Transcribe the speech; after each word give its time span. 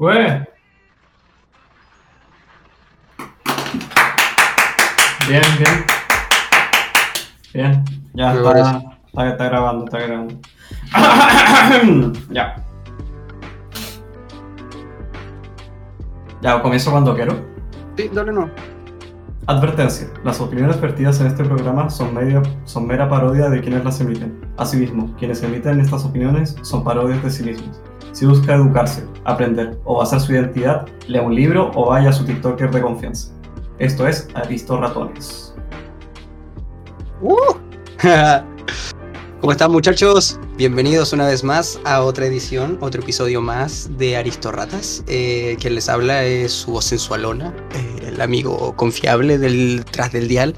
Pues. 0.00 0.48
Bien, 5.28 5.42
bien. 5.58 5.84
Bien. 7.52 7.84
Ya 8.14 8.32
está, 8.32 8.58
está, 9.12 9.28
está 9.28 9.44
grabando, 9.44 9.84
está 9.84 9.98
grabando. 9.98 10.40
ya. 12.30 12.56
Ya, 16.40 16.62
comienzo 16.62 16.90
cuando 16.92 17.14
quiero. 17.14 17.34
Sí, 17.98 18.10
dale 18.10 18.32
no. 18.32 18.48
Advertencia. 19.48 20.08
Las 20.24 20.40
opiniones 20.40 20.80
vertidas 20.80 21.20
en 21.20 21.26
este 21.26 21.44
programa 21.44 21.90
son, 21.90 22.14
media- 22.14 22.40
son 22.64 22.86
mera 22.86 23.06
parodia 23.06 23.50
de 23.50 23.60
quienes 23.60 23.84
las 23.84 24.00
emiten. 24.00 24.40
Asimismo, 24.56 25.14
quienes 25.18 25.42
emiten 25.42 25.78
estas 25.78 26.06
opiniones 26.06 26.56
son 26.62 26.82
parodias 26.84 27.22
de 27.22 27.30
sí 27.30 27.42
mismos. 27.44 27.82
Si 28.12 28.26
busca 28.26 28.54
educarse, 28.54 29.06
aprender 29.24 29.78
o 29.84 29.98
basar 29.98 30.20
su 30.20 30.32
identidad, 30.32 30.86
lea 31.06 31.22
un 31.22 31.34
libro 31.34 31.70
o 31.74 31.86
vaya 31.90 32.10
a 32.10 32.12
su 32.12 32.24
TikToker 32.24 32.70
de 32.70 32.80
confianza. 32.80 33.32
Esto 33.78 34.06
es 34.06 34.28
Aristo 34.34 34.80
Ratones. 34.80 35.54
Uh. 37.22 37.54
¿Cómo 39.40 39.52
están 39.52 39.72
muchachos? 39.72 40.38
Bienvenidos 40.60 41.14
una 41.14 41.26
vez 41.26 41.42
más 41.42 41.80
a 41.84 42.02
otra 42.02 42.26
edición, 42.26 42.76
otro 42.82 43.00
episodio 43.00 43.40
más 43.40 43.88
de 43.96 44.18
Aristorratas. 44.18 45.02
Eh, 45.06 45.56
quien 45.58 45.74
les 45.74 45.88
habla 45.88 46.26
es 46.26 46.52
su 46.52 46.72
voz 46.72 46.84
sensualona, 46.84 47.56
eh, 47.74 48.08
el 48.08 48.20
amigo 48.20 48.76
confiable 48.76 49.38
del 49.38 49.86
tras 49.90 50.12
del 50.12 50.28
dial, 50.28 50.54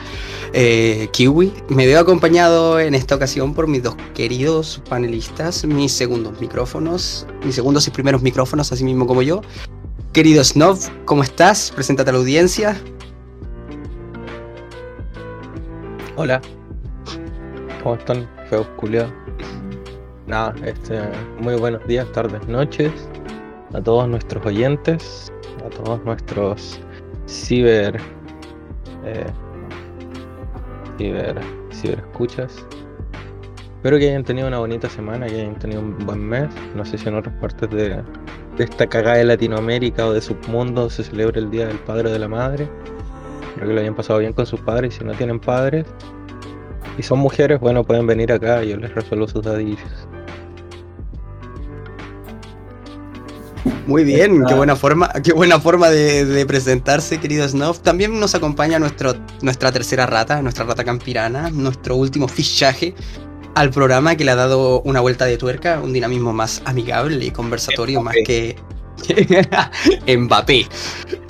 eh, 0.54 1.08
Kiwi. 1.12 1.52
Me 1.68 1.86
veo 1.86 2.00
acompañado 2.00 2.80
en 2.80 2.96
esta 2.96 3.14
ocasión 3.14 3.54
por 3.54 3.68
mis 3.68 3.84
dos 3.84 3.94
queridos 4.12 4.82
panelistas, 4.88 5.64
mis 5.64 5.92
segundos 5.92 6.40
micrófonos, 6.40 7.24
mis 7.44 7.54
segundos 7.54 7.86
y 7.86 7.92
primeros 7.92 8.22
micrófonos, 8.22 8.72
así 8.72 8.82
mismo 8.82 9.06
como 9.06 9.22
yo. 9.22 9.42
Querido 10.12 10.42
Snob, 10.42 10.80
¿cómo 11.04 11.22
estás? 11.22 11.70
Preséntate 11.70 12.10
a 12.10 12.14
la 12.14 12.18
audiencia. 12.18 12.76
Hola. 16.16 16.42
¿Cómo 17.84 17.94
están, 17.94 18.28
feos 18.50 18.66
culiados? 18.76 19.21
Nada, 20.26 20.54
este, 20.64 21.00
muy 21.40 21.56
buenos 21.56 21.84
días, 21.88 22.10
tardes, 22.12 22.46
noches 22.46 22.92
a 23.74 23.80
todos 23.80 24.08
nuestros 24.08 24.46
oyentes, 24.46 25.32
a 25.66 25.68
todos 25.70 26.04
nuestros 26.04 26.80
ciber. 27.26 28.00
Eh, 29.04 29.26
ciber. 30.96 31.40
ciberescuchas. 31.72 32.64
Espero 33.76 33.98
que 33.98 34.10
hayan 34.10 34.22
tenido 34.22 34.46
una 34.46 34.60
bonita 34.60 34.88
semana, 34.88 35.26
que 35.26 35.40
hayan 35.40 35.58
tenido 35.58 35.80
un 35.80 35.98
buen 36.06 36.20
mes. 36.20 36.48
No 36.76 36.84
sé 36.84 36.98
si 36.98 37.08
en 37.08 37.16
otras 37.16 37.34
partes 37.40 37.68
de, 37.70 38.00
de 38.56 38.64
esta 38.64 38.86
cagada 38.86 39.16
de 39.16 39.24
Latinoamérica 39.24 40.06
o 40.06 40.12
de 40.12 40.20
submundo 40.20 40.88
se 40.88 41.02
celebra 41.02 41.40
el 41.40 41.50
Día 41.50 41.66
del 41.66 41.78
Padre 41.78 42.10
o 42.10 42.12
de 42.12 42.20
la 42.20 42.28
Madre. 42.28 42.68
Espero 43.48 43.66
que 43.66 43.74
lo 43.74 43.80
hayan 43.80 43.96
pasado 43.96 44.20
bien 44.20 44.32
con 44.32 44.46
sus 44.46 44.60
padres 44.60 44.94
y 44.94 44.98
si 44.98 45.04
no 45.04 45.14
tienen 45.14 45.40
padres 45.40 45.84
y 46.98 47.02
son 47.02 47.18
mujeres, 47.18 47.60
bueno, 47.60 47.84
pueden 47.84 48.06
venir 48.06 48.32
acá 48.32 48.62
y 48.64 48.70
yo 48.70 48.76
les 48.76 48.94
resuelvo 48.94 49.28
sus 49.28 49.42
dadillos. 49.42 49.80
Muy 53.86 54.04
bien, 54.04 54.44
qué 54.46 54.54
buena 54.54 54.76
forma, 54.76 55.08
qué 55.24 55.32
buena 55.32 55.58
forma 55.60 55.88
de, 55.88 56.24
de 56.24 56.46
presentarse, 56.46 57.18
querido 57.18 57.48
Snuff. 57.48 57.80
También 57.80 58.18
nos 58.18 58.34
acompaña 58.34 58.78
nuestro, 58.78 59.14
nuestra 59.42 59.72
tercera 59.72 60.06
rata, 60.06 60.40
nuestra 60.42 60.64
rata 60.64 60.84
campirana, 60.84 61.50
nuestro 61.50 61.96
último 61.96 62.28
fichaje 62.28 62.94
al 63.54 63.70
programa 63.70 64.16
que 64.16 64.24
le 64.24 64.30
ha 64.30 64.36
dado 64.36 64.80
una 64.82 65.00
vuelta 65.00 65.26
de 65.26 65.36
tuerca, 65.36 65.80
un 65.82 65.92
dinamismo 65.92 66.32
más 66.32 66.62
amigable 66.64 67.24
y 67.24 67.30
conversatorio 67.30 68.00
más 68.02 68.14
que, 68.24 68.56
que 69.06 70.16
Mbappé. 70.16 70.66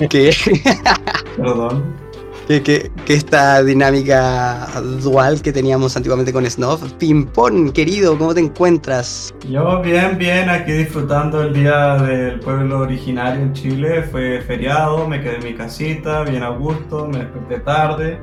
Que, 0.08 0.34
Perdón. 1.36 2.02
Que, 2.53 2.62
que- 2.62 2.91
que 3.06 3.14
esta 3.14 3.62
dinámica 3.62 4.69
dual 5.03 5.41
que 5.41 5.53
teníamos 5.53 5.97
antiguamente 5.97 6.33
con 6.33 6.45
Snuff. 6.48 6.92
Pimpón, 6.98 7.73
querido, 7.73 8.18
¿cómo 8.18 8.35
te 8.35 8.40
encuentras? 8.40 9.35
Yo 9.48 9.80
bien, 9.80 10.18
bien, 10.18 10.51
aquí 10.51 10.73
disfrutando 10.73 11.42
el 11.42 11.55
día 11.55 11.96
del 11.96 12.41
pueblo 12.41 12.80
originario 12.80 13.41
en 13.42 13.52
Chile. 13.55 14.02
Fue 14.02 14.41
feriado, 14.42 15.08
me 15.08 15.20
quedé 15.23 15.36
en 15.36 15.45
mi 15.45 15.55
casita, 15.55 16.23
bien 16.24 16.42
a 16.42 16.51
gusto, 16.51 17.08
me 17.08 17.18
desperté 17.20 17.61
tarde. 17.61 18.18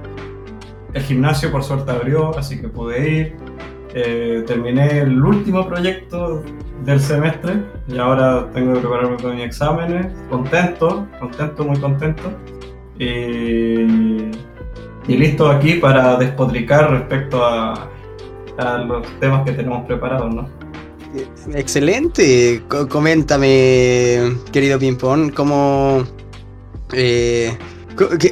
El 0.94 1.02
gimnasio 1.04 1.52
por 1.52 1.64
suerte 1.64 1.92
abrió, 1.92 2.38
así 2.38 2.60
que 2.62 2.68
pude 2.68 3.10
ir. 3.10 3.36
Eh, 3.96 4.44
terminé 4.46 5.00
el 5.00 5.20
último 5.24 5.68
proyecto 5.68 6.44
del 6.86 7.00
semestre 7.00 7.64
y 7.88 7.98
ahora 7.98 8.48
tengo 8.54 8.74
que 8.76 8.80
prepararme 8.82 9.18
para 9.18 9.34
mis 9.34 9.46
exámenes. 9.46 10.14
Contento, 10.30 11.08
contento, 11.20 11.64
muy 11.66 11.80
contento. 11.80 12.32
Y, 13.00 14.32
y 15.08 15.18
listo 15.18 15.50
aquí 15.50 15.76
para 15.76 16.18
despotricar 16.18 16.92
respecto 16.92 17.44
a, 17.44 17.90
a 18.58 18.78
los 18.80 19.08
temas 19.20 19.44
que 19.46 19.54
tenemos 19.54 19.86
preparados, 19.88 20.34
¿no? 20.36 20.48
Excelente. 21.56 22.62
Co- 22.68 22.88
coméntame, 22.88 24.36
querido 24.52 24.78
Pimpón, 24.78 25.30
¿cómo... 25.32 26.04
eh, 26.94 27.58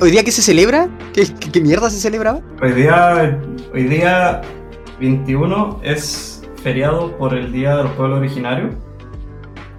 ¿Hoy 0.02 0.12
día 0.12 0.24
qué 0.24 0.32
se 0.32 0.42
celebra? 0.42 0.88
¿Qué, 1.14 1.24
qué- 1.40 1.52
qué 1.52 1.62
mierda 1.62 1.90
se 1.90 2.00
celebraba? 2.00 2.42
Hoy 2.62 2.72
día, 2.74 3.40
hoy 3.74 3.84
día 3.84 4.42
21 5.00 5.80
es 5.84 6.44
feriado 6.62 7.18
por 7.18 7.34
el 7.34 7.52
Día 7.52 7.78
de 7.78 7.84
los 7.84 7.92
Pueblos 7.94 8.20
Originarios. 8.20 8.74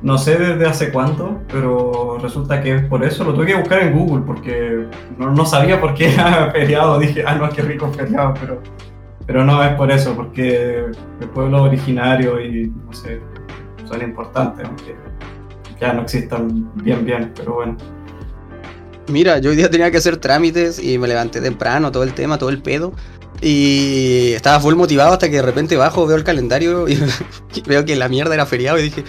No 0.01 0.17
sé 0.17 0.37
desde 0.37 0.65
hace 0.65 0.93
cuánto, 0.93 1.41
pero 1.49 2.19
resulta 2.23 2.63
que 2.63 2.77
es 2.77 2.85
por 2.85 3.05
eso. 3.05 3.25
Lo 3.25 3.35
tuve 3.35 3.47
que 3.47 3.55
buscar 3.57 3.83
en 3.83 3.99
Google 3.99 4.23
porque 4.25 4.87
no, 5.19 5.33
no 5.33 5.45
sabía 5.45 5.81
por 5.81 5.95
qué 5.95 6.13
era 6.13 6.51
feriado. 6.53 6.99
Dije, 6.99 7.25
ah, 7.27 7.35
no, 7.35 7.49
qué 7.49 7.63
rico 7.63 7.93
feriado, 7.93 8.35
pero, 8.41 8.63
pero 9.27 9.45
no 9.45 9.63
es 9.63 9.75
por 9.75 9.91
eso, 9.91 10.15
porque 10.15 10.85
el 11.21 11.29
pueblo 11.35 11.65
originario 11.65 12.41
y 12.41 12.73
no 12.87 12.93
sé, 12.93 13.21
son 13.89 14.03
importantes, 14.03 14.65
aunque 14.67 14.95
ya 15.81 15.93
no 15.93 16.03
existan 16.03 16.71
bien, 16.77 17.05
bien, 17.05 17.33
pero 17.35 17.55
bueno. 17.55 17.77
Mira, 19.09 19.39
yo 19.39 19.51
hoy 19.51 19.57
día 19.57 19.71
tenía 19.71 19.91
que 19.91 19.97
hacer 19.97 20.19
trámites 20.19 20.79
y 20.79 20.99
me 20.99 21.09
levanté 21.09 21.41
temprano, 21.41 21.91
todo 21.91 22.05
el 22.05 22.13
tema, 22.13 22.39
todo 22.39 22.51
el 22.51 22.63
pedo. 22.63 22.93
Y 23.41 24.33
estaba 24.33 24.61
full 24.61 24.75
motivado 24.75 25.13
hasta 25.13 25.29
que 25.29 25.37
de 25.37 25.43
repente 25.43 25.77
bajo, 25.77 26.07
veo 26.07 26.17
el 26.17 26.25
calendario 26.25 26.89
y, 26.89 26.95
y 27.55 27.61
veo 27.67 27.85
que 27.85 27.97
la 27.97 28.09
mierda 28.09 28.35
era 28.35 28.47
feriado 28.47 28.79
y 28.79 28.83
dije, 28.83 29.05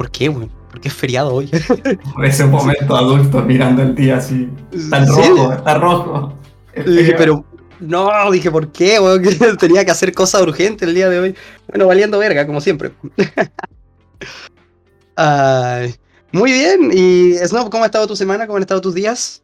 ¿por 0.00 0.10
qué, 0.10 0.30
weón? 0.30 0.48
¿Por 0.70 0.80
qué 0.80 0.88
es 0.88 0.94
feriado 0.94 1.34
hoy? 1.34 1.50
Ese 2.24 2.46
momento 2.46 2.96
adulto 2.96 3.42
mirando 3.42 3.82
el 3.82 3.94
día 3.94 4.16
así, 4.16 4.48
está 4.72 5.04
Sí. 5.04 5.12
rojo, 5.12 5.52
está 5.52 5.74
rojo. 5.74 6.32
Es 6.72 6.86
dije, 6.86 7.14
pero 7.18 7.44
no, 7.80 8.30
dije, 8.30 8.50
¿por 8.50 8.72
qué? 8.72 8.98
weón? 8.98 9.22
Tenía 9.60 9.84
que 9.84 9.90
hacer 9.90 10.14
cosas 10.14 10.40
urgentes 10.40 10.88
el 10.88 10.94
día 10.94 11.10
de 11.10 11.20
hoy. 11.20 11.34
Bueno, 11.68 11.86
valiendo 11.86 12.18
verga, 12.18 12.46
como 12.46 12.62
siempre. 12.62 12.92
Ay, 15.16 15.94
muy 16.32 16.50
bien. 16.50 16.90
Y 16.94 17.34
Snob, 17.46 17.68
¿cómo 17.68 17.82
ha 17.82 17.86
estado 17.86 18.06
tu 18.06 18.16
semana? 18.16 18.46
¿Cómo 18.46 18.56
han 18.56 18.62
estado 18.62 18.80
tus 18.80 18.94
días? 18.94 19.42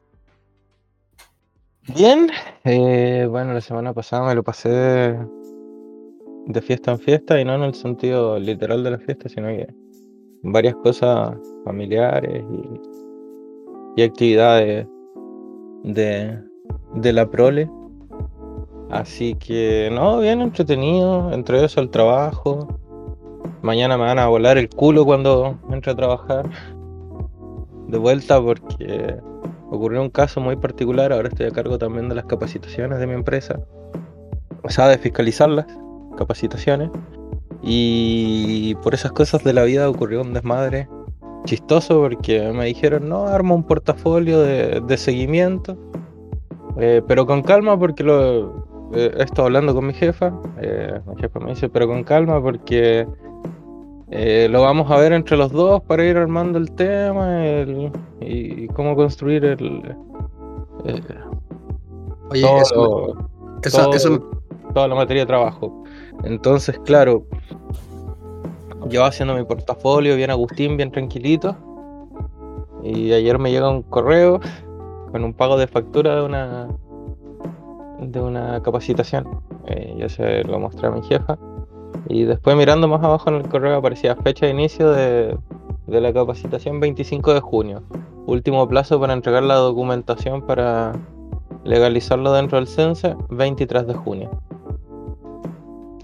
Bien, 1.94 2.30
eh, 2.64 3.26
bueno, 3.28 3.52
la 3.52 3.60
semana 3.60 3.92
pasada 3.92 4.26
me 4.26 4.34
lo 4.34 4.42
pasé 4.42 4.70
de, 4.70 5.18
de 6.46 6.62
fiesta 6.62 6.92
en 6.92 6.98
fiesta 6.98 7.38
y 7.38 7.44
no 7.44 7.56
en 7.56 7.62
el 7.62 7.74
sentido 7.74 8.38
literal 8.38 8.82
de 8.82 8.92
la 8.92 8.98
fiesta, 8.98 9.28
sino 9.28 9.48
que 9.48 9.66
varias 10.52 10.74
cosas 10.76 11.36
familiares 11.64 12.44
y, 13.96 14.02
actividades 14.02 14.86
de, 15.84 16.38
de 16.94 17.12
la 17.12 17.30
prole. 17.30 17.70
Así 18.90 19.34
que, 19.34 19.88
no, 19.92 20.20
bien 20.20 20.40
entretenido, 20.42 21.32
entre 21.32 21.64
eso 21.64 21.80
el 21.80 21.90
trabajo. 21.90 22.68
Mañana 23.62 23.96
me 23.96 24.04
van 24.04 24.18
a 24.18 24.28
volar 24.28 24.58
el 24.58 24.68
culo 24.68 25.04
cuando 25.04 25.58
entre 25.70 25.92
a 25.92 25.96
trabajar. 25.96 26.48
De 27.88 27.98
vuelta 27.98 28.40
porque 28.40 29.16
ocurrió 29.70 30.02
un 30.02 30.10
caso 30.10 30.40
muy 30.40 30.56
particular, 30.56 31.12
ahora 31.12 31.28
estoy 31.28 31.46
a 31.46 31.50
cargo 31.50 31.78
también 31.78 32.08
de 32.08 32.14
las 32.14 32.24
capacitaciones 32.26 32.98
de 32.98 33.06
mi 33.06 33.14
empresa, 33.14 33.60
o 34.62 34.68
sea, 34.68 34.88
de 34.88 34.98
fiscalizar 34.98 35.48
las 35.48 35.66
capacitaciones, 36.16 36.90
y 37.62 38.74
por 38.76 38.94
esas 38.94 39.12
cosas 39.12 39.42
de 39.44 39.52
la 39.52 39.64
vida 39.64 39.88
ocurrió 39.88 40.22
un 40.22 40.32
desmadre 40.32 40.88
chistoso 41.44 42.00
porque 42.00 42.52
me 42.52 42.64
dijeron, 42.66 43.08
no, 43.08 43.26
arma 43.26 43.54
un 43.54 43.62
portafolio 43.64 44.40
de, 44.40 44.80
de 44.80 44.96
seguimiento, 44.96 45.76
eh, 46.78 47.02
pero 47.06 47.24
con 47.26 47.42
calma 47.42 47.78
porque 47.78 48.02
lo 48.02 48.66
eh, 48.92 49.12
he 49.18 49.22
estado 49.22 49.46
hablando 49.46 49.74
con 49.74 49.86
mi 49.86 49.94
jefa, 49.94 50.32
eh, 50.60 51.00
mi 51.06 51.20
jefa 51.20 51.38
me 51.40 51.50
dice, 51.50 51.68
pero 51.68 51.86
con 51.86 52.02
calma 52.04 52.40
porque... 52.42 53.06
eh, 54.10 54.48
lo 54.50 54.62
vamos 54.62 54.90
a 54.90 54.98
ver 54.98 55.12
entre 55.12 55.36
los 55.36 55.50
dos 55.52 55.82
para 55.82 56.04
ir 56.04 56.16
armando 56.16 56.58
el 56.58 56.70
tema 56.72 57.44
el- 57.46 57.90
y 58.20 58.66
cómo 58.68 58.94
construir 58.96 59.44
el, 59.44 59.82
eh, 60.84 61.00
Oye, 62.30 62.42
todo 62.42 62.60
eso, 62.60 63.28
eso, 63.62 63.78
todo- 63.82 63.92
eso- 63.94 64.30
toda 64.74 64.88
la 64.88 64.94
materia 64.94 65.22
de 65.22 65.26
trabajo. 65.26 65.84
Entonces, 66.24 66.78
claro, 66.80 67.26
yo 68.88 69.04
haciendo 69.04 69.34
mi 69.34 69.44
portafolio, 69.44 70.16
bien 70.16 70.30
Agustín, 70.30 70.76
bien 70.76 70.90
tranquilito. 70.90 71.56
Y 72.82 73.12
ayer 73.12 73.38
me 73.38 73.50
llega 73.50 73.68
un 73.68 73.82
correo 73.82 74.40
con 75.10 75.24
un 75.24 75.34
pago 75.34 75.56
de 75.56 75.66
factura 75.66 76.16
de 76.16 76.22
una 76.22 76.68
de 78.00 78.20
una 78.20 78.62
capacitación. 78.62 79.26
Eh, 79.66 79.96
yo 79.98 80.08
se 80.08 80.44
lo 80.44 80.60
mostré 80.60 80.88
a 80.88 80.90
mi 80.90 81.02
jefa. 81.02 81.38
Y 82.08 82.24
después 82.24 82.56
mirando 82.56 82.86
más 82.86 83.02
abajo 83.02 83.30
en 83.30 83.36
el 83.36 83.48
correo 83.48 83.78
aparecía 83.78 84.14
fecha 84.16 84.46
de 84.46 84.52
inicio 84.52 84.90
de, 84.90 85.36
de 85.86 86.00
la 86.00 86.12
capacitación 86.12 86.78
25 86.78 87.34
de 87.34 87.40
junio. 87.40 87.82
Último 88.26 88.68
plazo 88.68 89.00
para 89.00 89.12
entregar 89.12 89.42
la 89.42 89.54
documentación 89.54 90.42
para 90.42 90.92
legalizarlo 91.64 92.32
dentro 92.32 92.58
del 92.58 92.68
CENSE 92.68 93.16
23 93.30 93.86
de 93.86 93.94
junio. 93.94 94.30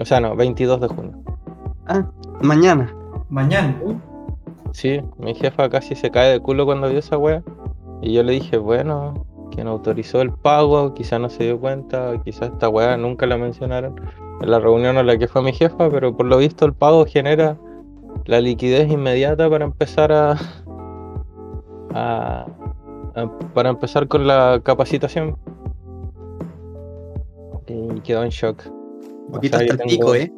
O 0.03 0.05
sea, 0.05 0.21
no, 0.21 0.35
22 0.35 0.81
de 0.81 0.89
junio. 0.89 1.13
Ah, 1.87 2.05
mañana. 2.43 2.93
Mañana. 3.31 3.81
Sí, 4.73 5.01
mi 5.19 5.33
jefa 5.35 5.69
casi 5.71 5.95
se 5.95 6.11
cae 6.11 6.33
de 6.33 6.41
culo 6.41 6.65
cuando 6.67 6.89
vio 6.89 6.99
esa 6.99 7.17
wea. 7.19 7.43
Y 8.01 8.13
yo 8.15 8.23
le 8.25 8.33
dije, 8.33 8.57
bueno, 8.57 9.25
quien 9.53 9.69
autorizó 9.69 10.21
el 10.21 10.33
pago, 10.33 10.93
quizá 10.93 11.21
no 11.21 11.29
se 11.29 11.45
dio 11.45 11.61
cuenta, 11.61 12.21
quizá 12.25 12.47
esta 12.47 12.69
wea 12.69 12.97
nunca 12.97 13.27
la 13.27 13.37
mencionaron 13.37 13.95
en 14.41 14.51
la 14.51 14.59
reunión 14.59 14.97
a 14.97 15.05
la 15.05 15.17
que 15.17 15.29
fue 15.29 15.41
mi 15.43 15.53
jefa, 15.53 15.89
pero 15.89 16.17
por 16.17 16.27
lo 16.27 16.37
visto 16.39 16.65
el 16.67 16.73
pago 16.75 17.07
genera 17.07 17.57
la 18.25 18.41
liquidez 18.41 18.91
inmediata 18.91 19.49
para 19.49 19.65
empezar 19.65 20.11
a, 20.13 20.33
a- 21.95 22.47
a- 23.15 23.39
para 23.55 23.69
empezar 23.71 24.09
con 24.09 24.27
la 24.27 24.61
capacitación. 24.65 25.37
Y 27.69 28.01
quedó 28.01 28.25
en 28.25 28.31
shock. 28.31 28.63
Un 29.29 29.29
O 29.29 29.33
poquito 29.35 29.59
sea, 29.59 29.67
hasta 29.71 29.83
el 29.85 29.89
pico, 29.89 30.13
tengo- 30.13 30.15
¿eh? 30.15 30.33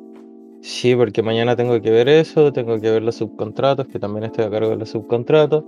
Sí, 0.63 0.97
porque 0.97 1.23
mañana 1.23 1.55
tengo 1.57 1.81
que 1.81 1.91
ver 1.91 2.09
eso, 2.09 2.53
tengo 2.53 2.81
que 2.81 2.91
ver 2.91 3.03
los 3.03 3.17
subcontratos, 3.17 3.87
que 3.87 3.99
también 3.99 4.25
estoy 4.25 4.45
a 4.47 4.51
cargo 4.51 4.71
de 4.71 4.77
los 4.77 4.89
subcontratos. 4.91 5.65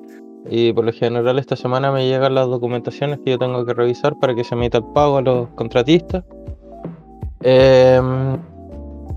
Y 0.48 0.72
por 0.72 0.84
lo 0.84 0.92
general 0.92 1.38
esta 1.38 1.56
semana 1.56 1.90
me 1.92 2.06
llegan 2.08 2.34
las 2.34 2.46
documentaciones 2.46 3.18
que 3.24 3.32
yo 3.32 3.38
tengo 3.38 3.64
que 3.66 3.74
revisar 3.74 4.18
para 4.18 4.34
que 4.34 4.44
se 4.44 4.54
emita 4.54 4.78
el 4.78 4.84
pago 4.94 5.18
a 5.18 5.22
los 5.22 5.48
contratistas. 5.50 6.24
Em, 7.40 8.38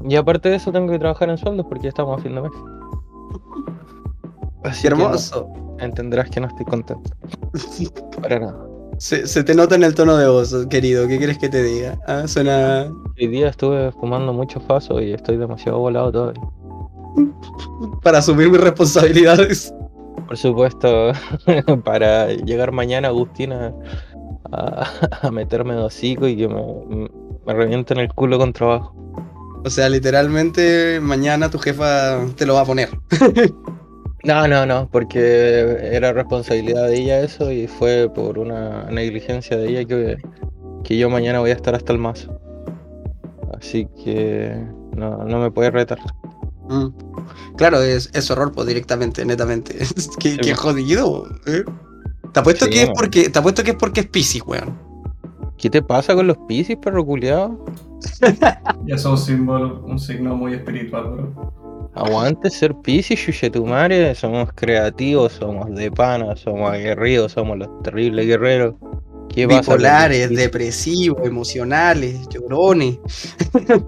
y 0.10 0.16
aparte 0.16 0.50
de 0.50 0.56
eso 0.56 0.72
tengo 0.72 0.92
que 0.92 1.00
trabajar 1.00 1.30
en 1.30 1.38
sueldos 1.38 1.66
porque 1.70 1.84
ya 1.84 1.90
estamos 1.90 2.20
a 2.20 2.24
fin 2.24 2.36
de 2.36 2.42
mes. 2.42 2.52
Así 4.64 4.84
Qué 4.84 4.90
que 4.90 4.96
no- 4.96 5.06
hermoso. 5.06 5.48
entenderás 5.80 6.30
que 6.30 6.42
no 6.42 6.48
estoy 6.48 6.66
contento. 6.66 7.10
Para 8.22 8.40
nada. 8.40 8.69
Se, 9.00 9.26
se 9.28 9.44
te 9.44 9.56
nota 9.56 9.74
en 9.76 9.84
el 9.84 9.96
tono 9.96 10.16
de 10.18 10.28
voz, 10.28 10.54
querido. 10.70 11.08
¿Qué 11.08 11.18
quieres 11.18 11.38
que 11.40 11.50
te 11.50 11.64
diga? 11.64 12.00
Ah, 12.06 12.28
suena. 12.28 12.92
Hoy 13.20 13.28
día 13.28 13.48
estuve 13.50 13.92
fumando 13.94 14.34
mucho 14.34 14.60
faso 14.60 15.02
y 15.02 15.12
estoy 15.14 15.38
demasiado 15.38 15.80
volado 15.80 16.12
todavía. 16.12 16.42
para 18.02 18.20
asumir 18.20 18.50
mis 18.50 18.62
responsabilidades. 18.62 19.74
Por 20.28 20.38
supuesto, 20.38 21.12
para 21.84 22.28
llegar 22.34 22.72
mañana, 22.72 23.08
Agustín, 23.10 23.52
a, 23.54 23.74
a- 24.52 24.88
a 25.24 25.32
meterme 25.32 25.76
de 25.76 25.82
hocico 25.84 26.28
y 26.28 26.38
que 26.38 26.48
me, 26.48 27.10
me 27.46 27.54
revienten 27.54 28.00
el 28.00 28.14
culo 28.14 28.38
con 28.38 28.54
trabajo. 28.54 28.96
O 29.66 29.70
sea, 29.70 29.90
literalmente 29.90 31.00
mañana 31.02 31.50
tu 31.50 31.60
jefa 31.60 32.26
te 32.36 32.46
lo 32.46 32.56
va 32.56 32.62
a 32.62 32.66
poner. 32.66 32.90
No, 34.24 34.48
no, 34.48 34.66
no, 34.66 34.90
porque 34.92 35.78
era 35.94 36.12
responsabilidad 36.14 36.88
de 36.88 36.98
ella 36.98 37.22
eso 37.22 37.52
y 37.52 37.68
fue 37.68 38.10
por 38.14 38.38
una 38.38 38.84
negligencia 38.92 39.56
de 39.58 39.70
ella 39.70 39.86
que, 39.86 40.18
que 40.84 40.98
yo 40.98 41.10
mañana 41.10 41.40
voy 41.40 41.52
a 41.52 41.56
estar 41.56 41.76
hasta 41.76 41.94
el 41.94 42.00
mazo. 42.00 42.40
Así 43.60 43.88
que 44.04 44.56
no, 44.96 45.26
no 45.26 45.40
me 45.40 45.52
puede 45.52 45.72
retar. 45.72 46.00
Mm. 46.70 46.88
Claro, 47.58 47.82
es, 47.82 48.10
es 48.14 48.26
su 48.26 48.34
error, 48.34 48.52
pues 48.54 48.68
directamente, 48.68 49.26
netamente. 49.26 49.78
qué, 50.20 50.38
Sí, 50.38 50.40
qué 50.42 50.56
pues. 50.56 50.60
jodido. 50.60 51.28
¿eh? 51.48 51.64
Te 52.34 52.40
apuesto 52.42 52.66
Sí, 52.66 52.70
que 52.70 52.84
es 52.84 52.90
man. 52.90 52.96
porque. 52.96 53.30
Te 53.30 53.40
apuesto 53.40 53.64
que 53.64 53.72
es 53.72 53.78
porque 53.78 54.02
es 54.02 54.08
Pisces, 54.10 54.44
weón. 54.46 54.80
¿Qué 55.58 55.70
te 55.70 55.82
pasa 55.82 56.16
con 56.16 56.28
los 56.28 56.38
piscis, 56.48 56.78
perro 56.78 57.06
culiado? 57.06 57.64
Ya 58.86 58.98
son 58.98 59.14
un 59.14 59.18
símbolo, 59.18 59.84
un 59.86 60.00
signo 60.00 60.36
muy 60.36 60.54
espiritual, 60.54 61.12
bro. 61.12 61.38
Aguante 61.94 62.50
ser 62.50 62.76
piscis, 62.76 63.20
chuchetumare. 63.20 64.16
Somos 64.16 64.50
creativos, 64.54 65.34
somos 65.34 65.74
de 65.76 65.92
pana, 65.92 66.36
somos 66.36 66.72
aguerridos, 66.72 67.34
somos 67.34 67.58
los 67.58 67.70
terribles 67.84 68.26
guerreros. 68.28 68.76
¿Qué 69.30 69.48
pasa 69.48 69.60
Bipolares, 69.62 70.28
Piscis? 70.28 70.38
depresivos, 70.38 71.26
emocionales, 71.26 72.28
llorones. 72.30 73.00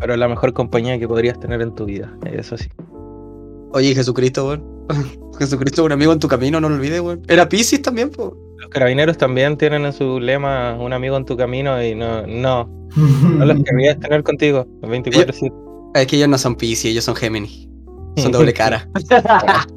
Pero 0.00 0.16
la 0.16 0.28
mejor 0.28 0.52
compañía 0.52 0.98
que 0.98 1.08
podrías 1.08 1.40
tener 1.40 1.62
en 1.62 1.74
tu 1.74 1.86
vida, 1.86 2.14
eso 2.30 2.58
sí. 2.58 2.68
Oye, 3.72 3.94
Jesucristo, 3.94 4.46
weón. 4.48 4.64
Jesucristo 5.38 5.82
es 5.82 5.86
un 5.86 5.92
amigo 5.92 6.12
en 6.12 6.18
tu 6.18 6.28
camino, 6.28 6.60
no 6.60 6.68
lo 6.68 6.76
olvides, 6.76 7.00
weón. 7.00 7.22
Era 7.26 7.48
Pisces 7.48 7.80
también, 7.80 8.10
pues. 8.10 8.30
Los 8.64 8.70
carabineros 8.70 9.18
también 9.18 9.58
tienen 9.58 9.84
en 9.84 9.92
su 9.92 10.18
lema 10.18 10.74
un 10.80 10.94
amigo 10.94 11.18
en 11.18 11.26
tu 11.26 11.36
camino 11.36 11.82
y 11.82 11.94
no, 11.94 12.26
no, 12.26 12.66
no 12.96 13.44
los 13.44 13.62
querrías 13.62 13.96
tener 14.00 14.22
contigo 14.22 14.66
24-7. 14.80 15.52
Es 15.94 16.06
que 16.06 16.16
ellos 16.16 16.30
no 16.30 16.38
son 16.38 16.54
Pisces, 16.54 16.86
ellos 16.86 17.04
son 17.04 17.14
Géminis. 17.14 17.68
Son 18.16 18.32
doble 18.32 18.54
cara. 18.54 18.88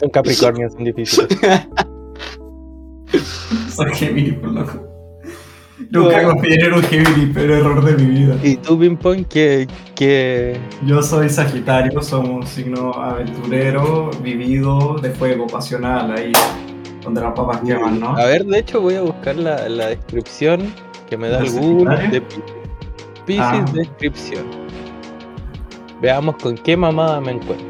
Son 0.00 0.10
Capricornios, 0.10 0.74
son 0.74 0.84
difíciles. 0.84 1.28
Soy 3.74 3.90
Gemini, 3.94 4.32
por 4.32 4.52
loco. 4.52 4.86
Nunca 5.90 6.24
confié 6.24 6.66
en 6.66 6.74
un 6.74 6.82
Gemini, 6.82 7.32
pero 7.32 7.56
error 7.56 7.82
de 7.84 8.04
mi 8.04 8.20
vida. 8.20 8.36
¿Y 8.44 8.56
tú, 8.56 8.78
Pimpón, 8.78 9.24
que, 9.24 9.66
que 9.96 10.60
Yo 10.84 11.02
soy 11.02 11.30
Sagitario, 11.30 12.00
somos 12.02 12.30
un 12.30 12.46
signo 12.46 12.92
aventurero, 12.92 14.10
vivido, 14.22 14.98
de 15.00 15.10
fuego, 15.10 15.48
pasional, 15.48 16.12
ahí 16.12 16.32
donde 17.02 17.20
las 17.20 17.32
papas 17.32 17.60
queman, 17.60 18.00
¿no? 18.00 18.16
A 18.16 18.24
ver, 18.26 18.44
de 18.44 18.58
hecho 18.58 18.80
voy 18.80 18.94
a 18.94 19.02
buscar 19.02 19.36
la, 19.36 19.68
la 19.68 19.86
descripción 19.88 20.72
que 21.08 21.16
me 21.16 21.28
da 21.28 21.38
¿De 21.40 21.46
el 21.46 21.52
Google 21.60 22.08
de 22.08 22.20
Pisces. 22.20 22.44
Pisces 23.26 23.44
Ah. 23.44 23.64
descripción. 23.72 24.44
Veamos 26.00 26.36
con 26.36 26.56
qué 26.56 26.76
mamada 26.76 27.20
me 27.20 27.32
encuentro. 27.32 27.66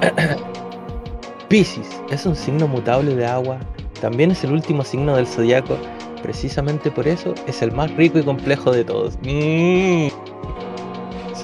Pisces 1.48 2.02
es 2.10 2.26
un 2.26 2.36
signo 2.36 2.66
mutable 2.68 3.14
de 3.14 3.26
agua. 3.26 3.58
También 4.00 4.30
es 4.32 4.44
el 4.44 4.52
último 4.52 4.84
signo 4.84 5.16
del 5.16 5.26
zodiaco. 5.26 5.78
Precisamente 6.22 6.90
por 6.90 7.06
eso 7.06 7.34
es 7.46 7.62
el 7.62 7.72
más 7.72 7.90
rico 7.92 8.18
y 8.18 8.22
complejo 8.22 8.70
de 8.72 8.84
todos. 8.84 9.16
Mm. 9.22 10.08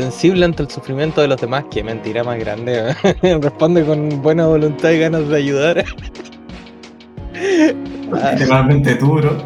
Sensible 0.00 0.44
ante 0.47 0.62
el 0.62 0.70
sufrimiento 0.70 1.20
de 1.20 1.29
los 1.29 1.41
demás, 1.41 1.64
que 1.70 1.85
mentira 1.85 2.25
más 2.25 2.38
grande. 2.38 2.94
¿eh? 3.05 3.38
Responde 3.43 3.85
con 3.85 4.23
buena 4.23 4.47
voluntad 4.47 4.91
y 4.91 4.98
ganas 4.98 5.29
de 5.29 5.36
ayudar. 5.36 5.84
Literalmente 7.34 8.94
tú, 8.94 9.15
bro. 9.17 9.36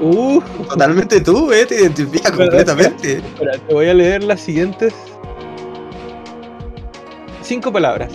uh, 0.00 0.42
Totalmente 0.68 1.20
tú, 1.22 1.50
eh, 1.52 1.64
te 1.66 1.80
identifica 1.80 2.30
completamente. 2.30 3.16
espera, 3.16 3.52
te 3.66 3.74
voy 3.74 3.88
a 3.88 3.94
leer 3.94 4.24
las 4.24 4.40
siguientes 4.40 4.94
cinco 7.42 7.72
palabras. 7.72 8.12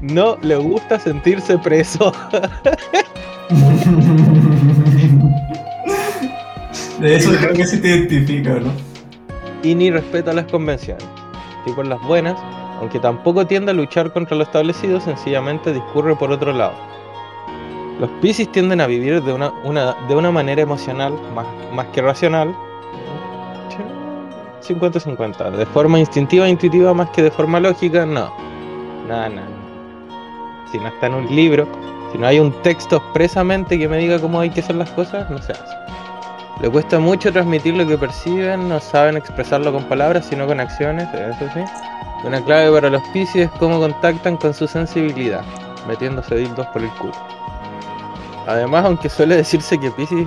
No 0.00 0.38
le 0.42 0.56
gusta 0.56 1.00
sentirse 1.00 1.58
preso. 1.58 2.12
De 7.00 7.16
eso 7.16 7.32
creo 7.32 7.54
que 7.54 7.66
sí 7.66 7.80
te 7.80 7.88
identifica, 7.88 8.60
¿no? 8.60 8.89
Y 9.62 9.74
ni 9.74 9.90
respeta 9.90 10.32
las 10.32 10.46
convenciones. 10.46 11.06
Y 11.66 11.72
por 11.72 11.86
las 11.86 12.00
buenas, 12.02 12.36
aunque 12.80 12.98
tampoco 12.98 13.46
tiende 13.46 13.72
a 13.72 13.74
luchar 13.74 14.12
contra 14.12 14.36
lo 14.36 14.44
establecido, 14.44 15.00
sencillamente 15.00 15.72
discurre 15.72 16.16
por 16.16 16.30
otro 16.32 16.52
lado. 16.52 16.72
Los 18.00 18.08
Piscis 18.22 18.50
tienden 18.50 18.80
a 18.80 18.86
vivir 18.86 19.22
de 19.22 19.32
una, 19.32 19.52
de 20.08 20.16
una 20.16 20.30
manera 20.30 20.62
emocional 20.62 21.12
más, 21.34 21.46
más 21.74 21.86
que 21.88 22.00
racional. 22.00 22.54
50-50. 24.66 25.50
De 25.50 25.66
forma 25.66 25.98
instintiva 25.98 26.46
e 26.46 26.50
intuitiva 26.50 26.94
más 26.94 27.10
que 27.10 27.22
de 27.22 27.30
forma 27.30 27.60
lógica, 27.60 28.06
no. 28.06 28.32
Nada, 29.06 29.28
nada. 29.28 29.48
Si 30.70 30.78
no 30.78 30.88
está 30.88 31.08
en 31.08 31.14
un 31.14 31.34
libro, 31.34 31.66
si 32.12 32.18
no 32.18 32.26
hay 32.26 32.38
un 32.38 32.52
texto 32.62 32.96
expresamente 32.96 33.78
que 33.78 33.88
me 33.88 33.98
diga 33.98 34.18
cómo 34.18 34.40
hay 34.40 34.50
que 34.50 34.60
hacer 34.60 34.76
las 34.76 34.90
cosas, 34.90 35.28
no 35.30 35.38
se 35.38 35.52
hace. 35.52 35.79
Le 36.62 36.68
cuesta 36.68 36.98
mucho 36.98 37.32
transmitir 37.32 37.74
lo 37.74 37.86
que 37.86 37.96
perciben, 37.96 38.68
no 38.68 38.80
saben 38.80 39.16
expresarlo 39.16 39.72
con 39.72 39.84
palabras, 39.84 40.26
sino 40.26 40.46
con 40.46 40.60
acciones, 40.60 41.08
eso 41.14 41.48
sí. 41.54 41.60
Una 42.22 42.44
clave 42.44 42.70
para 42.70 42.90
los 42.90 43.02
Piscis 43.14 43.44
es 43.44 43.50
cómo 43.52 43.80
contactan 43.80 44.36
con 44.36 44.52
su 44.52 44.66
sensibilidad, 44.66 45.42
metiéndose 45.88 46.36
dildos 46.36 46.66
por 46.66 46.82
el 46.82 46.90
culo. 46.90 47.14
Además, 48.46 48.84
aunque 48.84 49.08
suele 49.08 49.36
decirse 49.36 49.78
que 49.78 49.90
Piscis, 49.92 50.26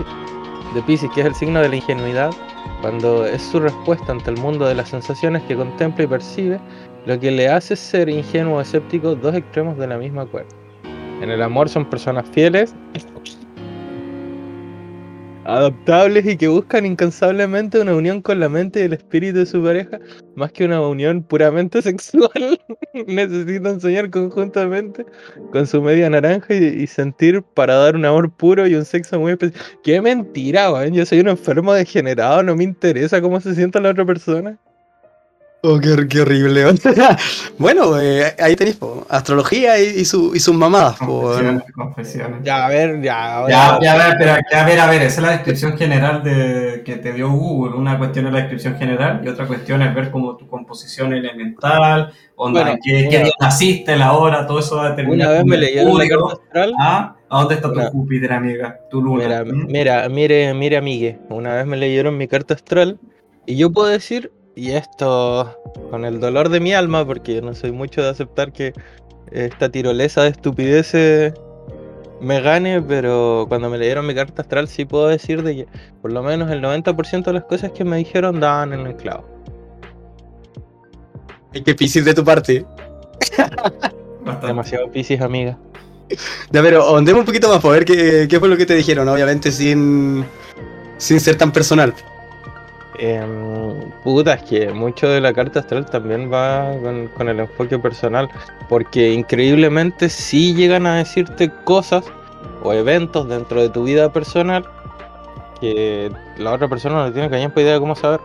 de 0.74 0.82
Piscis, 0.82 1.12
que 1.12 1.22
es 1.22 1.28
el 1.28 1.36
signo 1.36 1.62
de 1.62 1.70
la 1.70 1.75
ingenuidad, 1.75 2.32
cuando 2.82 3.25
es 3.28 3.44
su 3.44 3.60
respuesta 3.60 4.12
ante 4.12 4.32
el 4.32 4.38
mundo 4.38 4.66
de 4.66 4.74
las 4.74 4.90
sensaciones 4.90 5.44
que 5.44 5.56
contempla 5.56 6.04
y 6.04 6.08
percibe, 6.08 6.60
lo 7.06 7.20
que 7.20 7.30
le 7.30 7.48
hace 7.48 7.75
ser 7.75 8.10
ingenuo 8.10 8.58
o 8.58 8.62
escéptico, 8.62 9.13
dos 9.13 9.36
extremos 9.36 9.78
de 9.78 9.86
la 9.86 9.98
misma 9.98 10.25
cuerda. 10.25 10.50
En 11.22 11.30
el 11.30 11.44
amor 11.44 11.70
son 11.70 11.86
personas 11.86 12.25
fieles 12.32 12.74
adaptables 15.46 16.26
y 16.26 16.38
que 16.38 16.48
buscan 16.48 16.86
incansablemente 16.86 17.80
una 17.80 17.96
unión 17.96 18.22
con 18.22 18.40
la 18.40 18.50
mente 18.50 18.80
y 18.80 18.84
el 18.84 18.94
espíritu 18.94 19.40
de 19.40 19.46
su 19.46 19.64
pareja, 19.64 20.00
más 20.36 20.52
que 20.52 20.66
una 20.66 20.82
unión 20.82 21.24
puramente 21.24 21.82
sexual. 21.84 22.60
Necesitan 23.08 23.80
soñar 23.82 24.10
conjuntamente 24.10 25.06
con 25.52 25.68
su 25.68 25.82
media 25.82 26.10
naranja 26.10 26.54
y, 26.54 26.88
sentir 26.88 27.42
para 27.42 27.76
dar 27.76 27.96
un 27.96 28.06
amor 28.06 28.32
puro 28.36 28.68
y 28.68 28.76
un 28.76 28.86
sexo 28.86 29.20
muy 29.20 29.34
especial. 29.34 29.62
¡Qué 29.84 30.02
mentira, 30.02 30.72
weón! 30.72 30.94
Yo 30.94 31.06
soy 31.06 31.20
un 31.20 31.30
enfermo 31.30 31.74
degenerado, 31.74 32.44
no 32.44 32.56
me 32.56 32.64
interesa 32.64 33.22
cómo 33.22 33.40
se 33.40 33.56
sienta 33.56 33.80
la 33.80 33.90
otra 33.92 34.06
persona. 34.06 34.60
Oh, 35.65 35.79
qué, 35.79 36.20
horrible. 36.20 36.65
bueno, 37.58 37.98
eh, 37.98 38.36
ahí 38.38 38.53
tenéis 38.53 38.77
astrología 39.08 39.79
y, 39.79 40.03
su, 40.03 40.36
y, 40.36 40.39
sus 40.41 40.53
mamadas. 40.53 40.98
Confesiones, 40.98 42.43
Ya, 42.43 42.65
a 42.65 42.67
ver, 42.67 43.01
ya. 43.01 43.46
Ya, 43.48 43.79
ya, 43.82 43.93
a 43.93 43.98
ver, 43.98 44.15
pero, 44.20 44.32
a 44.34 44.65
ver, 44.65 44.79
a 44.82 44.88
ver, 44.89 45.03
esa 45.03 45.22
es 45.22 45.27
la 45.27 45.32
descripción 45.32 45.77
general 45.77 46.22
de, 46.22 46.82
que 46.84 46.98
te 46.98 47.13
dio 47.13 47.32
Google. 47.32 47.77
Una 47.77 47.98
cuestión 47.98 48.27
es 48.27 48.34
la 48.34 48.39
descripción 48.39 48.75
general 48.75 49.22
y 49.24 49.29
otra 49.29 49.48
cuestión 49.48 49.82
es 49.82 49.96
ver 49.96 50.12
como 50.12 50.36
tu 50.36 50.50
composición 50.50 51.13
elemental, 51.13 52.12
onda, 52.36 52.77
qué, 52.84 53.08
día 53.08 53.32
naciste, 53.39 53.96
la 53.96 54.12
hora, 54.12 54.46
todo 54.46 54.60
eso 54.60 54.75
va 54.75 54.88
a 54.88 54.89
determinar. 54.89 55.27
Una 55.27 55.38
vez 55.38 55.46
me 55.46 55.58
leyeron 55.58 55.98
la 55.98 56.08
carta 56.10 56.34
astral. 56.34 56.74
¿Ah? 56.77 57.15
¿A 57.29 57.39
dónde 57.39 57.55
está 57.55 57.72
tu 57.72 57.79
Júpiter, 57.79 58.34
amiga? 58.34 58.79
Tu 58.91 59.01
luna. 59.01 59.24
Mira, 59.24 59.46
¿Mm? 59.46 59.67
mira, 59.67 60.10
mire, 60.10 60.53
mire, 60.53 60.75
amigue. 60.75 61.20
Una 61.29 61.55
vez 61.55 61.65
me 61.65 61.77
leyeron 61.77 62.17
mi 62.17 62.27
carta 62.27 62.53
astral 62.53 63.00
y 63.46 63.55
yo 63.55 63.72
puedo 63.72 63.88
decir 63.88 64.29
y 64.55 64.72
esto 64.72 65.57
con 65.89 66.05
el 66.05 66.19
dolor 66.19 66.50
de 66.50 66.60
mi 66.60 66.74
alma, 66.74 67.05
porque 67.05 67.41
no 67.41 67.53
soy 67.55 67.72
mucho 67.72 68.01
de 68.01 68.10
aceptar 68.10 68.51
que 68.51 68.74
esta 69.31 69.69
tirolesa 69.69 70.24
de 70.24 70.29
estupideces 70.29 71.33
me 72.22 72.39
gane, 72.41 72.81
pero 72.81 73.45
cuando 73.48 73.69
me 73.69 73.77
leyeron 73.77 74.05
mi 74.05 74.15
carta 74.15 74.43
astral 74.43 74.67
sí 74.67 74.86
puedo 74.86 75.07
decir 75.07 75.43
de 75.43 75.55
que 75.55 75.67
por 76.01 76.12
lo 76.12 76.24
menos 76.24 76.51
el 76.51 76.62
90% 76.62 77.24
de 77.24 77.33
las 77.33 77.43
cosas 77.43 77.72
que 77.72 77.83
me 77.83 77.98
dijeron 77.98 78.39
daban 78.39 78.74
en 78.74 78.88
el 78.88 78.95
clavo. 78.95 79.27
Hay 81.53 81.62
que 81.62 81.75
piscis 81.75 82.05
de 82.05 82.13
tu 82.13 82.24
parte. 82.24 82.65
Demasiado 84.41 84.89
piscis, 84.91 85.19
amiga. 85.22 85.57
Ya, 86.51 86.62
pero 86.62 86.91
ondemos 86.91 87.22
un 87.22 87.25
poquito 87.25 87.50
más 87.50 87.62
para 87.62 87.74
ver 87.74 87.86
qué, 87.86 88.27
qué 88.29 88.39
fue 88.39 88.48
lo 88.48 88.57
que 88.57 88.65
te 88.65 88.75
dijeron, 88.75 89.07
obviamente 89.10 89.51
sin, 89.51 90.25
sin 90.98 91.19
ser 91.19 91.38
tan 91.38 91.51
personal. 91.51 91.93
Eh, 93.00 93.25
puta, 94.04 94.34
es 94.34 94.44
que 94.44 94.72
mucho 94.72 95.10
de 95.10 95.22
la 95.22 95.34
carta 95.34 95.60
astral 95.60 95.86
también 95.86 96.32
va 96.32 96.72
con, 97.18 97.30
el 97.30 97.40
enfoque 97.40 97.80
personal, 97.80 98.30
porque 98.70 99.13
increíblemente 99.13 100.10
sí 100.10 100.54
llegan 100.54 100.86
a 100.86 100.98
decirte 100.98 101.52
cosas 101.63 102.06
o 102.63 102.74
eventos 102.74 103.28
dentro 103.28 103.62
de 103.62 103.70
tu 103.70 103.84
vida 103.84 104.12
personal 104.12 104.66
que 105.60 106.12
la 106.38 106.54
otra 106.54 106.68
persona 106.68 107.06
no 107.06 107.13
tiene 107.13 107.30
callampa 107.30 107.62
idea 107.62 107.74
de 107.74 107.80
cómo 107.80 107.96
saber. 107.96 108.20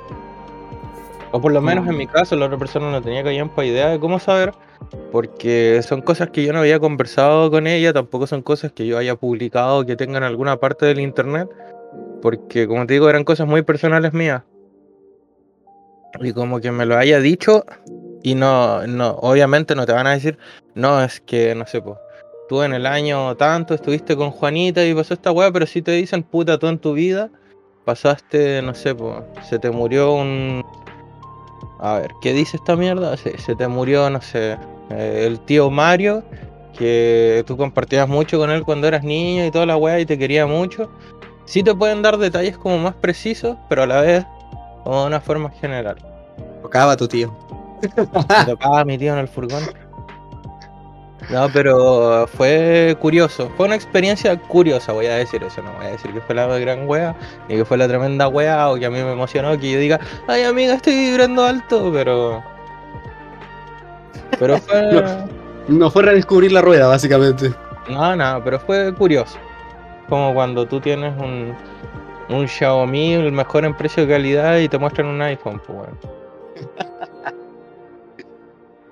O 1.30 1.40
por 1.40 1.52
lo 1.52 1.60
menos 1.60 1.86
en 1.86 1.96
mi 1.96 2.06
caso, 2.06 2.36
la 2.36 2.46
otra 2.46 2.58
persona 2.58 2.90
no 2.90 3.02
tenía 3.02 3.22
callampa 3.22 3.64
idea 3.64 3.88
de 3.90 4.00
cómo 4.00 4.18
saber, 4.18 4.52
porque 5.12 5.80
son 5.82 6.00
cosas 6.00 6.30
que 6.30 6.42
yo 6.44 6.52
no 6.52 6.60
había 6.60 6.80
conversado 6.80 7.50
con 7.50 7.66
ella, 7.66 7.92
tampoco 7.92 8.26
son 8.26 8.42
cosas 8.42 8.72
que 8.72 8.86
yo 8.86 8.98
haya 8.98 9.14
publicado 9.14 9.84
que 9.84 9.94
tengan 9.94 10.22
alguna 10.22 10.56
parte 10.56 10.86
del 10.86 11.00
internet, 11.00 11.48
porque 12.22 12.66
como 12.66 12.86
te 12.86 12.94
digo, 12.94 13.08
eran 13.08 13.24
cosas 13.24 13.46
muy 13.46 13.62
personales 13.62 14.12
mías 14.12 14.42
y 16.20 16.32
como 16.32 16.60
que 16.60 16.70
me 16.72 16.86
lo 16.86 16.96
haya 16.96 17.20
dicho 17.20 17.64
y 18.22 18.34
no, 18.34 18.86
no, 18.86 19.10
obviamente 19.20 19.74
no 19.74 19.86
te 19.86 19.92
van 19.92 20.06
a 20.06 20.12
decir, 20.12 20.38
no, 20.74 21.02
es 21.02 21.20
que, 21.20 21.54
no 21.54 21.66
sé, 21.66 21.80
pues, 21.80 21.98
tú 22.48 22.62
en 22.62 22.72
el 22.72 22.86
año 22.86 23.36
tanto 23.36 23.74
estuviste 23.74 24.16
con 24.16 24.30
Juanita 24.30 24.84
y 24.84 24.94
pasó 24.94 25.14
esta 25.14 25.32
weá, 25.32 25.52
pero 25.52 25.66
si 25.66 25.82
te 25.82 25.92
dicen, 25.92 26.22
puta, 26.22 26.58
tú 26.58 26.66
en 26.66 26.78
tu 26.78 26.94
vida 26.94 27.30
pasaste, 27.84 28.60
no 28.62 28.74
sé, 28.74 28.94
pues, 28.94 29.22
se 29.48 29.58
te 29.58 29.70
murió 29.70 30.14
un... 30.14 30.64
A 31.80 32.00
ver, 32.00 32.10
¿qué 32.20 32.32
dice 32.32 32.56
esta 32.56 32.74
mierda? 32.74 33.16
Se, 33.16 33.38
se 33.38 33.54
te 33.54 33.68
murió, 33.68 34.10
no 34.10 34.20
sé, 34.20 34.58
eh, 34.90 35.24
el 35.26 35.38
tío 35.40 35.70
Mario, 35.70 36.24
que 36.76 37.44
tú 37.46 37.56
compartías 37.56 38.08
mucho 38.08 38.38
con 38.38 38.50
él 38.50 38.64
cuando 38.64 38.88
eras 38.88 39.04
niño 39.04 39.46
y 39.46 39.50
toda 39.50 39.66
la 39.66 39.76
weá 39.76 40.00
y 40.00 40.06
te 40.06 40.18
quería 40.18 40.46
mucho. 40.46 40.90
Sí 41.44 41.62
te 41.62 41.74
pueden 41.74 42.02
dar 42.02 42.18
detalles 42.18 42.58
como 42.58 42.78
más 42.78 42.94
precisos, 42.94 43.56
pero 43.68 43.84
a 43.84 43.86
la 43.86 44.00
vez 44.00 44.26
como 44.88 45.02
de 45.02 45.06
una 45.08 45.20
forma 45.20 45.50
general. 45.50 45.98
Tocaba 46.62 46.92
a 46.92 46.96
tu 46.96 47.06
tío. 47.06 47.30
tocaba 48.46 48.80
a 48.80 48.84
mi 48.86 48.96
tío 48.96 49.12
en 49.12 49.18
el 49.18 49.28
furgón. 49.28 49.62
No, 51.28 51.46
pero 51.52 52.26
fue 52.26 52.96
curioso. 52.98 53.50
Fue 53.54 53.66
una 53.66 53.74
experiencia 53.74 54.34
curiosa, 54.40 54.94
voy 54.94 55.04
a 55.04 55.16
decir 55.16 55.44
eso. 55.44 55.60
No 55.60 55.74
voy 55.74 55.84
a 55.84 55.90
decir 55.90 56.10
que 56.14 56.22
fue 56.22 56.34
la 56.34 56.46
gran 56.58 56.88
wea, 56.88 57.14
ni 57.50 57.56
que 57.56 57.66
fue 57.66 57.76
la 57.76 57.86
tremenda 57.86 58.28
wea, 58.28 58.70
o 58.70 58.76
que 58.76 58.86
a 58.86 58.90
mí 58.90 58.96
me 58.96 59.12
emocionó 59.12 59.60
que 59.60 59.72
yo 59.72 59.78
diga, 59.78 60.00
ay 60.26 60.44
amiga, 60.44 60.72
estoy 60.72 60.94
vibrando 60.94 61.44
alto, 61.44 61.90
pero. 61.92 62.42
Pero 64.38 64.56
fue. 64.62 64.90
no, 64.90 65.28
no 65.68 65.90
fue 65.90 66.02
redescubrir 66.04 66.50
la 66.50 66.62
rueda, 66.62 66.86
básicamente. 66.86 67.52
No, 67.90 68.16
no, 68.16 68.42
pero 68.42 68.58
fue 68.58 68.94
curioso. 68.94 69.36
Como 70.08 70.32
cuando 70.32 70.66
tú 70.66 70.80
tienes 70.80 71.12
un, 71.18 71.54
un 72.28 72.46
Xiaomi, 72.48 73.14
el 73.14 73.32
mejor 73.32 73.64
en 73.64 73.76
precio 73.76 74.06
de 74.06 74.12
calidad 74.12 74.58
y 74.58 74.68
te 74.68 74.78
muestran 74.78 75.08
un 75.08 75.20
iPhone, 75.22 75.60
pues 75.66 75.78
bueno. 75.78 75.98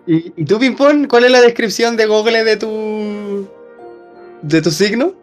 ¿Y, 0.07 0.33
¿Y, 0.37 0.45
tú, 0.45 0.59
Pimpón, 0.59 1.07
cuál 1.07 1.25
es 1.25 1.33
la 1.33 1.41
descripción 1.41 1.97
de 1.97 2.07
Google 2.07 2.45
de 2.45 2.57
tu. 2.57 3.49
de 4.43 4.63
tu 4.63 4.71
signo? 4.71 5.15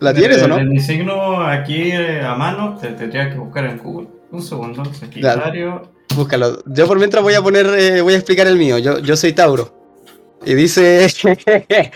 ¿La 0.00 0.14
tienes 0.14 0.42
o 0.42 0.48
no? 0.48 0.56
De 0.56 0.64
mi 0.64 0.80
signo 0.80 1.42
aquí 1.42 1.90
eh, 1.92 2.22
a 2.22 2.34
mano, 2.34 2.76
te 2.76 2.88
tendría 2.88 3.30
que 3.30 3.36
buscar 3.36 3.64
en 3.66 3.78
Google. 3.78 4.08
Un 4.30 4.42
segundo, 4.42 4.84
Sagitario. 4.84 5.90
Búscalo. 6.14 6.62
Yo 6.66 6.86
por 6.86 6.98
mientras 6.98 7.22
voy 7.22 7.34
a 7.34 7.42
poner, 7.42 7.66
eh, 7.66 8.00
voy 8.00 8.14
a 8.14 8.16
explicar 8.16 8.46
el 8.46 8.56
mío. 8.56 8.78
Yo, 8.78 8.98
yo 8.98 9.16
soy 9.16 9.32
Tauro. 9.32 9.72
Y 10.44 10.54
dice. 10.54 11.06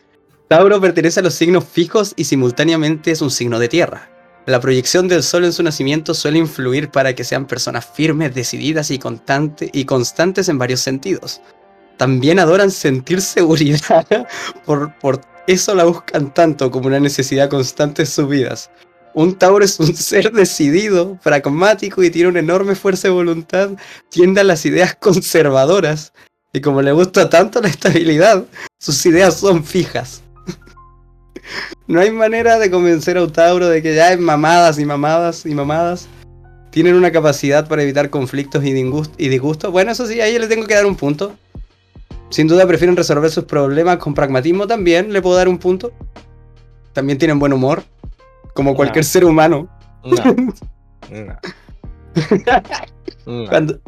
Tauro 0.50 0.80
pertenece 0.80 1.20
a 1.20 1.22
los 1.22 1.34
signos 1.34 1.64
fijos 1.64 2.12
y 2.16 2.24
simultáneamente 2.24 3.12
es 3.12 3.22
un 3.22 3.30
signo 3.30 3.60
de 3.60 3.68
tierra. 3.68 4.10
La 4.46 4.58
proyección 4.58 5.06
del 5.06 5.22
sol 5.22 5.44
en 5.44 5.52
su 5.52 5.62
nacimiento 5.62 6.12
suele 6.12 6.40
influir 6.40 6.90
para 6.90 7.14
que 7.14 7.22
sean 7.22 7.46
personas 7.46 7.86
firmes, 7.86 8.34
decididas 8.34 8.90
y, 8.90 8.98
y 9.72 9.84
constantes 9.84 10.48
en 10.48 10.58
varios 10.58 10.80
sentidos. 10.80 11.40
También 11.98 12.40
adoran 12.40 12.72
sentir 12.72 13.20
seguridad, 13.20 14.04
por, 14.66 14.92
por 14.98 15.20
eso 15.46 15.72
la 15.76 15.84
buscan 15.84 16.34
tanto 16.34 16.68
como 16.72 16.88
una 16.88 16.98
necesidad 16.98 17.48
constante 17.48 18.02
en 18.02 18.08
sus 18.08 18.28
vidas. 18.28 18.72
Un 19.14 19.36
Tauro 19.38 19.64
es 19.64 19.78
un 19.78 19.94
ser 19.94 20.32
decidido, 20.32 21.16
pragmático 21.22 22.02
y 22.02 22.10
tiene 22.10 22.28
una 22.28 22.40
enorme 22.40 22.74
fuerza 22.74 23.06
de 23.06 23.14
voluntad, 23.14 23.70
tiende 24.08 24.40
a 24.40 24.44
las 24.44 24.66
ideas 24.66 24.96
conservadoras 24.96 26.12
y 26.52 26.60
como 26.60 26.82
le 26.82 26.90
gusta 26.90 27.30
tanto 27.30 27.60
la 27.60 27.68
estabilidad, 27.68 28.44
sus 28.78 29.06
ideas 29.06 29.38
son 29.38 29.62
fijas. 29.62 30.24
No 31.86 32.00
hay 32.00 32.10
manera 32.10 32.58
de 32.58 32.70
convencer 32.70 33.18
a 33.18 33.26
Tauro 33.26 33.68
de 33.68 33.82
que 33.82 33.94
ya 33.94 34.12
es 34.12 34.20
mamadas 34.20 34.78
y 34.78 34.84
mamadas 34.84 35.44
y 35.46 35.54
mamadas. 35.54 36.08
Tienen 36.70 36.94
una 36.94 37.10
capacidad 37.10 37.66
para 37.66 37.82
evitar 37.82 38.10
conflictos 38.10 38.64
y 38.64 39.28
disgustos. 39.28 39.72
Bueno, 39.72 39.90
eso 39.90 40.06
sí, 40.06 40.20
ahí 40.20 40.38
le 40.38 40.46
tengo 40.46 40.66
que 40.66 40.74
dar 40.74 40.86
un 40.86 40.94
punto. 40.94 41.34
Sin 42.30 42.46
duda 42.46 42.66
prefieren 42.66 42.96
resolver 42.96 43.30
sus 43.30 43.44
problemas 43.44 43.96
con 43.96 44.14
pragmatismo 44.14 44.68
también, 44.68 45.12
le 45.12 45.20
puedo 45.20 45.36
dar 45.36 45.48
un 45.48 45.58
punto. 45.58 45.92
También 46.92 47.18
tienen 47.18 47.40
buen 47.40 47.52
humor, 47.52 47.82
como 48.54 48.76
cualquier 48.76 49.04
ser 49.04 49.24
humano. 49.24 49.68
No. 50.04 50.36
Cuando, 53.48 53.80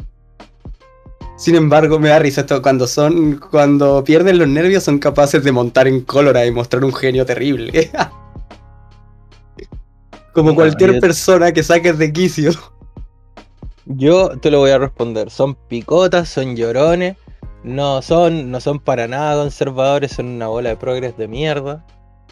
sin 1.35 1.55
embargo, 1.55 1.99
me 1.99 2.09
da 2.09 2.19
risa 2.19 2.41
esto. 2.41 2.61
Cuando 2.61 2.87
son. 2.87 3.39
Cuando 3.51 4.03
pierden 4.03 4.37
los 4.37 4.47
nervios, 4.47 4.83
son 4.83 4.99
capaces 4.99 5.43
de 5.43 5.51
montar 5.51 5.87
en 5.87 6.01
cólera 6.01 6.45
y 6.45 6.51
mostrar 6.51 6.83
un 6.83 6.93
genio 6.93 7.25
terrible. 7.25 7.91
Como 10.33 10.55
cualquier 10.55 10.99
persona 10.99 11.51
que 11.51 11.63
saques 11.63 11.97
de 11.97 12.11
quicio. 12.11 12.51
Yo 13.85 14.29
te 14.39 14.49
lo 14.49 14.59
voy 14.59 14.71
a 14.71 14.77
responder. 14.77 15.29
Son 15.29 15.55
picotas, 15.55 16.29
son 16.29 16.55
llorones. 16.55 17.17
No 17.63 18.01
son, 18.01 18.51
no 18.51 18.59
son 18.59 18.79
para 18.79 19.07
nada 19.07 19.41
conservadores, 19.41 20.11
son 20.11 20.27
una 20.27 20.47
bola 20.47 20.69
de 20.69 20.77
progres 20.77 21.17
de 21.17 21.27
mierda. 21.27 21.85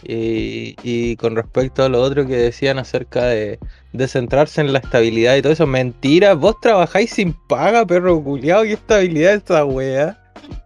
Y, 0.03 1.15
con 1.17 1.35
respecto 1.35 1.83
a 1.83 1.89
lo 1.89 2.01
otro 2.01 2.25
que 2.25 2.35
decían 2.35 2.79
acerca 2.79 3.25
de, 3.25 3.59
centrarse 4.07 4.61
en 4.61 4.73
la 4.73 4.79
estabilidad 4.79 5.35
y 5.35 5.41
todo 5.41 5.53
eso, 5.53 5.67
mentira, 5.67 6.33
vos 6.33 6.55
trabajáis 6.61 7.11
sin 7.11 7.33
paga, 7.47 7.85
perro 7.85 8.23
culiado, 8.23 8.63
qué 8.63 8.73
estabilidad 8.73 9.33
esta 9.33 9.65
wea. 9.65 10.17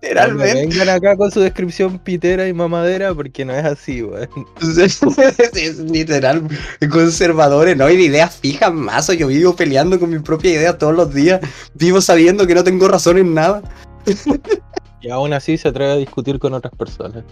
Literalmente. 0.01 0.67
vengan 0.67 0.89
acá 0.89 1.17
con 1.17 1.31
su 1.31 1.41
descripción 1.41 1.99
pitera 1.99 2.47
y 2.47 2.53
mamadera 2.53 3.13
porque 3.13 3.43
no 3.43 3.53
es 3.53 3.65
así, 3.65 4.01
weón. 4.01 4.29
es 5.53 5.79
literal, 5.79 6.47
conservadores, 6.89 7.75
no 7.75 7.85
hay 7.85 7.95
ideas 7.95 8.35
fijas 8.37 8.73
más. 8.73 9.07
Yo 9.07 9.27
vivo 9.27 9.55
peleando 9.55 9.99
con 9.99 10.09
mi 10.09 10.19
propia 10.19 10.53
idea 10.53 10.77
todos 10.77 10.95
los 10.95 11.13
días. 11.13 11.41
Vivo 11.73 12.01
sabiendo 12.01 12.47
que 12.47 12.55
no 12.55 12.63
tengo 12.63 12.87
razón 12.87 13.17
en 13.17 13.33
nada. 13.33 13.61
y 15.01 15.09
aún 15.09 15.33
así 15.33 15.57
se 15.57 15.67
atreve 15.67 15.91
a 15.91 15.97
discutir 15.97 16.39
con 16.39 16.53
otras 16.53 16.73
personas. 16.75 17.23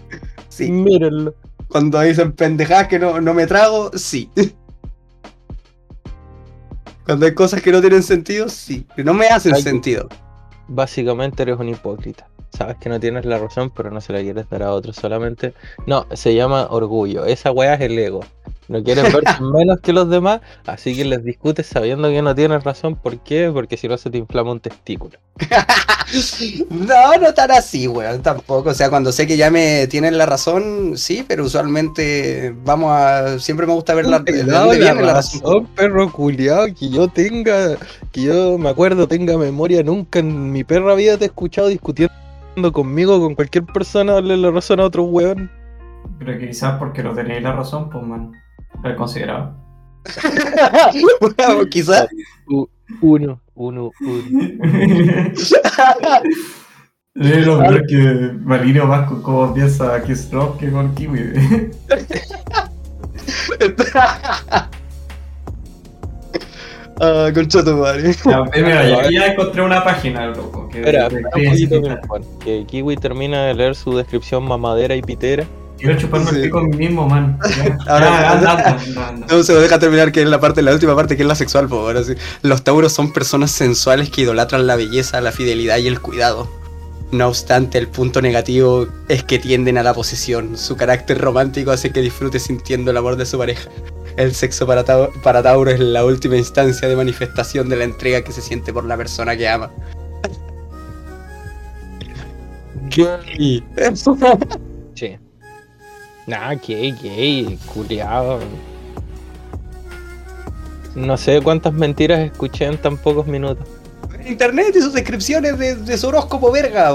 Sí. 0.48 0.70
Mírenlo. 0.70 1.34
Cuando 1.74 2.00
dicen 2.02 2.30
pendejadas 2.30 2.86
que 2.86 3.00
no, 3.00 3.20
no 3.20 3.34
me 3.34 3.48
trago, 3.48 3.90
sí. 3.98 4.30
Cuando 7.04 7.26
hay 7.26 7.34
cosas 7.34 7.62
que 7.62 7.72
no 7.72 7.80
tienen 7.80 8.04
sentido, 8.04 8.48
sí. 8.48 8.86
Que 8.94 9.02
no 9.02 9.12
me 9.12 9.26
hacen 9.26 9.56
Ay, 9.56 9.62
sentido. 9.62 10.08
Básicamente 10.68 11.42
eres 11.42 11.58
un 11.58 11.70
hipócrita. 11.70 12.28
Sabes 12.56 12.76
que 12.76 12.88
no 12.88 13.00
tienes 13.00 13.24
la 13.24 13.38
razón, 13.38 13.70
pero 13.74 13.90
no 13.90 14.00
se 14.00 14.12
la 14.12 14.20
quieres 14.20 14.48
dar 14.48 14.62
a 14.62 14.72
otros 14.72 14.96
solamente. 14.96 15.54
No, 15.86 16.06
se 16.12 16.34
llama 16.34 16.68
orgullo. 16.70 17.24
Esa 17.24 17.50
weá 17.50 17.74
es 17.74 17.80
el 17.80 17.98
ego. 17.98 18.20
No 18.68 18.82
quieres 18.82 19.12
verse 19.12 19.42
menos 19.42 19.80
que 19.80 19.92
los 19.92 20.08
demás, 20.08 20.40
así 20.66 20.96
que 20.96 21.04
les 21.04 21.22
discutes 21.22 21.66
sabiendo 21.66 22.08
que 22.08 22.22
no 22.22 22.34
tienes 22.34 22.62
razón. 22.62 22.96
¿Por 22.96 23.18
qué? 23.18 23.50
Porque 23.52 23.76
si 23.76 23.88
no 23.88 23.98
se 23.98 24.08
te 24.08 24.18
inflama 24.18 24.52
un 24.52 24.60
testículo. 24.60 25.18
No, 26.68 27.16
no 27.16 27.34
tan 27.34 27.50
así, 27.50 27.88
weón, 27.88 28.22
tampoco. 28.22 28.70
O 28.70 28.74
sea, 28.74 28.88
cuando 28.90 29.10
sé 29.10 29.26
que 29.26 29.36
ya 29.36 29.50
me 29.50 29.88
tienen 29.88 30.16
la 30.16 30.26
razón, 30.26 30.92
sí, 30.96 31.24
pero 31.26 31.44
usualmente 31.44 32.54
vamos 32.62 32.92
a. 32.92 33.38
Siempre 33.40 33.66
me 33.66 33.72
gusta 33.72 33.94
ver 33.94 34.06
la, 34.06 34.20
de 34.20 34.44
dónde 34.44 34.78
viene 34.78 35.02
la 35.02 35.14
razón. 35.14 35.66
perro 35.74 36.12
culiado, 36.12 36.66
que 36.66 36.90
yo 36.90 37.08
tenga, 37.08 37.76
que 38.12 38.22
yo 38.22 38.58
me 38.58 38.68
acuerdo, 38.68 39.08
tenga 39.08 39.36
memoria, 39.38 39.82
nunca 39.82 40.20
en 40.20 40.52
mi 40.52 40.62
perra 40.62 40.94
vida 40.94 41.16
te 41.16 41.24
he 41.24 41.28
escuchado 41.28 41.68
discutiendo 41.68 42.14
conmigo, 42.72 43.20
con 43.20 43.34
cualquier 43.34 43.64
persona, 43.64 44.14
darle 44.14 44.36
la 44.36 44.50
razón 44.50 44.80
a 44.80 44.84
otro 44.84 45.04
weón. 45.04 45.50
Pero 46.18 46.38
que 46.38 46.48
quizás 46.48 46.78
porque 46.78 47.02
no 47.02 47.12
tenéis 47.12 47.42
la 47.42 47.52
razón, 47.52 47.90
pues 47.90 48.04
man. 48.04 48.32
Lo 48.82 48.90
he 48.90 48.96
considerado. 48.96 49.54
Bueno, 51.20 51.64
quizás. 51.70 52.08
Uno, 53.00 53.40
uno, 53.54 53.90
uno. 54.00 54.00
Es 57.14 57.46
lo 57.46 57.60
peor 57.60 57.86
que 57.86 58.32
Marino 58.42 58.88
más 58.88 59.08
con 59.08 59.22
cómo 59.22 59.54
piensa 59.54 60.02
Kiss 60.02 60.28
Rock 60.32 60.58
que 60.58 60.72
con 60.72 60.92
Kiwi. 60.96 61.20
Ah, 67.00 67.30
concha 67.34 67.64
tu 67.64 67.76
madre. 67.76 68.14
Ya, 68.24 68.44
eh, 68.52 68.62
mira, 68.62 68.88
ya, 68.88 69.10
ya 69.10 69.26
encontré 69.26 69.62
una 69.62 69.82
página, 69.84 70.26
loco. 70.28 70.68
Que 70.68 70.78
Espera, 70.78 71.06
espera 71.08 71.28
un 71.34 71.44
poquito, 71.44 71.82
que- 72.44 72.64
Kiwi 72.66 72.96
termina 72.96 73.46
de 73.46 73.54
leer 73.54 73.74
su 73.74 73.96
descripción 73.96 74.44
mamadera 74.44 74.94
y 74.94 75.02
pitera. 75.02 75.44
Quiero 75.76 75.98
chuparme 75.98 76.30
Sí. 76.30 76.36
el 76.36 76.42
pico 76.44 76.58
a 76.60 76.62
mí 76.62 76.76
mismo, 76.76 77.08
man. 77.08 77.38
Ya, 77.56 77.76
Ahora- 77.92 78.06
ya, 78.06 78.32
anda, 78.32 78.50
anda, 78.52 78.70
anda, 78.80 79.08
anda. 79.08 79.26
No 79.28 79.42
se 79.42 79.52
me 79.54 79.58
deja 79.60 79.78
terminar 79.78 80.12
que 80.12 80.22
es 80.22 80.28
la 80.28 80.38
parte, 80.40 80.62
la 80.62 80.72
última 80.72 80.94
parte 80.94 81.16
que 81.16 81.22
es 81.22 81.28
la 81.28 81.34
sexual, 81.34 81.68
por 81.68 81.80
ahora 81.80 82.04
sí. 82.04 82.14
Los 82.42 82.62
tauros 82.62 82.92
son 82.92 83.12
personas 83.12 83.50
sensuales 83.50 84.08
que 84.10 84.22
idolatran 84.22 84.66
la 84.66 84.76
belleza, 84.76 85.20
la 85.20 85.32
fidelidad 85.32 85.78
y 85.78 85.88
el 85.88 86.00
cuidado. 86.00 86.48
No 87.10 87.28
obstante, 87.28 87.78
el 87.78 87.88
punto 87.88 88.22
negativo 88.22 88.86
es 89.08 89.22
que 89.24 89.38
tienden 89.38 89.78
a 89.78 89.82
la 89.82 89.94
posesión. 89.94 90.56
Su 90.56 90.76
carácter 90.76 91.18
romántico 91.20 91.70
hace 91.70 91.90
que 91.90 92.00
disfrute 92.00 92.38
sintiendo 92.40 92.90
el 92.92 92.96
amor 92.96 93.16
de 93.16 93.26
su 93.26 93.36
pareja. 93.36 93.68
El 94.16 94.34
sexo 94.34 94.66
para, 94.66 94.84
Tau- 94.84 95.10
para 95.22 95.42
Tauro 95.42 95.70
es 95.70 95.80
la 95.80 96.04
última 96.04 96.36
instancia 96.36 96.86
de 96.88 96.94
manifestación 96.96 97.68
de 97.68 97.76
la 97.76 97.84
entrega 97.84 98.22
que 98.22 98.32
se 98.32 98.40
siente 98.40 98.72
por 98.72 98.84
la 98.84 98.96
persona 98.96 99.36
que 99.36 99.48
ama. 99.48 99.70
Gay. 102.90 103.64
Sí. 104.94 105.16
Nah, 106.26 106.54
gay, 106.54 106.92
gay, 107.02 107.58
culiado. 107.72 108.38
No 110.94 111.16
sé 111.16 111.40
cuántas 111.42 111.72
mentiras 111.72 112.20
escuché 112.20 112.66
en 112.66 112.78
tan 112.78 112.96
pocos 112.96 113.26
minutos. 113.26 113.66
Internet 114.26 114.74
y 114.76 114.80
sus 114.80 114.92
descripciones 114.92 115.58
de, 115.58 115.74
de 115.74 115.98
su 115.98 116.06
horóscopo 116.08 116.52
verga. 116.52 116.94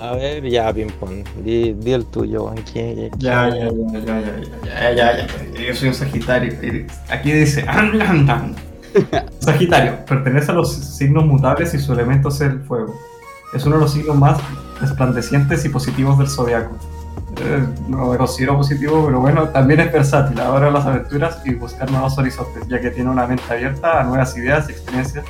A 0.00 0.14
ver, 0.14 0.48
ya, 0.48 0.72
ping 0.72 0.90
pong. 0.98 1.24
Di, 1.44 1.74
di 1.74 1.92
el 1.92 2.06
tuyo, 2.06 2.44
Juan. 2.44 2.56
¿Qué- 2.56 2.94
qué- 2.96 3.10
Ya, 3.18 3.48
ya, 3.50 3.68
ya, 3.68 3.70
ya, 3.70 4.00
ya, 4.00 4.20
ya, 4.20 4.92
ya, 4.92 4.92
ya, 4.94 5.26
ya. 5.26 5.66
Yo 5.68 5.74
soy 5.74 5.88
un 5.88 5.94
Sagitario. 5.94 6.52
Aquí 7.08 7.32
dice. 7.32 7.64
Sagitario, 9.38 10.04
pertenece 10.06 10.50
a 10.50 10.54
los 10.54 10.72
signos 10.74 11.24
mutables 11.26 11.74
y 11.74 11.78
su 11.78 11.92
elemento 11.92 12.28
es 12.30 12.40
el 12.40 12.60
fuego. 12.62 12.98
Es 13.54 13.64
uno 13.66 13.76
de 13.76 13.82
los 13.82 13.92
signos 13.92 14.16
más 14.16 14.38
resplandecientes 14.80 15.64
y 15.64 15.68
positivos 15.68 16.18
del 16.18 16.28
zodiaco. 16.28 16.74
Eh, 17.42 17.62
no 17.88 18.06
me 18.10 18.16
considero 18.16 18.56
positivo, 18.56 19.04
pero 19.06 19.20
bueno, 19.20 19.48
también 19.50 19.80
es 19.80 19.92
versátil. 19.92 20.40
Ahora 20.40 20.70
las 20.70 20.84
aventuras 20.86 21.40
y 21.44 21.54
buscar 21.54 21.90
nuevos 21.90 22.16
horizontes, 22.18 22.66
ya 22.68 22.80
que 22.80 22.90
tiene 22.90 23.10
una 23.10 23.26
mente 23.26 23.44
abierta 23.48 24.00
a 24.00 24.04
nuevas 24.04 24.36
ideas 24.36 24.68
y 24.68 24.72
experiencias 24.72 25.24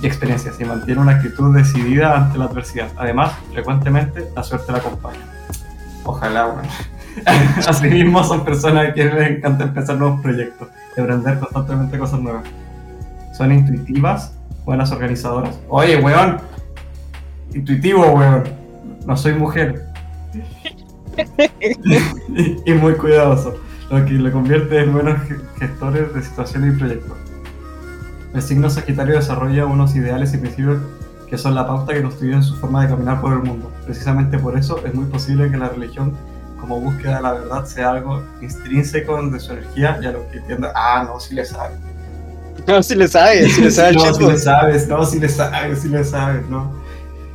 y 0.00 0.06
experiencias 0.06 0.60
y 0.60 0.64
mantiene 0.64 1.00
una 1.00 1.12
actitud 1.12 1.54
decidida 1.56 2.16
ante 2.16 2.38
la 2.38 2.44
adversidad. 2.46 2.88
Además, 2.96 3.32
frecuentemente 3.52 4.24
la 4.34 4.42
suerte 4.42 4.72
la 4.72 4.78
acompaña. 4.78 5.20
Ojalá, 6.04 6.46
bueno. 6.46 6.68
Asimismo, 7.66 8.22
son 8.22 8.44
personas 8.44 8.88
a 8.88 8.92
quienes 8.92 9.14
les 9.14 9.30
encanta 9.38 9.64
empezar 9.64 9.96
nuevos 9.96 10.20
proyectos 10.20 10.68
y 10.96 11.00
aprender 11.00 11.38
constantemente 11.40 11.98
cosas 11.98 12.20
nuevas. 12.20 12.44
Son 13.36 13.52
intuitivas, 13.52 14.34
buenas 14.64 14.90
organizadoras. 14.92 15.58
Oye, 15.68 15.96
weón. 16.00 16.38
Intuitivo, 17.54 18.06
weón. 18.12 18.44
No 19.06 19.16
soy 19.16 19.34
mujer. 19.34 19.86
y 22.66 22.72
muy 22.74 22.94
cuidadoso, 22.94 23.56
lo 23.90 24.04
que 24.04 24.12
le 24.12 24.30
convierte 24.30 24.78
en 24.80 24.92
buenos 24.92 25.20
ge- 25.22 25.40
gestores 25.58 26.14
de 26.14 26.22
situaciones 26.22 26.74
y 26.74 26.78
proyectos. 26.78 27.16
El 28.38 28.44
signo 28.44 28.70
Sagitario 28.70 29.16
desarrolla 29.16 29.66
unos 29.66 29.96
ideales 29.96 30.32
y 30.32 30.38
principios 30.38 30.80
que 31.28 31.36
son 31.36 31.56
la 31.56 31.66
pauta 31.66 31.92
que 31.92 32.02
construyen 32.02 32.40
su 32.40 32.54
forma 32.54 32.84
de 32.84 32.90
caminar 32.90 33.20
por 33.20 33.32
el 33.32 33.40
mundo. 33.40 33.68
Precisamente 33.84 34.38
por 34.38 34.56
eso 34.56 34.80
es 34.86 34.94
muy 34.94 35.06
posible 35.06 35.50
que 35.50 35.56
la 35.56 35.70
religión 35.70 36.16
como 36.60 36.80
búsqueda 36.80 37.16
de 37.16 37.22
la 37.22 37.32
verdad 37.32 37.64
sea 37.64 37.90
algo 37.90 38.22
intrínseco 38.40 39.20
de 39.28 39.40
su 39.40 39.54
energía 39.54 39.98
y 40.00 40.06
a 40.06 40.12
lo 40.12 40.30
que 40.30 40.38
entienda, 40.38 40.72
ah, 40.72 41.02
no, 41.04 41.18
si 41.18 41.34
le 41.34 41.44
sabes. 41.44 41.78
No, 42.64 42.80
si 42.80 42.94
le 42.94 43.08
sabe, 43.08 43.48
si 43.48 43.60
le 43.60 43.72
sabe 43.72 43.88
el 43.88 43.96
no, 43.96 44.02
si 44.02 44.08
chismo. 44.08 44.30
le 44.30 44.38
sabes, 44.38 44.88
no, 44.88 45.04
si 45.04 45.18
le 45.18 45.28
sabes, 45.28 45.80
si 45.80 45.88
le 45.88 46.04
sabes, 46.04 46.48
no. 46.48 46.72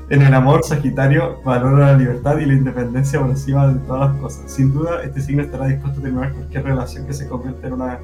En 0.09 0.21
el 0.21 0.33
amor, 0.33 0.63
Sagitario 0.63 1.41
valora 1.43 1.87
la 1.91 1.97
libertad 1.97 2.37
y 2.37 2.45
la 2.45 2.53
independencia 2.53 3.19
por 3.19 3.29
encima 3.29 3.67
de 3.67 3.77
todas 3.79 4.09
las 4.09 4.21
cosas. 4.21 4.49
Sin 4.49 4.73
duda, 4.73 5.03
este 5.03 5.19
signo 5.19 5.43
estará 5.43 5.67
dispuesto 5.67 5.99
a 5.99 6.03
terminar 6.03 6.31
cualquier 6.31 6.63
relación 6.63 7.05
que 7.05 7.13
se 7.13 7.27
convierta 7.27 7.67
en 7.67 7.73
una 7.73 7.99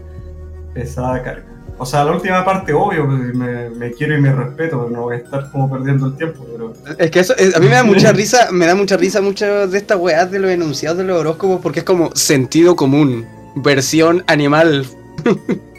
pesada 0.73 1.23
carga. 1.23 1.58
O 1.81 1.85
sea, 1.85 2.03
la 2.03 2.11
última 2.11 2.43
parte, 2.43 2.73
obvio, 2.73 3.07
me, 3.07 3.69
me 3.69 3.91
quiero 3.93 4.17
y 4.17 4.21
me 4.21 4.33
respeto, 4.33 4.77
pero 4.79 4.89
no 4.89 5.01
voy 5.03 5.15
a 5.15 5.19
estar 5.19 5.49
como 5.49 5.69
perdiendo 5.71 6.07
el 6.07 6.15
tiempo, 6.17 6.45
pero... 6.51 6.73
Es 6.97 7.09
que 7.09 7.21
eso, 7.21 7.33
es- 7.37 7.55
a 7.55 7.59
mí 7.59 7.67
me 7.67 7.75
da 7.75 7.83
mucha 7.85 8.11
risa, 8.21 8.49
me 8.51 8.65
da 8.65 8.75
mucha 8.75 8.97
risa 8.97 9.21
muchas 9.21 9.71
de 9.71 9.77
estas 9.77 9.97
weas 9.97 10.29
de 10.29 10.39
los 10.39 10.51
enunciados 10.51 10.97
de 10.97 11.05
los 11.05 11.17
horóscopos 11.19 11.61
porque 11.61 11.79
es 11.79 11.85
como 11.85 12.13
sentido 12.15 12.75
común, 12.75 13.25
versión 13.55 14.23
animal. 14.27 14.85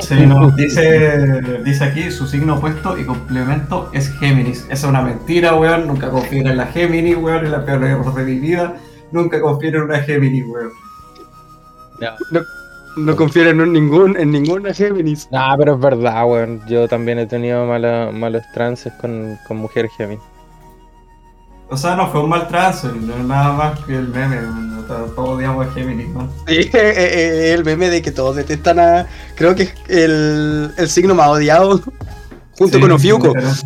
Sí, 0.00 0.26
no, 0.26 0.50
dice, 0.52 1.40
dice 1.64 1.84
aquí, 1.84 2.10
su 2.12 2.26
signo 2.26 2.56
opuesto 2.56 2.96
y 2.96 3.04
complemento 3.04 3.90
es 3.92 4.08
Géminis. 4.18 4.60
Esa 4.66 4.72
es 4.72 4.84
una 4.84 5.02
mentira, 5.02 5.54
weón. 5.56 5.88
Nunca 5.88 6.08
confíen 6.08 6.46
en 6.46 6.56
la 6.56 6.66
Géminis, 6.66 7.16
weón. 7.16 7.44
Es 7.44 7.50
la 7.50 7.64
peor 7.64 7.82
error 7.84 8.14
de 8.14 8.22
mi 8.22 8.38
vida. 8.38 8.76
Nunca 9.10 9.40
confíen 9.40 9.74
en 9.74 9.82
una 9.82 9.98
Géminis, 10.00 10.44
weón. 10.46 10.70
No 12.30 12.40
confío 13.16 13.48
en 13.48 13.60
un- 13.60 13.72
ningún, 13.72 14.16
en 14.16 14.30
ninguna 14.30 14.72
Géminis. 14.74 15.28
Nah, 15.30 15.56
pero 15.56 15.74
es 15.74 15.80
verdad, 15.80 16.24
weón. 16.26 16.60
Yo 16.68 16.88
también 16.88 17.18
he 17.18 17.26
tenido 17.26 17.66
mala- 17.66 18.10
malos 18.12 18.42
trances 18.54 18.92
con, 19.00 19.38
con 19.46 19.56
mujer 19.58 19.88
Gemini. 19.96 20.20
O 21.70 21.76
sea, 21.76 21.94
no 21.96 22.10
fue 22.10 22.22
un 22.22 22.30
mal 22.30 22.48
trance, 22.48 22.88
no 22.88 23.14
es 23.14 23.24
nada 23.24 23.52
más 23.52 23.80
que 23.80 23.94
el 23.94 24.08
meme, 24.08 24.38
Todos 24.88 25.12
odiamos 25.18 25.66
a 25.66 25.70
Géminis, 25.72 26.06
weón. 26.14 26.30
Sí, 26.46 26.54
eh, 26.60 26.70
eh, 26.72 27.52
el 27.54 27.62
meme 27.64 27.90
de 27.90 28.00
que 28.00 28.10
todos 28.10 28.36
detestan 28.36 28.78
a. 28.78 29.06
Creo 29.34 29.54
que 29.54 29.64
es 29.64 29.74
el, 29.88 30.72
el 30.78 30.88
signo 30.88 31.14
más 31.14 31.28
odiado. 31.28 31.80
Junto 32.58 32.76
Sí, 32.78 32.80
con 32.80 32.90
Ofiuco. 32.92 33.34
es 33.36 33.62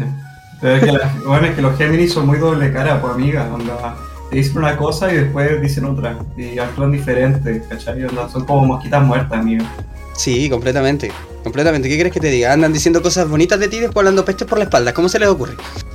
que, 0.61 0.93
la- 0.93 1.15
bueno, 1.27 1.47
es 1.47 1.55
que 1.55 1.63
los 1.63 1.79
Géminis 1.79 2.13
son 2.13 2.27
muy 2.27 2.39
doble 2.39 2.73
cara, 2.73 3.01
pues 3.01 3.15
amiga. 3.15 3.49
Onda, 3.53 3.95
te 4.33 4.39
dicen 4.39 4.57
una 4.59 4.77
cosa 4.79 5.13
y 5.13 5.17
después 5.17 5.61
dicen 5.61 5.85
otra. 5.85 6.17
Y 6.39 6.59
actúan 6.59 6.91
diferente, 6.91 7.63
¿cachai? 7.69 8.07
Son 8.33 8.45
como 8.47 8.65
mosquitas 8.67 9.05
muertas, 9.05 9.39
amiga. 9.39 9.65
Sí, 10.15 10.49
completamente. 10.49 11.13
Completamente. 11.45 11.87
¿Qué 11.89 11.99
crees 11.99 12.15
que 12.15 12.21
te 12.21 12.31
diga? 12.31 12.51
Andan 12.53 12.73
diciendo 12.73 13.03
cosas 13.03 13.29
bonitas 13.29 13.61
de 13.61 13.69
ti 13.69 13.77
y 13.77 13.81
después 13.81 14.01
hablando 14.03 14.25
pestes 14.25 14.49
por 14.49 14.57
la 14.57 14.65
espalda. 14.65 14.95
¿Cómo 14.95 15.11
se 15.11 15.19
les 15.19 15.29
ocurre? 15.29 15.53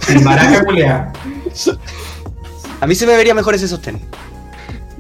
El 0.08 0.24
maraca 0.24 0.64
culea. 0.64 1.12
A 2.80 2.86
mí 2.86 2.94
se 2.94 3.08
me 3.08 3.18
vería 3.18 3.34
mejor 3.34 3.56
ese 3.56 3.68
sostén. 3.68 4.00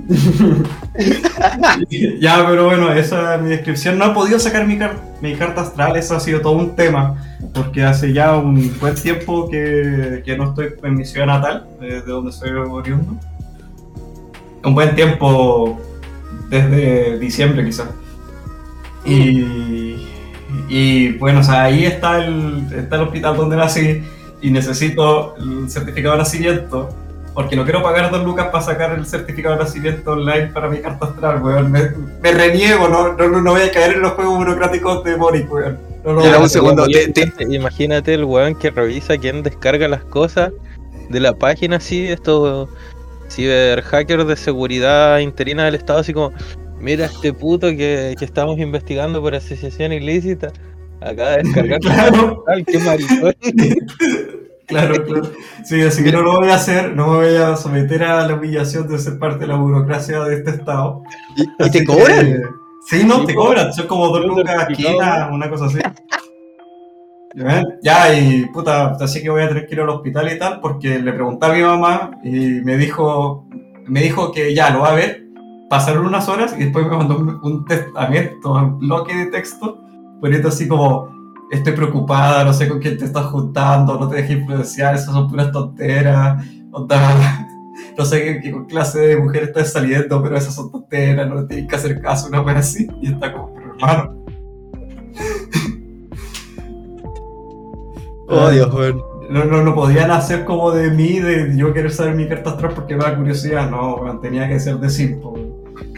ya, 2.19 2.43
pero 2.47 2.65
bueno, 2.65 2.91
esa 2.91 3.35
es 3.35 3.41
mi 3.41 3.49
descripción. 3.49 3.99
No 3.99 4.11
he 4.11 4.13
podido 4.15 4.39
sacar 4.39 4.65
mi, 4.65 4.79
car- 4.79 4.99
mi 5.21 5.35
carta 5.35 5.61
astral, 5.61 5.95
eso 5.95 6.15
ha 6.15 6.19
sido 6.19 6.41
todo 6.41 6.53
un 6.53 6.75
tema, 6.75 7.23
porque 7.53 7.83
hace 7.83 8.13
ya 8.13 8.35
un 8.37 8.77
buen 8.79 8.95
tiempo 8.95 9.49
que, 9.49 10.21
que 10.25 10.37
no 10.37 10.49
estoy 10.49 10.73
en 10.83 10.95
mi 10.95 11.05
ciudad 11.05 11.27
natal, 11.27 11.67
de, 11.79 12.01
de 12.01 12.11
donde 12.11 12.31
soy 12.31 12.49
oriundo. 12.51 13.17
Un 14.63 14.73
buen 14.73 14.95
tiempo 14.95 15.79
desde 16.49 17.19
diciembre 17.19 17.63
quizás. 17.63 17.89
Y, 19.05 20.07
y 20.67 21.11
bueno, 21.13 21.39
o 21.39 21.43
sea, 21.43 21.63
ahí 21.63 21.85
está 21.85 22.25
el, 22.25 22.67
está 22.75 22.97
el 22.97 23.03
hospital 23.03 23.37
donde 23.37 23.55
nací 23.55 24.03
y 24.41 24.51
necesito 24.51 25.35
el 25.37 25.69
certificado 25.69 26.13
de 26.13 26.19
nacimiento 26.19 26.89
porque 27.37 27.55
no 27.55 27.65
quiero 27.65 27.83
pagar 27.83 28.09
dos 28.09 28.25
lucas 28.25 28.47
para 28.47 28.63
sacar 28.63 28.93
el 28.93 29.05
certificado 29.05 29.55
de 29.55 29.63
nacimiento 29.63 30.13
online 30.13 30.47
para 30.47 30.69
mi 30.69 30.79
carta 30.79 31.05
astral, 31.05 31.43
weón. 31.43 31.71
Me, 31.71 31.91
me 32.19 32.31
reniego, 32.31 32.87
no, 32.87 33.13
no, 33.13 33.41
no 33.41 33.51
voy 33.51 33.61
a 33.61 33.71
caer 33.71 33.93
en 33.93 34.01
los 34.01 34.13
juegos 34.13 34.39
burocráticos 34.39 35.03
de 35.03 35.15
Boric, 35.15 35.53
weón. 35.53 35.77
No, 36.13 36.41
un 36.41 36.49
segundo, 36.49 36.83
Oye, 36.83 37.07
te- 37.09 37.25
te- 37.27 37.43
imagínate- 37.55 38.13
el 38.13 38.23
weón 38.25 38.55
que 38.55 38.69
revisa 38.71 39.17
quién 39.17 39.43
descarga 39.43 39.87
las 39.87 40.03
cosas 40.05 40.51
de 41.09 41.19
la 41.19 41.33
página 41.33 41.77
así, 41.77 42.07
estos 42.07 42.69
ciberhackers 43.29 44.27
de 44.27 44.35
seguridad 44.35 45.19
interina 45.19 45.65
del 45.65 45.75
Estado, 45.75 45.99
así 45.99 46.13
como, 46.13 46.31
mira 46.79 47.05
este 47.05 47.33
puto 47.33 47.67
que, 47.69 48.15
que 48.17 48.25
estamos 48.25 48.57
investigando 48.59 49.21
por 49.21 49.35
asociación 49.35 49.91
ilícita. 49.93 50.51
Acaba 51.01 51.31
de 51.31 51.43
descargar 51.43 51.79
Claro. 51.81 52.43
Qué 52.65 52.79
maricón. 52.79 53.33
Claro, 54.67 55.01
claro. 55.05 55.31
Sí, 55.63 55.81
así 55.81 56.03
que 56.03 56.11
no 56.11 56.21
lo 56.21 56.41
voy 56.41 56.49
a 56.49 56.55
hacer, 56.55 56.93
no 56.93 57.07
me 57.07 57.15
voy 57.29 57.35
a 57.37 57.55
someter 57.55 58.03
a 58.03 58.27
la 58.27 58.33
humillación 58.35 58.85
de 58.89 58.99
ser 58.99 59.17
parte 59.17 59.39
de 59.39 59.47
la 59.47 59.55
burocracia 59.55 60.19
de 60.25 60.35
este 60.35 60.49
estado. 60.51 61.03
¿Y, 61.37 61.45
Así 61.63 61.71
te 61.71 61.79
que- 61.79 61.85
cobran? 61.85 62.43
Sí, 62.89 63.03
no, 63.03 63.25
te 63.25 63.35
cobran, 63.35 63.73
son 63.73 63.85
como 63.85 64.07
dos 64.07 64.25
lucas 64.25 64.69
esquina, 64.69 65.29
una 65.29 65.49
cosa 65.49 65.65
así. 65.65 65.79
¿Ya? 67.83 68.17
Y 68.17 68.45
puta, 68.45 68.91
así 68.91 69.21
que 69.21 69.29
voy 69.29 69.41
a 69.43 69.49
tener 69.49 69.67
que 69.67 69.75
ir 69.75 69.81
al 69.81 69.89
hospital 69.89 70.31
y 70.31 70.39
tal, 70.39 70.61
porque 70.61 70.97
le 70.97 71.11
pregunté 71.11 71.45
a 71.45 71.53
mi 71.53 71.61
mamá 71.61 72.11
y 72.23 72.61
me 72.61 72.77
dijo, 72.77 73.45
me 73.87 74.01
dijo 74.01 74.31
que 74.31 74.55
ya 74.55 74.69
lo 74.69 74.79
va 74.81 74.91
a 74.91 74.95
ver, 74.95 75.27
pasaron 75.69 76.05
unas 76.05 76.29
horas 76.29 76.55
y 76.57 76.63
después 76.63 76.87
me 76.87 76.95
mandó 76.95 77.17
un, 77.17 77.39
un 77.43 77.65
testamento, 77.65 78.53
un 78.53 78.79
bloque 78.79 79.13
de 79.13 79.25
texto, 79.27 79.83
poniendo 80.21 80.47
así 80.47 80.65
como, 80.69 81.09
estoy 81.51 81.73
preocupada, 81.73 82.45
no 82.45 82.53
sé 82.53 82.69
con 82.69 82.79
quién 82.79 82.97
te 82.97 83.03
estás 83.03 83.25
juntando, 83.25 83.99
no 83.99 84.07
te 84.07 84.15
dejes 84.15 84.37
influenciar, 84.37 84.95
esas 84.95 85.13
son 85.13 85.29
puras 85.29 85.51
tonteras, 85.51 86.41
onda, 86.71 87.47
no 87.97 88.05
sé 88.05 88.23
qué, 88.23 88.39
qué 88.41 88.65
clase 88.67 88.99
de 88.99 89.17
mujer 89.17 89.43
estás 89.43 89.71
saliendo, 89.71 90.21
pero 90.23 90.37
esas 90.37 90.55
son 90.55 90.71
tonteras, 90.71 91.27
no 91.29 91.45
tienes 91.45 91.67
que 91.67 91.75
hacer 91.75 92.01
caso, 92.01 92.27
una 92.27 92.41
vez 92.41 92.55
así, 92.57 92.87
y 93.01 93.11
está 93.13 93.33
como, 93.33 93.53
pero 93.53 93.73
hermano. 93.75 94.25
Oh, 98.29 98.49
Dios. 98.49 98.69
No, 99.29 99.45
no, 99.45 99.63
no 99.63 99.73
podían 99.75 100.11
hacer 100.11 100.43
como 100.45 100.71
de 100.71 100.91
mí, 100.91 101.19
de 101.19 101.55
yo 101.57 101.73
querer 101.73 101.91
saber 101.91 102.15
mi 102.15 102.27
carta 102.27 102.51
astral 102.51 102.73
porque 102.75 102.95
me 102.95 103.03
da 103.03 103.15
curiosidad, 103.15 103.69
no, 103.69 103.95
weón, 103.95 104.21
tenía 104.21 104.47
que 104.47 104.59
ser 104.59 104.77
de 104.79 104.89
Simple. 104.89 105.53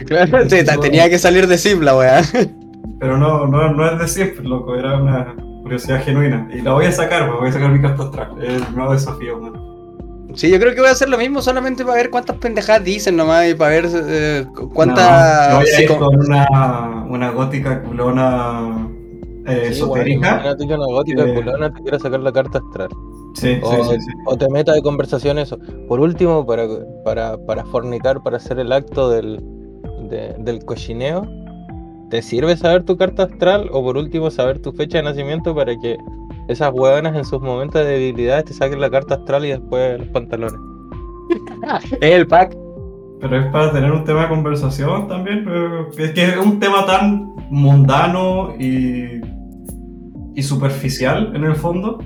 Claro, 0.06 0.46
te- 0.46 0.62
te- 0.64 0.78
tenía 0.78 1.08
que 1.08 1.18
salir 1.18 1.46
de 1.46 1.58
sim 1.58 1.80
la 1.80 1.96
weá. 1.96 2.22
Pero 3.00 3.16
no, 3.16 3.46
no, 3.46 3.72
no 3.72 3.90
es 3.90 3.98
de 3.98 4.08
siempre, 4.08 4.44
loco, 4.44 4.76
era 4.76 5.00
una 5.00 5.34
curiosidad 5.62 6.02
genuina. 6.04 6.48
Y 6.52 6.60
la 6.60 6.72
voy 6.72 6.84
a 6.86 6.92
sacar, 6.92 7.22
weón, 7.28 7.40
voy 7.40 7.48
a 7.48 7.52
sacar 7.52 7.70
mi 7.72 7.80
carta 7.80 8.02
astral, 8.04 8.30
es 8.42 8.62
el 8.66 8.74
nuevo 8.76 8.92
desafío, 8.92 9.38
man. 9.40 9.52
Sí, 10.34 10.50
yo 10.50 10.58
creo 10.60 10.74
que 10.74 10.80
voy 10.80 10.88
a 10.88 10.92
hacer 10.92 11.08
lo 11.08 11.18
mismo 11.18 11.42
solamente 11.42 11.84
para 11.84 11.96
ver 11.96 12.10
cuántas 12.10 12.36
pendejadas 12.36 12.84
dicen 12.84 13.16
nomás 13.16 13.48
y 13.48 13.54
para 13.54 13.70
ver 13.72 13.86
eh, 13.92 14.46
No, 14.54 14.68
cuántas... 14.70 15.50
yo 15.52 15.56
voy 15.58 15.68
a 15.70 15.80
ir 15.82 15.88
con 15.98 16.16
una, 16.20 17.04
una 17.08 17.30
gótica 17.30 17.82
culona 17.82 18.88
eh, 19.46 19.66
Sí, 19.68 19.72
esotérica. 19.72 20.56
que 20.56 20.64
una 20.64 20.86
gótica 20.86 21.24
Eh. 21.24 21.34
culona 21.34 21.72
te 21.72 21.82
quiera 21.82 21.98
sacar 21.98 22.20
la 22.20 22.32
carta 22.32 22.58
astral. 22.58 22.88
Sí, 23.34 23.60
sí, 23.62 23.76
sí, 23.90 24.00
sí. 24.00 24.10
o 24.26 24.36
te 24.36 24.48
meta 24.48 24.72
de 24.72 24.82
conversación 24.82 25.38
eso. 25.38 25.58
Por 25.88 26.00
último, 26.00 26.44
para, 26.46 26.66
para, 27.04 27.36
para 27.46 27.64
fornicar, 27.66 28.22
para 28.22 28.36
hacer 28.38 28.58
el 28.58 28.72
acto 28.72 29.08
del, 29.10 29.40
de- 30.08 30.34
del 30.38 30.64
cochineo, 30.64 31.26
¿te 32.10 32.22
sirve 32.22 32.56
saber 32.56 32.82
tu 32.84 32.96
carta 32.96 33.24
astral? 33.24 33.68
O 33.72 33.82
por 33.84 33.96
último, 33.96 34.30
saber 34.30 34.58
tu 34.60 34.72
fecha 34.72 34.98
de 34.98 35.04
nacimiento 35.04 35.54
para 35.54 35.76
que 35.76 35.96
esas 36.50 36.72
hueonas 36.72 37.16
en 37.16 37.24
sus 37.24 37.40
momentos 37.40 37.84
de 37.84 37.92
debilidad 37.92 38.44
te 38.44 38.52
saquen 38.52 38.80
la 38.80 38.90
carta 38.90 39.14
astral 39.14 39.44
y 39.44 39.50
después 39.50 39.98
los 39.98 40.08
pantalones. 40.08 40.60
Es 42.00 42.10
el 42.10 42.26
pack. 42.26 42.56
Pero 43.20 43.38
es 43.38 43.46
para 43.52 43.70
tener 43.72 43.92
un 43.92 44.04
tema 44.04 44.22
de 44.22 44.28
conversación 44.28 45.06
también. 45.06 45.44
pero 45.44 45.90
Es 45.90 46.12
que 46.12 46.24
es 46.24 46.36
un 46.36 46.58
tema 46.58 46.86
tan 46.86 47.34
mundano 47.50 48.54
y, 48.58 49.20
y 50.34 50.42
superficial 50.42 51.32
en 51.36 51.44
el 51.44 51.54
fondo 51.54 51.98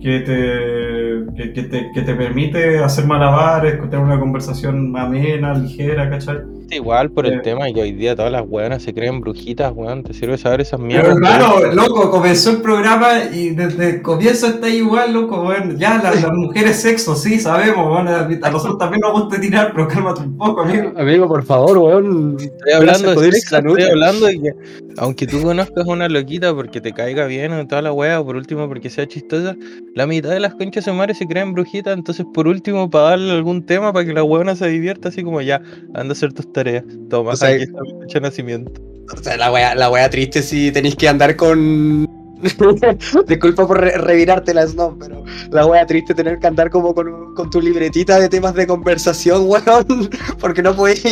que 0.00 0.20
te, 0.20 1.34
que, 1.36 1.52
que 1.52 1.62
te, 1.62 1.90
que 1.92 2.02
te 2.02 2.14
permite 2.14 2.78
hacer 2.78 3.06
malabares, 3.06 3.80
tener 3.80 4.00
una 4.00 4.18
conversación 4.18 4.96
amena, 4.96 5.54
ligera, 5.54 6.10
¿cachai? 6.10 6.38
Igual 6.74 7.10
por 7.10 7.26
el 7.26 7.40
tema 7.42 7.66
que 7.72 7.80
hoy 7.82 7.92
día 7.92 8.16
todas 8.16 8.32
las 8.32 8.42
hueonas 8.46 8.82
se 8.82 8.92
creen 8.92 9.20
brujitas, 9.20 9.72
weón. 9.74 10.02
¿Te 10.02 10.12
sirve 10.12 10.36
saber 10.36 10.60
esas 10.60 10.80
Pero 10.80 10.86
mierdas? 10.88 11.14
hermano, 11.16 11.72
loco, 11.72 12.10
comenzó 12.10 12.50
el 12.50 12.62
programa 12.62 13.24
y 13.32 13.50
desde 13.50 13.90
el 13.90 14.02
comienzo 14.02 14.46
está 14.48 14.68
igual, 14.68 15.12
loco, 15.12 15.42
bueno, 15.42 15.74
ya 15.78 16.00
la- 16.02 16.14
las 16.14 16.32
mujeres 16.32 16.76
sexo, 16.80 17.14
sí, 17.14 17.38
sabemos, 17.38 17.88
bueno, 17.88 18.10
a 18.10 18.50
nosotros 18.50 18.78
también 18.78 19.00
nos 19.00 19.12
gusta 19.12 19.40
tirar, 19.40 19.72
pero 19.74 19.86
cálmate 19.88 20.22
un 20.22 20.36
poco, 20.36 20.62
amigo. 20.62 20.92
Amigo, 20.96 21.28
por 21.28 21.44
favor, 21.44 21.78
weón. 21.78 22.36
Estoy 22.38 22.72
hablando 22.72 23.14
de 23.20 23.32
sexo, 23.32 23.56
estoy 23.58 23.82
hablando 23.82 24.26
de 24.26 24.40
que 24.40 24.50
aunque 24.98 25.26
tú 25.26 25.42
conozcas 25.42 25.86
a 25.86 25.90
una 25.90 26.08
loquita 26.08 26.54
porque 26.54 26.80
te 26.80 26.92
caiga 26.92 27.26
bien 27.26 27.52
o 27.52 27.66
toda 27.66 27.82
la 27.82 27.92
wea, 27.92 28.20
o 28.20 28.24
por 28.24 28.36
último 28.36 28.68
porque 28.68 28.90
sea 28.90 29.06
chistosa, 29.06 29.56
la 29.94 30.06
mitad 30.06 30.30
de 30.30 30.40
las 30.40 30.54
conchas 30.54 30.84
de 30.84 30.92
madre 30.92 31.14
se 31.14 31.26
creen 31.26 31.52
brujitas, 31.52 31.96
entonces 31.96 32.26
por 32.32 32.46
último 32.48 32.90
para 32.90 33.10
darle 33.10 33.32
algún 33.32 33.64
tema 33.64 33.92
para 33.92 34.04
que 34.04 34.12
la 34.12 34.22
huevona 34.22 34.54
se 34.56 34.68
divierta 34.68 35.08
así 35.08 35.22
como 35.22 35.40
ya, 35.40 35.60
anda 35.94 36.10
a 36.10 36.12
hacer 36.12 36.32
tus 36.32 36.52
tareas. 36.52 36.63
Toma, 37.10 37.32
O 37.32 37.36
sea, 37.36 37.50
aquí 37.50 37.62
está 37.64 37.80
mi 37.82 37.92
fecha 38.00 38.18
de 38.18 38.20
nacimiento. 38.20 38.72
O 39.12 39.16
sea, 39.22 39.36
la 39.36 39.52
wea, 39.52 39.74
la 39.74 39.90
wea 39.90 40.08
triste 40.10 40.42
si 40.42 40.72
tenéis 40.72 40.96
que 40.96 41.08
andar 41.08 41.36
con. 41.36 42.08
Disculpa 43.26 43.66
por 43.66 43.80
re- 43.80 43.96
revirártelas, 43.96 44.74
no, 44.74 44.96
pero 44.98 45.24
la 45.50 45.64
wea 45.66 45.86
triste 45.86 46.14
tener 46.14 46.38
que 46.38 46.46
andar 46.46 46.68
como 46.68 46.94
con, 46.94 47.34
con 47.34 47.48
tu 47.48 47.60
libretita 47.60 48.18
de 48.18 48.28
temas 48.28 48.54
de 48.54 48.66
conversación, 48.66 49.44
weón. 49.48 50.10
Porque 50.40 50.62
no 50.62 50.74
podéis 50.74 51.04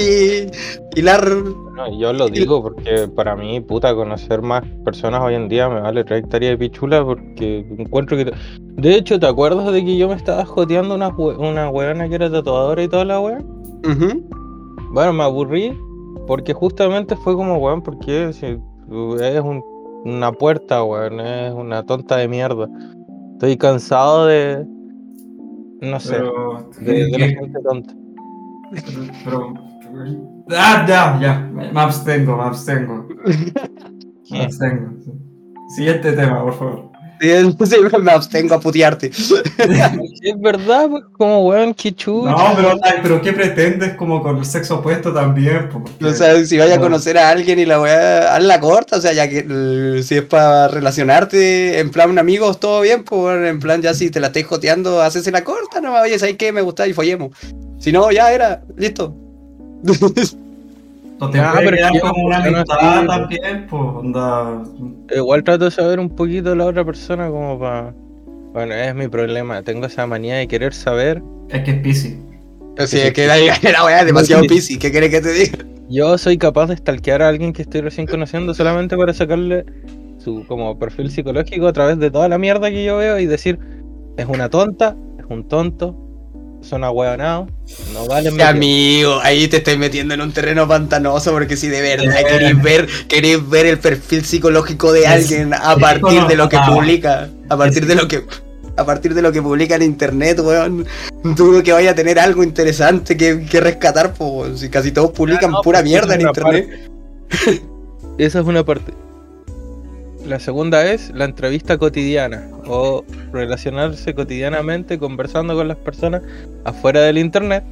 hilar. 0.94 1.26
No, 1.74 1.98
yo 1.98 2.12
lo 2.12 2.28
digo 2.28 2.62
porque 2.62 3.08
para 3.14 3.34
mí, 3.34 3.60
puta, 3.60 3.94
conocer 3.94 4.42
más 4.42 4.62
personas 4.84 5.22
hoy 5.22 5.34
en 5.34 5.48
día 5.48 5.68
me 5.70 5.80
vale 5.80 6.04
tres 6.04 6.22
hectáreas 6.24 6.52
de 6.52 6.58
pichula 6.58 7.02
porque 7.02 7.64
encuentro 7.78 8.16
que... 8.16 8.30
De 8.76 8.94
hecho, 8.94 9.18
¿te 9.18 9.26
acuerdas 9.26 9.72
de 9.72 9.82
que 9.84 9.96
yo 9.96 10.08
me 10.08 10.14
estaba 10.14 10.44
joteando 10.44 10.94
una, 10.94 11.08
una 11.08 11.70
weona 11.70 12.08
que 12.08 12.14
era 12.16 12.30
tatuadora 12.30 12.82
y 12.82 12.88
toda 12.88 13.04
la 13.06 13.20
wea? 13.20 13.38
Ujú. 13.38 14.28
Bueno, 14.92 15.12
me 15.12 15.22
aburrí 15.24 15.78
porque 16.26 16.52
justamente 16.52 17.16
fue 17.16 17.34
como, 17.34 17.56
weón, 17.58 17.82
porque 17.82 18.28
es 18.28 18.42
un- 19.42 19.62
una 20.04 20.32
puerta, 20.32 20.84
weón, 20.84 21.20
es 21.20 21.52
una 21.54 21.82
tonta 21.84 22.16
de 22.16 22.28
mierda. 22.28 22.68
Estoy 23.32 23.56
cansado 23.56 24.26
de... 24.26 24.66
No 25.80 25.98
sé, 25.98 26.12
Pero, 26.16 26.68
de, 26.80 26.92
de 27.06 27.18
la 27.18 27.26
gente 27.28 27.58
tonta. 27.60 27.94
pero, 29.24 29.52
ah, 30.56 30.84
ya, 30.86 31.18
ya, 31.20 31.38
me 31.52 31.80
abstengo, 31.80 32.36
me 32.36 32.42
abstengo. 32.44 33.06
Me 34.30 34.44
abstengo. 34.44 34.92
Siguiente 35.76 36.12
tema, 36.12 36.42
por 36.42 36.54
favor. 36.54 36.91
Sí, 37.22 37.28
sí, 37.66 37.76
me 38.02 38.10
abstengo 38.12 38.54
a 38.54 38.60
putearte. 38.60 39.10
Es 40.22 40.40
verdad, 40.40 40.88
pues 40.90 41.04
como, 41.16 41.46
weón, 41.48 41.72
qué 41.74 41.94
chulo. 41.94 42.30
No, 42.30 42.52
pero, 42.56 42.72
ay, 42.82 42.94
pero 43.02 43.20
¿qué 43.22 43.32
pretendes 43.32 43.94
como 43.94 44.22
con 44.22 44.38
el 44.38 44.44
sexo 44.44 44.78
opuesto 44.80 45.12
también? 45.12 45.68
Porque- 45.68 46.04
O 46.04 46.12
sea, 46.12 46.44
si 46.44 46.58
vaya 46.58 46.74
a 46.74 46.76
no. 46.78 46.82
conocer 46.82 47.16
a 47.18 47.28
alguien 47.30 47.58
y 47.60 47.64
la 47.66 47.80
weá, 47.80 48.34
hazla 48.34 48.58
corta, 48.60 48.96
o 48.96 49.00
sea, 49.00 49.12
ya 49.12 49.28
que 49.28 50.02
si 50.02 50.16
es 50.16 50.22
para 50.22 50.68
relacionarte, 50.68 51.78
en 51.78 51.90
plan 51.90 52.18
amigos, 52.18 52.58
todo 52.58 52.80
bien, 52.80 53.04
pues 53.04 53.20
bueno, 53.20 53.46
en 53.46 53.60
plan 53.60 53.80
ya 53.82 53.94
si 53.94 54.10
te 54.10 54.18
la 54.20 54.28
estáis 54.28 54.46
joteando, 54.46 55.00
haces 55.00 55.30
la 55.30 55.44
corta, 55.44 55.80
no, 55.80 55.94
oye, 56.00 56.18
¿sabes 56.18 56.36
qué? 56.36 56.52
Me 56.52 56.62
gusta 56.62 56.86
y 56.88 56.92
follemos. 56.92 57.36
Si 57.78 57.92
no, 57.92 58.10
ya 58.10 58.32
era, 58.32 58.62
listo. 58.76 59.14
No 61.22 61.30
te 61.30 61.38
Ah, 61.38 61.54
quedar 61.56 61.92
una 62.16 62.38
amistad 62.38 63.06
también, 63.06 63.66
pues, 63.70 63.80
onda. 63.80 64.64
Igual 65.14 65.44
trato 65.44 65.66
de 65.66 65.70
saber 65.70 66.00
un 66.00 66.10
poquito 66.10 66.50
de 66.50 66.56
la 66.56 66.66
otra 66.66 66.84
persona 66.84 67.28
como 67.28 67.60
para... 67.60 67.94
Bueno, 68.52 68.74
es 68.74 68.92
mi 68.92 69.06
problema, 69.06 69.62
tengo 69.62 69.86
esa 69.86 70.04
manía 70.08 70.38
de 70.38 70.48
querer 70.48 70.74
saber. 70.74 71.22
Es 71.48 71.62
que 71.62 71.80
es. 71.88 72.16
O 72.76 72.86
sea, 72.88 73.06
es 73.06 73.12
que 73.12 73.28
la, 73.28 73.36
la 73.36 73.84
weá 73.84 74.00
es 74.00 74.06
demasiado 74.06 74.42
piscis, 74.48 74.78
¿qué 74.78 74.90
querés 74.90 75.10
que 75.10 75.20
te 75.20 75.32
diga? 75.32 75.58
Yo 75.88 76.18
soy 76.18 76.38
capaz 76.38 76.66
de 76.66 76.76
stalkear 76.76 77.22
a 77.22 77.28
alguien 77.28 77.52
que 77.52 77.62
estoy 77.62 77.82
recién 77.82 78.08
conociendo 78.08 78.52
solamente 78.52 78.96
para 78.96 79.14
sacarle 79.14 79.64
su 80.18 80.44
como 80.48 80.76
perfil 80.76 81.08
psicológico 81.08 81.68
a 81.68 81.72
través 81.72 82.00
de 82.00 82.10
toda 82.10 82.28
la 82.28 82.38
mierda 82.38 82.68
que 82.68 82.84
yo 82.84 82.96
veo 82.96 83.20
y 83.20 83.26
decir, 83.26 83.60
es 84.16 84.26
una 84.26 84.48
tonta, 84.48 84.96
es 85.20 85.26
un 85.28 85.46
tonto, 85.46 85.96
son 86.62 86.84
ahueonados, 86.84 87.48
no 87.92 88.06
valen 88.06 88.34
tiempo". 88.34 88.50
Amigo, 88.50 89.20
ahí 89.22 89.48
te 89.48 89.58
estoy 89.58 89.76
metiendo 89.76 90.14
en 90.14 90.20
un 90.20 90.32
terreno 90.32 90.66
pantanoso 90.66 91.32
porque 91.32 91.56
si 91.56 91.68
de 91.68 91.80
verdad 91.80 92.24
queréis 92.26 92.62
ver, 92.62 92.88
queréis 93.08 93.48
ver 93.48 93.66
el 93.66 93.78
perfil 93.78 94.24
psicológico 94.24 94.92
de 94.92 95.06
alguien 95.06 95.54
a 95.54 95.76
partir 95.76 96.26
de 96.26 96.36
lo 96.36 96.48
que 96.48 96.58
publica, 96.66 97.28
a 97.48 97.56
partir 97.56 97.86
de 97.86 97.94
lo 97.94 98.08
que 98.08 98.24
a 98.76 98.84
partir 98.84 99.14
de 99.14 99.22
lo 99.22 99.32
que 99.32 99.42
publica 99.42 99.74
en 99.74 99.82
internet, 99.82 100.40
weón, 100.40 100.86
dudo 101.22 101.62
que 101.62 101.72
vaya 101.72 101.90
a 101.90 101.94
tener 101.94 102.18
algo 102.18 102.42
interesante 102.42 103.16
que, 103.16 103.44
que 103.44 103.60
rescatar, 103.60 104.14
pues 104.14 104.60
si 104.60 104.70
casi 104.70 104.92
todos 104.92 105.10
publican 105.10 105.50
no, 105.50 105.60
pura 105.60 105.82
mierda 105.82 106.14
en 106.14 106.22
internet. 106.22 106.90
Esa 108.18 108.40
es 108.40 108.46
una 108.46 108.64
parte. 108.64 108.92
La 110.26 110.38
segunda 110.38 110.86
es 110.86 111.10
la 111.10 111.24
entrevista 111.24 111.78
cotidiana 111.78 112.48
o 112.66 113.04
relacionarse 113.32 114.14
cotidianamente 114.14 114.98
conversando 114.98 115.56
con 115.56 115.66
las 115.66 115.76
personas 115.76 116.22
afuera 116.64 117.00
del 117.00 117.18
internet. 117.18 117.64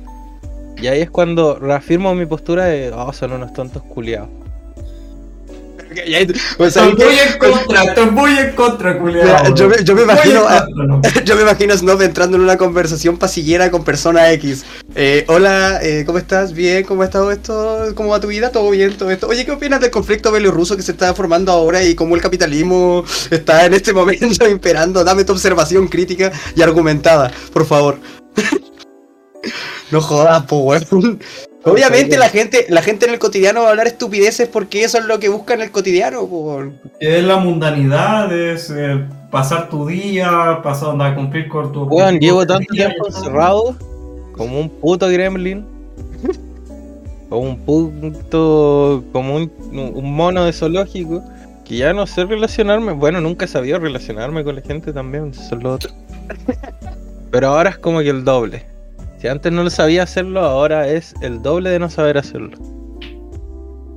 Y 0.77 0.89
ahí 0.89 1.01
es 1.01 1.11
cuando 1.11 1.59
reafirmo 1.59 2.15
mi 2.15 2.27
postura 2.27 2.65
de, 2.65 2.91
oh, 2.91 3.13
son 3.13 3.33
unos 3.33 3.53
tontos 3.53 3.83
culiados. 3.85 4.29
Pues 6.57 6.77
estoy 6.77 6.95
muy 6.95 7.19
en 7.19 7.39
contra, 7.39 7.83
estoy 7.83 8.11
muy 8.11 8.39
en 8.39 8.53
contra, 8.53 8.99
culiado. 8.99 9.55
Yo, 9.55 9.69
me, 9.69 9.83
yo 9.83 9.95
me 9.97 10.03
imagino, 10.03 10.47
a, 10.47 10.65
yo 11.25 11.35
me 11.35 11.43
imagino 11.43 11.75
a 11.75 11.77
Snob 11.77 12.01
entrando 12.03 12.37
en 12.37 12.45
una 12.45 12.57
conversación 12.57 13.19
pasillera 13.19 13.71
con 13.73 13.83
persona 13.83 14.31
X. 14.33 14.65
Eh, 14.95 15.25
hola, 15.27 15.81
eh, 15.83 16.05
¿cómo 16.07 16.19
estás? 16.19 16.53
Bien, 16.53 16.85
¿cómo 16.85 17.03
ha 17.03 17.07
estado 17.07 17.33
esto? 17.33 17.93
¿Cómo 17.97 18.11
va 18.11 18.21
tu 18.21 18.29
vida? 18.29 18.53
¿Todo 18.53 18.71
bien? 18.71 18.97
¿Todo 18.97 19.11
esto? 19.11 19.27
Oye, 19.27 19.45
¿qué 19.45 19.51
opinas 19.51 19.81
del 19.81 19.91
conflicto 19.91 20.31
belorruso 20.31 20.77
que 20.77 20.83
se 20.83 20.93
está 20.93 21.13
formando 21.13 21.51
ahora 21.51 21.83
y 21.83 21.97
cómo 21.97 22.15
el 22.15 22.23
capitalismo 22.23 23.05
está 23.31 23.67
en 23.67 23.75
este 23.75 23.93
momento 23.95 24.49
imperando? 24.49 25.03
Dame 25.03 25.25
tu 25.25 25.33
observación 25.33 25.89
crítica 25.89 26.31
y 26.55 26.63
argumentada, 26.63 27.33
por 27.53 27.67
favor. 27.67 27.99
no 29.91 30.01
jodas, 30.01 30.45
po, 30.45 30.59
weón. 30.59 31.19
Obviamente 31.65 32.17
la 32.17 32.29
gente, 32.29 32.67
la 32.69 32.81
gente 32.81 33.07
en 33.07 33.13
el 33.13 33.19
cotidiano 33.19 33.61
va 33.63 33.69
a 33.69 33.71
hablar 33.71 33.87
estupideces 33.87 34.49
porque 34.49 34.83
eso 34.83 34.99
es 34.99 35.05
lo 35.05 35.19
que 35.19 35.29
busca 35.29 35.55
en 35.55 35.61
el 35.61 35.71
cotidiano. 35.71 36.27
Por... 36.27 36.73
Es 36.99 37.23
la 37.25 37.37
mundanidad, 37.37 38.33
es 38.33 38.73
eh, 38.75 39.05
pasar 39.31 39.69
tu 39.69 39.87
día, 39.87 40.61
pasar 40.63 41.01
a 41.01 41.15
cumplir 41.15 41.49
con 41.49 41.71
tu... 41.73 41.85
Bueno, 41.85 42.19
llevo 42.19 42.47
tanto 42.47 42.73
tiempo 42.73 43.07
encerrado 43.07 43.77
como 44.33 44.59
un 44.59 44.71
puto 44.71 45.09
gremlin. 45.09 45.67
como 47.29 47.43
un 47.43 47.59
puto... 47.59 49.05
como 49.13 49.37
un, 49.37 49.53
un 49.95 50.15
mono 50.15 50.45
de 50.45 50.53
zoológico. 50.53 51.23
Que 51.67 51.77
ya 51.77 51.93
no 51.93 52.07
sé 52.07 52.25
relacionarme. 52.25 52.93
Bueno, 52.93 53.21
nunca 53.21 53.45
he 53.45 53.49
sabido 53.49 53.79
relacionarme 53.79 54.45
con 54.45 54.57
la 54.57 54.63
gente 54.63 54.95
también. 54.95 55.31
Eso 55.31 55.57
es 55.57 55.63
lo 55.63 55.75
otro. 55.75 55.93
Pero 57.31 57.49
ahora 57.49 57.71
es 57.71 57.79
como 57.79 58.01
que 58.01 58.09
el 58.09 58.25
doble. 58.25 58.70
Si 59.21 59.29
antes 59.29 59.53
no 59.53 59.63
lo 59.63 59.71
sabía 59.71 60.05
hacerlo, 60.05 60.41
ahora 60.41 60.89
es 60.89 61.15
el 61.21 61.43
doble 61.43 61.69
de 61.69 61.79
no 61.79 61.91
saber 61.91 62.17
hacerlo. 62.17 62.57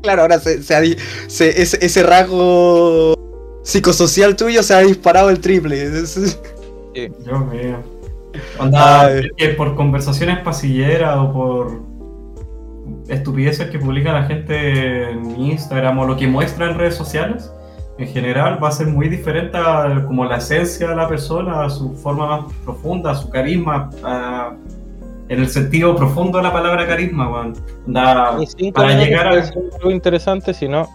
Claro, 0.01 0.23
ahora 0.23 0.37
se, 0.37 0.61
se, 0.61 1.61
ese, 1.61 1.85
ese, 1.85 2.03
rasgo 2.03 3.15
psicosocial 3.63 4.35
tuyo 4.35 4.61
se 4.63 4.73
ha 4.73 4.79
disparado 4.81 5.29
el 5.29 5.39
triple. 5.39 5.89
Sí. 6.95 7.09
Dios 7.25 7.45
mío. 7.47 7.77
Onda, 8.59 9.09
que 9.35 9.49
por 9.49 9.73
conversaciones 9.73 10.37
pasilleras 10.43 11.17
o 11.17 11.33
por 11.33 11.81
estupideces 13.07 13.71
que 13.71 13.79
publica 13.79 14.13
la 14.13 14.25
gente 14.25 15.09
en 15.09 15.41
Instagram 15.41 15.97
o 15.97 16.05
lo 16.05 16.15
que 16.15 16.27
muestra 16.27 16.69
en 16.69 16.77
redes 16.77 16.93
sociales, 16.93 17.51
en 17.97 18.07
general 18.09 18.63
va 18.63 18.67
a 18.67 18.71
ser 18.71 18.85
muy 18.85 19.09
diferente 19.09 19.57
a 19.57 20.03
como 20.05 20.23
la 20.25 20.37
esencia 20.37 20.87
de 20.87 20.95
la 20.95 21.07
persona, 21.07 21.63
a 21.63 21.69
su 21.71 21.95
forma 21.95 22.27
más 22.27 22.53
profunda, 22.63 23.09
a 23.09 23.15
su 23.15 23.27
carisma, 23.31 23.89
a 24.03 24.55
en 25.29 25.39
el 25.39 25.49
sentido 25.49 25.95
profundo 25.95 26.37
de 26.37 26.43
la 26.43 26.53
palabra 26.53 26.85
carisma, 26.87 27.29
weón. 27.29 27.53
para 28.73 28.93
llegar 28.95 29.27
a. 29.27 29.31
Algo 29.31 29.91
interesante, 29.91 30.53
si 30.53 30.67
no. 30.67 30.87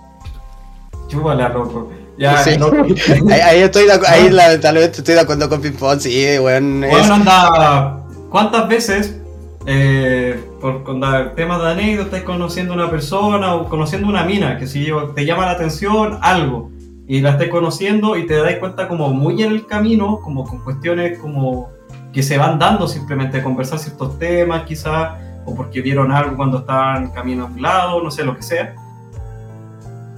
Chúbala, 1.08 1.48
loco. 1.48 1.90
Ya, 2.18 2.36
ahí, 3.44 3.60
estoy 3.60 3.86
de, 3.86 3.92
ahí 4.08 4.28
la, 4.28 4.58
tal 4.58 4.74
vez 4.74 4.98
estoy 4.98 5.14
de 5.14 5.20
acuerdo 5.20 5.48
con 5.48 5.60
Pimpón, 5.60 6.00
sí, 6.00 6.38
weón. 6.38 6.80
Bueno, 6.80 7.14
anda. 7.14 8.02
¿Cuántas 8.28 8.68
veces, 8.68 9.20
eh, 9.66 10.38
por 10.60 10.82
el 10.86 11.34
tema 11.34 11.58
de 11.58 11.70
anécdota, 11.70 12.16
estás 12.16 12.22
conociendo 12.22 12.72
a 12.74 12.76
una 12.76 12.90
persona 12.90 13.54
o 13.54 13.68
conociendo 13.68 14.08
una 14.08 14.24
mina 14.24 14.58
que 14.58 14.66
si 14.66 14.88
te 15.14 15.24
llama 15.24 15.46
la 15.46 15.52
atención 15.52 16.18
algo 16.20 16.70
y 17.06 17.20
la 17.20 17.30
estés 17.30 17.48
conociendo 17.48 18.16
y 18.16 18.26
te 18.26 18.34
das 18.34 18.56
cuenta 18.56 18.86
como 18.88 19.08
muy 19.10 19.42
en 19.42 19.52
el 19.52 19.66
camino, 19.66 20.20
como 20.22 20.44
con 20.44 20.58
cuestiones 20.62 21.18
como 21.18 21.70
que 22.18 22.24
se 22.24 22.36
van 22.36 22.58
dando 22.58 22.88
simplemente 22.88 23.38
a 23.38 23.44
conversar 23.44 23.78
ciertos 23.78 24.18
temas, 24.18 24.64
quizás, 24.64 25.12
o 25.44 25.54
porque 25.54 25.80
vieron 25.80 26.10
algo 26.10 26.34
cuando 26.34 26.58
estaban 26.58 27.12
camino 27.12 27.44
a 27.44 27.46
un 27.46 27.62
lado, 27.62 28.02
no 28.02 28.10
sé, 28.10 28.24
lo 28.24 28.34
que 28.34 28.42
sea. 28.42 28.74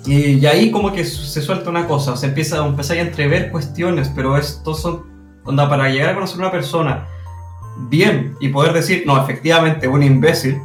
Y, 0.07 0.47
ahí 0.47 0.71
como 0.71 0.95
que 0.95 1.05
se 1.05 1.43
suelta 1.43 1.69
una 1.69 1.87
cosa, 1.87 2.17
se 2.17 2.29
empieza, 2.29 2.65
empieza 2.65 2.95
a 2.95 3.01
entrever 3.01 3.51
cuestiones, 3.51 4.11
pero 4.17 4.39
estos 4.39 4.81
son, 4.81 5.03
onda, 5.45 5.69
para 5.69 5.91
llegar 5.91 6.09
a 6.09 6.15
conocer 6.15 6.37
a 6.37 6.45
una 6.45 6.51
persona 6.51 7.07
bien 7.91 8.35
y 8.41 8.49
poder 8.49 8.73
decir, 8.73 9.03
no, 9.05 9.23
efectivamente, 9.23 9.87
un 9.87 10.03
imbécil, 10.03 10.59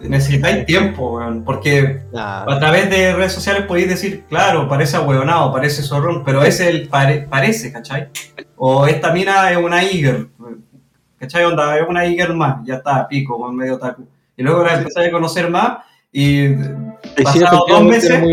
necesitáis 0.00 0.64
tiempo, 0.64 1.20
porque 1.44 2.04
a 2.16 2.56
través 2.58 2.88
de 2.88 3.12
redes 3.12 3.34
sociales 3.34 3.64
podéis 3.66 3.90
decir, 3.90 4.24
claro, 4.30 4.66
parece 4.66 4.96
ahueonado, 4.96 5.52
parece 5.52 5.82
zorrón, 5.82 6.24
pero 6.24 6.42
es 6.42 6.58
el 6.60 6.88
parece, 6.88 7.70
¿cachai? 7.70 8.08
O 8.56 8.86
esta 8.86 9.12
mina 9.12 9.50
es 9.50 9.56
una 9.56 9.82
Iger, 9.82 10.28
¿cachai? 11.20 11.44
Onda, 11.44 11.78
es 11.78 11.86
una 11.86 12.02
más, 12.34 12.56
ya 12.64 12.76
está, 12.76 13.06
pico, 13.06 13.38
con 13.38 13.54
medio 13.54 13.78
taco. 13.78 14.02
Y 14.36 14.42
luego 14.42 14.64
la 14.64 14.78
empecé 14.78 15.06
a 15.06 15.12
conocer 15.12 15.50
más 15.50 15.84
y 16.10 16.48
pasado 17.22 17.66
dos 17.68 17.84
meses. 17.84 18.20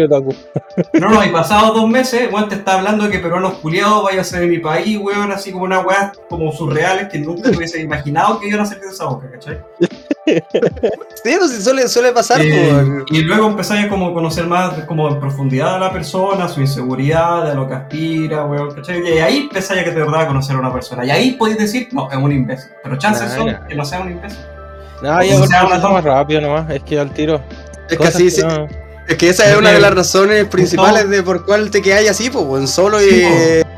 No, 0.93 1.09
no, 1.09 1.25
y 1.25 1.29
pasado 1.29 1.73
dos 1.73 1.89
meses, 1.89 2.31
weón, 2.31 2.49
te 2.49 2.55
está 2.55 2.77
hablando 2.77 3.05
de 3.05 3.11
que 3.11 3.19
peruanos 3.19 3.55
culiados 3.55 4.03
vaya 4.03 4.21
a 4.21 4.23
ser 4.23 4.41
de 4.41 4.47
mi 4.47 4.59
país, 4.59 4.97
weón, 4.99 5.31
así 5.31 5.51
como 5.51 5.65
una 5.65 5.79
weá 5.79 6.11
como 6.29 6.51
surreales 6.51 7.09
que 7.09 7.17
nunca 7.17 7.49
te 7.49 7.57
hubiese 7.57 7.81
imaginado 7.81 8.39
que 8.39 8.47
iban 8.47 8.61
a 8.61 8.65
salir 8.65 8.83
de 8.83 8.89
esa 8.89 9.05
boca, 9.05 9.29
¿cachai? 9.31 9.59
Sí, 10.27 11.35
pues 11.39 11.63
suele, 11.63 11.87
suele 11.87 12.11
pasar. 12.11 12.41
Eh, 12.41 13.03
y 13.11 13.21
luego 13.21 13.47
empezáis 13.47 13.85
a 13.85 13.89
como 13.89 14.13
conocer 14.13 14.45
más 14.45 14.73
como 14.85 15.09
en 15.09 15.19
profundidad 15.19 15.75
a 15.75 15.79
la 15.79 15.93
persona, 15.93 16.47
su 16.47 16.61
inseguridad, 16.61 17.47
de 17.47 17.55
lo 17.55 17.67
que 17.67 17.75
aspira, 17.75 18.45
weón, 18.45 18.73
¿cachai? 18.73 19.01
Y 19.07 19.19
ahí 19.19 19.37
empezáis 19.43 19.81
a 19.81 19.83
que 19.83 19.91
te 19.91 19.99
verdad 19.99 20.21
a 20.21 20.27
conocer 20.27 20.55
a 20.55 20.59
una 20.59 20.73
persona. 20.73 21.05
Y 21.05 21.09
ahí 21.09 21.31
podéis 21.31 21.59
decir, 21.59 21.89
no, 21.91 22.09
es 22.11 22.17
un 22.17 22.31
imbécil. 22.31 22.71
Pero 22.83 22.97
chances 22.97 23.31
son 23.31 23.57
que 23.67 23.75
no 23.75 23.85
sea 23.85 24.01
un 24.01 24.11
imbécil. 24.11 24.39
No, 25.01 25.23
ya 25.23 25.37
porque 25.39 25.87
más 25.87 26.03
rápido 26.03 26.41
nomás, 26.41 26.69
es 26.71 26.83
que 26.83 26.99
al 26.99 27.11
tiro. 27.11 27.41
Es 27.89 27.97
que 27.97 28.07
así, 28.07 28.29
es 29.07 29.17
que 29.17 29.29
esa 29.29 29.49
es 29.49 29.57
una 29.57 29.71
de 29.71 29.79
las 29.79 29.93
razones 29.93 30.45
principales 30.45 31.09
de 31.09 31.23
por 31.23 31.45
cuál 31.45 31.71
te 31.71 31.81
quedas 31.81 32.09
así, 32.09 32.29
pues, 32.29 32.61
en 32.61 32.67
solo 32.67 33.01
y 33.01 33.23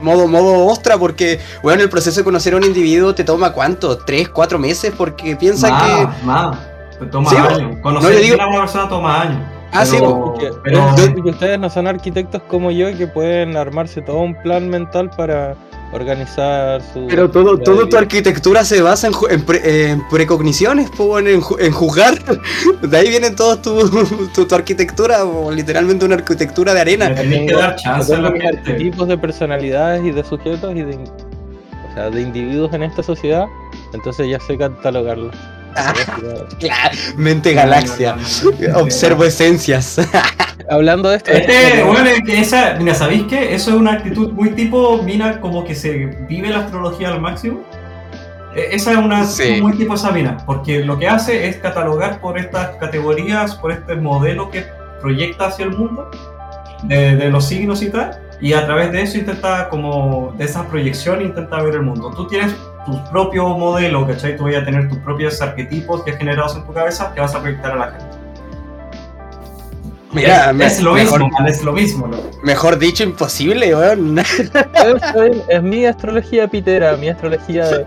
modo, 0.01 0.27
modo 0.27 0.65
ostra, 0.65 0.97
porque, 0.97 1.39
bueno, 1.61 1.83
el 1.83 1.89
proceso 1.89 2.21
de 2.21 2.23
conocer 2.23 2.53
a 2.53 2.57
un 2.57 2.63
individuo 2.63 3.13
te 3.13 3.23
toma 3.23 3.51
cuánto, 3.51 3.97
tres, 3.97 4.29
cuatro 4.29 4.57
meses, 4.57 4.91
porque 4.97 5.35
piensa 5.35 5.67
que. 5.67 6.25
Más, 6.25 6.57
te 6.99 7.05
toma 7.05 7.29
años. 7.29 7.77
Conocer 7.81 8.41
a 8.41 8.47
una 8.47 8.61
persona 8.61 8.89
toma 8.89 9.21
años. 9.21 9.41
Ah, 9.71 9.85
sí, 9.85 9.97
porque, 9.99 10.49
pero, 10.63 10.95
ustedes 11.25 11.59
no 11.59 11.69
son 11.69 11.85
arquitectos 11.85 12.41
como 12.47 12.71
yo 12.71 12.95
que 12.97 13.05
pueden 13.05 13.55
armarse 13.55 14.01
todo 14.01 14.17
un 14.17 14.33
plan 14.41 14.67
mental 14.67 15.11
para 15.15 15.55
organizar 15.91 16.82
su... 16.93 17.08
Pero 17.08 17.30
todo, 17.30 17.58
todo 17.58 17.88
tu 17.88 17.97
arquitectura 17.97 18.63
se 18.63 18.82
basa 18.82 19.08
en, 19.08 19.13
en, 19.63 20.08
precogniciones, 20.10 20.89
en, 20.99 21.41
en, 21.60 21.71
juzgar. 21.71 22.17
De 22.82 22.97
ahí 22.97 23.10
vienen 23.10 23.36
todos 23.36 23.62
tu, 23.62 24.45
tu, 24.45 24.56
arquitectura, 24.56 25.23
o 25.25 25.52
literalmente 25.52 26.06
una 26.06 26.15
arquitectura 26.15 26.73
de 26.73 26.82
arena. 26.82 27.13
Tienes 27.15 27.49
que 27.49 27.56
dar 27.56 27.75
chance 27.75 28.13
a 28.13 28.19
arquetipos 28.19 29.08
de 29.08 29.17
personalidades 29.17 30.04
y 30.06 30.12
de 30.12 30.23
sujetos 30.23 30.75
y 30.75 30.84
de, 30.84 30.95
o 30.95 31.93
sea, 31.93 32.10
de 32.10 32.21
individuos 32.21 32.73
en 32.73 32.84
esta 32.84 33.04
sociedad, 33.04 33.45
entonces 33.93 34.28
ya 34.30 34.39
sé 34.39 34.58
catalogarlos. 34.58 35.36
Claro, 36.60 36.97
mente 37.17 37.53
galaxia. 37.53 38.17
Observo 38.75 39.23
esencias. 39.23 39.99
Hablando 40.69 41.10
de 41.10 41.17
esto. 41.17 41.32
Este, 41.32 41.84
bueno, 41.84 42.10
que 42.25 42.39
esa, 42.39 42.75
mira, 42.75 42.93
¿sabéis 42.93 43.23
qué? 43.23 43.55
Eso 43.55 43.71
es 43.71 43.77
una 43.77 43.93
actitud 43.93 44.32
muy 44.34 44.51
tipo, 44.51 45.01
mina, 45.01 45.39
como 45.41 45.63
que 45.63 45.73
se 45.73 46.05
vive 46.27 46.49
la 46.49 46.60
astrología 46.60 47.10
al 47.10 47.21
máximo. 47.21 47.62
E, 48.55 48.75
esa 48.75 48.91
es 48.91 48.97
una 48.97 49.25
muy 49.62 49.73
tipo 49.77 49.95
esa 49.95 50.12
mina, 50.12 50.38
porque 50.45 50.84
lo 50.84 50.99
que 50.99 51.08
hace 51.08 51.47
es 51.47 51.58
catalogar 51.58 52.21
por 52.21 52.38
estas 52.38 52.75
categorías, 52.77 53.55
por 53.55 53.71
este 53.71 53.95
modelo 53.95 54.51
que 54.51 54.65
proyecta 55.01 55.47
hacia 55.47 55.65
el 55.65 55.71
mundo, 55.71 56.12
de, 56.84 57.15
de 57.15 57.29
los 57.29 57.45
signos 57.45 57.82
y 57.82 57.89
tal, 57.89 58.19
y 58.41 58.54
a 58.54 58.65
través 58.65 58.91
de 58.91 59.02
eso 59.02 59.17
intenta, 59.17 59.67
como 59.69 60.34
de 60.38 60.45
esa 60.45 60.65
proyección, 60.67 61.21
intenta 61.21 61.62
ver 61.62 61.75
el 61.75 61.82
mundo. 61.82 62.12
Tú 62.15 62.28
tienes 62.28 62.56
tu 62.86 63.04
propio 63.12 63.47
modelo, 63.49 64.08
¿cachai? 64.08 64.38
Tú 64.38 64.45
vas 64.45 64.56
a 64.56 64.63
tener 64.63 64.88
tus 64.88 64.97
propios 64.99 65.41
arquetipos 65.41 66.04
que 66.04 66.12
has 66.12 66.17
generado 66.17 66.56
en 66.56 66.65
tu 66.65 66.73
cabeza 66.73 67.13
que 67.13 67.19
vas 67.19 67.36
a 67.36 67.41
proyectar 67.41 67.73
a 67.73 67.75
la 67.75 67.91
gente. 67.91 68.19
Mira, 70.12 70.52
es, 70.60 70.82
lo 70.82 70.95
mismo, 70.95 71.30
es 71.45 71.63
lo 71.63 71.71
mismo. 71.71 72.10
Mejor 72.43 72.80
dicho, 72.80 73.04
imposible, 73.04 73.75
weón. 73.75 74.17
es, 75.49 75.62
mi 75.62 75.86
astrología 75.86 76.47
pitera, 76.47 76.95
mi 76.97 77.10
astrología 77.10 77.67
de. 77.67 77.86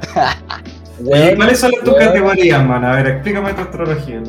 ¿Y 1.33 1.35
cuáles 1.35 1.59
son 1.59 1.73
tus 1.85 1.95
categorías, 1.95 2.65
man? 2.65 2.85
A 2.85 2.97
ver, 2.97 3.09
explícame 3.09 3.55
tu 3.55 3.63
astrología. 3.63 4.23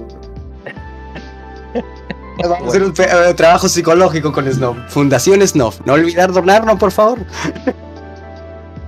Vamos 2.42 2.64
a 2.64 2.68
hacer 2.68 2.84
un 2.84 2.94
eh, 2.98 3.34
trabajo 3.36 3.70
psicológico 3.70 4.32
con 4.32 4.52
Snow. 4.52 4.76
Fundación 4.90 5.46
Snow. 5.46 5.72
No 5.86 5.94
olvidar 5.94 6.32
donarnos, 6.32 6.78
por 6.80 6.92
favor. 6.92 7.20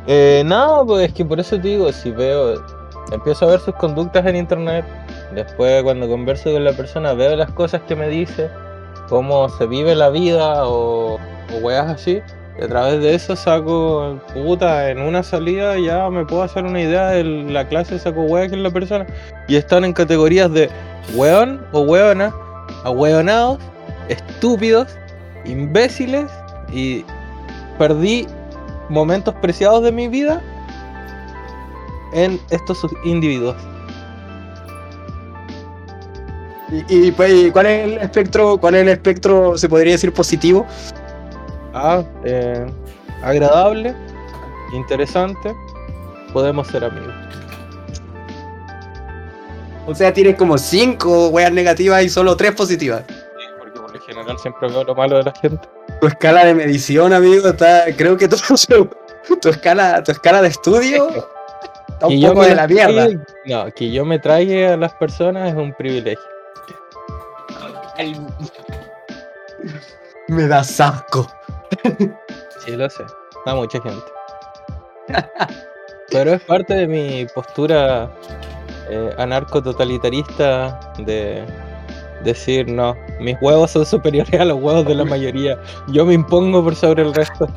Eh, 0.07 0.43
no, 0.45 0.83
pues 0.85 1.07
es 1.07 1.13
que 1.15 1.25
por 1.25 1.39
eso 1.39 1.55
te 1.59 1.67
digo, 1.67 1.91
si 1.91 2.11
veo, 2.11 2.63
empiezo 3.11 3.45
a 3.45 3.49
ver 3.49 3.59
sus 3.59 3.73
conductas 3.73 4.23
en 4.27 4.35
internet, 4.35 4.85
después 5.33 5.81
cuando 5.81 6.07
converso 6.07 6.51
con 6.51 6.63
la 6.63 6.73
persona 6.73 7.13
veo 7.13 7.35
las 7.35 7.49
cosas 7.49 7.81
que 7.87 7.95
me 7.95 8.07
dice, 8.07 8.51
cómo 9.09 9.49
se 9.49 9.65
vive 9.65 9.95
la 9.95 10.09
vida 10.09 10.67
o, 10.67 11.15
o 11.15 11.57
weas 11.61 11.87
así, 11.87 12.21
Y 12.59 12.63
a 12.63 12.67
través 12.67 13.01
de 13.01 13.15
eso 13.15 13.35
saco, 13.35 14.19
puta, 14.31 14.91
en 14.91 14.99
una 15.01 15.23
salida 15.23 15.77
ya 15.79 16.07
me 16.11 16.23
puedo 16.23 16.43
hacer 16.43 16.65
una 16.65 16.81
idea 16.81 17.07
de 17.07 17.23
la 17.23 17.67
clase, 17.67 17.97
saco 17.97 18.21
wea 18.21 18.47
que 18.47 18.55
es 18.55 18.61
la 18.61 18.69
persona. 18.69 19.07
Y 19.47 19.55
están 19.55 19.85
en 19.85 19.93
categorías 19.93 20.51
de 20.51 20.69
weón 21.15 21.65
o 21.71 21.81
weona, 21.81 22.31
ahueonados, 22.85 23.59
estúpidos, 24.07 24.87
imbéciles 25.43 26.31
y 26.71 27.03
perdí 27.77 28.27
momentos 28.89 29.33
preciados 29.41 29.83
de 29.83 29.91
mi 29.91 30.07
vida 30.07 30.41
en 32.13 32.39
estos 32.51 32.85
individuos. 33.03 33.55
¿Y, 36.89 37.11
pues, 37.11 37.51
cuál 37.51 37.67
es 37.67 37.85
el 37.85 37.97
espectro, 37.99 38.57
cuál 38.57 38.75
es 38.75 38.81
el 38.81 38.89
espectro, 38.89 39.57
se 39.57 39.69
podría 39.69 39.93
decir 39.93 40.11
positivo? 40.11 40.65
Ah, 41.73 42.03
eh, 42.23 42.65
agradable, 43.21 43.93
interesante, 44.73 45.55
podemos 46.33 46.67
ser 46.67 46.83
amigos. 46.83 47.13
O 49.85 49.93
sea, 49.93 50.13
tienes 50.13 50.35
como 50.35 50.57
cinco 50.57 51.29
weas 51.29 51.51
negativas 51.51 52.03
y 52.03 52.09
solo 52.09 52.35
tres 52.35 52.53
positivas. 52.53 53.03
Sí, 53.07 53.15
porque 53.59 53.79
por 53.79 53.93
lo 53.93 54.01
general 54.01 54.39
siempre 54.39 54.67
veo 54.67 54.83
lo 54.83 54.95
malo 54.95 55.17
de 55.17 55.23
la 55.23 55.33
gente. 55.33 55.67
Tu 56.01 56.07
escala 56.07 56.45
de 56.45 56.55
medición, 56.55 57.13
amigo, 57.13 57.47
está. 57.49 57.85
Creo 57.95 58.17
que 58.17 58.27
tu, 58.27 58.37
tu 59.41 59.49
escala, 59.49 60.03
tu 60.03 60.11
escala 60.11 60.41
de 60.41 60.47
estudio 60.49 61.07
está 61.95 62.07
un 62.07 62.21
poco 62.21 62.43
de 62.43 62.55
la 62.55 62.67
mierda. 62.67 63.07
no, 63.45 63.71
que 63.71 63.91
yo 63.91 64.05
me 64.05 64.19
traiga 64.19 64.73
a 64.73 64.77
las 64.77 64.93
personas 64.93 65.49
es 65.51 65.55
un 65.55 65.73
privilegio. 65.73 66.23
Me 70.27 70.47
da 70.47 70.59
asco. 70.59 71.27
Sí, 72.65 72.75
lo 72.75 72.89
sé. 72.89 73.03
Da 73.45 73.55
mucha 73.55 73.79
gente. 73.81 74.05
Pero 76.09 76.33
es 76.33 76.41
parte 76.41 76.73
de 76.73 76.87
mi 76.87 77.25
postura 77.33 78.09
eh, 78.89 79.13
anarco-totalitarista 79.17 80.79
de 80.99 81.43
decir, 82.23 82.67
no, 82.69 82.95
mis 83.19 83.37
huevos 83.41 83.71
son 83.71 83.85
superiores 83.85 84.39
a 84.39 84.45
los 84.45 84.61
huevos 84.61 84.85
de 84.85 84.95
la 84.95 85.05
mayoría. 85.05 85.57
Yo 85.87 86.05
me 86.05 86.13
impongo 86.13 86.63
por 86.63 86.75
sobre 86.75 87.03
el 87.03 87.13
resto. 87.13 87.47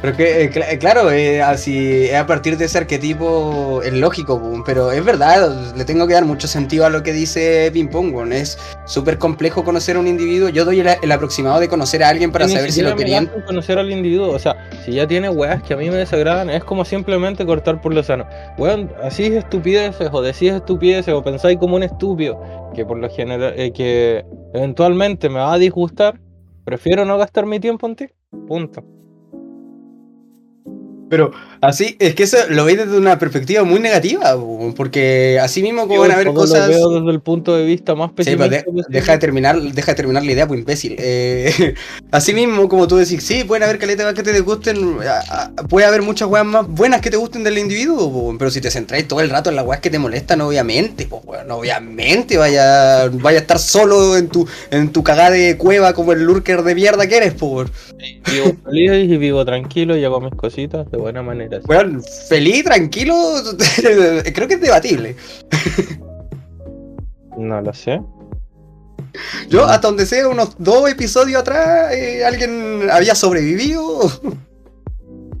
Pero 0.00 0.16
que, 0.16 0.44
eh, 0.44 0.50
eh, 0.54 0.78
claro, 0.78 1.10
eh, 1.10 1.42
así 1.42 2.10
a 2.12 2.26
partir 2.26 2.56
de 2.56 2.66
ese 2.66 2.78
arquetipo 2.78 3.82
es 3.82 3.92
lógico, 3.92 4.62
pero 4.64 4.92
es 4.92 5.04
verdad, 5.04 5.74
le 5.76 5.84
tengo 5.84 6.06
que 6.06 6.14
dar 6.14 6.24
mucho 6.24 6.46
sentido 6.46 6.86
a 6.86 6.90
lo 6.90 7.02
que 7.02 7.12
dice 7.12 7.68
Ping 7.72 7.88
Pong, 7.88 8.14
es 8.32 8.58
súper 8.86 9.18
complejo 9.18 9.64
conocer 9.64 9.96
a 9.96 10.00
un 10.00 10.06
individuo, 10.06 10.50
yo 10.50 10.64
doy 10.64 10.80
el, 10.80 11.12
aproximado 11.12 11.58
de 11.58 11.68
conocer 11.68 12.04
a 12.04 12.10
alguien 12.10 12.30
para 12.30 12.46
saber 12.46 12.70
si 12.70 12.82
lo 12.82 12.94
querían. 12.94 13.26
conocer 13.46 13.78
al 13.78 13.90
individuo, 13.90 14.30
o 14.30 14.38
sea, 14.38 14.68
si 14.84 14.92
ya 14.92 15.06
tiene 15.06 15.30
weas 15.30 15.62
que 15.64 15.74
a 15.74 15.76
mí 15.76 15.90
me 15.90 15.96
desagradan, 15.96 16.48
es 16.50 16.62
como 16.62 16.84
simplemente 16.84 17.44
cortar 17.44 17.80
por 17.80 17.92
lo 17.92 18.02
sano. 18.02 18.24
Weón, 18.56 18.92
así 19.02 19.24
es 19.24 19.32
estupideces, 19.32 20.10
o 20.12 20.22
decís 20.22 20.52
estupideces, 20.52 21.12
o 21.12 21.24
pensáis 21.24 21.58
como 21.58 21.74
un 21.74 21.82
estúpido, 21.82 22.40
que 22.74 22.84
por 22.84 22.98
lo 22.98 23.10
general, 23.10 23.54
que 23.72 24.24
eventualmente 24.54 25.28
me 25.28 25.40
va 25.40 25.54
a 25.54 25.58
disgustar, 25.58 26.20
prefiero 26.64 27.04
no 27.04 27.18
gastar 27.18 27.46
mi 27.46 27.58
tiempo 27.58 27.86
en 27.88 27.96
ti, 27.96 28.06
punto. 28.46 28.97
Pero 31.08 31.32
así, 31.60 31.96
es 31.98 32.14
que 32.14 32.24
eso 32.24 32.36
lo 32.50 32.64
veis 32.64 32.78
desde 32.78 32.96
una 32.96 33.18
perspectiva 33.18 33.64
muy 33.64 33.80
negativa, 33.80 34.36
porque 34.76 35.38
así 35.40 35.62
mismo 35.62 35.88
como 35.88 36.00
van 36.00 36.10
a 36.10 36.14
haber 36.14 36.28
cosas. 36.28 36.68
Lo 36.68 36.74
veo 36.74 37.00
desde 37.00 37.10
el 37.10 37.20
punto 37.20 37.56
de 37.56 37.64
vista 37.64 37.94
más 37.94 38.10
pues, 38.14 38.26
pesimista. 38.26 38.64
deja, 38.88 39.12
de 39.12 39.18
terminar, 39.18 39.60
deja 39.60 39.92
de 39.92 39.96
terminar 39.96 40.24
la 40.24 40.32
idea, 40.32 40.46
pues 40.46 40.60
imbécil. 40.60 40.96
Eh, 40.98 41.74
así 42.10 42.34
mismo, 42.34 42.68
como 42.68 42.86
tú 42.86 42.96
decís, 42.96 43.22
sí, 43.22 43.44
pueden 43.44 43.62
haber 43.62 43.78
caletas 43.78 44.12
que 44.14 44.22
te 44.22 44.40
gusten, 44.40 44.98
puede 45.68 45.86
haber 45.86 46.02
muchas 46.02 46.28
weas 46.28 46.44
más 46.44 46.68
buenas 46.68 47.00
que 47.00 47.10
te 47.10 47.16
gusten 47.16 47.44
del 47.44 47.58
individuo, 47.58 48.36
pero 48.38 48.50
si 48.50 48.60
te 48.60 48.70
centráis 48.70 49.08
todo 49.08 49.20
el 49.20 49.30
rato 49.30 49.50
en 49.50 49.56
las 49.56 49.64
weas 49.64 49.80
que 49.80 49.90
te 49.90 49.98
molestan, 49.98 50.40
obviamente, 50.40 51.06
pues 51.06 51.24
bueno, 51.24 51.56
obviamente 51.56 52.36
vaya, 52.36 53.08
vaya 53.08 53.38
a 53.38 53.40
estar 53.40 53.58
solo 53.58 54.16
en 54.16 54.28
tu, 54.28 54.46
en 54.70 54.92
tu 54.92 55.02
cagada 55.02 55.30
de 55.30 55.56
cueva 55.56 55.94
como 55.94 56.12
el 56.12 56.22
lurker 56.22 56.62
de 56.62 56.74
mierda 56.74 57.06
que 57.06 57.16
eres, 57.16 57.34
por. 57.34 57.70
vivo 58.30 58.56
feliz 58.64 59.10
y 59.10 59.16
vivo 59.16 59.44
tranquilo 59.44 59.96
y 59.96 60.04
hago 60.04 60.20
mis 60.20 60.34
cositas 60.34 60.86
buena 60.98 61.22
manera. 61.22 61.47
Bueno, 61.66 62.00
feliz, 62.28 62.64
tranquilo, 62.64 63.14
creo 64.34 64.48
que 64.48 64.54
es 64.54 64.60
debatible. 64.60 65.16
no 67.36 67.60
lo 67.60 67.72
sé. 67.72 68.00
Yo, 69.48 69.64
hasta 69.64 69.88
donde 69.88 70.06
sea, 70.06 70.28
unos 70.28 70.56
dos 70.58 70.90
episodios 70.90 71.40
atrás, 71.40 71.92
eh, 71.92 72.24
alguien 72.24 72.88
había 72.90 73.14
sobrevivido. 73.14 74.08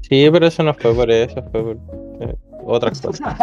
Sí, 0.08 0.28
pero 0.32 0.46
eso 0.46 0.62
no 0.62 0.74
fue 0.74 0.94
por 0.94 1.10
eso, 1.10 1.42
fue 1.52 1.62
por 1.62 1.76
eh, 2.20 2.34
otras 2.64 3.00
cosas. 3.00 3.36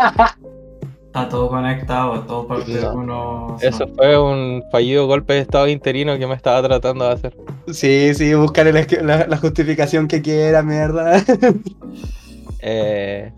Está 1.06 1.30
todo 1.30 1.47
conectado, 1.47 2.21
todo 2.23 2.47
parte 2.47 2.73
de 2.73 2.88
uno. 2.88 3.58
Eso 3.62 3.88
fue 3.95 4.19
un 4.19 4.63
fallido 4.71 5.08
golpe 5.08 5.34
de 5.34 5.39
estado 5.39 5.67
interino 5.67 6.17
que 6.17 6.28
me 6.28 6.34
estaba 6.34 6.62
tratando 6.62 7.06
de 7.06 7.12
hacer. 7.13 7.38
Sí, 7.71 8.13
sí, 8.15 8.34
buscarle 8.34 8.86
la, 9.01 9.38
justificación 9.38 10.08
que 10.08 10.21
quiera, 10.21 10.62
mierda. 10.62 11.23
eh. 12.65 13.34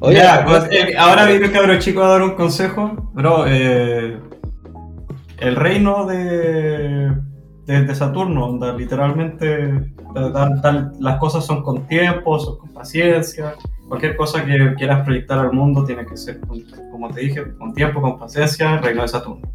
Oye, 0.00 0.22
pues, 0.44 0.68
eh, 0.70 0.94
ahora 0.98 1.24
viene 1.26 1.46
el 1.46 1.52
cabro 1.52 1.78
chico 1.78 2.02
a 2.02 2.08
dar 2.08 2.22
un 2.22 2.34
consejo. 2.34 3.10
Bro, 3.14 3.46
eh, 3.46 4.18
el 5.38 5.56
reino 5.56 6.06
de, 6.06 7.12
de, 7.66 7.94
Saturno, 7.94 8.48
donde 8.48 8.72
literalmente 8.78 9.92
las 11.00 11.18
cosas 11.18 11.46
son 11.46 11.62
con 11.62 11.86
tiempo, 11.86 12.38
son 12.38 12.58
con 12.58 12.74
paciencia 12.74 13.54
cualquier 13.88 14.16
cosa 14.16 14.44
que 14.44 14.74
quieras 14.76 15.04
proyectar 15.04 15.38
al 15.38 15.52
mundo 15.52 15.84
tiene 15.84 16.04
que 16.06 16.16
ser, 16.16 16.40
como 16.90 17.08
te 17.10 17.20
dije, 17.20 17.54
con 17.56 17.72
tiempo, 17.72 18.00
con 18.00 18.18
paciencia, 18.18 18.78
reino 18.78 19.02
de 19.02 19.08
Saturno. 19.08 19.48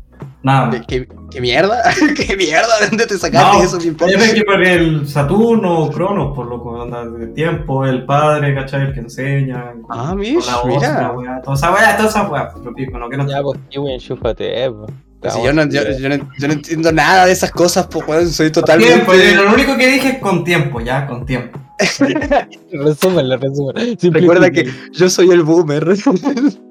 Nada 0.44 0.72
¿Qué, 0.88 1.08
¿Qué, 1.30 1.40
mierda? 1.40 1.84
¿Qué 2.16 2.36
mierda? 2.36 2.80
¿De 2.80 2.88
dónde 2.88 3.06
te 3.06 3.18
sacaste 3.18 3.64
eso? 3.64 3.78
Es 3.78 4.34
que 4.34 4.42
por 4.44 4.64
el 4.64 5.08
Saturno, 5.08 5.90
Cronos, 5.92 6.36
por 6.36 6.48
lo 6.48 6.64
que 6.64 6.82
anda 6.82 7.06
de 7.06 7.28
tiempo, 7.28 7.86
el 7.86 8.06
padre, 8.06 8.56
¿cachai? 8.56 8.88
El 8.88 8.94
que 8.94 9.02
enseña. 9.02 9.74
Ah, 9.90 10.16
mira. 10.16 10.42
mira. 10.66 11.42
Toda 11.44 11.56
esa 11.56 11.72
weá, 11.72 11.96
toda 11.96 12.10
esa 12.10 12.28
weá. 12.28 12.52
No, 12.64 13.10
que 13.10 13.18
no. 13.18 13.28
Ya, 13.28 13.44
pues, 13.44 13.60
enchúfate, 13.72 14.66
eh, 14.66 14.72
pues. 15.20 15.36
yo, 15.44 15.54
no, 15.54 15.64
yo, 15.70 15.82
yo, 16.00 16.10
no, 16.10 16.16
yo, 16.40 16.48
no, 16.48 16.54
entiendo 16.54 16.92
nada 16.92 17.28
de 17.28 17.34
esas 17.34 17.52
cosas, 17.52 17.88
pues, 17.88 18.08
weón, 18.08 18.28
soy 18.30 18.52
totalmente... 18.52 18.94
Tiempo, 18.94 19.14
lo 19.44 19.54
único 19.54 19.78
que 19.78 19.88
dije 19.88 20.10
es 20.10 20.18
con 20.18 20.44
tiempo, 20.44 20.82
ya, 20.82 21.06
con 21.06 21.24
tiempo. 21.24 21.60
resúmenlo, 22.72 23.38
resúmenlo. 23.38 23.96
Recuerda 24.02 24.50
que 24.50 24.72
yo 24.92 25.08
soy 25.08 25.30
el 25.30 25.44
boomer. 25.44 25.86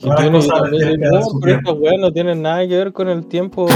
Tiene, 0.00 0.96
no, 0.96 1.20
pero 1.42 1.58
estos 1.58 1.78
weas 1.78 2.00
no 2.00 2.10
tienen 2.10 2.40
nada 2.40 2.66
que 2.66 2.76
ver 2.76 2.92
con 2.92 3.08
el 3.08 3.26
tiempo 3.26 3.66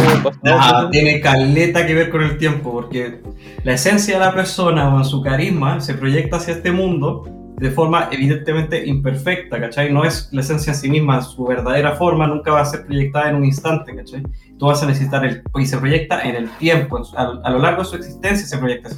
pasado. 0.43 0.89
tiene 0.91 1.21
caleta 1.21 1.87
que 1.87 1.95
ver 1.95 2.11
con 2.11 2.23
el 2.23 2.39
tiempo, 2.39 2.73
porque 2.73 3.21
la 3.63 3.75
esencia 3.75 4.15
de 4.15 4.25
la 4.25 4.33
persona 4.33 4.95
o 4.95 4.99
en 4.99 5.05
su 5.05 5.21
carisma 5.21 5.81
se 5.81 5.95
proyecta 5.95 6.37
hacia 6.39 6.55
este 6.55 6.73
mundo 6.73 7.25
de 7.57 7.71
forma 7.71 8.09
evidentemente 8.11 8.85
imperfecta, 8.85 9.61
¿cachai? 9.61 9.93
No 9.93 10.05
es 10.05 10.29
la 10.33 10.41
esencia 10.41 10.73
en 10.73 10.79
sí 10.79 10.91
misma, 10.91 11.23
su 11.23 11.45
verdadera 11.45 11.93
forma 11.93 12.27
nunca 12.27 12.51
va 12.53 12.61
a 12.61 12.65
ser 12.65 12.85
proyectada 12.85 13.31
en 13.31 13.37
un 13.37 13.45
instante, 13.45 13.95
¿cachai? 13.95 14.23
Tú 14.59 14.67
vas 14.67 14.83
a 14.83 14.87
necesitar 14.87 15.25
el... 15.25 15.43
y 15.59 15.67
se 15.67 15.79
proyecta 15.79 16.23
en 16.23 16.35
el 16.35 16.51
tiempo, 16.59 17.01
a, 17.17 17.51
lo 17.51 17.59
largo 17.59 17.83
de 17.83 17.89
su 17.89 17.97
existencia 17.97 18.47
se 18.47 18.59
proyecta. 18.59 18.91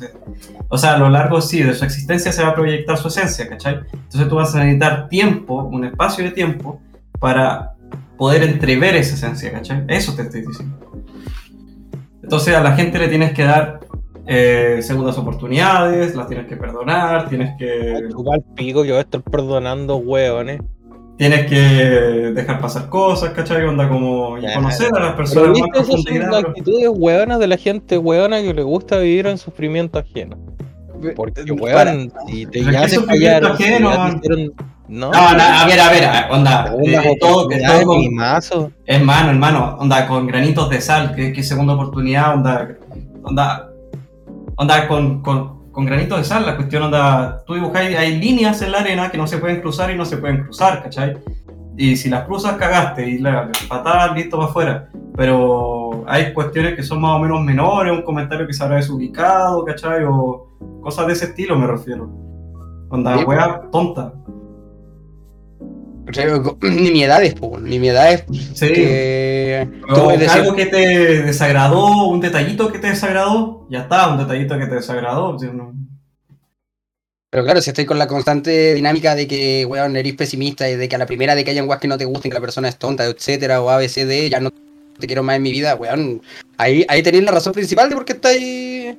O 0.68 0.78
sea, 0.78 0.94
a 0.94 0.98
lo 0.98 1.10
largo, 1.10 1.40
sí, 1.40 1.62
de 1.62 1.74
su 1.74 1.84
existencia 1.84 2.32
se 2.32 2.42
va 2.42 2.50
a 2.50 2.54
proyectar 2.54 2.96
su 2.96 3.08
esencia, 3.08 3.48
¿cachai? 3.48 3.80
Entonces 3.92 4.28
tú 4.28 4.36
vas 4.36 4.54
a 4.54 4.60
necesitar 4.60 5.08
tiempo, 5.08 5.64
un 5.64 5.84
espacio 5.84 6.24
de 6.24 6.30
tiempo, 6.30 6.80
para 7.18 7.74
poder 8.16 8.42
entrever 8.42 8.96
esa 8.96 9.14
esencia, 9.14 9.52
¿cachai? 9.52 9.84
Eso 9.88 10.14
te 10.14 10.22
estoy 10.22 10.42
diciendo. 10.42 10.76
Entonces 12.22 12.54
a 12.54 12.62
la 12.62 12.72
gente 12.72 12.98
le 12.98 13.08
tienes 13.08 13.32
que 13.32 13.44
dar 13.44 13.80
eh, 14.26 14.80
segundas 14.82 15.16
oportunidades, 15.18 16.16
las 16.16 16.26
tienes 16.26 16.46
que 16.46 16.56
perdonar, 16.56 17.28
tienes 17.28 17.56
que. 17.58 18.08
Igual 18.08 18.44
pico, 18.54 18.84
yo 18.84 18.94
voy 18.94 18.98
a 18.98 19.02
estar 19.02 19.22
perdonando 19.22 19.96
hueones. 19.98 20.60
Tienes 21.16 21.46
que 21.46 21.56
dejar 21.56 22.60
pasar 22.60 22.90
cosas, 22.90 23.30
¿cachai? 23.30 23.64
Onda 23.64 23.88
como 23.88 24.36
y 24.36 24.52
conocer 24.52 24.90
a 24.94 25.00
las 25.00 25.14
personas 25.14 25.58
más 25.60 25.88
esas 25.88 26.02
son 26.02 26.30
las 26.30 26.44
actitudes 26.44 26.90
hueonas 26.92 27.38
de 27.38 27.46
la 27.46 27.56
gente 27.56 27.96
hueona 27.96 28.42
que 28.42 28.52
le 28.52 28.62
gusta 28.62 28.98
vivir 28.98 29.26
en 29.26 29.38
sufrimiento 29.38 29.98
ajeno. 29.98 30.36
Porque, 31.14 31.42
weón, 31.52 32.12
si 32.26 32.46
te 32.46 32.64
ya 32.64 32.88
se 32.88 33.00
fallaron, 33.00 33.56
no, 34.88 35.10
no, 35.10 35.18
a 35.18 35.66
ver, 35.66 35.80
a 35.80 35.90
ver, 35.90 36.30
onda, 36.30 36.72
eh, 36.84 37.16
todo, 37.20 37.48
que 37.48 37.58
todo 37.58 37.86
con, 37.86 37.98
hermano, 38.86 39.30
hermano, 39.30 39.76
onda, 39.78 40.06
con 40.06 40.26
granitos 40.26 40.70
de 40.70 40.80
sal, 40.80 41.14
que, 41.14 41.32
que 41.32 41.42
segunda 41.42 41.74
oportunidad, 41.74 42.34
onda, 42.34 42.68
onda, 43.22 43.70
onda 44.56 44.88
con, 44.88 45.22
con, 45.22 45.70
con 45.72 45.86
granitos 45.86 46.18
de 46.18 46.24
sal, 46.24 46.46
la 46.46 46.56
cuestión 46.56 46.84
onda, 46.84 47.42
tú 47.46 47.54
dibujáis, 47.54 47.96
hay 47.96 48.18
líneas 48.18 48.62
en 48.62 48.72
la 48.72 48.78
arena 48.78 49.10
que 49.10 49.18
no 49.18 49.26
se 49.26 49.38
pueden 49.38 49.60
cruzar 49.60 49.90
y 49.90 49.96
no 49.96 50.04
se 50.04 50.18
pueden 50.18 50.42
cruzar, 50.44 50.82
¿cachai? 50.82 51.18
Y 51.76 51.96
si 51.96 52.08
las 52.08 52.24
cruzas, 52.24 52.56
cagaste, 52.56 53.08
y 53.08 53.18
la 53.18 53.50
patada, 53.68 54.14
listo, 54.14 54.38
para 54.38 54.48
afuera. 54.48 54.88
Pero 55.14 56.04
hay 56.06 56.32
cuestiones 56.32 56.74
que 56.74 56.82
son 56.82 57.00
más 57.00 57.12
o 57.12 57.18
menos 57.18 57.42
menores, 57.42 57.92
un 57.92 58.02
comentario 58.02 58.46
que 58.46 58.54
se 58.54 58.64
habrá 58.64 58.76
desubicado, 58.76 59.64
¿cachai? 59.64 60.04
O, 60.04 60.46
Cosas 60.86 61.08
de 61.08 61.12
ese 61.14 61.24
estilo 61.24 61.58
me 61.58 61.66
refiero. 61.66 62.08
Onda, 62.90 63.18
Sí, 63.18 63.24
wea 63.24 63.60
tonta. 63.72 64.12
Nimiedades, 66.62 67.34
po, 67.34 67.58
nimiedades 67.58 68.24
Sí. 68.54 68.72
que... 68.72 69.68
decir- 70.18 70.30
algo 70.30 70.54
que 70.54 70.66
te 70.66 71.22
desagradó, 71.22 72.06
un 72.08 72.20
detallito 72.20 72.70
que 72.72 72.78
te 72.78 72.88
desagradó, 72.88 73.66
ya 73.70 73.80
está, 73.82 74.08
un 74.10 74.18
detallito 74.18 74.58
que 74.58 74.66
te 74.66 74.74
desagradó. 74.76 75.38
si 75.38 75.46
no- 75.46 75.72
Pero 77.30 77.44
claro, 77.44 77.60
si 77.60 77.70
estoy 77.70 77.84
con 77.84 77.98
la 77.98 78.06
constante 78.06 78.74
dinámica 78.74 79.14
de 79.14 79.26
que, 79.26 79.66
weón, 79.66 79.96
eres 79.96 80.14
pesimista 80.14 80.68
y 80.70 80.76
de 80.76 80.88
que 80.88 80.94
a 80.96 80.98
la 80.98 81.06
primera 81.06 81.34
de 81.34 81.44
que 81.44 81.50
hayan 81.50 81.68
weas 81.68 81.80
que 81.80 81.88
no 81.88 81.98
te 81.98 82.04
gusten, 82.04 82.30
que 82.30 82.34
la 82.36 82.40
persona 82.40 82.68
es 82.68 82.76
tonta, 82.78 83.04
etcétera, 83.04 83.60
o 83.62 83.68
ABCD, 83.70 84.28
ya 84.30 84.40
no 84.40 84.50
te 84.98 85.06
quiero 85.06 85.22
más 85.22 85.36
en 85.36 85.42
mi 85.42 85.50
vida, 85.50 85.74
weón. 85.74 86.22
Ahí, 86.56 86.86
ahí 86.88 87.02
tenéis 87.02 87.24
la 87.24 87.32
razón 87.32 87.52
principal 87.52 87.88
de 87.90 87.96
por 87.96 88.04
qué 88.04 88.12
estáis. 88.14 88.96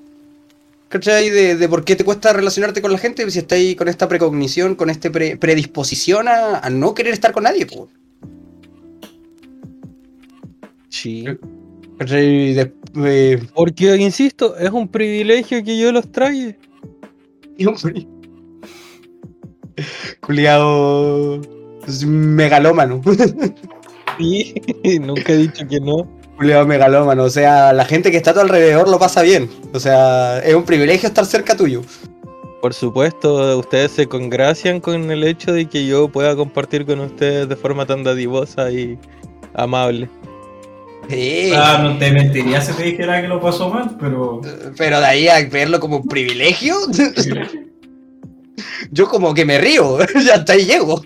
¿Cachai? 0.89 1.29
De, 1.29 1.55
de 1.55 1.69
por 1.69 1.83
qué 1.83 1.95
te 1.95 2.05
cuesta 2.05 2.31
relacionarte 2.33 2.81
con 2.81 2.91
la 2.91 2.97
gente, 2.97 3.29
si 3.29 3.39
estáis 3.39 3.75
con 3.75 3.87
esta 3.89 4.07
precognición, 4.07 4.75
con 4.75 4.89
esta 4.89 5.11
predisposición 5.11 6.27
a, 6.29 6.59
a 6.59 6.69
no 6.69 6.93
querer 6.93 7.13
estar 7.13 7.33
con 7.33 7.43
nadie, 7.43 7.65
po. 7.65 7.89
Sí. 10.89 11.25
¿Cachai? 11.99 12.53
De- 12.53 12.73
eh, 13.05 13.39
Porque, 13.53 13.95
insisto, 13.97 14.55
es 14.57 14.71
un 14.71 14.87
privilegio 14.87 15.63
que 15.63 15.77
yo 15.77 15.91
los. 15.91 16.05
Culeado. 20.21 21.41
es 21.87 22.05
Megalómano. 22.05 23.01
Sí, 24.17 24.55
nunca 24.99 25.31
he 25.31 25.37
dicho 25.37 25.67
que 25.67 25.79
no. 25.79 26.16
Culeado 26.37 26.67
megalómano. 26.67 27.23
O 27.23 27.29
sea, 27.29 27.73
la 27.73 27.85
gente 27.85 28.11
que 28.11 28.17
está 28.17 28.31
a 28.31 28.33
tu 28.35 28.39
alrededor 28.41 28.87
lo 28.87 28.99
pasa 28.99 29.23
bien. 29.23 29.49
O 29.73 29.79
sea, 29.79 30.39
es 30.39 30.53
un 30.53 30.63
privilegio 30.63 31.07
estar 31.07 31.25
cerca 31.25 31.57
tuyo. 31.57 31.81
Por 32.61 32.73
supuesto, 32.73 33.57
ustedes 33.57 33.91
se 33.91 34.07
congracian 34.07 34.79
con 34.79 35.09
el 35.11 35.23
hecho 35.23 35.53
de 35.53 35.67
que 35.67 35.85
yo 35.85 36.07
pueda 36.09 36.35
compartir 36.35 36.85
con 36.85 36.99
ustedes 36.99 37.47
de 37.49 37.55
forma 37.55 37.85
tan 37.85 38.03
dadivosa 38.03 38.71
y 38.71 38.97
amable. 39.53 40.09
Sí. 41.09 41.51
Ah, 41.55 41.79
no 41.81 41.97
te 41.97 42.11
mentiría 42.11 42.61
si 42.61 42.73
te 42.73 42.83
dijera 42.83 43.21
que 43.21 43.27
lo 43.27 43.39
pasó 43.39 43.69
mal, 43.69 43.95
pero. 43.99 44.41
Pero 44.75 44.99
de 44.99 45.05
ahí 45.05 45.27
a 45.27 45.47
verlo 45.47 45.79
como 45.79 45.97
un 45.97 46.07
privilegio, 46.07 46.75
yo 48.91 49.07
como 49.07 49.33
que 49.33 49.45
me 49.45 49.57
río. 49.57 49.99
ya 50.25 50.35
hasta 50.35 50.53
ahí 50.53 50.65
llego. 50.65 51.01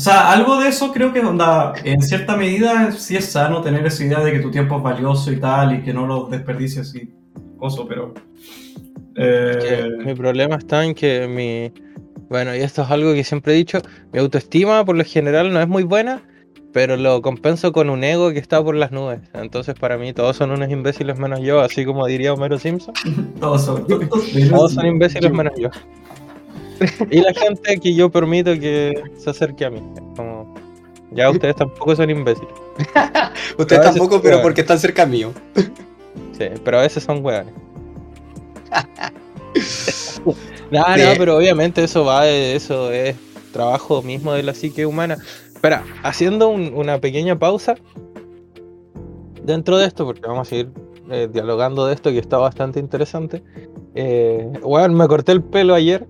O 0.00 0.02
sea, 0.02 0.32
algo 0.32 0.58
de 0.58 0.68
eso 0.70 0.94
creo 0.94 1.12
que 1.12 1.20
onda, 1.20 1.74
en 1.84 2.00
cierta 2.00 2.34
medida 2.34 2.90
sí 2.90 3.16
es 3.18 3.26
sano 3.26 3.60
tener 3.60 3.84
esa 3.84 4.02
idea 4.02 4.20
de 4.20 4.32
que 4.32 4.38
tu 4.38 4.50
tiempo 4.50 4.78
es 4.78 4.82
valioso 4.82 5.30
y 5.30 5.36
tal, 5.36 5.74
y 5.74 5.82
que 5.82 5.92
no 5.92 6.06
lo 6.06 6.24
desperdicies 6.24 6.94
y 6.94 7.10
cosas, 7.58 7.84
pero. 7.86 8.14
eh, 9.16 9.90
Mi 10.02 10.14
problema 10.14 10.56
está 10.56 10.86
en 10.86 10.94
que 10.94 11.28
mi. 11.28 11.70
Bueno, 12.30 12.56
y 12.56 12.60
esto 12.60 12.80
es 12.80 12.90
algo 12.90 13.12
que 13.12 13.24
siempre 13.24 13.52
he 13.52 13.56
dicho: 13.56 13.82
mi 14.10 14.20
autoestima 14.20 14.86
por 14.86 14.96
lo 14.96 15.04
general 15.04 15.52
no 15.52 15.60
es 15.60 15.68
muy 15.68 15.82
buena, 15.82 16.22
pero 16.72 16.96
lo 16.96 17.20
compenso 17.20 17.70
con 17.70 17.90
un 17.90 18.02
ego 18.02 18.32
que 18.32 18.38
está 18.38 18.64
por 18.64 18.76
las 18.76 18.92
nubes. 18.92 19.20
Entonces, 19.34 19.74
para 19.74 19.98
mí, 19.98 20.14
todos 20.14 20.34
son 20.34 20.50
unos 20.50 20.70
imbéciles 20.70 21.18
menos 21.18 21.40
yo, 21.40 21.60
así 21.60 21.84
como 21.84 22.06
diría 22.06 22.32
Homero 22.32 22.58
Simpson. 22.58 22.94
todos 23.38 23.66
son 23.66 23.86
Todos 23.86 24.72
son 24.72 24.86
imbéciles 24.86 25.30
menos 25.30 25.52
yo. 25.58 25.68
Y 27.10 27.20
la 27.20 27.32
gente 27.34 27.78
que 27.78 27.94
yo 27.94 28.10
permito 28.10 28.52
que 28.58 29.02
se 29.18 29.30
acerque 29.30 29.64
a 29.64 29.70
mí. 29.70 29.80
Como, 30.16 30.54
ya 31.12 31.30
ustedes 31.30 31.56
tampoco 31.56 31.94
son 31.96 32.10
imbéciles. 32.10 32.50
Ustedes 33.58 33.82
tampoco, 33.82 34.22
pero 34.22 34.40
porque 34.42 34.62
están 34.62 34.78
cerca 34.78 35.04
mío. 35.06 35.32
Sí, 35.56 36.46
pero 36.64 36.78
a 36.78 36.82
veces 36.82 37.02
son 37.04 37.24
hueones. 37.24 37.52
no, 40.70 40.80
no, 40.80 41.12
pero 41.18 41.36
obviamente 41.36 41.82
eso 41.84 42.04
va, 42.04 42.24
de- 42.24 42.54
eso 42.54 42.92
es 42.92 43.16
trabajo 43.52 44.02
mismo 44.02 44.32
de 44.32 44.42
la 44.42 44.54
psique 44.54 44.86
humana. 44.86 45.18
Espera, 45.54 45.84
haciendo 46.02 46.48
un- 46.48 46.72
una 46.74 46.98
pequeña 47.00 47.38
pausa 47.38 47.74
dentro 49.42 49.76
de 49.78 49.86
esto, 49.86 50.04
porque 50.06 50.22
vamos 50.22 50.46
a 50.46 50.50
seguir 50.50 50.70
eh, 51.10 51.28
dialogando 51.30 51.86
de 51.86 51.94
esto 51.94 52.10
que 52.10 52.18
está 52.18 52.38
bastante 52.38 52.78
interesante. 52.78 53.42
Eh, 53.94 54.48
weón, 54.62 54.94
me 54.94 55.08
corté 55.08 55.32
el 55.32 55.42
pelo 55.42 55.74
ayer 55.74 56.06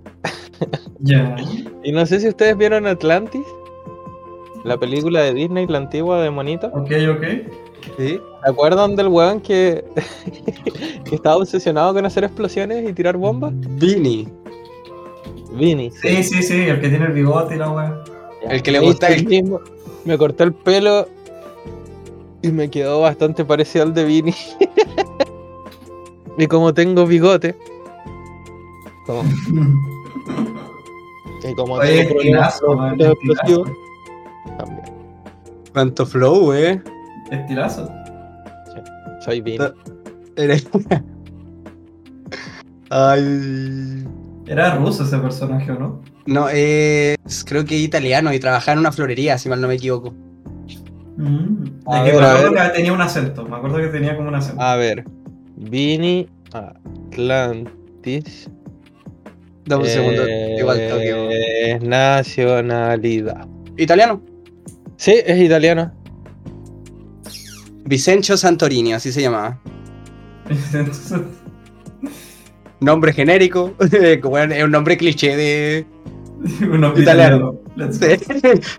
Ya. 1.01 1.37
y 1.85 1.93
no 1.93 2.05
sé 2.07 2.21
si 2.21 2.29
ustedes 2.29 2.57
vieron 2.57 2.87
Atlantis, 2.87 3.45
la 4.65 4.77
película 4.79 5.21
de 5.23 5.35
Disney, 5.35 5.67
la 5.67 5.79
antigua 5.79 6.21
de 6.23 6.31
Monito. 6.31 6.69
Ok, 6.69 6.91
ok. 7.11 7.25
¿Sí? 7.97 8.21
¿Se 8.45 8.51
acuerdan 8.51 8.95
del 8.97 9.09
weón 9.09 9.41
que, 9.41 9.85
que 11.05 11.15
estaba 11.15 11.37
obsesionado 11.37 11.95
con 11.95 12.05
hacer 12.05 12.25
explosiones 12.25 12.89
y 12.89 12.93
tirar 12.93 13.17
bombas? 13.17 13.53
Vini. 13.55 14.29
Vini. 15.53 15.91
Sí, 15.91 16.23
sí, 16.23 16.43
sí, 16.43 16.63
el 16.63 16.81
que 16.81 16.89
tiene 16.89 17.07
el 17.07 17.13
bigote 17.13 17.55
y 17.55 17.59
la 17.59 17.71
wea. 17.71 18.05
El 18.49 18.63
que 18.63 18.71
le 18.71 18.81
gusta 18.81 19.09
el- 19.09 19.27
mismo. 19.27 19.61
Me 20.05 20.17
corté 20.17 20.45
el 20.45 20.53
pelo 20.53 21.09
y 22.43 22.49
me 22.49 22.71
quedó 22.71 23.01
bastante 23.01 23.45
parecido 23.45 23.85
al 23.85 23.95
de 23.95 24.05
Vini. 24.05 24.35
y 26.39 26.47
como 26.47 26.73
tengo 26.73 27.07
bigote, 27.07 27.57
como, 29.07 29.23
y 31.49 31.55
como 31.55 31.75
Oye, 31.75 32.05
tengo 32.05 32.15
problemas 32.15 32.61
explosivos, 32.99 33.69
también. 34.59 34.83
Cuánto 35.73 36.07
flow, 36.07 36.53
eh. 36.53 36.83
Estilazo. 37.31 37.89
Soy 39.21 39.41
Vini. 39.41 39.59
Eres- 40.37 40.69
Ay. 42.91 44.05
Era 44.47 44.75
ruso 44.75 45.05
ese 45.05 45.19
personaje, 45.19 45.71
¿o 45.71 45.79
no? 45.79 46.01
No, 46.27 46.49
es 46.49 47.17
creo 47.47 47.65
que 47.65 47.77
italiano 47.77 48.33
y 48.33 48.41
trabajaba 48.41 48.73
en 48.75 48.79
una 48.81 48.93
florería, 48.93 49.39
si 49.39 49.49
mal 49.49 49.61
no 49.61 49.69
me 49.69 49.75
equivoco. 49.75 50.13
Mm. 51.17 51.65
A 51.87 51.99
Es 51.99 52.05
que 52.05 52.13
ver, 52.13 52.21
me 52.21 52.27
acuerdo 52.27 52.53
que 52.55 52.69
tenía 52.77 52.93
un 52.93 53.01
acento. 53.01 53.45
Me 53.45 53.57
acuerdo 53.57 53.77
que 53.79 53.89
tenía 53.89 54.17
como 54.17 54.29
un 54.29 54.35
acento. 54.35 54.61
A 54.61 54.77
ver, 54.77 55.05
Vini 55.57 56.29
Atlantis. 56.53 58.51
Dame 59.71 59.85
un 59.85 59.89
segundo, 59.89 60.27
eh, 60.27 60.57
igual 60.59 60.89
toque. 60.89 61.79
Nacionalidad. 61.81 63.47
Italiano. 63.77 64.21
Sí, 64.97 65.15
es 65.25 65.41
italiano. 65.41 65.93
Vicencio 67.85 68.37
Santorini, 68.37 68.95
así 68.95 69.13
se 69.13 69.23
llamaba. 69.23 69.61
Nombre 72.81 73.13
genérico. 73.13 73.77
bueno, 74.25 74.55
es 74.55 74.65
un 74.65 74.73
nombre 74.73 74.97
cliché 74.97 75.37
de. 75.37 75.87
un 76.63 76.83
hombre 76.83 77.03
Italiano. 77.03 77.61
Let's 77.77 77.99
Sí. 77.99 78.07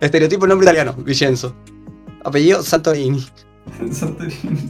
Estereotipo 0.02 0.46
nombre 0.46 0.66
italiano. 0.66 0.92
Vicenzo. 1.06 1.56
Apellido 2.26 2.64
Santorini. 2.64 3.26
Santorini. 3.92 4.70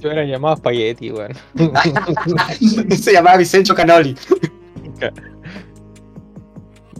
Se 0.00 0.06
hubiera 0.06 0.24
llamado 0.24 0.56
Spaghetti, 0.56 1.10
weón. 1.10 1.32
se 2.96 3.12
llamaba 3.12 3.36
Vicencio 3.36 3.74
Canoli. 3.74 4.16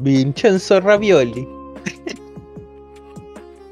Vincenzo 0.01 0.80
Ravioli. 0.80 1.46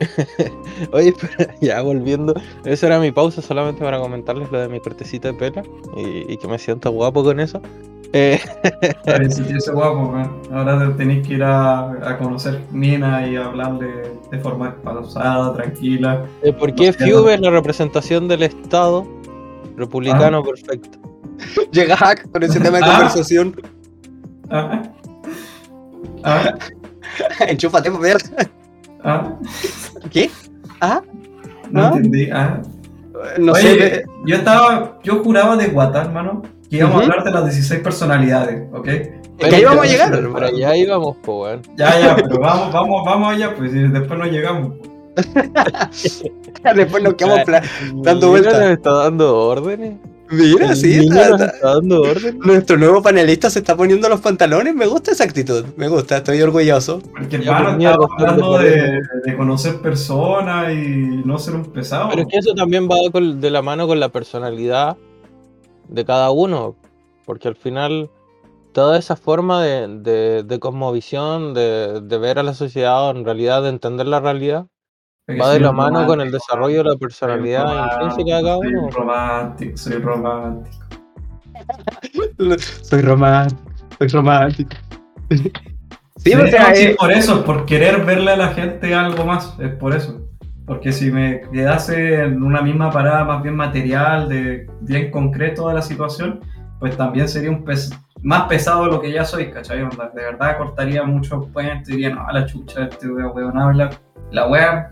Oye, 0.93 1.13
pero 1.21 1.51
ya 1.61 1.83
volviendo. 1.83 2.35
Esa 2.65 2.87
era 2.87 3.01
mi 3.01 3.11
pausa 3.11 3.43
solamente 3.43 3.83
para 3.83 3.99
comentarles 3.99 4.51
lo 4.53 4.61
de 4.61 4.69
mi 4.69 4.81
cortecito 4.81 5.29
de 5.29 5.35
pelo. 5.35 5.63
Y, 5.97 6.33
y 6.33 6.37
que 6.37 6.47
me 6.49 6.59
siento 6.59 6.91
guapo 6.93 7.25
con 7.25 7.41
eso. 7.41 7.61
Eh, 8.13 8.41
sentirse 9.29 9.73
guapo, 9.73 10.11
man. 10.13 10.31
Ahora 10.53 10.95
tenéis 10.97 11.27
que 11.27 11.35
ir 11.35 11.43
a, 11.43 11.91
a 12.09 12.17
conocer 12.19 12.61
Nina 12.73 13.27
y 13.29 13.37
hablarle 13.37 14.13
de 14.31 14.39
forma 14.39 14.75
pausada, 14.83 15.53
tranquila. 15.55 16.25
eh, 16.43 16.53
¿Por 16.53 16.75
qué 16.75 16.93
Fiume 16.93 17.35
es 17.35 17.41
la 17.41 17.51
representación 17.51 18.29
del 18.29 18.45
Estado 18.45 19.07
republicano 19.77 20.43
perfecto? 20.43 20.99
Llegaba 21.73 22.15
con 22.33 22.43
ese 22.43 22.61
tema 22.61 22.79
de 22.79 22.85
Ah. 22.85 22.93
conversación. 22.95 23.61
Ah. 24.51 24.83
Ah. 26.25 26.55
Enchúfate, 27.49 27.91
ver. 27.91 28.19
Ah. 29.05 29.35
¿Qué? 30.11 30.31
¿Ah? 30.81 31.01
No 31.71 31.83
¿Ah? 31.83 31.93
entendí. 31.95 32.31
Ah. 32.31 32.61
No 33.39 33.53
Oye, 33.53 33.63
sé. 33.63 34.05
yo 34.27 34.37
estaba, 34.37 34.99
yo 35.03 35.23
juraba 35.25 35.57
de 35.57 35.67
Guata, 35.69 36.03
hermano, 36.03 36.43
que 36.71 36.77
íbamos 36.77 37.01
a 37.01 37.05
hablar 37.05 37.25
de 37.25 37.31
las 37.33 37.45
16 37.45 37.81
personalidades, 37.83 38.69
¿ok? 38.73 38.87
Es 38.89 39.49
que 39.49 39.57
ahí 39.57 39.65
vamos 39.65 39.85
a 39.85 39.89
llegar, 39.89 40.11
Pero 40.11 40.23
hermano. 40.29 40.51
ya 40.57 40.77
íbamos, 40.77 41.17
po, 41.19 41.43
weón. 41.43 41.63
Ya, 41.77 41.99
ya, 42.01 42.17
pero 42.17 42.39
vamos, 42.41 42.73
vamos, 42.73 43.03
vamos 43.05 43.35
allá, 43.35 43.55
pues 43.57 43.73
y 43.75 43.79
después 43.89 44.19
no 44.19 44.27
llegamos. 44.27 44.75
Después 46.77 47.03
nos 47.03 47.15
quedamos 47.15 47.41
dando 48.05 48.29
vueltas. 48.29 48.53
nos 48.55 48.71
está 48.71 48.91
dando 48.93 49.37
órdenes. 49.49 49.97
Mira, 50.31 50.71
El 50.71 50.77
sí. 50.77 50.99
está- 50.99 51.23
está- 51.31 51.45
está 51.47 51.75
dando 51.75 52.03
órdenes. 52.03 52.35
Nuestro 52.37 52.77
nuevo 52.77 53.03
panelista 53.03 53.49
se 53.51 53.61
está 53.61 53.77
poniendo 53.77 54.09
los 54.09 54.21
pantalones. 54.21 54.75
Me 54.75 54.87
gusta 54.87 55.13
esa 55.13 55.25
actitud. 55.25 55.65
Me 55.77 55.89
gusta, 55.89 56.19
estoy 56.19 56.41
orgulloso. 56.43 57.01
Porque 57.01 57.39
mierda, 57.39 57.71
estamos 57.73 58.09
hablando 58.19 58.59
de, 58.59 59.01
de 59.25 59.37
conocer 59.37 59.77
personas 59.81 60.73
y 60.73 61.23
no 61.25 61.39
ser 61.39 61.55
un 61.55 61.65
pesado. 61.67 62.11
Pero 62.11 62.23
es 62.23 62.29
que 62.29 62.39
eso 62.39 62.55
también 62.55 62.89
va 62.89 62.97
con- 63.11 63.41
de 63.41 63.51
la 63.51 63.63
mano 63.63 63.87
con 63.87 63.99
la 64.01 64.11
personalidad 64.11 64.97
de 65.89 66.05
cada 66.05 66.31
uno. 66.31 66.77
Porque 67.25 67.49
al 67.49 67.57
final, 67.57 68.11
toda 68.73 68.99
esa 68.99 69.17
forma 69.17 69.63
de, 69.63 69.89
de, 69.89 70.43
de 70.43 70.59
cosmovisión, 70.59 71.55
de, 71.55 72.01
de 72.03 72.19
ver 72.19 72.39
a 72.39 72.43
la 72.43 72.55
sociedad, 72.55 73.07
o 73.09 73.11
en 73.11 73.25
realidad 73.25 73.63
de 73.63 73.69
entender 73.71 74.07
la 74.07 74.21
realidad, 74.21 74.67
va 75.37 75.53
de 75.53 75.61
la 75.61 75.73
mano 75.73 76.07
con 76.07 76.21
el 76.21 76.31
desarrollo 76.31 76.79
de 76.83 76.91
la 76.91 76.97
personalidad 76.97 77.65
intrínseca 77.93 78.37
de 78.37 78.43
cada 78.43 78.59
uno. 78.59 78.81
Soy 78.83 78.91
romántico, 78.91 79.77
soy 79.77 79.93
romántico. 79.99 80.77
Soy 82.83 83.03
romántico, 83.03 83.63
soy 83.99 84.09
romántico. 84.09 84.71
sí, 86.17 86.35
o 86.35 86.47
sea, 86.47 86.75
sí, 86.75 86.85
eh, 86.87 86.97
por 86.99 87.13
eso, 87.13 87.45
por 87.45 87.67
querer 87.67 88.05
verle 88.05 88.33
a 88.33 88.37
la 88.37 88.49
gente 88.49 88.95
algo 88.95 89.25
más, 89.25 89.55
es 89.59 89.71
por 89.75 89.95
eso. 89.95 90.21
Porque 90.67 90.93
si 90.93 91.11
me 91.11 91.41
quedase 91.53 92.23
en 92.25 92.43
una 92.43 92.61
misma 92.61 92.91
parada 92.91 93.25
más 93.25 93.43
bien 93.43 93.57
material, 93.57 94.29
de 94.29 94.67
bien 94.83 95.11
concreto 95.11 95.69
de 95.69 95.75
la 95.75 95.83
situación, 95.83 96.41
pues 96.79 96.97
también 96.97 97.27
sería 97.29 97.51
un 97.51 97.65
pes- 97.65 97.91
más 98.23 98.43
pesado 98.49 98.85
de 98.85 98.91
lo 98.91 99.01
que 99.01 99.11
ya 99.11 99.25
soy, 99.25 99.51
¿cachai? 99.51 99.81
Onda, 99.83 100.11
De 100.15 100.23
verdad 100.23 100.59
cortaría 100.59 101.03
muchos 101.05 101.47
puentes, 101.53 101.87
diría, 101.89 102.11
no, 102.11 102.27
a 102.27 102.33
la 102.33 102.45
chucha, 102.47 102.85
este 102.85 103.09
weón 103.09 103.59
habla, 103.59 103.91
la 104.31 104.47
wea. 104.47 104.89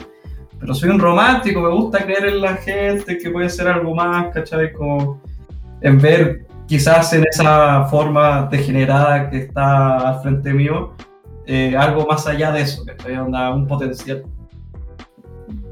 Pero 0.59 0.75
soy 0.75 0.89
un 0.89 0.99
romántico, 0.99 1.61
me 1.61 1.71
gusta 1.71 2.05
creer 2.05 2.27
en 2.27 2.41
la 2.41 2.57
gente, 2.57 3.19
que 3.19 3.31
puede 3.31 3.51
ser 3.51 3.69
algo 3.69 3.95
más, 3.95 4.33
¿cachai? 4.33 4.73
Como 4.73 5.21
en 5.81 6.01
ver 6.01 6.47
quizás 6.67 7.13
en 7.13 7.25
esa 7.31 7.85
forma 7.87 8.49
degenerada 8.51 9.31
que 9.31 9.39
está 9.39 10.09
al 10.09 10.23
frente 10.23 10.53
mío, 10.53 10.95
eh, 11.47 11.77
algo 11.77 12.07
más 12.07 12.27
allá 12.27 12.51
de 12.53 12.63
eso, 12.63 12.85
que 12.85 13.19
onda 13.19 13.55
un 13.55 13.67
potencial. 13.67 14.25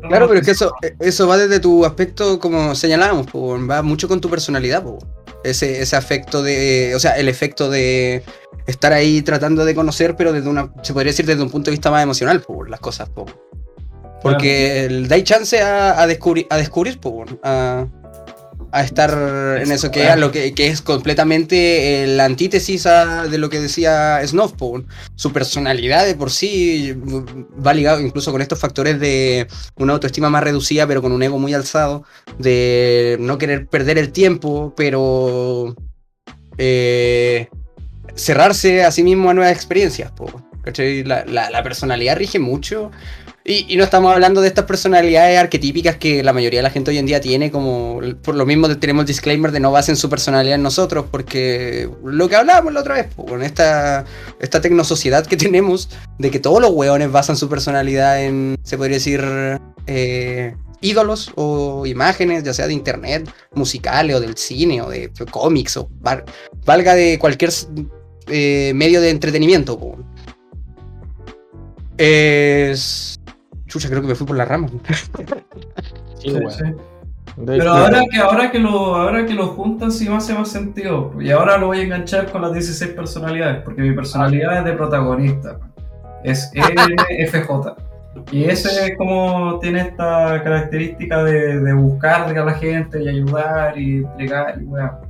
Claro, 0.08 0.28
pero 0.28 0.40
es 0.40 0.46
que 0.46 0.52
eso, 0.52 0.72
eso 1.00 1.26
va 1.26 1.38
desde 1.38 1.60
tu 1.60 1.84
aspecto, 1.84 2.38
como 2.38 2.74
señalábamos, 2.74 3.26
va 3.26 3.82
mucho 3.82 4.06
con 4.06 4.20
tu 4.20 4.28
personalidad. 4.28 4.84
Ese, 5.42 5.82
ese 5.82 5.96
afecto 5.96 6.42
de, 6.42 6.92
o 6.94 6.98
sea, 6.98 7.18
el 7.18 7.28
efecto 7.28 7.70
de 7.70 8.22
estar 8.66 8.92
ahí 8.92 9.22
tratando 9.22 9.64
de 9.64 9.74
conocer, 9.74 10.16
pero 10.16 10.32
desde 10.32 10.48
una, 10.48 10.72
se 10.82 10.92
podría 10.92 11.10
decir 11.10 11.26
desde 11.26 11.42
un 11.42 11.50
punto 11.50 11.66
de 11.66 11.72
vista 11.72 11.90
más 11.90 12.02
emocional, 12.02 12.44
las 12.68 12.80
cosas, 12.80 13.08
po. 13.10 13.26
Porque 14.32 14.84
el 14.86 15.06
dais 15.08 15.24
chance 15.24 15.60
a, 15.60 16.00
a 16.00 16.06
descubrir, 16.06 16.46
a 16.50 16.56
descubrir, 16.56 16.98
po, 16.98 17.24
a, 17.42 17.86
a 18.72 18.82
estar 18.82 19.10
en 19.62 19.70
eso 19.70 19.90
que 19.92 20.00
es, 20.14 20.18
lo 20.18 20.32
que, 20.32 20.52
que 20.52 20.66
es 20.66 20.82
completamente 20.82 22.02
eh, 22.02 22.06
la 22.08 22.24
antítesis 22.24 22.84
de 23.30 23.38
lo 23.38 23.48
que 23.50 23.60
decía 23.60 24.20
Snuff, 24.26 24.52
po. 24.54 24.82
Su 25.14 25.32
personalidad 25.32 26.04
de 26.04 26.16
por 26.16 26.30
sí 26.30 26.92
va 27.64 27.72
ligado 27.72 28.00
incluso 28.00 28.32
con 28.32 28.42
estos 28.42 28.58
factores 28.58 28.98
de 28.98 29.46
una 29.76 29.92
autoestima 29.92 30.28
más 30.30 30.42
reducida, 30.42 30.86
pero 30.88 31.02
con 31.02 31.12
un 31.12 31.22
ego 31.22 31.38
muy 31.38 31.54
alzado, 31.54 32.02
de 32.38 33.16
no 33.20 33.38
querer 33.38 33.68
perder 33.68 33.98
el 33.98 34.10
tiempo, 34.10 34.72
pero 34.76 35.76
eh, 36.58 37.48
cerrarse 38.16 38.84
a 38.84 38.90
sí 38.90 39.02
mismo 39.02 39.30
a 39.30 39.34
nuevas 39.34 39.52
experiencias. 39.54 40.10
La, 41.04 41.24
la- 41.26 41.50
la 41.50 41.62
personalidad 41.62 42.16
rige 42.16 42.38
mucho. 42.38 42.90
Y, 43.46 43.76
no 43.76 43.84
estamos 43.84 44.10
hablando 44.10 44.40
de 44.40 44.48
estas 44.48 44.64
personalidades 44.64 45.38
arquetípicas 45.38 45.96
que 45.96 46.22
la 46.22 46.32
mayoría 46.32 46.60
de 46.60 46.62
la 46.62 46.70
gente 46.70 46.90
hoy 46.90 46.96
en 46.96 47.04
día 47.04 47.20
tiene, 47.20 47.50
como 47.50 48.00
por 48.22 48.34
lo 48.34 48.46
mismo 48.46 48.74
tenemos 48.78 49.04
disclaimer 49.04 49.52
de 49.52 49.60
no 49.60 49.70
basen 49.70 49.96
su 49.96 50.08
personalidad 50.08 50.54
en 50.54 50.62
nosotros, 50.62 51.04
porque 51.10 51.90
lo 52.02 52.26
que 52.26 52.36
hablábamos 52.36 52.72
la 52.72 52.80
otra 52.80 52.94
vez, 52.94 53.08
con 53.14 53.42
esta, 53.42 54.06
esta 54.40 54.62
tecnosociedad 54.62 55.26
que 55.26 55.36
tenemos, 55.36 55.90
de 56.18 56.30
que 56.30 56.38
todos 56.40 56.62
los 56.62 56.70
hueones 56.70 57.12
basan 57.12 57.36
su 57.36 57.50
personalidad 57.50 58.24
en, 58.24 58.56
se 58.62 58.78
podría 58.78 58.96
decir, 58.96 59.22
eh, 59.86 60.56
ídolos 60.80 61.30
o 61.34 61.84
imágenes, 61.84 62.44
ya 62.44 62.54
sea 62.54 62.66
de 62.66 62.72
internet, 62.72 63.30
musicales 63.52 64.16
o 64.16 64.20
del 64.20 64.38
cine 64.38 64.80
o 64.80 64.88
de 64.88 65.10
cómics 65.30 65.76
o 65.76 65.90
val- 66.00 66.24
valga 66.64 66.94
de 66.94 67.18
cualquier 67.18 67.50
eh, 68.28 68.72
medio 68.74 69.02
de 69.02 69.10
entretenimiento. 69.10 69.78
po. 69.78 69.98
Es... 71.98 73.18
Chucha, 73.74 73.88
creo 73.88 74.02
que 74.02 74.06
me 74.06 74.14
fui 74.14 74.24
por 74.24 74.36
la 74.36 74.44
rama. 74.44 74.68
Sí, 76.18 76.30
Sí, 76.30 76.36
weón. 76.36 76.50
sí. 76.52 76.62
De 77.36 77.58
Pero 77.58 77.62
hecho, 77.62 77.70
ahora 77.72 78.02
que, 78.08 78.18
ahora, 78.18 78.50
que 78.52 78.58
lo, 78.60 78.94
ahora 78.94 79.26
que 79.26 79.34
lo 79.34 79.48
juntan 79.48 79.90
sí 79.90 80.08
me 80.08 80.14
hace 80.14 80.32
más 80.32 80.48
sentido. 80.48 81.12
Y 81.20 81.32
ahora 81.32 81.58
lo 81.58 81.66
voy 81.66 81.80
a 81.80 81.82
enganchar 81.82 82.30
con 82.30 82.40
las 82.42 82.52
16 82.52 82.92
personalidades, 82.92 83.62
porque 83.64 83.82
mi 83.82 83.92
personalidad 83.92 84.58
es 84.58 84.64
de 84.64 84.72
protagonista. 84.74 85.58
Es 86.22 86.52
ENFJ. 86.54 87.50
Y 88.30 88.44
ese 88.44 88.86
es 88.86 88.96
como 88.96 89.58
tiene 89.58 89.80
esta 89.80 90.40
característica 90.44 91.24
de, 91.24 91.58
de 91.60 91.72
buscar 91.72 92.22
a 92.38 92.44
la 92.44 92.54
gente 92.54 93.02
y 93.02 93.08
ayudar 93.08 93.76
y 93.76 93.96
entregar 93.96 94.62
y 94.62 94.64
weá. 94.66 95.00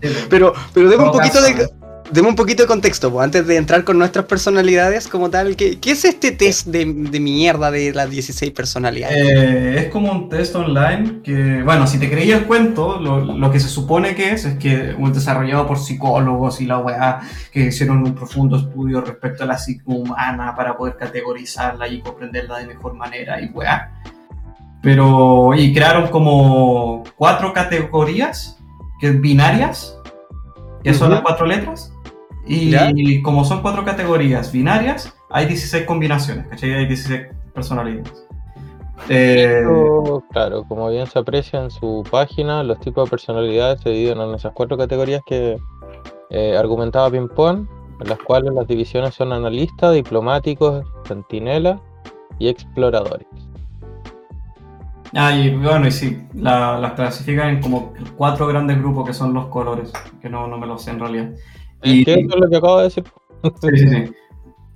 Pero, 0.30 0.52
pero 0.74 0.90
demos 0.90 1.06
un 1.06 1.12
poquito 1.12 1.40
de, 1.40 1.70
demos 2.12 2.30
un 2.30 2.36
poquito 2.36 2.62
de 2.62 2.66
contexto, 2.66 3.10
po, 3.10 3.20
antes 3.20 3.46
de 3.46 3.56
entrar 3.56 3.84
con 3.84 3.98
nuestras 3.98 4.26
personalidades 4.26 5.08
como 5.08 5.30
tal. 5.30 5.56
¿Qué, 5.56 5.78
qué 5.80 5.92
es 5.92 6.04
este 6.04 6.30
test 6.30 6.66
de, 6.66 6.84
de 6.84 7.20
mierda 7.20 7.70
de 7.70 7.92
las 7.92 8.10
16 8.10 8.52
personalidades? 8.52 9.16
Eh, 9.16 9.74
es 9.78 9.86
como 9.90 10.12
un 10.12 10.28
test 10.28 10.54
online 10.54 11.20
que, 11.22 11.62
bueno, 11.62 11.86
si 11.86 11.98
te 11.98 12.10
creía 12.10 12.36
el 12.36 12.44
cuento, 12.44 13.00
lo, 13.00 13.20
lo 13.20 13.50
que 13.50 13.58
se 13.58 13.68
supone 13.68 14.14
que 14.14 14.32
es, 14.32 14.44
es 14.44 14.58
que 14.58 14.94
un 14.98 15.12
desarrollado 15.12 15.66
por 15.66 15.78
psicólogos 15.78 16.60
y 16.60 16.66
la 16.66 16.78
weá, 16.78 17.20
que 17.50 17.66
hicieron 17.66 17.98
un 17.98 18.14
profundo 18.14 18.56
estudio 18.56 19.00
respecto 19.00 19.44
a 19.44 19.46
la 19.46 19.58
psique 19.58 19.82
humana 19.86 20.54
para 20.54 20.76
poder 20.76 20.96
categorizarla 20.96 21.88
y 21.88 22.00
comprenderla 22.00 22.58
de 22.58 22.66
mejor 22.66 22.94
manera 22.94 23.40
y 23.40 23.46
weá. 23.46 24.02
Pero, 24.82 25.54
y 25.54 25.72
crearon 25.72 26.08
como 26.08 27.04
cuatro 27.16 27.52
categorías, 27.52 28.58
que 29.00 29.10
binarias, 29.10 29.96
que 30.82 30.92
son 30.92 31.08
Ujú. 31.08 31.14
las 31.14 31.22
cuatro 31.22 31.46
letras. 31.46 31.91
Y 32.46 32.70
Ya. 32.70 32.90
como 33.22 33.44
son 33.44 33.62
cuatro 33.62 33.84
categorías 33.84 34.50
binarias, 34.52 35.14
hay 35.30 35.46
16 35.46 35.84
combinaciones, 35.84 36.46
¿cachai? 36.48 36.74
Hay 36.74 36.86
16 36.86 37.22
personalidades. 37.54 38.26
Eh, 39.08 39.58
esto, 39.62 40.22
claro, 40.30 40.64
como 40.64 40.88
bien 40.88 41.06
se 41.06 41.18
aprecia 41.18 41.62
en 41.62 41.70
su 41.70 42.04
página, 42.10 42.62
los 42.62 42.78
tipos 42.80 43.04
de 43.06 43.10
personalidades 43.10 43.80
se 43.80 43.90
dividen 43.90 44.20
en 44.20 44.34
esas 44.34 44.52
cuatro 44.52 44.76
categorías 44.76 45.22
que 45.26 45.56
eh, 46.30 46.56
argumentaba 46.56 47.10
Pimpón, 47.10 47.68
en 48.00 48.08
las 48.08 48.18
cuales 48.20 48.52
las 48.54 48.66
divisiones 48.66 49.14
son 49.14 49.32
analistas, 49.32 49.94
diplomáticos, 49.94 50.84
centinelas 51.06 51.80
y 52.38 52.48
exploradores. 52.48 53.26
Ah, 55.14 55.36
y 55.36 55.54
bueno, 55.54 55.86
y 55.86 55.90
sí, 55.90 56.26
la- 56.34 56.78
las 56.78 56.92
clasifican 56.94 57.48
en 57.50 57.60
como 57.60 57.92
cuatro 58.16 58.46
grandes 58.46 58.78
grupos 58.78 59.06
que 59.06 59.12
son 59.12 59.34
los 59.34 59.46
colores, 59.46 59.92
que 60.22 60.28
no, 60.30 60.46
no 60.46 60.56
me 60.58 60.66
lo 60.66 60.78
sé 60.78 60.90
en 60.90 61.00
realidad. 61.00 61.30
Y, 61.82 62.04
lo 62.04 62.48
que 62.48 62.56
acabo 62.56 62.78
de 62.78 62.84
decir. 62.84 63.04
sí, 63.60 63.78
sí, 63.78 63.88
sí. 63.88 64.12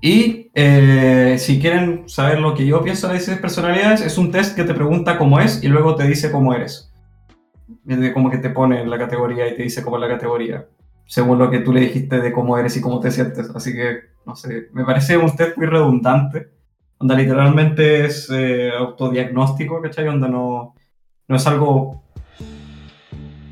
Y 0.01 0.51
eh, 0.55 1.37
si 1.39 1.59
quieren 1.61 2.09
saber 2.09 2.39
lo 2.39 2.55
que 2.55 2.67
yo 2.67 2.83
pienso 2.83 3.09
de 3.09 3.17
esas 3.17 3.39
personalidades, 3.39 4.03
es 4.03 4.19
un 4.19 4.31
test 4.31 4.55
que 4.55 4.65
te 4.65 4.75
pregunta 4.75 5.19
cómo 5.19 5.41
es 5.41 5.63
y 5.63 5.69
luego 5.69 5.97
te 5.97 6.07
dice 6.07 6.31
cómo 6.31 6.55
eres. 6.55 6.93
Como 8.13 8.31
que 8.31 8.39
te 8.39 8.51
pone 8.51 8.83
en 8.83 8.91
la 8.91 8.99
categoría 8.99 9.49
y 9.49 9.57
te 9.57 9.63
dice 9.63 9.83
cómo 9.83 9.97
es 9.97 10.03
la 10.03 10.09
categoría, 10.09 10.67
según 11.07 11.39
lo 11.39 11.51
que 11.51 11.61
tú 11.61 11.73
le 11.73 11.81
dijiste 11.81 12.21
de 12.21 12.33
cómo 12.33 12.59
eres 12.59 12.77
y 12.77 12.81
cómo 12.81 13.01
te 13.01 13.11
sientes. 13.11 13.51
Así 13.55 13.73
que, 13.73 14.01
no 14.25 14.37
sé, 14.37 14.69
me 14.73 14.85
parece 14.85 15.17
un 15.17 15.35
test 15.35 15.57
muy 15.57 15.67
redundante, 15.67 16.49
donde 16.99 17.17
literalmente 17.17 18.05
es 18.05 18.29
eh, 18.31 18.71
autodiagnóstico, 18.77 19.81
¿cachai? 19.81 20.05
Donde 20.05 20.29
no, 20.29 20.75
no 21.29 21.37
es 21.37 21.47
algo 21.47 22.03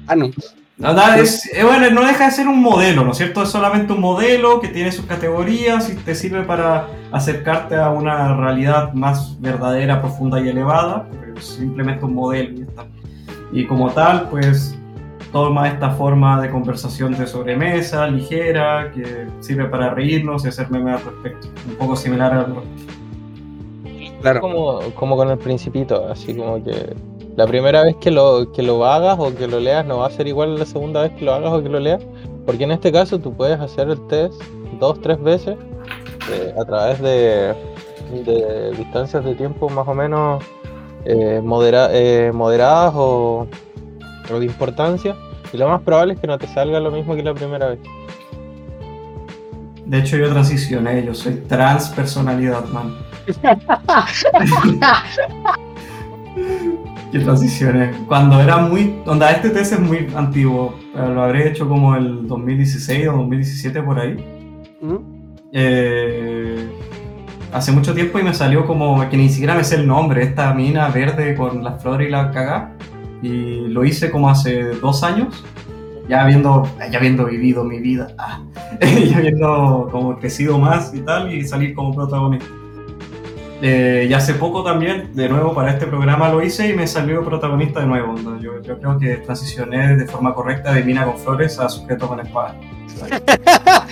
Ah, 0.06 0.16
no. 0.16 0.30
Nada, 0.76 1.18
es, 1.18 1.46
eh, 1.54 1.62
bueno, 1.62 1.88
no 1.90 2.04
deja 2.04 2.26
de 2.26 2.30
ser 2.32 2.48
un 2.48 2.60
modelo, 2.60 3.04
¿no 3.04 3.12
es 3.12 3.16
cierto? 3.18 3.42
Es 3.44 3.50
solamente 3.50 3.92
un 3.92 4.00
modelo 4.00 4.60
que 4.60 4.68
tiene 4.68 4.90
sus 4.90 5.06
categorías 5.06 5.88
y 5.88 5.94
te 5.94 6.16
sirve 6.16 6.42
para 6.42 6.88
acercarte 7.12 7.76
a 7.76 7.90
una 7.90 8.36
realidad 8.36 8.92
más 8.92 9.40
verdadera, 9.40 10.00
profunda 10.00 10.40
y 10.40 10.48
elevada, 10.48 11.06
pero 11.20 11.38
es 11.38 11.44
simplemente 11.44 12.04
un 12.04 12.14
modelo 12.14 12.50
y 12.50 12.56
ya 12.58 12.64
está. 12.64 12.86
Y 13.52 13.66
como 13.66 13.90
tal, 13.90 14.28
pues 14.30 14.76
toma 15.30 15.68
esta 15.68 15.90
forma 15.90 16.40
de 16.40 16.50
conversación 16.50 17.16
de 17.16 17.26
sobremesa, 17.28 18.08
ligera, 18.08 18.90
que 18.92 19.26
sirve 19.40 19.66
para 19.66 19.90
reírnos 19.94 20.44
y 20.44 20.48
hacer 20.48 20.70
memes 20.72 20.96
al 20.96 21.04
respecto. 21.04 21.48
Un 21.68 21.76
poco 21.76 21.94
similar 21.94 22.32
a 22.34 22.46
lo- 22.48 22.62
Claro. 24.20 24.40
Como, 24.40 24.80
como 24.94 25.16
con 25.16 25.30
el 25.30 25.38
principito, 25.38 26.08
así 26.10 26.34
como 26.34 26.62
que 26.64 26.94
la 27.36 27.46
primera 27.46 27.82
vez 27.82 27.96
que 27.96 28.10
lo, 28.10 28.50
que 28.52 28.62
lo 28.62 28.84
hagas 28.86 29.16
o 29.18 29.34
que 29.34 29.46
lo 29.48 29.60
leas 29.60 29.84
no 29.84 29.98
va 29.98 30.06
a 30.06 30.10
ser 30.10 30.26
igual 30.28 30.58
la 30.58 30.66
segunda 30.66 31.02
vez 31.02 31.12
que 31.12 31.24
lo 31.24 31.34
hagas 31.34 31.52
o 31.52 31.62
que 31.62 31.68
lo 31.68 31.80
leas, 31.80 32.02
porque 32.46 32.64
en 32.64 32.72
este 32.72 32.92
caso 32.92 33.18
tú 33.18 33.32
puedes 33.34 33.58
hacer 33.60 33.88
el 33.88 34.06
test 34.08 34.40
dos, 34.78 35.00
tres 35.00 35.20
veces 35.22 35.56
eh, 36.30 36.54
a 36.60 36.64
través 36.64 37.00
de, 37.00 37.54
de 38.24 38.70
distancias 38.76 39.24
de 39.24 39.34
tiempo 39.34 39.68
más 39.68 39.86
o 39.88 39.94
menos 39.94 40.42
eh, 41.04 41.40
modera- 41.42 41.90
eh, 41.92 42.30
moderadas 42.32 42.92
o, 42.96 43.46
o 44.32 44.38
de 44.38 44.46
importancia, 44.46 45.16
y 45.52 45.56
lo 45.56 45.68
más 45.68 45.82
probable 45.82 46.14
es 46.14 46.20
que 46.20 46.26
no 46.26 46.38
te 46.38 46.46
salga 46.48 46.80
lo 46.80 46.90
mismo 46.90 47.14
que 47.14 47.22
la 47.22 47.34
primera 47.34 47.68
vez. 47.70 47.78
De 49.86 49.98
hecho, 49.98 50.16
yo 50.16 50.30
transicioné, 50.30 51.04
yo 51.04 51.14
soy 51.14 51.34
transpersonalidad, 51.46 52.64
man. 52.68 52.94
transiciones. 57.20 57.96
Cuando 58.08 58.40
era 58.40 58.58
muy. 58.58 58.96
Onda, 59.06 59.30
este 59.30 59.50
test 59.50 59.74
es 59.74 59.80
muy 59.80 60.08
antiguo. 60.14 60.74
Lo 60.94 61.22
habré 61.22 61.48
hecho 61.48 61.68
como 61.68 61.94
el 61.96 62.26
2016 62.26 63.08
o 63.08 63.12
2017 63.12 63.82
por 63.82 63.98
ahí. 63.98 64.16
¿Mm? 64.80 64.96
Eh, 65.52 66.68
hace 67.52 67.70
mucho 67.70 67.94
tiempo 67.94 68.18
y 68.18 68.24
me 68.24 68.34
salió 68.34 68.66
como 68.66 69.08
que 69.08 69.16
ni 69.16 69.28
siquiera 69.28 69.54
me 69.54 69.62
sé 69.62 69.76
el 69.76 69.86
nombre, 69.86 70.22
esta 70.24 70.52
mina 70.52 70.88
verde 70.88 71.36
con 71.36 71.62
las 71.62 71.80
flores 71.80 72.08
y 72.08 72.10
la 72.10 72.30
cagá. 72.30 72.72
Y 73.22 73.68
lo 73.68 73.84
hice 73.84 74.10
como 74.10 74.28
hace 74.28 74.74
dos 74.80 75.02
años, 75.02 75.44
ya 76.08 76.22
habiendo, 76.22 76.68
ya 76.90 76.98
habiendo 76.98 77.24
vivido 77.26 77.64
mi 77.64 77.78
vida, 77.78 78.08
ah, 78.18 78.42
ya 78.80 79.16
habiendo 79.16 79.88
como 79.90 80.18
crecido 80.18 80.58
más 80.58 80.92
y 80.94 81.00
tal, 81.00 81.32
y 81.32 81.44
salir 81.44 81.74
como 81.74 81.94
protagonista. 81.94 82.46
Eh, 83.66 84.08
y 84.10 84.12
hace 84.12 84.34
poco 84.34 84.62
también, 84.62 85.14
de 85.14 85.26
nuevo 85.26 85.54
para 85.54 85.70
este 85.70 85.86
programa 85.86 86.28
lo 86.28 86.42
hice 86.42 86.68
y 86.68 86.74
me 86.74 86.86
salió 86.86 87.24
protagonista 87.24 87.80
de 87.80 87.86
nuevo. 87.86 88.12
¿no? 88.12 88.38
Yo, 88.38 88.60
yo 88.60 88.78
creo 88.78 88.98
que 88.98 89.16
transicioné 89.16 89.96
de 89.96 90.06
forma 90.06 90.34
correcta 90.34 90.74
de 90.74 90.84
mina 90.84 91.06
con 91.06 91.18
flores 91.18 91.58
a 91.58 91.70
sujeto 91.70 92.06
con 92.06 92.20
espada. 92.20 92.54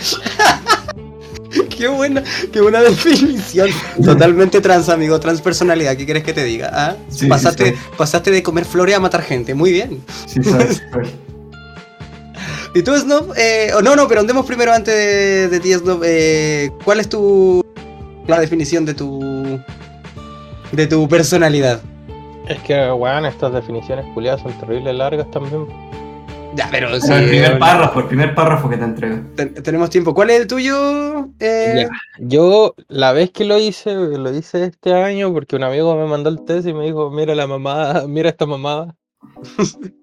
Qué 1.77 1.89
buena, 1.89 2.23
qué 2.53 2.61
buena 2.61 2.81
definición. 2.81 3.68
Totalmente 4.03 4.61
trans, 4.61 4.89
amigo, 4.89 5.18
transpersonalidad. 5.18 5.97
¿Qué 5.97 6.05
quieres 6.05 6.23
que 6.23 6.33
te 6.33 6.45
diga? 6.45 6.70
ah? 6.73 6.97
Sí, 7.09 7.27
pasaste, 7.27 7.73
sí, 7.73 7.77
pasaste 7.97 8.31
de 8.31 8.43
comer 8.43 8.64
flores 8.64 8.95
a 8.95 9.01
matar 9.01 9.23
gente. 9.23 9.55
Muy 9.55 9.73
bien. 9.73 10.03
Sí, 10.27 10.43
sabes. 10.43 10.83
¿Y 12.75 12.83
tú, 12.83 12.97
Snob? 12.97 13.35
Eh, 13.37 13.70
oh, 13.75 13.83
no, 13.83 13.97
no, 13.97 14.07
pero 14.07 14.20
andemos 14.20 14.47
primero 14.47 14.73
antes 14.73 14.95
de, 14.95 15.49
de 15.49 15.61
ti, 15.61 15.73
Snob. 15.75 16.03
Eh, 16.05 16.70
¿Cuál 16.85 17.01
es 17.01 17.09
tu 17.09 17.62
la 18.27 18.41
definición 18.41 18.85
de 18.85 18.95
tu 18.95 19.59
de 20.73 20.87
tu 20.87 21.09
personalidad? 21.09 21.81
Es 22.49 22.59
que, 22.62 22.91
weón, 22.93 23.25
estas 23.27 23.53
definiciones 23.53 24.05
culiadas 24.14 24.41
son 24.43 24.53
terribles 24.59 24.95
largas 24.95 25.31
también. 25.31 25.66
Ya, 26.55 26.68
pero 26.70 26.89
el 26.95 27.01
primer 27.01 27.59
párrafo, 27.59 28.01
el 28.01 28.07
primer 28.07 28.35
párrafo 28.35 28.68
que 28.68 28.77
te 28.77 28.85
entrego. 28.85 29.16
ten- 29.37 29.55
tenemos 29.55 29.89
tiempo. 29.89 30.12
¿Cuál 30.12 30.31
es 30.31 30.41
el 30.41 30.47
tuyo? 30.47 31.29
Eh, 31.41 31.85
Ya. 31.87 31.89
Yo, 32.18 32.75
la 32.89 33.12
vez 33.12 33.31
que 33.31 33.45
lo 33.47 33.59
hice, 33.59 33.95
lo 33.95 34.35
hice 34.35 34.64
este 34.64 34.93
año 34.93 35.33
porque 35.33 35.57
un 35.57 35.62
amigo 35.64 35.97
me 35.97 36.05
mandó 36.07 36.29
el 36.29 36.45
test 36.45 36.68
y 36.68 36.75
me 36.75 36.85
dijo, 36.85 37.11
mira 37.11 37.35
la 37.35 37.47
mamada, 37.47 38.07
mira 38.09 38.29
esta 38.29 38.45
mamada. 38.47 38.95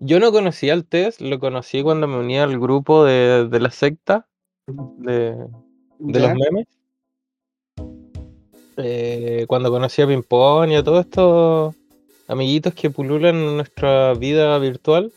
Yo 0.00 0.20
no 0.20 0.32
conocía 0.32 0.74
el 0.74 0.84
test, 0.84 1.20
lo 1.20 1.38
conocí 1.38 1.82
cuando 1.82 2.06
me 2.08 2.18
uní 2.18 2.38
al 2.38 2.58
grupo 2.58 3.04
de, 3.04 3.48
de 3.48 3.60
la 3.60 3.70
secta, 3.70 4.26
de, 4.66 5.36
de 5.98 6.20
los 6.20 6.30
memes. 6.30 6.66
Eh, 8.76 9.44
cuando 9.46 9.70
conocí 9.70 10.02
a 10.02 10.06
Pimpón 10.06 10.72
y 10.72 10.76
a 10.76 10.82
todos 10.82 11.04
estos 11.04 11.74
amiguitos 12.28 12.74
que 12.74 12.90
pululan 12.90 13.36
en 13.36 13.56
nuestra 13.56 14.14
vida 14.14 14.58
virtual. 14.58 15.12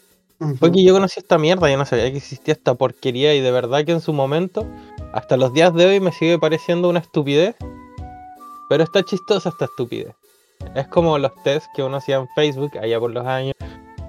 Fue 0.59 0.71
que 0.71 0.83
yo 0.83 0.93
conocí 0.93 1.19
esta 1.19 1.39
mierda, 1.39 1.67
yo 1.67 1.77
no 1.77 1.85
sabía 1.85 2.11
que 2.11 2.17
existía 2.17 2.53
esta 2.53 2.75
porquería 2.75 3.33
y 3.33 3.41
de 3.41 3.49
verdad 3.49 3.83
que 3.85 3.91
en 3.91 4.01
su 4.01 4.13
momento, 4.13 4.67
hasta 5.11 5.35
los 5.35 5.51
días 5.51 5.73
de 5.73 5.87
hoy 5.87 5.99
me 5.99 6.11
sigue 6.11 6.37
pareciendo 6.37 6.89
una 6.89 6.99
estupidez, 6.99 7.55
pero 8.69 8.83
está 8.83 9.01
chistosa 9.01 9.49
esta 9.49 9.65
estupidez. 9.65 10.13
Es 10.75 10.87
como 10.89 11.17
los 11.17 11.31
tests 11.43 11.67
que 11.75 11.81
uno 11.81 11.97
hacía 11.97 12.17
en 12.17 12.27
Facebook 12.35 12.77
allá 12.77 12.99
por 12.99 13.11
los 13.11 13.25
años, 13.25 13.55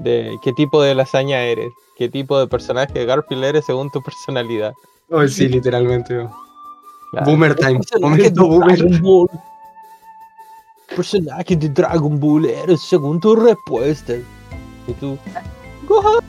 de 0.01 0.37
qué 0.45 0.53
tipo 0.53 0.83
de 0.83 0.95
lasaña 0.95 1.43
eres, 1.45 1.71
qué 1.97 2.11
tipo 2.11 2.39
de 2.39 2.47
personaje 2.47 2.93
de 2.93 3.07
Garfield 3.07 3.45
eres 3.45 3.65
según 3.65 3.91
tu 3.91 4.03
personalidad. 4.03 4.75
Oh, 5.09 5.27
sí, 5.27 5.49
literalmente. 5.49 6.29
Claro. 7.11 7.27
Boomer 7.27 7.55
time. 7.55 7.81
Momento 8.01 8.47
boomer. 8.47 9.01
Ball. 9.01 9.29
Personaje 10.95 11.57
de 11.57 11.69
Dragon 11.69 12.19
Ball 12.19 12.47
eres 12.47 12.83
según 12.83 13.21
tus 13.21 13.43
respuestas. 13.43 14.19
Y 14.87 14.93
tú, 14.95 15.19
Gohan. 15.87 16.21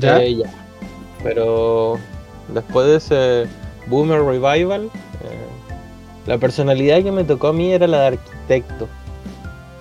¿Ya? 0.00 0.22
Eh, 0.22 0.36
ya. 0.36 0.50
Pero 1.22 1.98
después 2.48 2.86
de 2.86 2.96
ese 2.96 3.50
Boomer 3.86 4.22
Revival, 4.22 4.84
eh, 4.84 5.48
la 6.26 6.38
personalidad 6.38 7.02
que 7.02 7.12
me 7.12 7.24
tocó 7.24 7.48
a 7.48 7.52
mí 7.52 7.72
era 7.72 7.86
la 7.86 8.00
de 8.00 8.06
arquitecto. 8.08 8.88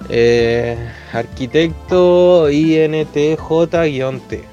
Eh, 0.10 0.78
arquitecto 1.14 2.50
INTJ-T. 2.50 4.44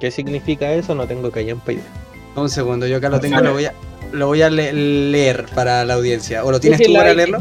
¿Qué 0.00 0.10
significa 0.10 0.72
eso? 0.72 0.94
No 0.94 1.06
tengo 1.06 1.30
callampa 1.30 1.72
idea. 1.72 1.84
Un 2.36 2.48
segundo, 2.48 2.86
yo 2.86 2.98
acá 2.98 3.08
lo 3.08 3.18
tengo, 3.20 3.40
lo 3.40 3.52
voy 3.52 3.64
a, 3.64 3.74
lo 4.12 4.26
voy 4.28 4.42
a 4.42 4.50
le- 4.50 4.72
leer 4.72 5.46
para 5.54 5.84
la 5.84 5.94
audiencia. 5.94 6.44
¿O 6.44 6.52
lo 6.52 6.60
tienes 6.60 6.78
¿Qué 6.78 6.84
es 6.84 6.88
tú 6.90 6.94
para 6.96 7.14
leerlo? 7.14 7.38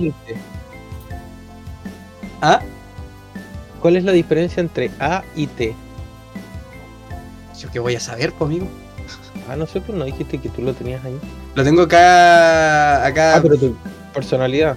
¿Ah? 2.42 2.62
¿Cuál 3.82 3.98
es 3.98 4.04
la 4.04 4.12
diferencia 4.12 4.60
entre 4.62 4.90
A 5.00 5.24
y 5.36 5.48
T? 5.48 5.76
Yo 7.60 7.70
que 7.72 7.80
voy 7.80 7.96
a 7.96 8.00
saber, 8.00 8.34
pues, 8.34 8.48
amigo. 8.50 8.68
Ah, 9.50 9.56
no 9.56 9.66
sé, 9.68 9.82
pero 9.82 9.98
no 9.98 10.06
dijiste 10.06 10.40
que 10.40 10.50
tú 10.50 10.62
lo 10.62 10.74
tenías 10.74 11.04
ahí. 11.06 11.18
Lo 11.56 11.64
tengo 11.64 11.84
acá. 11.84 13.06
acá 13.06 13.36
Ah, 13.36 13.40
pero 13.42 13.58
tu 13.58 13.76
personalidad. 14.14 14.76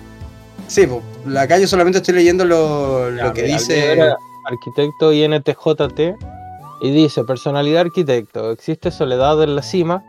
Sí, 0.68 0.86
pues, 0.86 1.36
acá 1.36 1.58
yo 1.58 1.66
solamente 1.66 1.98
estoy 1.98 2.14
leyendo 2.14 2.44
lo, 2.44 3.14
Ya, 3.16 3.24
lo 3.24 3.32
que 3.32 3.42
mira, 3.42 3.56
dice. 3.58 3.98
Arquitecto 4.44 5.12
INTJT. 5.12 6.14
Y 6.80 6.90
dice, 6.90 7.24
personalidad 7.24 7.82
arquitecto, 7.82 8.50
existe 8.50 8.90
soledad 8.90 9.42
en 9.42 9.54
la 9.54 9.62
cima. 9.62 10.02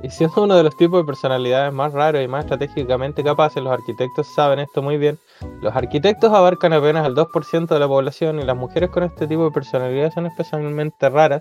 Y 0.00 0.10
siendo 0.10 0.44
uno 0.44 0.54
de 0.54 0.62
los 0.62 0.76
tipos 0.76 1.00
de 1.00 1.06
personalidades 1.06 1.72
más 1.72 1.92
raros 1.92 2.22
y 2.22 2.28
más 2.28 2.44
estratégicamente 2.44 3.24
capaces, 3.24 3.60
los 3.62 3.72
arquitectos 3.72 4.28
saben 4.32 4.60
esto 4.60 4.80
muy 4.80 4.96
bien. 4.96 5.18
Los 5.60 5.74
arquitectos 5.74 6.32
abarcan 6.32 6.72
apenas 6.72 7.04
el 7.04 7.16
2% 7.16 7.66
de 7.66 7.80
la 7.80 7.88
población 7.88 8.38
y 8.38 8.44
las 8.44 8.56
mujeres 8.56 8.90
con 8.90 9.02
este 9.02 9.26
tipo 9.26 9.44
de 9.44 9.50
personalidad 9.50 10.12
son 10.14 10.26
especialmente 10.26 11.08
raras, 11.08 11.40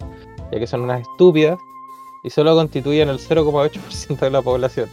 ya 0.52 0.60
que 0.60 0.66
son 0.66 0.82
unas 0.82 1.02
estúpidas 1.02 1.60
y 2.24 2.32
solo 2.32 2.56
constituyen 2.56 3.10
el 3.10 3.20
0,8% 3.20 4.20
de 4.20 4.32
la 4.32 4.42
población. 4.42 4.90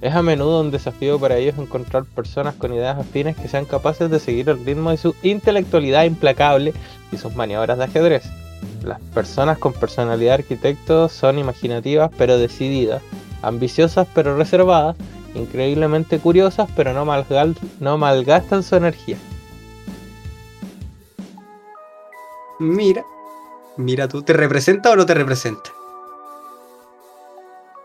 Es 0.00 0.14
a 0.14 0.22
menudo 0.22 0.60
un 0.60 0.70
desafío 0.70 1.18
para 1.18 1.36
ellos 1.36 1.56
encontrar 1.58 2.04
personas 2.04 2.54
con 2.56 2.74
ideas 2.74 2.98
afines 2.98 3.36
que 3.36 3.48
sean 3.48 3.64
capaces 3.64 4.10
de 4.10 4.20
seguir 4.20 4.48
el 4.50 4.62
ritmo 4.64 4.90
de 4.90 4.98
su 4.98 5.14
intelectualidad 5.22 6.04
implacable 6.04 6.74
y 7.10 7.16
sus 7.16 7.34
maniobras 7.34 7.78
de 7.78 7.84
ajedrez. 7.84 8.24
Las 8.82 9.00
personas 9.00 9.56
con 9.58 9.72
personalidad 9.72 10.34
arquitecto 10.34 11.08
son 11.08 11.38
imaginativas 11.38 12.10
pero 12.18 12.36
decididas, 12.36 13.02
ambiciosas 13.42 14.06
pero 14.14 14.36
reservadas, 14.36 14.96
increíblemente 15.34 16.18
curiosas 16.18 16.68
pero 16.76 16.92
no, 16.92 17.06
malgal- 17.06 17.56
no 17.80 17.96
malgastan 17.96 18.62
su 18.62 18.76
energía. 18.76 19.16
Mira. 22.58 23.04
Mira 23.76 24.06
tú, 24.06 24.22
¿te 24.22 24.32
representa 24.34 24.90
o 24.90 24.96
no 24.96 25.04
te 25.06 25.14
representa? 25.14 25.70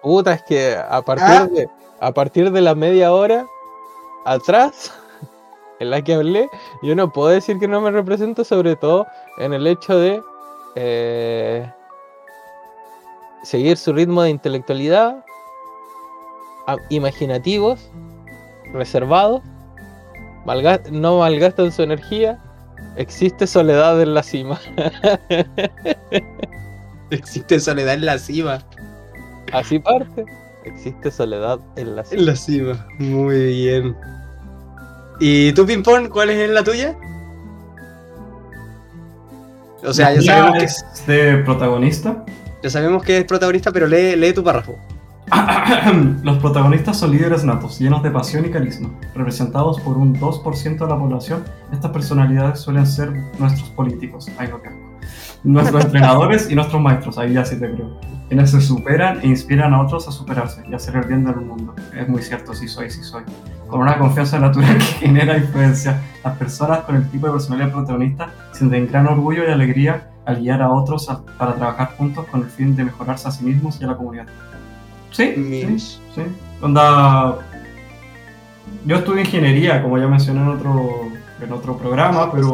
Puta, 0.03 0.33
es 0.33 0.43
que 0.43 0.75
a 0.77 1.01
partir, 1.01 1.25
Ah. 1.27 1.47
de, 1.47 1.67
a 2.01 2.11
partir 2.13 2.51
de 2.51 2.61
la 2.61 2.75
media 2.75 3.13
hora 3.13 3.47
atrás 4.25 4.93
en 5.79 5.89
la 5.89 6.01
que 6.01 6.13
hablé, 6.13 6.49
yo 6.81 6.95
no 6.95 7.11
puedo 7.11 7.29
decir 7.29 7.59
que 7.59 7.67
no 7.67 7.81
me 7.81 7.91
represento, 7.91 8.43
sobre 8.43 8.75
todo 8.75 9.07
en 9.37 9.53
el 9.53 9.67
hecho 9.67 9.97
de 9.97 10.21
eh, 10.75 11.71
seguir 13.43 13.77
su 13.77 13.93
ritmo 13.93 14.21
de 14.21 14.29
intelectualidad, 14.29 15.23
imaginativos, 16.89 17.89
reservados, 18.73 19.41
no 20.91 21.19
malgastan 21.19 21.71
su 21.71 21.83
energía, 21.83 22.39
existe 22.95 23.47
soledad 23.47 24.01
en 24.01 24.13
la 24.13 24.23
cima. 24.23 24.59
Existe 27.11 27.59
soledad 27.59 27.95
en 27.95 28.05
la 28.05 28.19
cima. 28.19 28.59
Así 29.51 29.79
parte, 29.79 30.25
existe 30.65 31.11
soledad 31.11 31.59
en 31.75 31.95
la 31.95 32.03
cima. 32.03 32.19
En 32.19 32.25
la 32.25 32.35
cima. 32.35 32.87
Muy 32.99 33.45
bien. 33.45 33.95
¿Y 35.19 35.51
tú, 35.53 35.65
Pimpón, 35.65 36.09
cuál 36.09 36.29
es 36.29 36.49
la 36.49 36.63
tuya? 36.63 36.95
O 39.85 39.93
sea, 39.93 40.13
ya 40.13 40.21
sabemos, 40.21 40.57
que, 40.57 40.63
es 40.65 40.85
de 41.07 41.37
protagonista. 41.37 42.25
ya 42.61 42.69
sabemos 42.69 43.03
que 43.03 43.19
es 43.19 43.25
protagonista, 43.25 43.71
pero 43.71 43.87
lee, 43.87 44.15
lee 44.15 44.33
tu 44.33 44.43
párrafo. 44.43 44.77
Los 46.23 46.37
protagonistas 46.39 46.97
son 46.97 47.11
líderes 47.11 47.43
natos, 47.43 47.79
llenos 47.79 48.01
de 48.03 48.11
pasión 48.11 48.45
y 48.45 48.49
carisma. 48.49 48.89
Representados 49.13 49.79
por 49.81 49.97
un 49.97 50.15
2% 50.19 50.77
de 50.77 50.87
la 50.87 50.97
población, 50.97 51.43
estas 51.71 51.91
personalidades 51.91 52.59
suelen 52.59 52.87
ser 52.87 53.11
nuestros 53.37 53.69
políticos. 53.69 54.27
Qué 54.37 54.43
asco. 54.43 54.59
Nuestros 55.43 55.85
entrenadores 55.85 56.49
y 56.51 56.55
nuestros 56.55 56.81
maestros, 56.81 57.17
ahí 57.17 57.33
ya 57.33 57.45
sí 57.45 57.59
te 57.59 57.71
creo. 57.71 57.99
Quienes 58.27 58.51
se 58.51 58.61
superan 58.61 59.21
e 59.21 59.27
inspiran 59.27 59.73
a 59.73 59.81
otros 59.81 60.07
a 60.07 60.11
superarse 60.11 60.63
y 60.69 60.73
a 60.73 60.75
hacer 60.75 60.95
el 60.97 61.03
bien 61.05 61.23
del 61.25 61.37
mundo. 61.37 61.73
Es 61.97 62.07
muy 62.07 62.21
cierto, 62.21 62.53
sí 62.53 62.67
soy, 62.67 62.89
sí 62.91 63.03
soy. 63.03 63.23
Con 63.67 63.81
una 63.81 63.97
confianza 63.97 64.37
natural 64.39 64.77
que 64.77 64.83
genera 64.83 65.37
influencia, 65.37 65.99
las 66.23 66.37
personas 66.37 66.79
con 66.81 66.95
el 66.97 67.09
tipo 67.09 67.25
de 67.27 67.33
personalidad 67.33 67.71
protagonista 67.71 68.29
sienten 68.51 68.87
gran 68.87 69.07
orgullo 69.07 69.43
y 69.47 69.51
alegría 69.51 70.09
al 70.25 70.41
guiar 70.41 70.61
a 70.61 70.69
otros 70.69 71.09
a- 71.09 71.21
para 71.37 71.55
trabajar 71.55 71.95
juntos 71.97 72.25
con 72.29 72.41
el 72.41 72.47
fin 72.49 72.75
de 72.75 72.83
mejorarse 72.83 73.27
a 73.27 73.31
sí 73.31 73.43
mismos 73.45 73.79
y 73.81 73.85
a 73.85 73.87
la 73.87 73.97
comunidad. 73.97 74.27
Sí, 75.11 75.33
sí, 75.35 76.01
sí. 76.13 76.21
Onda. 76.61 77.37
Yo 78.85 78.97
estudié 78.97 79.21
ingeniería, 79.21 79.81
como 79.81 79.97
ya 79.97 80.07
mencioné 80.07 80.41
en 80.41 80.47
otro, 80.49 81.07
en 81.41 81.51
otro 81.51 81.77
programa, 81.77 82.31
pero. 82.31 82.53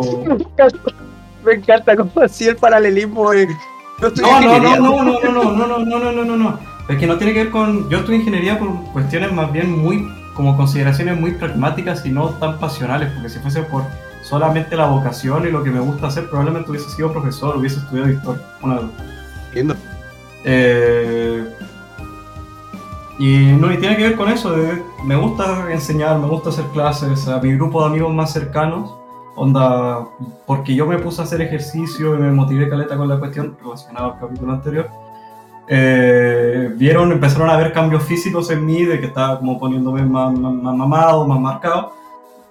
Me 1.46 1.54
encanta 1.54 1.96
cómo 1.96 2.12
así 2.24 2.48
el 2.48 2.56
paralelismo. 2.56 3.32
eh. 3.34 3.48
No, 4.02 4.10
No, 4.10 4.42
no, 4.42 4.60
no, 4.60 4.76
no, 4.76 5.04
no, 5.04 5.20
no, 5.22 5.32
no, 5.32 5.68
no, 5.68 5.80
no, 5.80 6.00
no, 6.00 6.12
no, 6.12 6.26
no, 6.26 6.38
no. 6.38 6.60
Es 6.90 6.98
que 6.98 7.08
no 7.08 7.18
tiene 7.18 7.34
que 7.34 7.44
ver 7.44 7.52
con. 7.52 7.90
Yo 7.90 8.00
estudié 8.00 8.20
ingeniería 8.20 8.60
por 8.60 8.70
cuestiones 8.94 9.32
más 9.32 9.52
bien 9.52 9.72
muy. 9.72 10.08
como 10.36 10.58
consideraciones 10.58 11.18
muy 11.20 11.32
pragmáticas 11.32 12.06
y 12.06 12.12
no 12.12 12.28
tan 12.32 12.60
pasionales, 12.60 13.10
porque 13.14 13.30
si 13.30 13.40
fuese 13.40 13.62
por 13.64 13.84
solamente 14.22 14.76
la 14.76 14.86
vocación 14.88 15.48
y 15.48 15.52
lo 15.52 15.64
que 15.64 15.70
me 15.70 15.80
gusta 15.80 16.08
hacer, 16.08 16.28
probablemente 16.30 16.70
hubiese 16.72 16.90
sido 16.90 17.12
profesor, 17.14 17.56
hubiese 17.56 17.78
estudiado 17.80 18.10
historia. 18.12 18.42
Una 18.62 18.76
de 18.76 18.82
dos. 18.82 18.92
Entiendo. 19.48 19.76
Eh, 20.44 21.46
y 23.18 23.38
no, 23.54 23.72
y 23.72 23.78
tiene 23.78 23.96
que 23.96 24.04
ver 24.04 24.16
con 24.18 24.30
eso, 24.30 24.52
de- 24.52 24.84
me 25.06 25.16
gusta 25.16 25.72
enseñar, 25.72 26.20
me 26.20 26.28
gusta 26.28 26.50
hacer 26.50 26.66
clases, 26.74 27.28
a 27.30 27.40
mi 27.40 27.54
grupo 27.56 27.80
de 27.82 27.88
amigos 27.88 28.14
más 28.14 28.34
cercanos, 28.34 28.94
onda, 29.36 30.08
porque 30.46 30.76
yo 30.76 30.86
me 30.86 30.98
puse 30.98 31.22
a 31.22 31.26
hacer 31.26 31.42
ejercicio 31.42 32.16
y 32.16 32.20
me 32.20 32.32
motivé 32.32 32.70
caleta 32.70 32.98
con 32.98 33.08
la 33.08 33.20
cuestión 33.20 33.58
relacionada 33.62 34.14
al 34.14 34.20
capítulo 34.20 34.54
anterior. 34.54 34.90
eh, 35.68 36.72
vieron, 36.76 37.12
empezaron 37.12 37.50
a 37.50 37.58
ver 37.58 37.74
cambios 37.74 38.04
físicos 38.04 38.50
en 38.52 38.66
mí, 38.66 38.86
de 38.86 39.00
que 39.00 39.08
estaba 39.08 39.40
como 39.40 39.58
poniéndome 39.60 40.04
más, 40.04 40.32
más, 40.38 40.54
más 40.54 40.76
mamado, 40.76 41.28
más 41.28 41.40
marcado, 41.40 41.94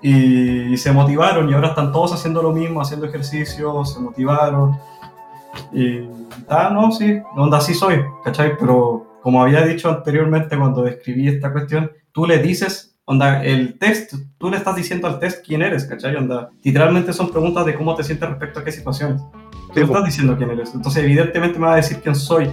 y, 0.03 0.73
y 0.73 0.77
se 0.77 0.93
motivaron, 0.93 1.49
y 1.49 1.55
ahora 1.55 1.69
están 1.69 1.93
todos 1.93 2.13
haciendo 2.13 2.43
lo 2.43 2.53
mismo, 2.53 2.81
haciendo 2.81 3.07
ejercicio, 3.07 3.85
se 3.85 4.01
motivaron, 4.01 4.77
y 5.73 6.09
ah, 6.49 6.71
no, 6.73 6.91
sí, 6.91 7.21
onda, 7.37 7.61
sí 7.61 7.75
soy, 7.75 8.03
¿cachai? 8.25 8.57
Pero 8.59 9.19
como 9.23 9.41
había 9.41 9.63
dicho 9.65 9.89
anteriormente 9.89 10.59
cuando 10.59 10.83
describí 10.83 11.29
esta 11.29 11.53
cuestión, 11.53 11.91
tú 12.13 12.27
le 12.27 12.39
dices, 12.39 12.94
onda, 13.07 13.45
el 13.45 13.79
test, 13.79 14.15
tú 14.39 14.51
le 14.51 14.57
estás 14.57 14.77
diciendo 14.77 15.07
al 15.09 15.19
test 15.19 15.45
quién 15.45 15.63
eres, 15.63 15.85
¿cachai? 15.85 16.17
Onda, 16.17 16.51
literalmente 16.63 17.13
son 17.13 17.31
preguntas 17.31 17.67
de 17.67 17.75
cómo 17.75 17.95
te 17.95 18.03
sientes 18.05 18.29
respecto 18.29 18.61
a 18.61 18.65
qué 18.65 18.73
situaciones. 18.73 19.21
Tú 19.73 19.81
le 19.81 19.83
estás 19.83 20.05
diciendo 20.05 20.37
quién 20.37 20.51
eres. 20.51 20.75
Entonces, 20.75 21.03
evidentemente 21.05 21.59
me 21.59 21.67
va 21.67 21.75
a 21.75 21.77
decir 21.77 21.99
quién 22.03 22.15
soy 22.15 22.51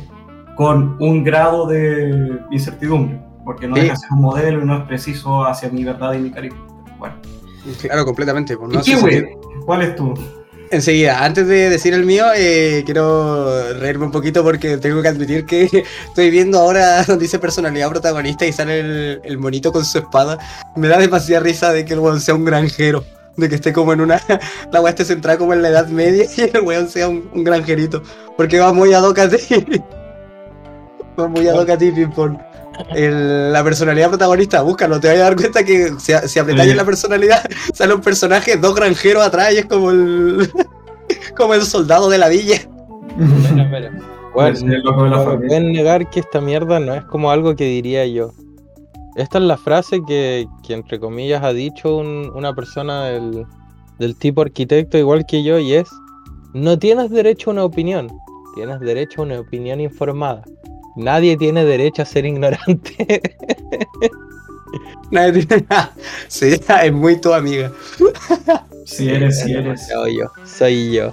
con 0.57 0.97
un 0.99 1.23
grado 1.23 1.67
de 1.67 2.37
incertidumbre, 2.51 3.21
porque 3.45 3.67
no 3.67 3.75
Sí. 3.75 3.81
deja 3.83 3.93
de 3.93 3.99
ser 3.99 4.11
un 4.11 4.21
modelo 4.21 4.61
y 4.61 4.65
no 4.65 4.77
es 4.77 4.83
preciso 4.85 5.45
hacia 5.45 5.69
mi 5.69 5.83
verdad 5.83 6.13
y 6.13 6.19
mi 6.19 6.31
carácter. 6.31 6.59
Bueno, 6.99 7.15
Claro, 7.79 8.05
completamente. 8.05 8.57
pues, 8.57 8.69
no 8.73 8.79
¿y 8.79 8.83
qué, 8.83 8.95
güey? 8.97 9.27
¿Cuál 9.65 9.83
es 9.83 9.95
tu? 9.95 10.13
Enseguida, 10.71 11.25
antes 11.25 11.47
de 11.47 11.69
decir 11.69 11.93
el 11.93 12.05
mío, 12.05 12.27
eh, 12.33 12.83
quiero 12.85 13.73
reírme 13.73 14.05
un 14.05 14.11
poquito 14.11 14.41
porque 14.41 14.77
tengo 14.77 15.01
que 15.01 15.09
admitir 15.09 15.45
que 15.45 15.69
estoy 16.07 16.29
viendo 16.29 16.59
ahora 16.59 17.03
donde 17.07 17.23
dice 17.23 17.39
personalidad 17.39 17.89
protagonista 17.89 18.45
y 18.45 18.53
sale 18.53 18.79
el, 18.79 19.21
el 19.21 19.37
monito 19.37 19.73
con 19.73 19.83
su 19.83 19.97
espada. 19.97 20.37
Me 20.77 20.87
da 20.87 20.97
demasiada 20.97 21.43
risa 21.43 21.73
de 21.73 21.83
que 21.83 21.93
el 21.93 21.99
weón 21.99 22.21
sea 22.21 22.35
un 22.35 22.45
granjero. 22.45 23.03
De 23.35 23.49
que 23.49 23.55
esté 23.55 23.73
como 23.73 23.91
en 23.91 23.99
una. 23.99 24.21
La 24.71 24.81
weá 24.81 24.91
esté 24.91 25.03
centrada 25.03 25.37
como 25.37 25.53
en 25.53 25.61
la 25.61 25.69
edad 25.69 25.87
media 25.87 26.25
y 26.37 26.41
el 26.41 26.61
weón 26.61 26.89
sea 26.89 27.09
un, 27.09 27.29
un 27.33 27.43
granjerito. 27.43 28.01
Porque 28.37 28.59
va 28.59 28.71
muy 28.71 28.93
ad 28.93 29.03
hoc 29.03 29.19
a 29.19 29.29
ti. 29.29 29.37
Va 31.19 31.27
muy 31.27 31.47
ad 31.47 31.59
hoc 31.59 31.69
a 31.69 31.77
ti, 31.77 31.91
Pimpón. 31.91 32.50
El- 32.95 33.51
la 33.53 33.63
personalidad 33.63 34.09
protagonista, 34.09 34.61
búscalo, 34.61 34.99
te 34.99 35.07
vas 35.09 35.17
a 35.17 35.21
dar 35.21 35.35
cuenta 35.35 35.63
que 35.63 35.93
si, 35.99 36.13
si 36.27 36.39
apretáis 36.39 36.71
Sí. 36.71 36.77
la 36.77 36.85
personalidad, 36.85 37.43
sale 37.73 37.93
un 37.93 38.01
personaje, 38.01 38.57
dos 38.57 38.75
granjeros 38.75 39.23
atrás 39.23 39.53
y 39.53 39.57
es 39.57 39.65
como 39.65 39.91
el. 39.91 40.49
como 41.35 41.53
el 41.53 41.61
soldado 41.63 42.09
de 42.09 42.17
la 42.17 42.29
villa. 42.29 42.57
Mira, 43.17 43.65
mira. 43.65 43.91
Bueno, 44.33 44.57
no 45.09 45.37
pueden 45.39 45.73
negar 45.73 46.09
que 46.09 46.21
esta 46.21 46.39
mierda 46.39 46.79
no 46.79 46.93
es 46.95 47.03
como 47.03 47.29
algo 47.31 47.55
que 47.55 47.65
diría 47.65 48.05
yo. 48.05 48.31
Esta 49.17 49.39
es 49.39 49.43
la 49.43 49.57
frase 49.57 49.99
que, 50.07 50.47
que 50.65 50.73
entre 50.73 50.99
comillas 51.01 51.43
ha 51.43 51.51
dicho 51.51 51.97
un- 51.97 52.31
una 52.33 52.53
persona 52.55 53.03
del, 53.07 53.45
del 53.99 54.15
tipo 54.15 54.41
arquitecto 54.41 54.97
igual 54.97 55.25
que 55.25 55.43
yo 55.43 55.59
y 55.59 55.73
es, 55.73 55.89
no 56.53 56.79
tienes 56.79 57.09
derecho 57.11 57.49
a 57.49 57.53
una 57.53 57.65
opinión, 57.65 58.07
tienes 58.55 58.79
derecho 58.79 59.21
a 59.21 59.25
una 59.25 59.39
opinión 59.41 59.81
informada. 59.81 60.43
Nadie 60.95 61.37
tiene 61.37 61.63
derecho 61.65 62.01
a 62.01 62.05
ser 62.05 62.25
ignorante. 62.25 63.21
Nadie 65.11 65.45
tiene- 65.45 65.65
sí, 66.27 66.55
es 66.83 66.93
muy 66.93 67.19
tu 67.19 67.33
amiga. 67.33 67.71
Si 68.85 69.09
eres, 69.09 69.39
si 69.41 69.53
eres. 69.53 69.87
Soy 69.87 70.17
yo, 70.17 70.25
soy 70.45 70.93
yo. 70.93 71.11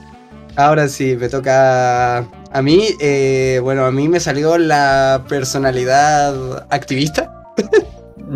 Ahora 0.57 0.89
sí, 0.89 1.17
me 1.17 1.29
toca 1.29 2.19
a 2.19 2.63
mí. 2.63 2.89
eh, 3.01 3.61
bueno, 3.63 3.85
a 3.85 3.91
mí 3.93 4.09
me 4.09 4.21
salió 4.21 4.59
la 4.59 5.25
personalidad 5.29 6.67
activista. 6.71 7.33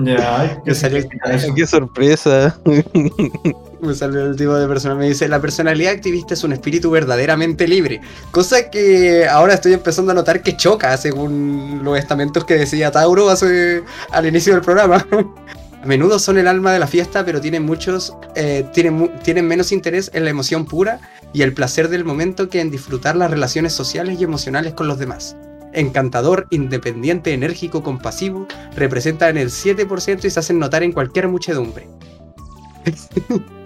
Ya, 0.04 0.40
ay, 0.40 0.50
¿qué? 0.64 0.74
Qué 1.54 1.66
sorpresa. 1.66 2.58
Me 3.82 3.96
salió 3.96 4.24
el 4.26 4.36
tipo 4.36 4.54
de 4.54 4.68
persona. 4.68 4.94
Me 4.94 5.08
dice: 5.08 5.26
La 5.26 5.40
personalidad 5.40 5.92
activista 5.92 6.34
es 6.34 6.44
un 6.44 6.52
espíritu 6.52 6.88
verdaderamente 6.88 7.66
libre. 7.66 8.00
Cosa 8.30 8.70
que 8.70 9.26
ahora 9.26 9.54
estoy 9.54 9.72
empezando 9.72 10.12
a 10.12 10.14
notar 10.14 10.40
que 10.40 10.56
choca 10.56 10.96
según 10.96 11.80
los 11.82 11.98
estamentos 11.98 12.44
que 12.44 12.54
decía 12.54 12.92
Tauro 12.92 13.28
al 13.28 14.26
inicio 14.26 14.52
del 14.54 14.62
programa. 14.62 15.04
A 15.82 15.86
menudo 15.86 16.20
son 16.20 16.38
el 16.38 16.46
alma 16.46 16.72
de 16.72 16.78
la 16.78 16.86
fiesta, 16.86 17.24
pero 17.24 17.40
tienen 17.40 17.64
muchos, 17.64 18.14
eh, 18.36 18.64
tienen, 18.72 19.18
tienen 19.24 19.48
menos 19.48 19.72
interés 19.72 20.12
en 20.14 20.22
la 20.22 20.30
emoción 20.30 20.64
pura 20.64 21.00
y 21.32 21.42
el 21.42 21.54
placer 21.54 21.88
del 21.88 22.04
momento 22.04 22.48
que 22.48 22.60
en 22.60 22.70
disfrutar 22.70 23.16
las 23.16 23.32
relaciones 23.32 23.72
sociales 23.72 24.20
y 24.20 24.22
emocionales 24.22 24.74
con 24.74 24.86
los 24.86 25.00
demás. 25.00 25.34
Encantador, 25.72 26.46
independiente, 26.50 27.32
enérgico, 27.32 27.82
compasivo, 27.82 28.46
representan 28.76 29.36
el 29.36 29.48
7% 29.48 30.24
y 30.24 30.30
se 30.30 30.38
hacen 30.38 30.60
notar 30.60 30.84
en 30.84 30.92
cualquier 30.92 31.26
muchedumbre. 31.26 31.88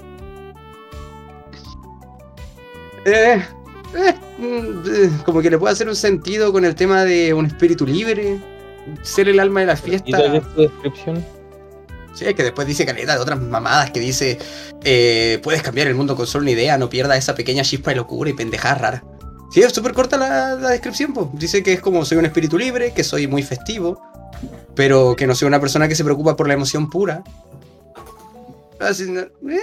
Eh, 3.07 3.41
eh, 3.95 4.15
mm, 4.39 5.23
como 5.25 5.41
que 5.41 5.49
le 5.49 5.59
puede 5.59 5.73
hacer 5.73 5.89
un 5.89 5.95
sentido 5.95 6.53
con 6.53 6.65
el 6.65 6.75
tema 6.75 7.05
de 7.05 7.33
un 7.33 7.47
espíritu 7.47 7.87
libre, 7.87 8.39
ser 9.03 9.29
el 9.29 9.39
alma 9.39 9.61
de 9.61 9.67
la 9.67 9.75
¿Y 9.75 9.77
fiesta. 9.77 10.35
es 10.35 10.55
tu 10.55 10.63
descripción? 10.63 11.25
Sí, 12.13 12.25
es 12.25 12.35
que 12.35 12.43
después 12.43 12.67
dice 12.67 12.85
caleta 12.85 13.15
de 13.15 13.21
otras 13.21 13.41
mamadas 13.41 13.91
que 13.93 14.01
dice 14.01 14.39
eh, 14.83 15.39
puedes 15.43 15.63
cambiar 15.63 15.87
el 15.87 15.95
mundo 15.95 16.17
con 16.17 16.27
solo 16.27 16.43
una 16.43 16.51
idea, 16.51 16.79
no 16.79 16.89
pierdas 16.89 17.19
esa 17.19 17.35
pequeña 17.35 17.63
chispa 17.63 17.91
de 17.91 17.97
locura 17.97 18.31
y 18.31 18.33
pendejadas 18.33 18.81
raras. 18.81 19.03
Sí, 19.53 19.63
es 19.63 19.73
súper 19.73 19.93
corta 19.93 20.17
la, 20.17 20.55
la 20.57 20.71
descripción, 20.71 21.13
pues. 21.13 21.29
Dice 21.35 21.63
que 21.63 21.75
es 21.75 21.81
como 21.81 22.05
soy 22.05 22.19
un 22.19 22.25
espíritu 22.25 22.59
libre, 22.59 22.93
que 22.93 23.05
soy 23.05 23.29
muy 23.29 23.45
festivo, 23.45 24.03
pero 24.75 25.15
que 25.15 25.29
no 25.29 25.37
soy 25.37 25.47
una 25.47 25.61
persona 25.61 25.87
que 25.87 25.95
se 25.95 26.03
preocupa 26.03 26.37
por 26.37 26.49
la 26.49 26.55
emoción 26.55 26.91
pura. 26.91 27.23
Así, 28.79 29.11
no, 29.11 29.21
eh, 29.21 29.61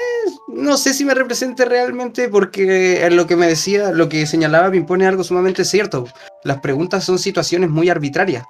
no 0.47 0.77
sé 0.77 0.93
si 0.93 1.05
me 1.05 1.13
represente 1.13 1.65
realmente 1.65 2.29
porque 2.29 3.05
en 3.05 3.15
lo 3.15 3.27
que 3.27 3.35
me 3.35 3.47
decía, 3.47 3.91
lo 3.91 4.09
que 4.09 4.25
señalaba 4.25 4.69
me 4.69 4.77
impone 4.77 5.05
algo 5.05 5.23
sumamente 5.23 5.65
cierto. 5.65 6.07
Las 6.43 6.59
preguntas 6.59 7.03
son 7.03 7.19
situaciones 7.19 7.69
muy 7.69 7.89
arbitrarias 7.89 8.45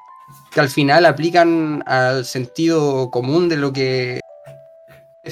que 0.52 0.60
al 0.60 0.70
final 0.70 1.06
aplican 1.06 1.84
al 1.86 2.26
sentido 2.26 3.10
común 3.10 3.50
de 3.50 3.58
lo 3.58 3.74
que 3.74 4.20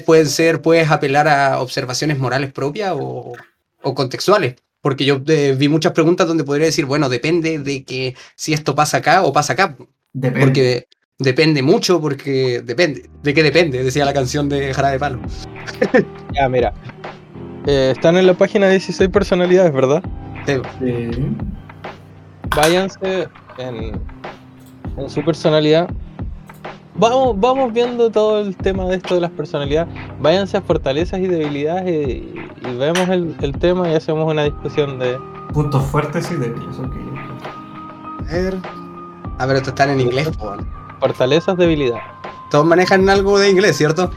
pueden 0.06 0.28
ser, 0.28 0.62
puedes 0.62 0.90
apelar 0.90 1.28
a 1.28 1.60
observaciones 1.60 2.18
morales 2.18 2.52
propias 2.52 2.94
o, 2.96 3.34
o 3.82 3.96
contextuales. 3.96 4.56
Porque 4.82 5.06
yo 5.06 5.22
eh, 5.28 5.56
vi 5.56 5.70
muchas 5.70 5.92
preguntas 5.92 6.28
donde 6.28 6.44
podría 6.44 6.66
decir, 6.66 6.86
bueno, 6.86 7.08
depende 7.08 7.60
de 7.60 7.84
que 7.84 8.16
si 8.36 8.54
esto 8.54 8.74
pasa 8.74 8.98
acá 8.98 9.24
o 9.24 9.32
pasa 9.32 9.54
acá. 9.54 9.78
Depende. 10.12 10.46
Porque 10.46 10.88
depende 11.20 11.62
mucho, 11.62 12.00
porque 12.02 12.62
depende. 12.64 13.10
¿De 13.24 13.34
qué 13.34 13.44
depende? 13.44 13.84
Decía 13.84 14.06
la 14.06 14.14
canción 14.14 14.50
de 14.50 14.74
Jara 14.74 14.90
de 14.90 15.00
Palo. 15.00 15.20
Ya, 16.34 16.48
mira. 16.50 16.74
Eh, 17.68 17.92
están 17.96 18.18
en 18.18 18.26
la 18.26 18.34
página 18.34 18.68
16 18.70 19.10
personalidades, 19.10 19.72
¿verdad? 19.74 20.02
Sí, 20.48 20.54
Sí. 20.80 21.12
váyanse 22.56 23.28
en, 23.60 24.02
en 24.98 25.10
su 25.10 25.24
personalidad. 25.24 25.90
Vamos, 26.96 27.40
vamos 27.40 27.72
viendo 27.74 28.10
todo 28.12 28.42
el 28.42 28.56
tema 28.58 28.86
de 28.86 28.96
esto 28.96 29.16
de 29.16 29.22
las 29.22 29.32
personalidades. 29.32 29.94
Váyanse 30.20 30.58
a 30.58 30.62
fortalezas 30.62 31.20
y 31.20 31.28
debilidades 31.28 31.88
y, 31.88 32.34
y 32.68 32.76
vemos 32.78 33.08
el, 33.10 33.36
el 33.42 33.52
tema 33.58 33.90
y 33.90 33.94
hacemos 33.96 34.30
una 34.30 34.44
discusión 34.46 34.98
de. 35.00 35.18
Puntos 35.54 35.84
fuertes 35.86 36.32
y 36.32 36.36
débiles, 36.36 36.78
ok. 36.80 36.96
A 38.30 38.34
ver. 38.34 38.56
A 39.38 39.46
ver, 39.46 39.56
estos 39.58 39.70
están 39.74 39.90
en 39.92 40.02
inglés. 40.02 40.30
po. 40.38 40.56
Fortalezas, 41.02 41.58
debilidades. 41.58 42.04
Todos 42.50 42.66
manejan 42.66 43.10
algo 43.10 43.38
de 43.40 43.50
inglés, 43.50 43.76
¿cierto? 43.78 44.10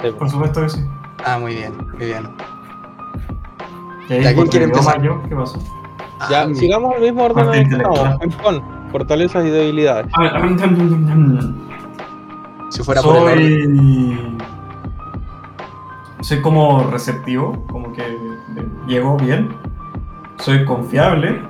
Sí, 0.00 0.08
Por 0.16 0.30
supuesto 0.30 0.62
que 0.62 0.68
sí. 0.68 0.80
Ah, 1.24 1.38
muy 1.38 1.54
bien, 1.56 1.74
muy 1.96 2.06
bien. 2.06 2.28
¿Y 4.08 4.12
ahí 4.12 4.22
¿Ya 4.22 4.34
quién 4.34 4.46
quiere 4.46 4.64
empezar? 4.66 5.02
yo? 5.02 5.20
¿Qué 5.28 5.34
pasó? 5.34 5.58
Ya, 6.30 6.42
Ah, 6.42 6.46
mi- 6.46 6.54
sigamos 6.54 6.94
el 6.96 7.02
mismo 7.02 7.24
orden 7.24 7.52
en 7.54 7.72
el. 7.72 7.82
Pon, 8.42 8.62
fortalezas 8.92 9.44
y 9.44 9.50
debilidades. 9.50 10.06
A 10.14 10.20
ver, 10.22 10.36
a 10.36 10.40
ver, 10.40 10.50
mm, 10.70 11.38
mm. 11.38 11.66
Si 12.70 12.82
fuera 12.84 13.02
por 13.02 13.16
el 13.16 13.22
orden. 13.22 13.76
soy. 13.76 14.38
Soy 16.20 16.40
como 16.42 16.84
receptivo, 16.90 17.64
como 17.70 17.92
que 17.92 18.18
llego 18.86 19.16
bien. 19.16 19.48
Soy 20.38 20.64
confiable, 20.64 21.40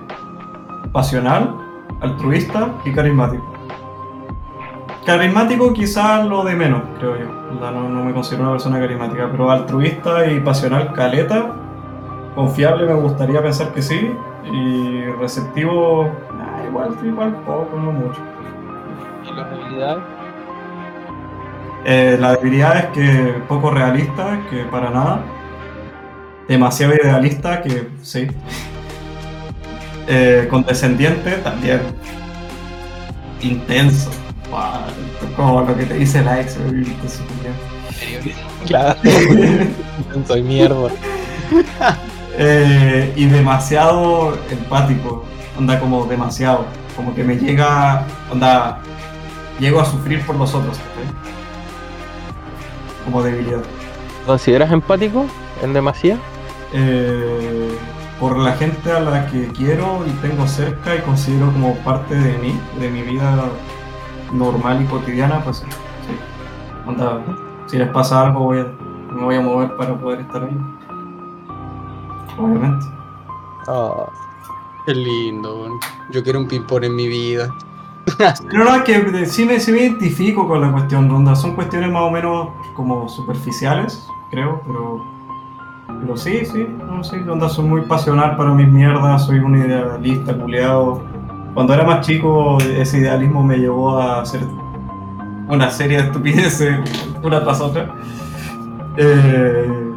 pasional, 0.93 1.57
altruista 2.01 2.73
y 2.85 2.93
carismático. 2.93 3.45
Carismático 5.07 5.73
quizás 5.73 6.27
lo 6.27 6.43
de 6.43 6.57
menos, 6.57 6.83
creo 6.99 7.17
yo. 7.17 7.27
No, 7.61 7.89
no 7.89 8.05
me 8.05 8.13
considero 8.13 8.43
una 8.43 8.53
persona 8.53 8.81
carismática, 8.81 9.29
pero 9.31 9.53
altruista 9.53 10.27
y 10.27 10.41
pasional, 10.41 10.93
caleta, 10.95 11.55
confiable 12.35 12.87
me 12.87 12.95
gustaría 12.95 13.41
pensar 13.41 13.73
que 13.73 13.83
sí, 13.83 14.11
y 14.53 15.05
receptivo, 15.21 16.11
ah, 16.33 16.61
igual, 16.69 16.97
igual 17.05 17.37
poco, 17.47 17.79
no 17.79 17.93
mucho. 17.93 18.21
¿Y 19.25 19.33
las 19.33 19.47
habilidades? 19.47 20.05
Eh, 21.85 22.17
la 22.21 22.33
debilidad 22.35 22.77
es 22.77 22.87
que 22.87 23.43
poco 23.47 23.71
realista, 23.71 24.41
que 24.51 24.65
para 24.65 24.91
nada. 24.91 25.21
Demasiado 26.49 26.95
idealista, 26.95 27.63
que 27.63 27.89
sí. 28.03 28.27
Eh, 30.09 30.47
condescendiente, 30.49 31.33
también. 31.39 31.81
Intenso. 33.41 34.26
Como 35.37 35.63
lo 35.63 35.77
que 35.77 35.85
te 35.85 35.95
dice 35.95 36.23
la 36.23 36.41
ex, 36.41 36.57
Claro. 38.67 38.99
Soy 40.27 40.43
mierda. 40.43 40.89
Eh, 42.39 43.13
y 43.17 43.27
demasiado 43.27 44.37
empático. 44.51 45.25
Onda 45.59 45.81
como 45.81 46.05
demasiado. 46.07 46.67
Como 46.95 47.15
que 47.15 47.25
me 47.25 47.37
llega. 47.37 48.07
Onda. 48.31 48.79
Llego 49.59 49.81
a 49.81 49.85
sufrir 49.85 50.25
por 50.27 50.37
los 50.37 50.55
otros. 50.55 50.79
Como 53.05 53.23
debilidad. 53.23 53.63
¿Consideras 54.27 54.71
empático 54.73 55.27
en 55.63 55.73
demasía? 55.73 56.19
Eh, 56.75 57.79
por 58.21 58.37
la 58.37 58.53
gente 58.53 58.91
a 58.91 59.01
la 59.01 59.27
que 59.27 59.47
quiero 59.49 60.05
y 60.07 60.11
tengo 60.27 60.47
cerca 60.47 60.97
y 60.97 61.01
considero 61.01 61.53
como 61.53 61.75
parte 61.77 62.15
de 62.15 62.37
mí, 62.39 62.59
de 62.81 62.91
mi 62.91 63.03
vida 63.03 63.49
normal 64.33 64.83
y 64.83 64.87
cotidiana, 64.87 65.43
pues 65.43 65.59
sí. 65.59 65.67
Onda, 66.87 67.21
si 67.67 67.79
les 67.79 67.89
pasa 67.89 68.23
algo, 68.27 68.41
voy 68.41 68.65
me 69.13 69.23
voy 69.23 69.35
a 69.37 69.41
mover 69.41 69.77
para 69.77 69.95
poder 69.99 70.21
estar 70.21 70.43
ahí. 70.43 70.57
Obviamente. 72.39 72.87
Oh, 73.67 74.09
qué 74.85 74.95
lindo, 74.95 75.79
yo 76.13 76.23
quiero 76.23 76.39
un 76.39 76.47
ping-pong 76.47 76.85
en 76.85 76.95
mi 76.95 77.09
vida. 77.09 77.53
Pero 78.51 78.65
no, 78.65 78.75
es 78.77 78.83
que 78.83 79.27
sí 79.27 79.45
me, 79.45 79.59
sí 79.59 79.73
me 79.73 79.81
identifico 79.81 80.47
con 80.47 80.61
la 80.61 80.71
cuestión, 80.71 81.09
Ronda. 81.09 81.35
Son 81.35 81.55
cuestiones 81.55 81.91
más 81.91 82.03
o 82.03 82.11
menos 82.11 82.49
como 82.75 83.09
superficiales, 83.09 84.07
creo, 84.31 84.63
pero. 84.67 85.05
Pero 86.01 86.17
sí, 86.17 86.45
sí, 86.45 86.67
no 86.87 87.03
sé, 87.03 87.19
Ronda, 87.21 87.49
soy 87.49 87.65
muy 87.65 87.81
pasional 87.83 88.37
para 88.37 88.51
mis 88.51 88.69
mierdas, 88.69 89.27
soy 89.27 89.39
un 89.39 89.57
idealista, 89.57 90.35
culeado. 90.35 91.03
Cuando 91.57 91.73
era 91.73 91.85
más 91.85 92.07
chico, 92.07 92.59
ese 92.59 92.99
idealismo 92.99 93.43
me 93.43 93.57
llevó 93.57 93.99
a 93.99 94.21
hacer 94.21 94.43
una 95.49 95.71
serie 95.71 95.97
de 95.97 96.05
estupideces, 96.09 96.79
una 97.23 97.43
tras 97.43 97.63
otra. 97.63 97.95
Eh, 98.99 99.95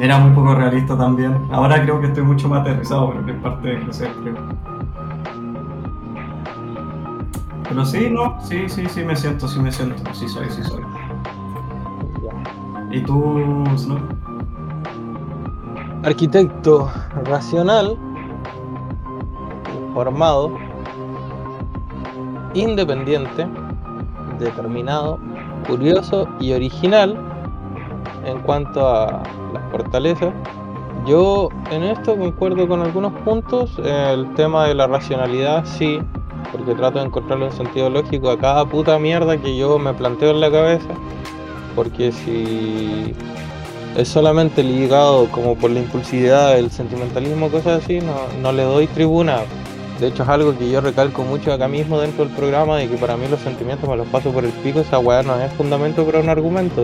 era 0.00 0.16
muy 0.16 0.34
poco 0.34 0.54
realista 0.54 0.96
también. 0.96 1.36
Ahora 1.52 1.82
creo 1.82 2.00
que 2.00 2.06
estoy 2.06 2.22
mucho 2.22 2.48
más 2.48 2.62
aterrizado, 2.62 3.10
pero 3.10 3.26
que 3.26 3.32
es 3.32 3.38
parte 3.42 3.68
de 3.68 3.80
crecer, 3.82 4.10
creo. 4.22 4.34
Pero 7.68 7.84
sí, 7.84 8.08
no, 8.10 8.38
sí, 8.40 8.70
sí, 8.70 8.86
sí 8.88 9.04
me 9.04 9.14
siento, 9.14 9.46
sí 9.46 9.60
me 9.60 9.70
siento, 9.70 10.02
sí 10.14 10.26
soy, 10.26 10.48
sí 10.48 10.62
soy. 10.62 10.82
¿Y 12.90 13.02
tú, 13.02 13.62
Snow? 13.76 13.98
Arquitecto 16.02 16.90
racional, 17.26 17.98
informado, 19.92 20.50
independiente, 22.54 23.46
determinado, 24.38 25.18
curioso 25.68 26.26
y 26.40 26.54
original 26.54 27.14
en 28.24 28.40
cuanto 28.40 28.88
a 28.88 29.22
las 29.52 29.70
fortalezas. 29.70 30.32
Yo 31.06 31.50
en 31.70 31.82
esto 31.82 32.16
concuerdo 32.16 32.66
con 32.66 32.80
algunos 32.80 33.12
puntos. 33.20 33.78
El 33.84 34.32
tema 34.34 34.66
de 34.66 34.74
la 34.74 34.86
racionalidad, 34.86 35.66
sí, 35.66 36.00
porque 36.52 36.74
trato 36.74 36.98
de 36.98 37.04
encontrarle 37.06 37.46
un 37.46 37.52
sentido 37.52 37.90
lógico 37.90 38.30
a 38.30 38.38
cada 38.38 38.64
puta 38.64 38.98
mierda 38.98 39.36
que 39.36 39.58
yo 39.58 39.78
me 39.78 39.92
planteo 39.92 40.30
en 40.30 40.40
la 40.40 40.50
cabeza. 40.50 40.88
Porque 41.76 42.12
si 42.12 43.14
es 43.96 44.08
solamente 44.08 44.62
ligado 44.62 45.26
como 45.26 45.54
por 45.54 45.70
la 45.70 45.80
impulsividad, 45.80 46.58
el 46.58 46.70
sentimentalismo, 46.70 47.50
cosas 47.50 47.82
así, 47.82 48.00
no, 48.00 48.14
no 48.40 48.52
le 48.52 48.62
doy 48.62 48.86
tribuna. 48.86 49.40
De 50.02 50.08
hecho 50.08 50.24
es 50.24 50.28
algo 50.28 50.58
que 50.58 50.68
yo 50.68 50.80
recalco 50.80 51.22
mucho 51.22 51.52
acá 51.52 51.68
mismo 51.68 52.00
dentro 52.00 52.24
del 52.24 52.34
programa 52.34 52.82
y 52.82 52.88
que 52.88 52.96
para 52.96 53.16
mí 53.16 53.28
los 53.28 53.38
sentimientos 53.38 53.88
me 53.88 53.96
los 53.96 54.08
paso 54.08 54.32
por 54.32 54.44
el 54.44 54.50
pico, 54.50 54.80
esa 54.80 54.98
weá 54.98 55.22
no 55.22 55.40
es 55.40 55.52
fundamento 55.52 56.04
para 56.04 56.18
un 56.18 56.28
argumento. 56.28 56.82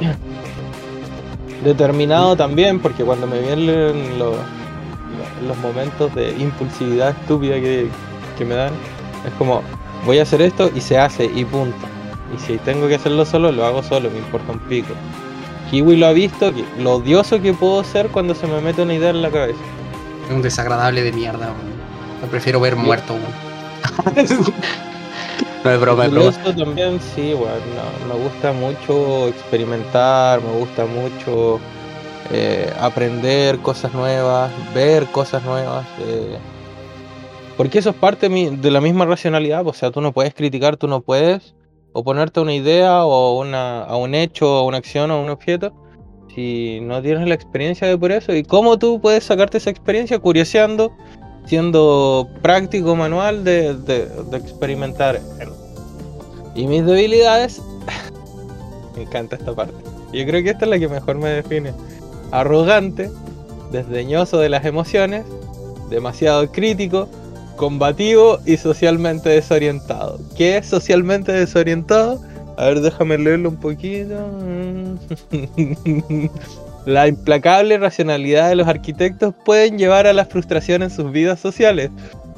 Determinado 1.64 2.36
también, 2.36 2.78
porque 2.78 3.02
cuando 3.02 3.26
me 3.26 3.40
vienen 3.40 4.16
los, 4.16 4.36
los 5.44 5.58
momentos 5.58 6.14
de 6.14 6.30
impulsividad 6.38 7.16
estúpida 7.20 7.56
que, 7.56 7.90
me 8.44 8.54
dan, 8.54 8.72
es 9.26 9.32
como, 9.36 9.62
voy 10.06 10.20
a 10.20 10.22
hacer 10.22 10.42
esto 10.42 10.70
y 10.72 10.80
se 10.80 10.98
hace 10.98 11.24
y 11.24 11.44
punto. 11.44 11.84
Y 12.32 12.38
si 12.38 12.58
tengo 12.58 12.86
que 12.86 12.94
hacerlo 12.94 13.24
solo, 13.24 13.50
lo 13.50 13.64
hago 13.64 13.82
solo, 13.82 14.08
me 14.08 14.18
importa 14.18 14.52
un 14.52 14.60
pico. 14.60 14.94
Kiwi 15.68 15.96
lo 15.96 16.06
ha 16.06 16.12
visto, 16.12 16.52
lo 16.78 16.92
odioso 16.92 17.42
que 17.42 17.52
puedo 17.52 17.82
ser 17.82 18.06
cuando 18.06 18.36
se 18.36 18.46
me 18.46 18.60
mete 18.60 18.82
una 18.82 18.94
idea 18.94 19.10
en 19.10 19.22
la 19.22 19.30
cabeza. 19.30 19.58
Es 20.30 20.36
un 20.36 20.42
desagradable 20.42 21.02
de 21.02 21.10
mierda, 21.10 21.52
Lo 22.22 22.28
prefiero 22.28 22.60
ver 22.60 22.76
muerto, 22.76 23.16
No 25.64 25.70
es 25.72 25.80
broma, 25.80 26.06
es 26.06 26.12
broma. 26.12 26.32
también 26.56 27.00
sí, 27.00 27.34
bueno, 27.34 27.56
me 28.06 28.14
gusta 28.14 28.52
mucho 28.52 29.26
experimentar, 29.26 30.40
me 30.40 30.52
gusta 30.52 30.86
mucho 30.86 31.58
eh, 32.30 32.72
aprender 32.78 33.58
cosas 33.58 33.92
nuevas, 33.92 34.52
ver 34.72 35.06
cosas 35.06 35.42
nuevas. 35.42 35.84
Eh, 35.98 36.38
porque 37.56 37.80
eso 37.80 37.90
es 37.90 37.96
parte 37.96 38.28
de 38.28 38.70
la 38.70 38.80
misma 38.80 39.06
racionalidad, 39.06 39.66
o 39.66 39.72
sea, 39.72 39.90
tú 39.90 40.00
no 40.00 40.12
puedes 40.12 40.32
criticar, 40.32 40.76
tú 40.76 40.86
no 40.86 41.00
puedes 41.00 41.56
oponerte 41.92 42.38
a 42.38 42.44
una 42.44 42.54
idea 42.54 43.04
o 43.04 43.36
una, 43.40 43.82
a 43.82 43.96
un 43.96 44.14
hecho, 44.14 44.46
a 44.46 44.62
una 44.62 44.76
acción 44.76 45.10
o 45.10 45.14
a 45.14 45.20
un 45.22 45.30
objeto 45.30 45.72
si 46.34 46.80
no 46.82 47.02
tienes 47.02 47.26
la 47.28 47.34
experiencia 47.34 47.86
de 47.88 47.98
por 47.98 48.12
eso. 48.12 48.34
¿Y 48.34 48.42
cómo 48.42 48.78
tú 48.78 49.00
puedes 49.00 49.24
sacarte 49.24 49.58
esa 49.58 49.70
experiencia? 49.70 50.18
Curioseando, 50.18 50.92
siendo 51.46 52.28
práctico, 52.42 52.94
manual 52.96 53.44
de, 53.44 53.76
experimentar. 54.32 55.20
Y 56.54 56.66
mis 56.66 56.84
debilidades, 56.84 57.60
me 58.96 59.02
encanta 59.02 59.36
esta 59.36 59.54
parte. 59.54 59.74
Yo 60.12 60.26
creo 60.26 60.42
que 60.42 60.50
esta 60.50 60.64
es 60.64 60.70
la 60.70 60.78
que 60.78 60.88
mejor 60.88 61.16
me 61.16 61.30
define. 61.30 61.72
Arrogante, 62.32 63.10
desdeñoso 63.72 64.38
de 64.38 64.48
las 64.48 64.64
emociones, 64.64 65.24
demasiado 65.90 66.50
crítico, 66.50 67.08
combativo 67.56 68.38
y 68.46 68.56
socialmente 68.56 69.28
desorientado. 69.28 70.18
¿Qué 70.36 70.56
es 70.56 70.66
socialmente 70.66 71.32
desorientado? 71.32 72.20
A 72.56 72.66
ver, 72.66 72.80
déjame 72.80 73.18
leerlo 73.18 73.50
un 73.50 73.56
poquito. 73.56 74.16
La 76.86 77.06
implacable 77.06 77.76
racionalidad 77.76 78.48
de 78.48 78.56
los 78.56 78.66
arquitectos 78.66 79.34
pueden 79.44 79.78
llevar 79.78 80.06
a 80.06 80.14
la 80.14 80.24
frustración 80.24 80.82
en 80.82 80.90
sus 80.90 81.12
vidas 81.12 81.38
sociales. 81.38 81.90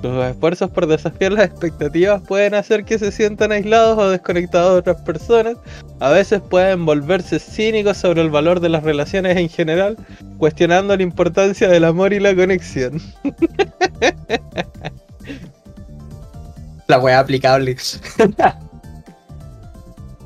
Los 0.03 0.27
esfuerzos 0.27 0.69
por 0.71 0.89
desafiar 0.89 1.33
las 1.33 1.47
expectativas 1.47 2.21
pueden 2.23 2.55
hacer 2.55 2.85
que 2.85 2.99
se 2.99 3.13
sientan 3.13 3.53
aislados 3.53 3.97
o 3.99 4.11
desconectados 4.11 4.73
de 4.73 4.79
otras 4.81 5.01
personas. 5.03 5.57
A 6.01 6.11
veces 6.11 6.41
pueden 6.41 6.85
volverse 6.85 7.39
cínicos 7.39 7.99
sobre 7.99 8.21
el 8.21 8.31
valor 8.31 8.59
de 8.59 8.69
las 8.69 8.83
relaciones 8.83 9.37
en 9.37 9.49
general, 9.49 9.97
cuestionando 10.39 10.97
la 10.97 11.05
importancia 11.05 11.69
del 11.69 11.85
amor 11.85 12.13
y 12.13 12.19
la 12.19 12.35
conexión. 12.35 13.01
La 16.89 16.99
wea 16.99 17.21
aplicable. 17.21 17.77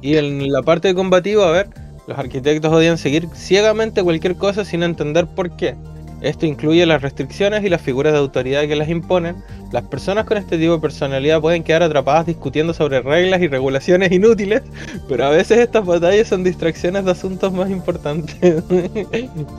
y 0.03 0.17
en 0.17 0.51
la 0.51 0.63
parte 0.63 0.89
de 0.89 0.95
combativo, 0.95 1.45
a 1.45 1.53
ver, 1.53 1.69
los 2.07 2.19
arquitectos 2.19 2.73
odian 2.73 2.99
seguir 2.99 3.29
ciegamente 3.35 4.03
cualquier 4.03 4.37
cosa 4.37 4.65
sin 4.65 4.83
entender 4.83 5.27
por 5.27 5.57
qué. 5.57 5.75
Esto 6.23 6.47
incluye 6.47 6.87
las 6.87 7.03
restricciones 7.03 7.63
y 7.63 7.69
las 7.69 7.83
figuras 7.83 8.15
de 8.15 8.19
autoridad 8.19 8.67
que 8.67 8.75
las 8.75 8.89
imponen. 8.89 9.37
Las 9.71 9.85
personas 9.85 10.25
con 10.25 10.39
este 10.39 10.57
tipo 10.57 10.73
de 10.73 10.79
personalidad 10.79 11.43
pueden 11.43 11.63
quedar 11.63 11.83
atrapadas 11.83 12.25
discutiendo 12.25 12.73
sobre 12.73 13.03
reglas 13.03 13.43
y 13.43 13.49
regulaciones 13.49 14.11
inútiles, 14.13 14.63
pero 15.09 15.27
a 15.27 15.31
veces 15.31 15.59
estas 15.59 15.85
batallas 15.85 16.29
son 16.29 16.43
distracciones 16.43 17.05
de 17.05 17.11
asuntos 17.11 17.53
más 17.53 17.69
importantes. 17.69 18.35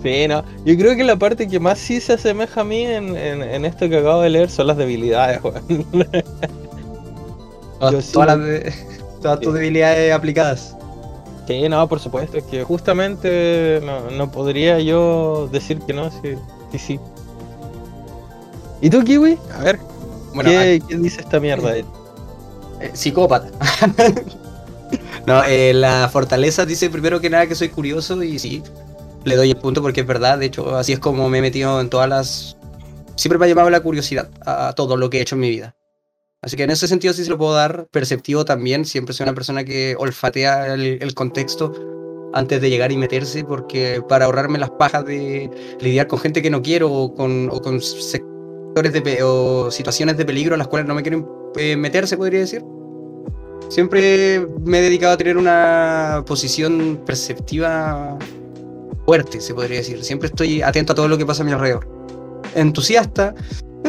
sí, 0.03 0.27
no. 0.27 0.43
Yo 0.65 0.75
creo 0.77 0.95
que 0.95 1.03
la 1.03 1.17
parte 1.17 1.47
que 1.47 1.59
más 1.59 1.77
sí 1.77 2.01
se 2.01 2.13
asemeja 2.13 2.61
a 2.61 2.63
mí 2.63 2.85
en, 2.85 3.65
esto 3.65 3.87
que 3.87 3.97
acabo 3.97 4.21
de 4.21 4.31
leer 4.31 4.49
son 4.49 4.65
las 4.67 4.77
debilidades, 4.77 5.41
todas 7.79 9.41
tus 9.41 9.53
debilidades 9.53 10.11
aplicadas. 10.11 10.76
Sí, 11.47 11.69
no, 11.69 11.87
por 11.87 12.01
supuesto, 12.01 12.37
es 12.37 12.43
que 12.43 12.65
justamente 12.65 13.81
no, 14.17 14.29
podría 14.29 14.81
yo 14.81 15.47
decir 15.49 15.79
que 15.79 15.93
no, 15.93 16.11
sí, 16.11 16.35
sí, 16.73 16.77
sí. 16.77 16.99
¿Y 18.81 18.89
tú, 18.89 19.01
Kiwi? 19.01 19.37
A 19.53 19.63
ver, 19.63 19.79
¿qué, 20.43 20.81
dice 20.89 21.21
esta 21.21 21.39
mierda? 21.39 21.77
Eh, 21.77 21.85
psicópata. 22.91 23.49
no, 25.25 25.41
eh, 25.45 25.73
la 25.73 26.09
fortaleza 26.11 26.65
dice 26.65 26.89
primero 26.89 27.21
que 27.21 27.29
nada 27.29 27.47
que 27.47 27.55
soy 27.55 27.69
curioso 27.69 28.21
y 28.21 28.37
sí, 28.39 28.61
le 29.23 29.37
doy 29.37 29.51
el 29.51 29.57
punto 29.57 29.81
porque 29.81 30.01
es 30.01 30.07
verdad. 30.07 30.37
De 30.37 30.47
hecho, 30.47 30.75
así 30.75 30.91
es 30.91 30.99
como 30.99 31.29
me 31.29 31.37
he 31.37 31.41
metido 31.41 31.79
en 31.79 31.89
todas 31.89 32.09
las. 32.09 32.57
Siempre 33.15 33.39
me 33.39 33.45
ha 33.45 33.49
llamado 33.49 33.69
la 33.69 33.79
curiosidad 33.79 34.29
a 34.45 34.73
todo 34.73 34.97
lo 34.97 35.09
que 35.09 35.19
he 35.19 35.21
hecho 35.21 35.35
en 35.35 35.41
mi 35.41 35.49
vida. 35.49 35.76
Así 36.41 36.55
que 36.55 36.63
en 36.63 36.69
ese 36.69 36.87
sentido 36.87 37.13
sí 37.13 37.23
se 37.23 37.29
lo 37.29 37.37
puedo 37.37 37.53
dar. 37.53 37.87
Perceptivo 37.91 38.45
también. 38.45 38.85
Siempre 38.85 39.13
soy 39.13 39.23
una 39.25 39.33
persona 39.33 39.63
que 39.63 39.95
olfatea 39.97 40.73
el, 40.73 41.13
contexto 41.13 41.73
antes 42.33 42.61
de 42.61 42.69
llegar 42.69 42.91
y 42.91 42.97
meterse, 42.97 43.43
porque 43.43 44.01
para 44.07 44.25
ahorrarme 44.25 44.59
las 44.59 44.69
pajas 44.71 45.05
de 45.05 45.49
lidiar 45.79 46.07
con 46.07 46.19
gente 46.19 46.41
que 46.41 46.49
no 46.49 46.61
quiero 46.61 46.91
o 46.91 47.13
con, 47.13 47.49
o 47.51 47.61
con 47.61 47.81
sectores 47.81 48.93
de, 48.93 49.23
o 49.23 49.71
situaciones 49.71 50.17
de 50.17 50.25
peligro 50.25 50.53
en 50.53 50.59
las 50.59 50.67
cuales 50.67 50.87
no 50.87 50.93
me 50.93 51.01
quiero 51.01 51.51
eh, 51.57 51.75
meter, 51.75 52.05
podría 52.15 52.41
decir. 52.41 52.63
Siempre 53.69 54.47
me 54.63 54.79
he 54.79 54.81
dedicado 54.81 55.13
a 55.13 55.17
tener 55.17 55.37
una 55.37 56.23
posición 56.25 57.01
perceptiva 57.05 58.17
fuerte, 59.05 59.41
se 59.41 59.53
podría 59.53 59.77
decir. 59.77 60.03
Siempre 60.03 60.27
estoy 60.27 60.61
atento 60.61 60.93
a 60.93 60.95
todo 60.95 61.07
lo 61.07 61.17
que 61.17 61.25
pasa 61.25 61.41
a 61.41 61.45
mi 61.45 61.51
alrededor. 61.51 61.87
Entusiasta, 62.55 63.33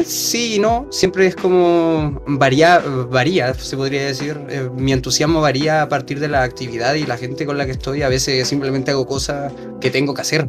Sí 0.04 0.54
y 0.54 0.58
no, 0.58 0.86
siempre 0.90 1.26
es 1.26 1.36
como 1.36 2.22
varía, 2.26 2.82
varía, 3.10 3.52
se 3.54 3.76
podría 3.76 4.06
decir. 4.06 4.38
Eh, 4.48 4.68
mi 4.76 4.92
entusiasmo 4.92 5.40
varía 5.40 5.82
a 5.82 5.88
partir 5.88 6.20
de 6.20 6.28
la 6.28 6.42
actividad 6.42 6.94
y 6.94 7.04
la 7.04 7.16
gente 7.16 7.46
con 7.46 7.58
la 7.58 7.66
que 7.66 7.72
estoy. 7.72 8.02
A 8.02 8.08
veces 8.08 8.46
simplemente 8.46 8.90
hago 8.90 9.06
cosas 9.06 9.52
que 9.80 9.90
tengo 9.90 10.14
que 10.14 10.22
hacer. 10.22 10.48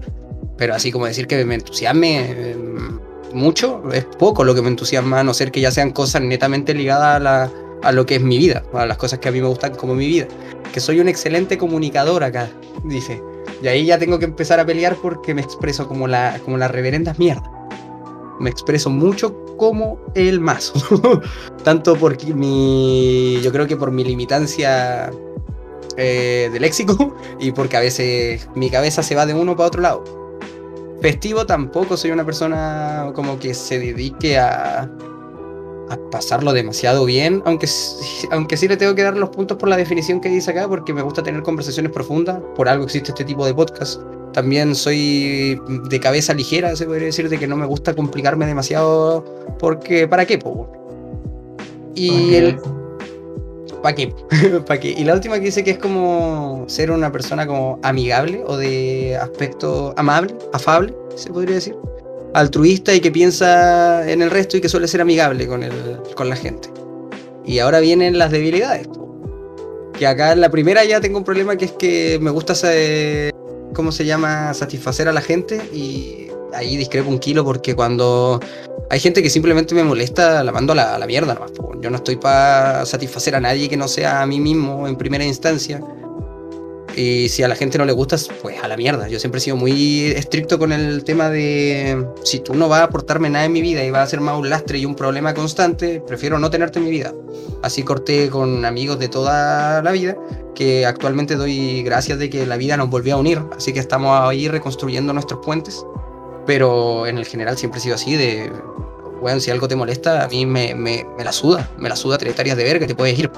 Pero 0.57 0.75
así 0.75 0.91
como 0.91 1.05
decir 1.05 1.27
que 1.27 1.43
me 1.45 1.55
entusiasme 1.55 2.51
em, 2.51 2.99
mucho, 3.33 3.81
es 3.93 4.05
poco 4.05 4.43
lo 4.43 4.53
que 4.53 4.61
me 4.61 4.67
entusiasma, 4.67 5.21
a 5.21 5.23
no 5.23 5.33
ser 5.33 5.51
que 5.51 5.61
ya 5.61 5.71
sean 5.71 5.91
cosas 5.91 6.21
netamente 6.21 6.73
ligadas 6.73 7.25
a, 7.25 7.51
a 7.87 7.91
lo 7.91 8.05
que 8.05 8.15
es 8.15 8.21
mi 8.21 8.37
vida, 8.37 8.63
a 8.73 8.85
las 8.85 8.97
cosas 8.97 9.19
que 9.19 9.29
a 9.29 9.31
mí 9.31 9.41
me 9.41 9.47
gustan 9.47 9.75
como 9.75 9.95
mi 9.95 10.07
vida. 10.07 10.27
Que 10.73 10.79
soy 10.79 10.99
un 10.99 11.07
excelente 11.07 11.57
comunicador 11.57 12.23
acá, 12.23 12.49
dice. 12.83 13.21
Y 13.63 13.67
ahí 13.67 13.85
ya 13.85 13.97
tengo 13.97 14.19
que 14.19 14.25
empezar 14.25 14.59
a 14.59 14.65
pelear 14.65 14.95
porque 15.01 15.33
me 15.33 15.41
expreso 15.41 15.87
como 15.87 16.07
la, 16.07 16.39
como 16.43 16.57
las 16.57 16.71
reverendas 16.71 17.19
mierdas 17.19 17.58
me 18.39 18.49
expreso 18.49 18.89
mucho 18.89 19.45
como 19.57 19.99
el 20.15 20.39
mazo. 20.39 20.73
Tanto 21.63 21.95
porque 21.95 22.33
mi. 22.33 23.39
Yo 23.41 23.51
creo 23.51 23.67
que 23.67 23.77
por 23.77 23.91
mi 23.91 24.03
limitancia 24.03 25.11
eh, 25.97 26.49
de 26.51 26.59
léxico 26.59 27.15
y 27.39 27.51
porque 27.51 27.77
a 27.77 27.81
veces 27.81 28.47
mi 28.55 28.69
cabeza 28.69 29.03
se 29.03 29.15
va 29.15 29.25
de 29.25 29.33
uno 29.33 29.55
para 29.55 29.67
otro 29.67 29.81
lado. 29.81 30.03
Festivo 31.01 31.45
tampoco 31.45 31.95
soy 31.95 32.11
una 32.11 32.25
persona 32.25 33.11
como 33.15 33.39
que 33.39 33.53
se 33.53 33.79
dedique 33.79 34.37
a, 34.37 34.89
a 35.89 35.97
pasarlo 36.11 36.53
demasiado 36.53 37.05
bien, 37.05 37.41
aunque, 37.45 37.67
aunque 38.31 38.57
sí 38.57 38.67
le 38.67 38.77
tengo 38.77 38.95
que 38.95 39.03
dar 39.03 39.17
los 39.17 39.29
puntos 39.29 39.57
por 39.57 39.69
la 39.69 39.77
definición 39.77 40.21
que 40.21 40.29
dice 40.29 40.51
acá, 40.51 40.67
porque 40.67 40.93
me 40.93 41.01
gusta 41.01 41.23
tener 41.23 41.41
conversaciones 41.43 41.91
profundas, 41.91 42.39
por 42.55 42.69
algo 42.69 42.85
existe 42.85 43.11
este 43.11 43.25
tipo 43.25 43.45
de 43.45 43.53
podcast. 43.53 44.01
También 44.33 44.75
soy 44.75 45.59
de 45.89 45.99
cabeza 45.99 46.33
ligera, 46.33 46.75
se 46.75 46.85
podría 46.85 47.07
decir, 47.07 47.29
de 47.29 47.39
que 47.39 47.47
no 47.47 47.55
me 47.55 47.65
gusta 47.65 47.95
complicarme 47.95 48.45
demasiado, 48.45 49.25
porque 49.57 50.07
¿para 50.07 50.25
qué? 50.25 50.37
Po? 50.37 50.71
Y 51.95 52.35
el... 52.35 52.59
¿Para 53.81 53.95
qué? 53.95 54.13
¿Para 54.67 54.79
qué? 54.79 54.89
Y 54.89 55.03
la 55.03 55.13
última 55.13 55.35
que 55.35 55.45
dice 55.45 55.63
que 55.63 55.71
es 55.71 55.77
como 55.79 56.65
ser 56.67 56.91
una 56.91 57.11
persona 57.11 57.47
como 57.47 57.79
amigable 57.81 58.43
o 58.45 58.57
de 58.57 59.17
aspecto 59.17 59.93
amable, 59.97 60.35
afable, 60.53 60.93
se 61.15 61.31
podría 61.31 61.55
decir. 61.55 61.75
Altruista 62.33 62.93
y 62.93 62.99
que 62.99 63.11
piensa 63.11 64.09
en 64.09 64.21
el 64.21 64.29
resto 64.29 64.57
y 64.57 64.61
que 64.61 64.69
suele 64.69 64.87
ser 64.87 65.01
amigable 65.01 65.47
con, 65.47 65.63
el, 65.63 65.73
con 66.15 66.29
la 66.29 66.35
gente. 66.35 66.69
Y 67.45 67.59
ahora 67.59 67.79
vienen 67.79 68.17
las 68.17 68.31
debilidades. 68.31 68.87
Que 69.97 70.07
acá 70.07 70.31
en 70.31 70.41
la 70.41 70.49
primera 70.49 70.85
ya 70.85 71.01
tengo 71.01 71.17
un 71.17 71.23
problema 71.23 71.57
que 71.57 71.65
es 71.65 71.71
que 71.71 72.19
me 72.21 72.29
gusta 72.29 72.55
ser 72.55 73.33
¿cómo 73.73 73.91
se 73.91 74.05
llama? 74.05 74.53
Satisfacer 74.53 75.07
a 75.07 75.13
la 75.13 75.21
gente 75.21 75.61
y 75.73 76.27
ahí 76.53 76.77
discrepo 76.77 77.09
un 77.09 77.19
kilo 77.19 77.43
porque 77.45 77.75
cuando 77.75 78.39
hay 78.89 78.99
gente 78.99 79.21
que 79.21 79.29
simplemente 79.29 79.75
me 79.75 79.83
molesta, 79.83 80.43
la 80.43 80.51
mando 80.51 80.73
a 80.73 80.75
la, 80.75 80.95
a 80.95 81.05
mierda 81.05 81.33
nomás. 81.33 81.51
Yo 81.81 81.89
no 81.89 81.97
estoy 81.97 82.15
para 82.15 82.85
satisfacer 82.85 83.35
a 83.35 83.39
nadie 83.39 83.69
que 83.69 83.77
no 83.77 83.87
sea 83.87 84.21
a 84.21 84.25
mí 84.25 84.39
mismo 84.39 84.87
en 84.87 84.95
primera 84.95 85.23
instancia. 85.23 85.81
Y 86.95 87.29
si 87.29 87.43
a 87.43 87.47
la 87.47 87.55
gente 87.55 87.77
no 87.77 87.85
le 87.85 87.91
gusta, 87.91 88.17
pues 88.41 88.61
a 88.61 88.67
la 88.67 88.75
mierda. 88.75 89.07
Yo 89.07 89.19
siempre 89.19 89.39
he 89.39 89.41
sido 89.41 89.55
muy 89.55 90.07
estricto 90.07 90.59
con 90.59 90.71
el 90.71 91.03
tema 91.03 91.29
de 91.29 92.05
si 92.23 92.39
tú 92.39 92.55
no 92.55 92.67
vas 92.67 92.81
a 92.81 92.83
aportarme 92.85 93.29
nada 93.29 93.45
en 93.45 93.51
mi 93.51 93.61
vida 93.61 93.83
y 93.83 93.91
vas 93.91 94.07
a 94.07 94.09
ser 94.09 94.21
más 94.21 94.37
un 94.37 94.49
lastre 94.49 94.79
y 94.79 94.85
un 94.85 94.95
problema 94.95 95.33
constante, 95.33 96.01
prefiero 96.05 96.39
no 96.39 96.49
tenerte 96.49 96.79
en 96.79 96.85
mi 96.85 96.91
vida. 96.91 97.13
Así 97.61 97.83
corté 97.83 98.29
con 98.29 98.65
amigos 98.65 98.99
de 98.99 99.07
toda 99.07 99.81
la 99.81 99.91
vida, 99.91 100.17
que 100.55 100.85
actualmente 100.85 101.35
doy 101.35 101.83
gracias 101.83 102.19
de 102.19 102.29
que 102.29 102.45
la 102.45 102.57
vida 102.57 102.75
nos 102.77 102.89
volvió 102.89 103.15
a 103.15 103.17
unir. 103.17 103.41
Así 103.55 103.73
que 103.73 103.79
estamos 103.79 104.19
ahí 104.21 104.47
reconstruyendo 104.47 105.13
nuestros 105.13 105.45
puentes. 105.45 105.85
Pero 106.45 107.05
en 107.05 107.17
el 107.17 107.25
general 107.25 107.57
siempre 107.57 107.79
he 107.79 107.83
sido 107.83 107.95
así 107.95 108.15
de, 108.15 108.51
bueno, 109.21 109.39
si 109.39 109.51
algo 109.51 109.67
te 109.67 109.75
molesta, 109.75 110.23
a 110.23 110.27
mí 110.27 110.45
me, 110.45 110.73
me, 110.73 111.05
me 111.17 111.23
la 111.23 111.31
suda, 111.31 111.69
me 111.77 111.89
la 111.89 111.95
suda 111.95 112.17
tres 112.17 112.35
de 112.35 112.63
ver 112.63 112.79
que 112.79 112.87
te 112.87 112.95
puedes 112.95 113.19
ir. 113.19 113.29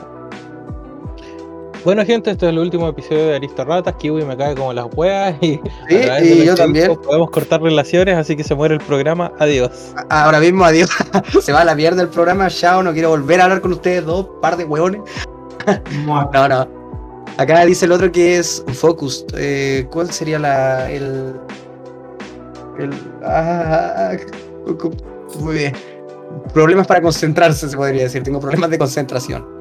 Bueno, 1.84 2.06
gente, 2.06 2.30
este 2.30 2.46
es 2.46 2.52
el 2.52 2.60
último 2.60 2.88
episodio 2.88 3.28
de 3.28 3.36
Aristorratas. 3.38 3.96
Kiwi 3.96 4.24
me 4.24 4.38
cae 4.38 4.54
como 4.54 4.72
las 4.72 4.86
huevas 4.94 5.34
y, 5.42 5.60
y 5.90 6.46
yo 6.46 6.54
también. 6.54 6.96
Podemos 6.96 7.32
cortar 7.32 7.60
relaciones, 7.62 8.16
así 8.18 8.36
que 8.36 8.44
se 8.44 8.54
muere 8.54 8.76
el 8.76 8.82
programa. 8.82 9.32
Adiós. 9.40 9.94
Ahora 10.10 10.40
mismo, 10.40 10.64
adiós. 10.64 10.92
se 11.42 11.52
va 11.52 11.62
a 11.62 11.66
la 11.66 11.74
mierda 11.74 12.04
el 12.04 12.10
programa. 12.10 12.50
Chao, 12.50 12.84
no 12.84 12.94
quiero 12.94 13.10
volver 13.10 13.42
a 13.42 13.46
hablar 13.46 13.62
con 13.62 13.72
ustedes 13.74 14.06
dos, 14.06 14.28
par 14.42 14.58
de 14.58 14.66
huevones. 14.66 15.02
no, 16.06 16.48
no. 16.48 16.68
Acá 17.38 17.66
dice 17.66 17.86
el 17.86 17.94
otro 17.94 18.12
que 18.12 18.38
es 18.38 18.64
Focus. 18.74 19.26
Eh, 19.36 19.88
¿Cuál 19.90 20.12
sería 20.12 20.38
la. 20.38 20.92
el. 20.92 21.36
el. 22.78 22.92
Ah, 23.24 24.12
muy 25.40 25.56
bien. 25.56 25.74
Problemas 26.54 26.86
para 26.86 27.02
concentrarse, 27.02 27.68
se 27.68 27.76
podría 27.76 28.04
decir. 28.04 28.22
Tengo 28.22 28.40
problemas 28.40 28.70
de 28.70 28.78
concentración. 28.78 29.61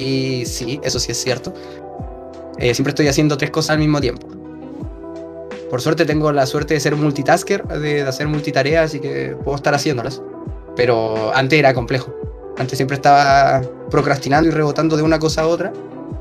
Y 0.00 0.46
sí, 0.46 0.80
eso 0.82 0.98
sí 0.98 1.12
es 1.12 1.22
cierto. 1.22 1.52
Eh, 2.58 2.74
siempre 2.74 2.90
estoy 2.90 3.08
haciendo 3.08 3.36
tres 3.36 3.50
cosas 3.50 3.70
al 3.70 3.78
mismo 3.78 4.00
tiempo. 4.00 4.26
Por 5.68 5.82
suerte 5.82 6.06
tengo 6.06 6.32
la 6.32 6.46
suerte 6.46 6.74
de 6.74 6.80
ser 6.80 6.96
multitasker, 6.96 7.64
de, 7.64 8.02
hacer 8.02 8.26
multitareas, 8.26 8.86
así 8.86 9.00
que 9.00 9.36
puedo 9.44 9.56
estar 9.56 9.74
haciéndolas. 9.74 10.22
Pero 10.74 11.32
antes 11.34 11.58
era 11.58 11.74
complejo. 11.74 12.14
Antes 12.56 12.78
siempre 12.78 12.94
estaba 12.96 13.60
procrastinando 13.90 14.48
y 14.48 14.52
rebotando 14.52 14.96
de 14.96 15.02
una 15.02 15.18
cosa 15.18 15.42
a 15.42 15.46
otra. 15.46 15.72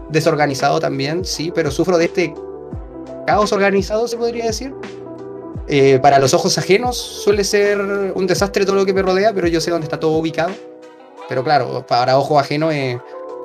Desorganizado 0.09 0.79
también, 0.79 1.23
sí, 1.23 1.51
pero 1.53 1.71
sufro 1.71 1.97
de 1.97 2.05
este 2.05 2.33
caos 3.25 3.53
organizado, 3.53 4.07
se 4.07 4.17
podría 4.17 4.45
decir. 4.45 4.73
Eh, 5.67 5.99
para 6.01 6.19
los 6.19 6.33
ojos 6.33 6.57
ajenos 6.57 6.97
suele 6.97 7.43
ser 7.43 7.79
un 7.79 8.27
desastre 8.27 8.65
todo 8.65 8.75
lo 8.75 8.85
que 8.85 8.93
me 8.93 9.03
rodea, 9.03 9.33
pero 9.33 9.47
yo 9.47 9.61
sé 9.61 9.71
dónde 9.71 9.85
está 9.85 9.99
todo 9.99 10.17
ubicado. 10.17 10.51
Pero 11.29 11.43
claro, 11.43 11.85
para 11.87 12.17
ojos 12.17 12.41
ajenos 12.41 12.73
es 12.73 12.97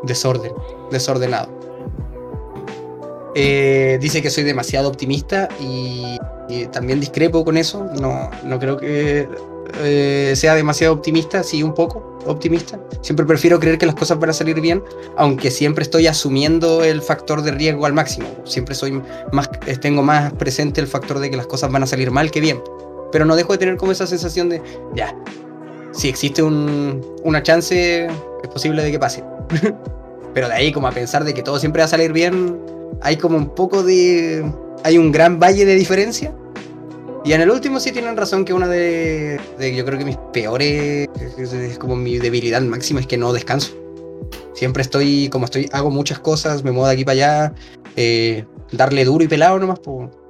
desorden, 0.07 0.53
desordenado. 0.91 1.49
Eh, 3.35 3.99
dice 4.01 4.23
que 4.23 4.31
soy 4.31 4.45
demasiado 4.45 4.89
optimista 4.89 5.49
y, 5.61 6.19
también 6.73 7.01
discrepo 7.01 7.45
con 7.45 7.57
eso. 7.57 7.87
No, 8.01 8.31
no 8.45 8.59
creo 8.59 8.77
que 8.77 9.29
eh, 9.83 10.35
sea 10.37 10.55
demasiado 10.55 10.95
optimista, 10.95 11.43
sí, 11.43 11.63
un 11.63 11.75
poco 11.75 12.19
optimista. 12.27 12.79
Siempre 13.01 13.27
prefiero 13.27 13.59
creer 13.59 13.79
que 13.79 13.87
las 13.87 13.95
cosas 13.95 14.19
van 14.19 14.31
a 14.31 14.33
salir 14.33 14.61
bien, 14.61 14.83
aunque 15.17 15.51
siempre 15.51 15.83
estoy 15.83 16.07
asumiendo 16.07 16.85
el 16.85 17.03
factor 17.03 17.43
de 17.43 17.51
riesgo 17.51 17.87
al 17.87 17.93
máximo. 17.93 18.29
Siempre 18.45 18.75
soy 18.75 19.03
más, 19.33 19.51
tengo 19.81 20.03
más 20.03 20.33
presente 20.35 20.81
el 20.81 20.87
factor 20.87 21.19
de 21.19 21.31
que 21.31 21.37
las 21.37 21.47
cosas 21.47 21.73
van 21.73 21.83
a 21.83 21.87
salir 21.87 22.11
mal 22.11 22.31
que 22.31 22.41
bien. 22.41 22.63
Pero 23.11 23.25
no 23.25 23.37
dejo 23.37 23.53
de 23.53 23.59
tener 23.59 23.77
como 23.77 23.93
esa 23.93 24.07
sensación 24.07 24.49
de, 24.49 24.63
ya, 24.95 25.17
si 25.93 26.09
existe 26.09 26.43
una 26.43 27.43
chance, 27.43 28.07
es 28.07 28.49
posible 28.49 28.83
de 28.83 28.91
que 28.91 28.99
pase. 28.99 29.23
Pero 30.35 30.49
de 30.49 30.55
ahí 30.55 30.73
como 30.73 30.89
a 30.89 30.93
pensar 30.93 31.25
de 31.25 31.33
que 31.35 31.43
todo 31.43 31.59
siempre 31.59 31.81
va 31.81 31.87
a 31.87 31.89
salir 31.89 32.13
bien, 32.13 32.59
hay 33.01 33.17
como 33.17 33.37
un 33.37 33.55
poco 33.55 33.83
de... 33.83 34.45
Hay 34.83 34.99
un 34.99 35.13
gran 35.13 35.39
valle 35.39 35.65
de 35.65 35.75
diferencia. 35.77 36.35
Y 37.25 37.33
en 37.33 37.41
el 37.41 37.51
último 37.51 37.81
sí 37.81 37.91
tienen 37.91 38.17
razón 38.17 38.45
que 38.45 38.53
una 38.53 38.69
de, 38.69 39.41
yo 39.59 39.85
creo 39.87 39.99
que 39.99 40.05
mis 40.05 40.19
peores, 40.33 41.09
es 41.39 41.79
como 41.79 41.97
mi 41.97 42.19
debilidad 42.19 42.61
máxima 42.61 43.01
es 43.01 43.07
que 43.07 43.17
no 43.17 43.33
descanso. 43.33 43.75
Siempre 44.53 44.83
estoy, 44.83 45.31
como 45.31 45.47
estoy, 45.47 45.71
hago 45.73 45.91
muchas 45.91 46.19
cosas, 46.19 46.63
me 46.65 46.71
muevo 46.71 46.87
de 46.87 46.93
aquí 46.93 47.05
para 47.05 47.15
allá, 47.15 47.55
eh, 47.97 48.45
darle 48.73 49.07
duro 49.07 49.25
y 49.25 49.29
pelado 49.29 49.59
nomás, 49.59 49.81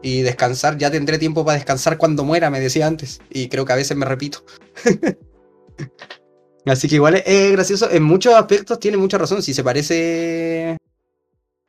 y 0.03 0.23
descansar, 0.23 0.79
ya 0.79 0.89
tendré 0.89 1.19
tiempo 1.19 1.45
para 1.45 1.57
descansar 1.57 1.99
cuando 1.99 2.25
muera, 2.25 2.49
me 2.49 2.61
decía 2.61 2.87
antes, 2.87 3.21
y 3.29 3.49
creo 3.49 3.65
que 3.65 3.73
a 3.73 3.77
veces 3.77 3.97
me 3.97 4.07
repito. 4.07 4.45
Así 6.67 6.89
que 6.89 6.97
igual 6.97 7.23
es, 7.25 7.53
gracioso. 7.53 7.91
En 7.91 8.03
muchos 8.03 8.35
aspectos 8.35 8.79
tiene 8.81 8.97
mucha 8.97 9.19
razón. 9.19 9.43
Si 9.43 9.53
se 9.53 9.62
parece 9.62 10.77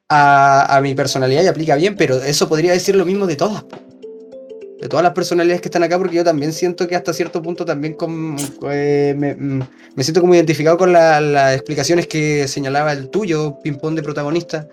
a, 0.09 0.79
mi 0.81 0.95
personalidad 0.95 1.43
y 1.43 1.47
aplica 1.47 1.75
bien, 1.75 1.95
pero 1.95 2.15
eso 2.15 2.47
podría 2.47 2.71
decir 2.71 2.95
lo 2.95 3.05
mismo 3.05 3.27
de 3.27 3.35
todas. 3.35 3.65
De 4.79 4.89
todas 4.89 5.03
las 5.03 5.13
personalidades 5.13 5.61
que 5.61 5.69
están 5.69 5.83
acá, 5.83 5.97
porque 5.97 6.17
yo 6.17 6.23
también 6.23 6.53
siento 6.53 6.87
que 6.87 6.95
hasta 6.95 7.13
cierto 7.13 7.41
punto 7.41 7.65
también 7.65 7.97
eh, 8.69 9.35
mm, 9.37 9.61
me, 9.95 10.03
siento 10.03 10.21
como 10.21 10.35
identificado 10.35 10.77
con 10.77 10.93
las 10.93 11.55
explicaciones 11.55 12.07
que 12.07 12.47
señalaba 12.47 12.91
el 12.93 13.09
tuyo, 13.09 13.57
ping-pong 13.63 13.95
de 13.95 14.03
protagonista. 14.03 14.67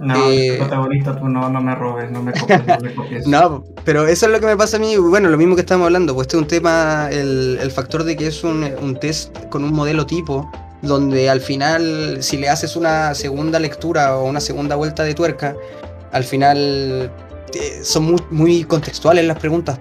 No, 0.00 0.14
eh, 0.30 0.56
protagonista 0.58 1.14
tú 1.18 1.28
no, 1.28 1.50
no 1.50 1.60
me 1.60 1.74
robes, 1.74 2.10
no 2.10 2.22
me 2.22 2.32
copies, 2.32 2.66
no 2.66 2.80
me 2.80 2.94
copies. 2.94 3.26
no, 3.28 3.64
pero 3.84 4.06
eso 4.06 4.26
es 4.26 4.32
lo 4.32 4.40
que 4.40 4.46
me 4.46 4.56
pasa 4.56 4.78
a 4.78 4.80
mí, 4.80 4.96
bueno, 4.96 5.28
lo 5.28 5.36
mismo 5.36 5.54
que 5.54 5.60
estamos 5.60 5.84
hablando, 5.84 6.14
pues 6.14 6.26
este 6.26 6.38
es 6.38 6.42
un 6.42 6.48
tema, 6.48 7.08
el, 7.10 7.58
el 7.60 7.70
factor 7.70 8.04
de 8.04 8.16
que 8.16 8.28
es 8.28 8.42
un, 8.42 8.66
un 8.80 8.98
test 8.98 9.36
con 9.50 9.62
un 9.62 9.74
modelo 9.74 10.06
tipo, 10.06 10.50
donde 10.80 11.28
al 11.28 11.42
final, 11.42 12.16
si 12.22 12.38
le 12.38 12.48
haces 12.48 12.76
una 12.76 13.14
segunda 13.14 13.58
lectura 13.58 14.16
o 14.16 14.24
una 14.24 14.40
segunda 14.40 14.74
vuelta 14.74 15.04
de 15.04 15.12
tuerca, 15.12 15.54
al 16.12 16.24
final 16.24 17.10
son 17.82 18.04
muy, 18.04 18.20
muy, 18.30 18.64
contextuales 18.64 19.24
las 19.24 19.38
preguntas 19.38 19.78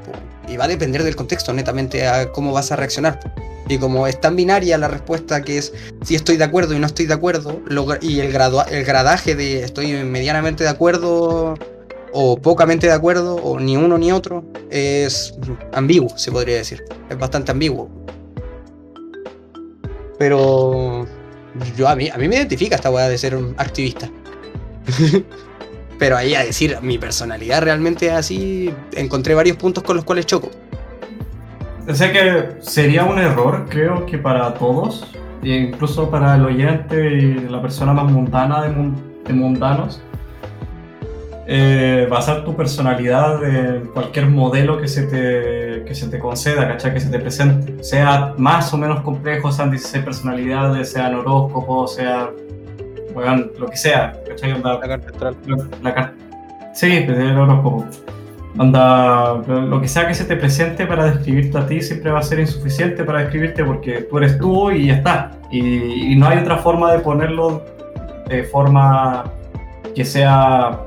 y 0.48 0.58
va 0.58 0.66
a 0.66 0.68
depender 0.68 1.04
del 1.04 1.16
contexto, 1.16 1.54
netamente, 1.54 2.08
a 2.08 2.32
cómo 2.32 2.52
vas 2.52 2.72
a 2.72 2.76
reaccionar. 2.76 3.20
Y 3.68 3.78
como 3.78 4.08
es 4.08 4.20
tan 4.20 4.36
binaria 4.36 4.78
la 4.80 4.88
respuesta 4.88 5.44
que 5.44 5.60
es 5.60 5.74
si 6.04 6.16
estoy 6.16 6.38
de 6.38 6.44
acuerdo 6.44 6.74
y 6.74 6.80
no 6.80 6.88
estoy 6.88 7.06
de 7.06 7.14
acuerdo, 7.14 7.62
y 8.02 8.20
el, 8.20 8.36
el 8.36 8.86
gradaje 8.86 9.36
de 9.36 9.64
estoy 9.64 9.94
medianamente 10.04 10.64
de 10.64 10.70
acuerdo 10.70 11.56
o 12.12 12.38
pocamente 12.42 12.88
de 12.88 12.94
acuerdo, 12.94 13.36
o 13.36 13.60
ni 13.60 13.78
uno 13.78 13.98
ni 14.00 14.12
otro, 14.12 14.44
es 14.72 15.36
ambiguo, 15.74 16.18
se 16.18 16.32
podría 16.32 16.56
decir. 16.56 16.84
Es 17.10 17.18
bastante 17.18 17.52
ambiguo. 17.52 17.90
Pero 20.18 21.06
yo 21.78 21.88
a 21.88 21.96
mí, 21.96 22.10
a 22.10 22.18
mí 22.18 22.28
me 22.28 22.36
identifica 22.36 22.76
esta 22.76 22.90
weá 22.90 23.08
de 23.08 23.18
ser 23.18 23.36
un 23.36 23.54
activista. 23.58 24.10
Pero 26.00 26.18
ahí 26.18 26.34
a 26.34 26.44
decir 26.44 26.78
mi 26.82 26.98
personalidad 26.98 27.62
realmente 27.62 28.12
así, 28.12 28.74
encontré 28.94 29.36
varios 29.36 29.58
puntos 29.58 29.84
con 29.84 29.96
los 29.96 30.06
cuales 30.06 30.26
choco. 30.26 30.50
O 31.88 31.94
sea 31.94 32.12
que 32.12 32.62
sería 32.62 33.04
un 33.04 33.20
error, 33.20 33.66
creo 33.70 34.06
que 34.06 34.18
para 34.18 34.54
todos, 34.56 35.06
incluso 35.44 36.10
para 36.10 36.36
el 36.36 36.46
oyente 36.46 37.14
y 37.14 37.48
la 37.50 37.62
persona 37.62 37.94
más 37.94 38.12
mundana 38.12 38.62
de 38.64 39.34
mundanos, 39.34 40.02
eh, 41.52 42.06
basar 42.08 42.46
tu 42.46 42.56
personalidad 42.56 43.44
en 43.44 43.88
cualquier 43.88 44.28
modelo 44.28 44.80
que 44.80 44.88
se 44.88 45.08
te, 45.08 45.84
que 45.84 45.96
se 45.96 46.08
te 46.08 46.20
conceda, 46.20 46.68
¿cachai? 46.68 46.94
Que 46.94 47.00
se 47.00 47.10
te 47.10 47.18
presente. 47.18 47.84
Sea 47.84 48.36
más 48.38 48.72
o 48.72 48.78
menos 48.78 49.02
complejo, 49.02 49.52
sean 49.52 49.72
16 49.72 50.06
personalidades, 50.06 50.92
sean 50.92 51.16
horóscopos, 51.16 51.96
sea 51.96 52.30
lo 53.60 53.68
que 53.68 53.78
sea, 53.78 54.14
¿cachai? 54.28 54.62
la 54.62 54.80
carta 54.80 55.10
astral. 55.10 55.36
La, 55.82 55.94
carta. 55.94 56.14
Sí, 56.74 57.04
pues, 57.06 57.18
el 57.18 57.38
horóscopo. 57.38 57.86
Anda, 58.58 59.36
lo 59.48 59.80
que 59.80 59.88
sea 59.88 60.08
que 60.08 60.14
se 60.14 60.26
te 60.26 60.36
presente 60.36 60.86
para 60.86 61.12
describirte 61.12 61.58
a 61.58 61.68
ti 61.68 61.82
siempre 61.82 62.12
va 62.12 62.20
a 62.20 62.24
ser 62.24 62.40
insuficiente 62.40 63.04
para 63.04 63.20
describirte 63.20 63.64
porque 63.64 64.02
tú 64.02 64.18
eres 64.18 64.38
tú 64.38 64.72
y 64.72 64.88
ya 64.88 64.96
está. 64.96 65.32
Y, 65.52 66.14
y 66.14 66.16
no 66.16 66.28
hay 66.28 66.40
otra 66.40 66.58
forma 66.58 66.92
de 66.92 67.00
ponerlo 67.00 67.64
de 68.28 68.44
forma 68.44 69.26
que 69.96 70.04
sea 70.04 70.80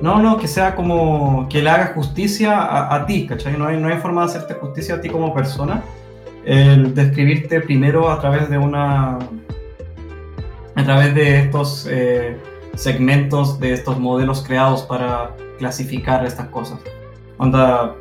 no, 0.00 0.18
no, 0.22 0.38
que 0.38 0.48
sea 0.48 0.74
como 0.74 1.46
que 1.48 1.62
le 1.62 1.70
haga 1.70 1.92
justicia 1.94 2.94
a, 2.94 3.06
ti, 3.06 3.26
¿cachai? 3.26 3.56
No 3.56 3.66
hay, 3.66 3.76
no 3.76 3.88
hay 3.88 3.98
forma 3.98 4.22
de 4.22 4.28
hacerte 4.28 4.54
justicia 4.54 4.96
a 4.96 5.00
ti 5.00 5.08
como 5.08 5.34
persona. 5.34 5.82
El 6.44 6.94
describirte 6.94 7.60
primero 7.60 8.10
a 8.10 8.20
través 8.20 8.48
de 8.48 8.56
una. 8.56 9.18
A 10.74 10.84
través 10.84 11.14
de 11.14 11.40
estos 11.40 11.86
eh, 11.90 12.36
segmentos, 12.74 13.58
de 13.60 13.72
estos 13.72 13.98
modelos 13.98 14.42
creados 14.42 14.82
para 14.82 15.30
clasificar 15.58 16.24
estas 16.24 16.48
cosas. 16.48 16.78
Onda, 17.38 17.94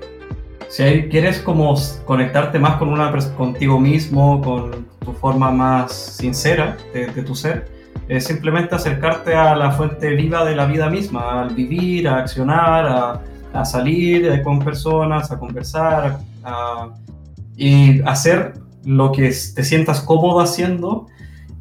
si 0.68 1.10
quieres 1.10 1.40
como 1.40 1.76
conectarte 2.06 2.60
más 2.60 2.78
con 2.78 2.90
una 2.90 3.12
contigo 3.36 3.80
mismo, 3.80 4.42
con 4.42 4.88
tu 5.04 5.14
forma 5.14 5.52
más 5.52 5.92
sincera 5.94 6.78
de 6.94 7.24
tu 7.24 7.36
ser, 7.36 7.80
es 8.10 8.26
simplemente 8.26 8.74
acercarte 8.74 9.36
a 9.36 9.56
la 9.56 9.72
fuente 9.72 10.10
viva 10.16 10.44
de 10.44 10.56
la 10.56 10.66
vida 10.66 10.90
misma, 10.90 11.44
al 11.44 11.54
vivir, 11.54 12.08
a 12.08 12.18
accionar, 12.18 13.22
a, 13.54 13.66
salir 13.66 14.26
eh, 14.28 14.42
con 14.42 14.60
personas, 14.60 15.32
a 15.32 15.40
conversar 15.40 16.20
y 17.56 18.02
hacer 18.02 18.54
lo 18.86 19.12
que 19.12 19.24
te 19.24 19.64
sientas 19.64 20.02
cómodo 20.02 20.40
haciendo 20.40 21.08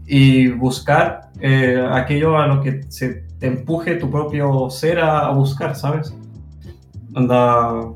y 0.08 0.48
buscar 0.48 1.28
eh, 1.40 1.86
aquello 1.92 2.38
a 2.38 2.46
lo 2.46 2.62
que 2.62 2.80
se 2.88 3.26
te 3.38 3.46
empuje 3.46 3.96
tu 3.96 4.10
propio 4.10 4.70
ser 4.70 4.98
a, 4.98 5.28
buscar, 5.30 5.76
¿sabes? 5.76 6.14
Anda, 7.14 7.90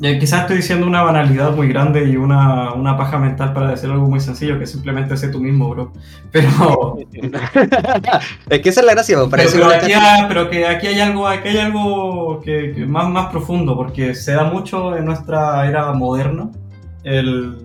quizás 0.00 0.42
estoy 0.42 0.56
diciendo 0.56 0.86
una 0.86 1.02
banalidad 1.02 1.54
muy 1.54 1.68
grande 1.68 2.08
y 2.08 2.16
una, 2.16 2.72
una, 2.72 2.96
paja 2.96 3.18
mental 3.18 3.52
para 3.52 3.70
decir 3.70 3.90
algo 3.90 4.08
muy 4.08 4.20
sencillo, 4.20 4.58
que 4.58 4.66
simplemente 4.66 5.16
sé 5.18 5.28
tú 5.28 5.38
mismo, 5.38 5.68
bro. 5.68 5.92
Pero. 6.32 6.96
es 8.48 8.60
que 8.60 8.68
esa 8.70 8.80
es 8.80 8.86
la 8.86 8.94
gracia, 8.94 9.16
bro. 9.18 9.28
pero, 9.28 9.42
aquí 9.70 9.92
pero, 10.28 10.50
que 10.50 10.66
aquí 10.66 10.86
hay 10.88 11.00
algo, 11.00 11.28
aquí 11.28 11.48
hay 11.48 11.58
algo 11.58 12.40
que, 12.40 12.84
más, 12.88 13.08
más 13.10 13.30
profundo, 13.30 13.76
porque 13.76 14.14
se 14.14 14.32
da 14.32 14.44
mucho 14.44 14.96
en 14.96 15.04
nuestra 15.04 15.68
era 15.68 15.92
moderna. 15.92 16.50
El, 17.04 17.63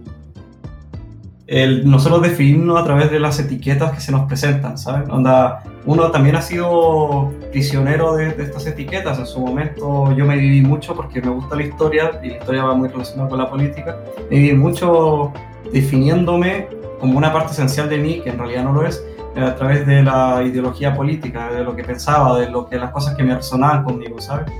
el 1.50 1.90
nosotros 1.90 2.22
definirnos 2.22 2.80
a 2.80 2.84
través 2.84 3.10
de 3.10 3.20
las 3.20 3.40
etiquetas 3.40 3.92
que 3.92 4.02
se 4.02 4.12
nos 4.12 4.28
presentan, 4.28 4.78
¿sabes? 4.78 5.10
Onda, 5.10 5.64
uno 5.86 6.12
también 6.12 6.36
ha 6.36 6.44
sido 6.44 7.32
prisionero 7.52 8.16
de, 8.16 8.30
estas 8.38 8.68
etiquetas. 8.68 9.18
En 9.18 9.26
su 9.26 9.40
momento 9.40 10.16
yo 10.16 10.26
me 10.26 10.38
viví 10.38 10.62
mucho 10.62 10.96
porque 10.96 11.22
me 11.22 11.30
gusta 11.30 11.56
la 11.56 11.64
historia 11.64 12.20
y 12.24 12.30
la 12.30 12.38
historia 12.38 12.64
va 12.64 12.76
muy 12.76 12.88
relacionada 12.88 13.30
con 13.30 13.40
la 13.40 13.50
política. 13.50 13.98
Me 14.30 14.38
viví 14.38 14.54
mucho 14.54 15.34
definiéndome 15.74 16.68
como 17.00 17.18
una 17.18 17.34
parte 17.34 17.54
esencial 17.54 17.90
de 17.90 17.98
mí, 17.98 18.22
que 18.22 18.30
en 18.30 18.38
realidad 18.38 18.64
no 18.64 18.74
lo 18.74 18.86
es, 18.86 19.04
a 19.36 19.56
través 19.56 19.88
de 19.88 20.04
la 20.04 20.44
ideología 20.44 20.96
política, 20.96 21.52
de 21.52 21.64
lo 21.64 21.76
que 21.76 21.84
pensaba, 21.84 22.40
de 22.40 22.50
lo 22.50 22.68
que 22.68 22.78
las 22.78 22.92
cosas 22.92 23.16
que 23.16 23.24
me 23.24 23.34
resonaban 23.34 23.84
conmigo, 23.84 24.22
¿sabes? 24.22 24.52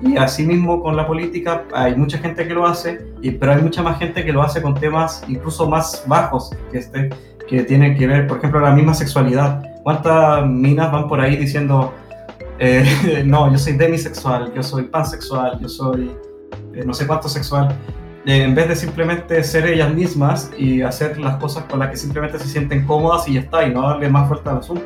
Y 0.00 0.16
así 0.16 0.44
mismo 0.44 0.80
con 0.80 0.96
la 0.96 1.06
política 1.06 1.64
hay 1.74 1.96
mucha 1.96 2.18
gente 2.18 2.46
que 2.46 2.54
lo 2.54 2.66
hace, 2.66 3.00
y, 3.20 3.32
pero 3.32 3.52
hay 3.52 3.62
mucha 3.62 3.82
más 3.82 3.98
gente 3.98 4.24
que 4.24 4.32
lo 4.32 4.42
hace 4.42 4.62
con 4.62 4.74
temas 4.74 5.24
incluso 5.26 5.68
más 5.68 6.04
bajos 6.06 6.50
que, 6.70 6.78
este, 6.78 7.10
que 7.48 7.64
tienen 7.64 7.96
que 7.96 8.06
ver, 8.06 8.26
por 8.26 8.38
ejemplo, 8.38 8.60
la 8.60 8.72
misma 8.72 8.94
sexualidad. 8.94 9.64
¿Cuántas 9.82 10.46
minas 10.46 10.92
van 10.92 11.08
por 11.08 11.20
ahí 11.20 11.36
diciendo, 11.36 11.92
eh, 12.58 13.22
no, 13.26 13.50
yo 13.50 13.58
soy 13.58 13.72
demisexual, 13.72 14.52
yo 14.54 14.62
soy 14.62 14.84
pansexual, 14.84 15.58
yo 15.60 15.68
soy 15.68 16.12
eh, 16.74 16.84
no 16.84 16.94
sé 16.94 17.06
cuánto 17.06 17.28
sexual? 17.28 17.76
Eh, 18.24 18.42
en 18.42 18.54
vez 18.54 18.68
de 18.68 18.76
simplemente 18.76 19.42
ser 19.42 19.66
ellas 19.66 19.92
mismas 19.92 20.50
y 20.56 20.82
hacer 20.82 21.18
las 21.18 21.36
cosas 21.38 21.64
con 21.64 21.78
las 21.80 21.90
que 21.90 21.96
simplemente 21.96 22.38
se 22.38 22.46
sienten 22.46 22.86
cómodas 22.86 23.26
y 23.26 23.34
ya 23.34 23.40
está, 23.40 23.66
y 23.66 23.72
no 23.72 23.82
darle 23.82 24.08
más 24.08 24.28
fuerza 24.28 24.50
al 24.50 24.58
asunto 24.58 24.84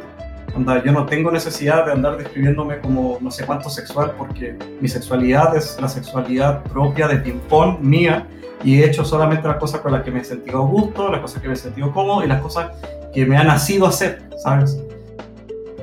yo 0.85 0.93
no 0.93 1.07
tengo 1.07 1.31
necesidad 1.31 1.87
de 1.87 1.93
andar 1.93 2.19
describiéndome 2.19 2.79
como 2.79 3.19
no 3.21 3.31
sé 3.31 3.45
cuánto 3.45 3.71
sexual 3.71 4.13
porque 4.17 4.57
mi 4.81 4.89
sexualidad 4.89 5.57
es 5.57 5.79
la 5.81 5.89
sexualidad 5.89 6.63
propia 6.65 7.09
de 7.09 7.17
ping-pong 7.17 7.81
mía 7.81 8.27
y 8.63 8.81
he 8.81 8.87
hecho 8.87 9.05
solamente 9.05 9.49
las 9.49 9.57
cosas 9.57 9.81
con 9.81 9.93
las 9.93 10.03
que 10.03 10.11
me 10.11 10.21
he 10.21 10.25
sentido 10.25 10.59
a 10.59 10.67
gusto, 10.67 11.11
las 11.11 11.21
cosas 11.21 11.41
que 11.41 11.49
me 11.49 11.55
he 11.55 11.57
sentido 11.57 11.91
cómodo 11.93 12.23
y 12.25 12.29
las 12.29 12.41
cosas 12.41 12.71
que 13.13 13.27
me 13.27 13.37
han 13.37 13.47
nacido 13.47 13.87
hacer, 13.87 14.23
¿sabes? 14.43 14.79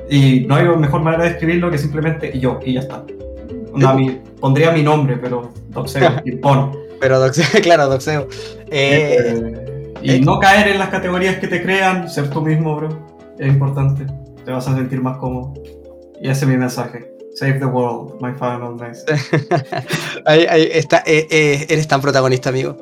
Y 0.08 0.46
no 0.46 0.54
hay 0.54 0.64
mejor 0.76 1.02
manera 1.02 1.24
de 1.24 1.30
escribirlo 1.30 1.70
que 1.70 1.78
simplemente 1.78 2.38
yo, 2.38 2.58
y 2.64 2.74
ya 2.74 2.80
está. 2.80 3.04
pondría 4.40 4.70
mi 4.70 4.82
nombre, 4.82 5.16
pero 5.16 5.52
doxeo, 5.68 6.10
ping-pong. 6.24 6.74
Pero 7.00 7.20
doxeo, 7.20 7.44
claro, 7.62 7.88
doxeo. 7.88 8.28
Eh, 8.70 9.94
y 10.02 10.12
eh, 10.12 10.20
no 10.20 10.38
caer 10.38 10.68
en 10.68 10.78
las 10.78 10.88
categorías 10.88 11.36
que 11.36 11.48
te 11.48 11.62
crean, 11.62 12.08
ser 12.08 12.30
tú 12.30 12.40
mismo, 12.40 12.76
bro, 12.76 12.88
es 13.38 13.48
importante 13.48 14.06
te 14.44 14.52
vas 14.52 14.68
a 14.68 14.74
sentir 14.74 15.00
más 15.02 15.18
cómodo. 15.18 15.54
Y 16.20 16.28
ese 16.28 16.44
es 16.44 16.50
mi 16.50 16.56
mensaje. 16.56 17.19
Save 17.40 17.58
the 17.58 17.64
world, 17.64 18.20
my 18.20 18.34
final 18.34 18.74
message. 18.74 19.18
ahí, 20.26 20.46
está, 20.72 21.02
eh, 21.06 21.26
eh, 21.30 21.66
eres 21.70 21.88
tan 21.88 22.02
protagonista, 22.02 22.50
amigo. 22.50 22.76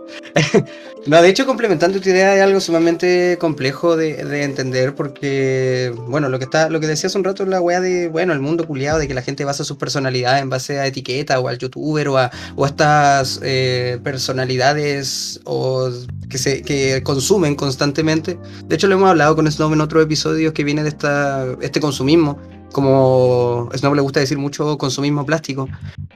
no, 1.06 1.22
de 1.22 1.28
hecho, 1.28 1.46
complementando 1.46 2.00
tu 2.00 2.08
idea, 2.08 2.34
es 2.34 2.42
algo 2.42 2.58
sumamente 2.58 3.38
complejo 3.38 3.96
de, 3.96 4.18
entender 4.42 4.96
porque, 4.96 5.94
bueno, 6.08 6.28
lo 6.28 6.40
que 6.40 6.46
está, 6.46 6.70
lo 6.70 6.80
que 6.80 6.88
decía 6.88 7.06
hace 7.06 7.16
un 7.16 7.22
rato 7.22 7.44
es 7.44 7.48
la 7.48 7.60
weá 7.60 7.80
de, 7.80 8.08
bueno, 8.08 8.32
el 8.32 8.40
mundo 8.40 8.66
culiado, 8.66 8.98
de 8.98 9.06
que 9.06 9.14
la 9.14 9.22
gente 9.22 9.44
basa 9.44 9.62
su 9.62 9.78
personalidad 9.78 10.40
en 10.40 10.50
base 10.50 10.80
a 10.80 10.86
etiqueta 10.86 11.38
o 11.38 11.46
al 11.46 11.58
youtuber 11.58 12.08
o 12.08 12.18
a, 12.18 12.32
o 12.56 12.66
estas 12.66 13.38
eh, 13.44 14.00
personalidades 14.02 15.40
o 15.44 15.88
que, 16.28 16.38
se, 16.38 16.62
que 16.62 17.00
consumen 17.04 17.54
constantemente. 17.54 18.36
De 18.64 18.74
hecho, 18.74 18.88
lo 18.88 18.96
hemos 18.96 19.08
hablado 19.08 19.36
con 19.36 19.48
Snow 19.48 19.72
en 19.72 19.82
otros 19.82 20.02
episodios 20.02 20.52
que 20.52 20.64
viene 20.64 20.82
de 20.82 20.88
esta, 20.88 21.46
este 21.60 21.78
consumismo 21.78 22.36
como 22.72 23.68
Snow 23.74 23.94
le 23.94 24.02
gusta 24.02 24.20
decir 24.20 24.38
mucho 24.38 24.78
consumismo 24.78 25.24
plástico, 25.24 25.68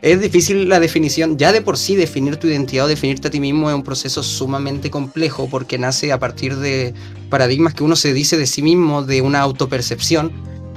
es 0.03 0.21
difícil 0.21 0.69
la 0.69 0.81
definición, 0.81 1.39
ya 1.39 1.53
de 1.53 1.63
por 1.63 1.79
sí 1.79 1.97
definir 1.97 2.37
tu 2.37 2.47
identidad 2.47 2.87
o 2.87 2.89
definirte 2.89 3.29
a 3.29 3.31
ti 3.31 3.41
mismo 3.41 3.71
es 3.71 3.75
un 3.75 3.83
proceso 3.83 4.23
sumamente 4.23 4.91
complejo 4.91 5.49
porque 5.51 5.79
nace 5.79 6.13
a 6.13 6.19
partir 6.19 6.57
de 6.57 6.95
paradigmas 7.31 7.75
que 7.75 7.85
uno 7.85 7.97
se 7.97 8.13
dice 8.13 8.37
de 8.37 8.47
sí 8.47 8.63
mismo, 8.63 9.03
de 9.03 9.23
una 9.23 9.41
autopercepción, 9.41 10.33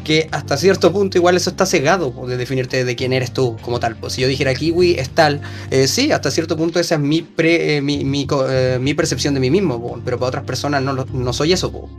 que 0.06 0.30
hasta 0.32 0.56
cierto 0.56 0.94
punto 0.94 1.18
igual 1.18 1.36
eso 1.36 1.50
está 1.50 1.66
cegado 1.66 2.14
de 2.28 2.38
definirte 2.38 2.86
de 2.86 2.96
quién 2.96 3.12
eres 3.12 3.34
tú 3.34 3.58
como 3.62 3.80
tal. 3.80 3.98
Pues 3.98 4.14
si 4.14 4.22
yo 4.22 4.28
dijera 4.28 4.54
kiwi 4.54 4.94
es 4.94 5.10
tal, 5.10 5.42
eh, 5.72 5.88
sí, 5.88 6.12
hasta 6.12 6.32
cierto 6.32 6.56
punto 6.56 6.80
esa 6.80 6.96
es 6.96 7.02
mi, 7.02 7.24
pre, 7.24 7.78
eh, 7.78 7.82
mi, 7.82 8.06
eh, 8.50 8.78
mi, 8.80 8.94
percepción 8.94 9.34
de 9.34 9.40
mí 9.42 9.50
mismo, 9.50 10.00
pero 10.06 10.18
para 10.18 10.30
otras 10.30 10.44
personas 10.46 10.82
no, 10.84 10.94
no 10.94 11.34
soy 11.34 11.52
eso. 11.52 11.90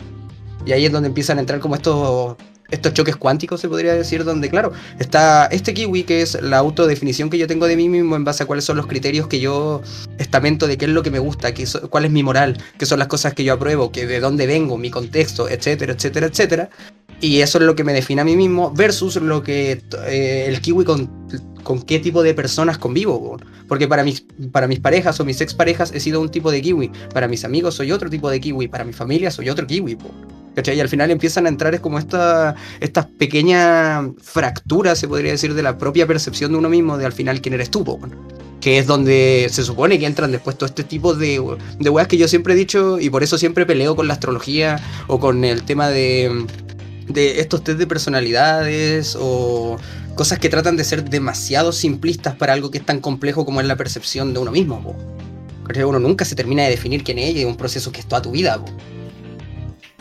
Y 0.64 0.72
ahí 0.72 0.86
es 0.86 0.92
donde 0.92 1.08
empiezan 1.08 1.38
a 1.38 1.40
entrar 1.40 1.60
como 1.60 1.74
estos 1.74 2.36
estos 2.70 2.94
choques 2.94 3.16
cuánticos, 3.16 3.60
se 3.60 3.68
podría 3.68 3.94
decir, 3.94 4.24
donde, 4.24 4.50
claro, 4.50 4.72
está 4.98 5.46
este 5.46 5.74
kiwi, 5.74 6.04
que 6.04 6.22
es 6.22 6.40
la 6.42 6.58
autodefinición 6.58 7.30
que 7.30 7.38
yo 7.38 7.46
tengo 7.46 7.66
de 7.66 7.76
mí 7.76 7.88
mismo 7.88 8.16
en 8.16 8.24
base 8.24 8.42
a 8.42 8.46
cuáles 8.46 8.64
son 8.64 8.76
los 8.76 8.86
criterios 8.86 9.26
que 9.28 9.40
yo 9.40 9.82
estamento 10.18 10.66
de 10.66 10.76
qué 10.76 10.86
es 10.86 10.90
lo 10.90 11.02
que 11.02 11.10
me 11.10 11.18
gusta, 11.18 11.54
qué 11.54 11.66
cuál 11.90 12.04
es 12.04 12.10
mi 12.10 12.22
moral, 12.22 12.58
qué 12.78 12.86
son 12.86 12.98
las 12.98 13.08
cosas 13.08 13.34
que 13.34 13.44
yo 13.44 13.54
apruebo, 13.54 13.92
que 13.92 14.06
de 14.06 14.20
dónde 14.20 14.46
vengo, 14.46 14.78
mi 14.78 14.90
contexto, 14.90 15.48
etcétera, 15.48 15.92
etcétera, 15.92 16.26
etcétera. 16.26 16.70
Y 17.20 17.40
eso 17.40 17.58
es 17.58 17.64
lo 17.64 17.74
que 17.74 17.84
me 17.84 17.94
define 17.94 18.20
a 18.20 18.24
mí 18.24 18.36
mismo 18.36 18.72
versus 18.72 19.16
lo 19.16 19.42
que 19.42 19.82
eh, 20.06 20.44
el 20.48 20.60
kiwi 20.60 20.84
con, 20.84 21.10
con 21.62 21.80
qué 21.82 21.98
tipo 21.98 22.22
de 22.22 22.34
personas 22.34 22.78
convivo. 22.78 23.38
Porque 23.68 23.88
para 23.88 24.04
mis, 24.04 24.24
para 24.52 24.66
mis 24.66 24.80
parejas 24.80 25.18
o 25.18 25.24
mis 25.24 25.40
exparejas 25.40 25.92
he 25.92 26.00
sido 26.00 26.20
un 26.20 26.30
tipo 26.30 26.50
de 26.50 26.60
kiwi, 26.60 26.90
para 27.14 27.26
mis 27.26 27.44
amigos 27.44 27.74
soy 27.74 27.90
otro 27.90 28.10
tipo 28.10 28.30
de 28.30 28.40
kiwi, 28.40 28.68
para 28.68 28.84
mi 28.84 28.92
familia 28.92 29.30
soy 29.30 29.48
otro 29.48 29.66
kiwi. 29.66 29.96
Y 30.64 30.80
al 30.80 30.88
final 30.88 31.10
empiezan 31.10 31.46
a 31.46 31.48
entrar 31.50 31.74
es 31.74 31.80
como 31.80 31.98
esta, 31.98 32.54
estas 32.80 33.06
pequeñas 33.06 34.06
fracturas, 34.22 34.98
se 34.98 35.06
podría 35.06 35.32
decir, 35.32 35.54
de 35.54 35.62
la 35.62 35.76
propia 35.76 36.06
percepción 36.06 36.52
de 36.52 36.58
uno 36.58 36.68
mismo, 36.68 36.96
de 36.96 37.04
al 37.04 37.12
final 37.12 37.42
quién 37.42 37.54
eres 37.54 37.70
tú, 37.70 37.84
que 38.60 38.78
es 38.78 38.86
donde 38.86 39.48
se 39.50 39.62
supone 39.62 39.98
que 39.98 40.06
entran 40.06 40.32
después 40.32 40.56
todo 40.56 40.66
este 40.66 40.82
tipo 40.82 41.14
de, 41.14 41.40
de 41.78 41.90
weas 41.90 42.08
que 42.08 42.16
yo 42.16 42.26
siempre 42.26 42.54
he 42.54 42.56
dicho 42.56 42.98
y 42.98 43.10
por 43.10 43.22
eso 43.22 43.36
siempre 43.36 43.66
peleo 43.66 43.94
con 43.94 44.08
la 44.08 44.14
astrología 44.14 44.80
o 45.08 45.20
con 45.20 45.44
el 45.44 45.62
tema 45.62 45.88
de, 45.88 46.46
de 47.08 47.40
estos 47.40 47.62
test 47.62 47.78
de 47.78 47.86
personalidades 47.86 49.16
o 49.20 49.76
cosas 50.14 50.38
que 50.38 50.48
tratan 50.48 50.76
de 50.76 50.84
ser 50.84 51.08
demasiado 51.08 51.70
simplistas 51.72 52.34
para 52.34 52.54
algo 52.54 52.70
que 52.70 52.78
es 52.78 52.86
tan 52.86 53.00
complejo 53.00 53.44
como 53.44 53.60
es 53.60 53.66
la 53.66 53.76
percepción 53.76 54.32
de 54.32 54.40
uno 54.40 54.50
mismo. 54.50 54.96
que 55.72 55.84
Uno 55.84 55.98
nunca 55.98 56.24
se 56.24 56.34
termina 56.34 56.64
de 56.64 56.70
definir 56.70 57.04
quién 57.04 57.18
es 57.18 57.36
y 57.36 57.40
es 57.40 57.46
un 57.46 57.56
proceso 57.56 57.92
que 57.92 58.00
es 58.00 58.06
toda 58.06 58.22
tu 58.22 58.30
vida. 58.30 58.58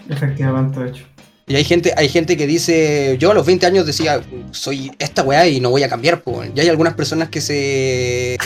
Efectivamente, 0.09 0.79
de 0.79 0.89
hecho. 0.89 1.05
Y 1.47 1.55
hay 1.55 1.63
gente, 1.63 1.93
hay 1.95 2.09
gente 2.09 2.37
que 2.37 2.47
dice, 2.47 3.17
yo 3.19 3.29
a 3.29 3.33
los 3.35 3.45
20 3.45 3.67
años 3.67 3.85
decía, 3.85 4.21
soy 4.49 4.91
esta 4.97 5.21
weá 5.21 5.47
y 5.47 5.59
no 5.59 5.69
voy 5.69 5.83
a 5.83 5.89
cambiar. 5.89 6.21
pues 6.21 6.49
Y 6.55 6.59
hay 6.59 6.69
algunas 6.69 6.95
personas 6.95 7.29
que 7.29 7.39
se, 7.39 8.37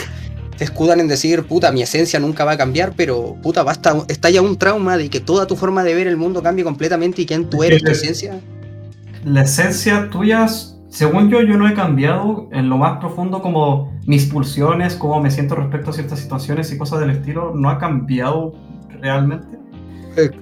escudan 0.59 0.99
en 0.99 1.07
decir, 1.07 1.43
puta, 1.43 1.71
mi 1.71 1.81
esencia 1.81 2.19
nunca 2.19 2.43
va 2.43 2.53
a 2.53 2.57
cambiar, 2.57 2.91
pero 2.97 3.37
puta, 3.41 3.63
basta, 3.63 3.95
está 4.09 4.29
ya 4.29 4.41
un 4.41 4.57
trauma 4.57 4.97
de 4.97 5.09
que 5.09 5.21
toda 5.21 5.47
tu 5.47 5.55
forma 5.55 5.85
de 5.85 5.95
ver 5.95 6.07
el 6.07 6.17
mundo 6.17 6.43
cambie 6.43 6.65
completamente 6.65 7.21
y 7.21 7.25
quién 7.25 7.49
tú 7.49 7.63
eres, 7.63 7.81
tu 7.81 7.91
esencia. 7.91 8.41
La 9.23 9.43
esencia 9.43 10.09
tuya, 10.09 10.47
según 10.89 11.29
yo, 11.29 11.41
yo 11.41 11.55
no 11.55 11.69
he 11.69 11.73
cambiado 11.73 12.49
en 12.51 12.67
lo 12.67 12.77
más 12.77 12.99
profundo 12.99 13.41
como 13.41 13.97
mis 14.05 14.25
pulsiones, 14.25 14.95
cómo 14.95 15.21
me 15.21 15.31
siento 15.31 15.55
respecto 15.55 15.91
a 15.91 15.93
ciertas 15.93 16.19
situaciones 16.19 16.69
y 16.73 16.77
cosas 16.77 16.99
del 16.99 17.11
estilo, 17.11 17.53
no 17.55 17.69
ha 17.69 17.79
cambiado 17.79 18.55
realmente 18.99 19.58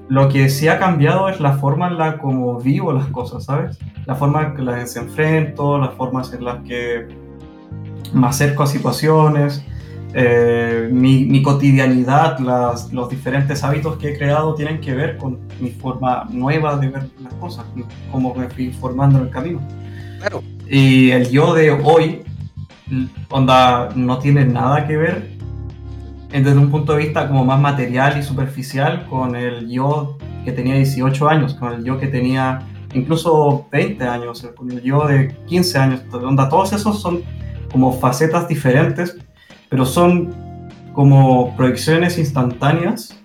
lo 0.10 0.30
que 0.30 0.50
sí 0.50 0.68
ha 0.68 0.80
cambiado 0.80 1.30
es 1.30 1.40
la 1.40 1.54
forma 1.54 1.88
en 1.88 1.98
la 1.98 2.18
como 2.18 2.60
vivo 2.60 2.94
las 2.94 3.08
cosas, 3.08 3.46
¿sabes? 3.46 3.78
La 4.06 4.16
forma 4.16 4.54
en 4.58 4.66
la 4.66 4.80
que 4.80 4.88
se 4.88 5.00
enfrento, 5.00 5.78
las 5.78 5.94
formas 5.94 6.34
en 6.34 6.46
las 6.46 6.64
que 6.64 7.08
me 8.14 8.28
acerco 8.28 8.64
a 8.64 8.68
situaciones, 8.68 9.64
eh, 10.14 10.90
mi, 10.92 11.42
cotidianidad, 11.44 12.40
las, 12.40 12.92
los 12.94 13.10
diferentes 13.10 13.64
hábitos 13.64 13.98
que 13.98 14.14
he 14.14 14.18
creado 14.18 14.56
tienen 14.56 14.80
que 14.80 14.94
ver 14.94 15.18
con 15.18 15.40
mi 15.60 15.72
forma 15.72 16.28
nueva 16.32 16.78
de 16.78 16.90
ver 16.90 17.10
las 17.22 17.34
cosas, 17.36 17.66
como 18.12 18.34
me 18.34 18.50
fui 18.50 18.72
formando 18.72 19.20
en 19.20 19.26
el 19.26 19.30
camino. 19.30 19.62
Claro. 20.20 20.44
Y 20.68 21.12
el 21.12 21.30
yo 21.30 21.54
de 21.54 21.72
hoy, 21.72 22.24
onda, 23.30 23.90
no 23.96 24.18
tiene 24.20 24.46
nada 24.46 24.88
que 24.88 24.98
ver 24.98 25.37
desde 26.44 26.58
un 26.58 26.70
punto 26.70 26.94
de 26.94 27.00
vista 27.00 27.28
como 27.28 27.46
más 27.46 27.60
material 27.60 28.18
y 28.18 28.24
superficial 28.24 29.06
con 29.10 29.36
el 29.36 29.70
yo 29.70 30.18
que 30.44 30.52
tenía 30.52 30.76
18 30.76 31.28
años, 31.30 31.54
con 31.56 31.74
el 31.74 31.84
yo 31.84 32.00
que 32.00 32.08
tenía 32.08 32.60
incluso 32.94 33.68
20 33.72 34.04
años, 34.04 34.48
con 34.56 34.72
el 34.72 34.82
yo 34.82 35.08
de 35.08 35.36
15 35.46 35.78
años, 35.78 36.02
onda, 36.12 36.50
todos 36.50 36.74
esos 36.74 37.02
son 37.02 37.22
como 37.72 37.92
facetas 37.94 38.48
diferentes, 38.48 39.18
pero 39.70 39.86
son 39.86 40.34
como 40.94 41.56
proyecciones 41.56 42.18
instantáneas 42.18 43.18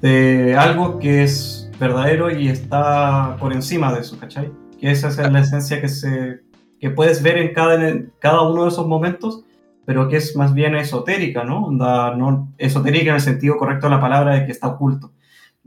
de 0.00 0.56
algo 0.56 0.98
que 0.98 1.22
es 1.22 1.70
verdadero 1.78 2.30
y 2.30 2.48
está 2.48 3.36
por 3.38 3.52
encima 3.52 3.92
de 3.92 4.00
eso, 4.00 4.18
¿cachai? 4.18 4.50
Que 4.80 4.90
esa 4.90 5.08
es 5.08 5.18
la 5.18 5.40
esencia 5.40 5.80
que, 5.80 5.88
se, 5.88 6.40
que 6.78 6.90
puedes 6.90 7.22
ver 7.22 7.38
en 7.38 7.52
cada, 7.52 7.88
en 7.88 8.12
cada 8.20 8.42
uno 8.42 8.62
de 8.64 8.68
esos 8.68 8.86
momentos 8.86 9.44
pero 9.84 10.08
que 10.08 10.16
es 10.16 10.36
más 10.36 10.54
bien 10.54 10.76
esotérica, 10.76 11.44
¿no? 11.44 11.70
no 11.70 12.52
esotérica 12.58 13.10
en 13.10 13.16
el 13.16 13.20
sentido 13.20 13.56
correcto 13.56 13.86
de 13.86 13.94
la 13.94 14.00
palabra 14.00 14.34
de 14.34 14.46
que 14.46 14.52
está 14.52 14.68
oculto. 14.68 15.12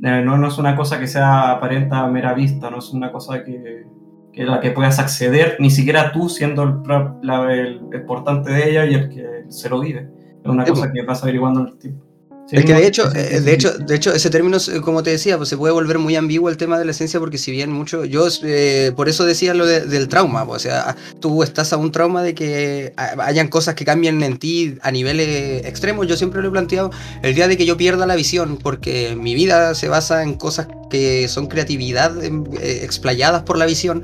Eh, 0.01 0.21
no, 0.23 0.37
no 0.37 0.47
es 0.47 0.57
una 0.57 0.75
cosa 0.75 0.99
que 0.99 1.07
sea 1.07 1.51
aparente 1.51 1.95
a 1.95 2.07
mera 2.07 2.33
vista, 2.33 2.69
no 2.69 2.79
es 2.79 2.89
una 2.91 3.11
cosa 3.11 3.43
que, 3.43 3.85
que 4.31 4.43
la 4.43 4.59
que 4.59 4.71
puedas 4.71 4.99
acceder, 4.99 5.57
ni 5.59 5.69
siquiera 5.69 6.11
tú 6.11 6.29
siendo 6.29 6.63
el, 6.63 7.81
el, 7.91 8.05
portante 8.05 8.51
de 8.51 8.69
ella 8.69 8.85
y 8.85 8.93
el 8.95 9.09
que 9.09 9.45
se 9.49 9.69
lo 9.69 9.79
vive. 9.79 10.09
Es 10.43 10.49
una 10.49 10.65
cosa 10.65 10.91
que 10.91 11.03
vas 11.03 11.23
averiguando 11.23 11.61
en 11.61 11.67
el 11.67 11.77
tiempo 11.77 12.12
es 12.51 12.65
que 12.65 12.73
de 12.73 12.85
hecho, 12.85 13.09
eh, 13.15 13.41
de 13.41 13.53
hecho, 13.53 13.77
de 13.77 13.95
hecho, 13.95 14.13
ese 14.13 14.29
término, 14.29 14.57
como 14.83 15.01
te 15.01 15.09
decía, 15.09 15.37
pues 15.37 15.49
se 15.49 15.57
puede 15.57 15.73
volver 15.73 15.97
muy 15.97 16.15
ambiguo 16.15 16.49
el 16.49 16.57
tema 16.57 16.77
de 16.77 16.85
la 16.85 16.91
esencia, 16.91 17.19
porque 17.19 17.37
si 17.37 17.51
bien 17.51 17.71
mucho, 17.71 18.05
yo 18.05 18.27
eh, 18.43 18.91
por 18.95 19.09
eso 19.09 19.25
decía 19.25 19.53
lo 19.53 19.65
del 19.65 20.07
trauma, 20.07 20.45
pues, 20.45 20.63
o 20.63 20.69
sea, 20.69 20.95
tú 21.19 21.41
estás 21.41 21.73
a 21.73 21.77
un 21.77 21.91
trauma 21.91 22.21
de 22.21 22.35
que 22.35 22.93
hayan 22.95 23.47
cosas 23.47 23.75
que 23.75 23.85
cambien 23.85 24.21
en 24.23 24.37
ti 24.37 24.77
a 24.81 24.91
niveles 24.91 25.65
extremos. 25.65 26.07
Yo 26.07 26.17
siempre 26.17 26.41
lo 26.41 26.49
he 26.49 26.51
planteado 26.51 26.91
el 27.21 27.33
día 27.33 27.47
de 27.47 27.57
que 27.57 27.65
yo 27.65 27.77
pierda 27.77 28.05
la 28.05 28.15
visión, 28.15 28.57
porque 28.57 29.15
mi 29.15 29.35
vida 29.35 29.73
se 29.73 29.87
basa 29.87 30.23
en 30.23 30.35
cosas 30.35 30.67
que 30.89 31.27
son 31.27 31.47
creatividad 31.47 32.23
eh, 32.23 32.79
explayadas 32.83 33.43
por 33.43 33.57
la 33.57 33.65
visión 33.65 34.03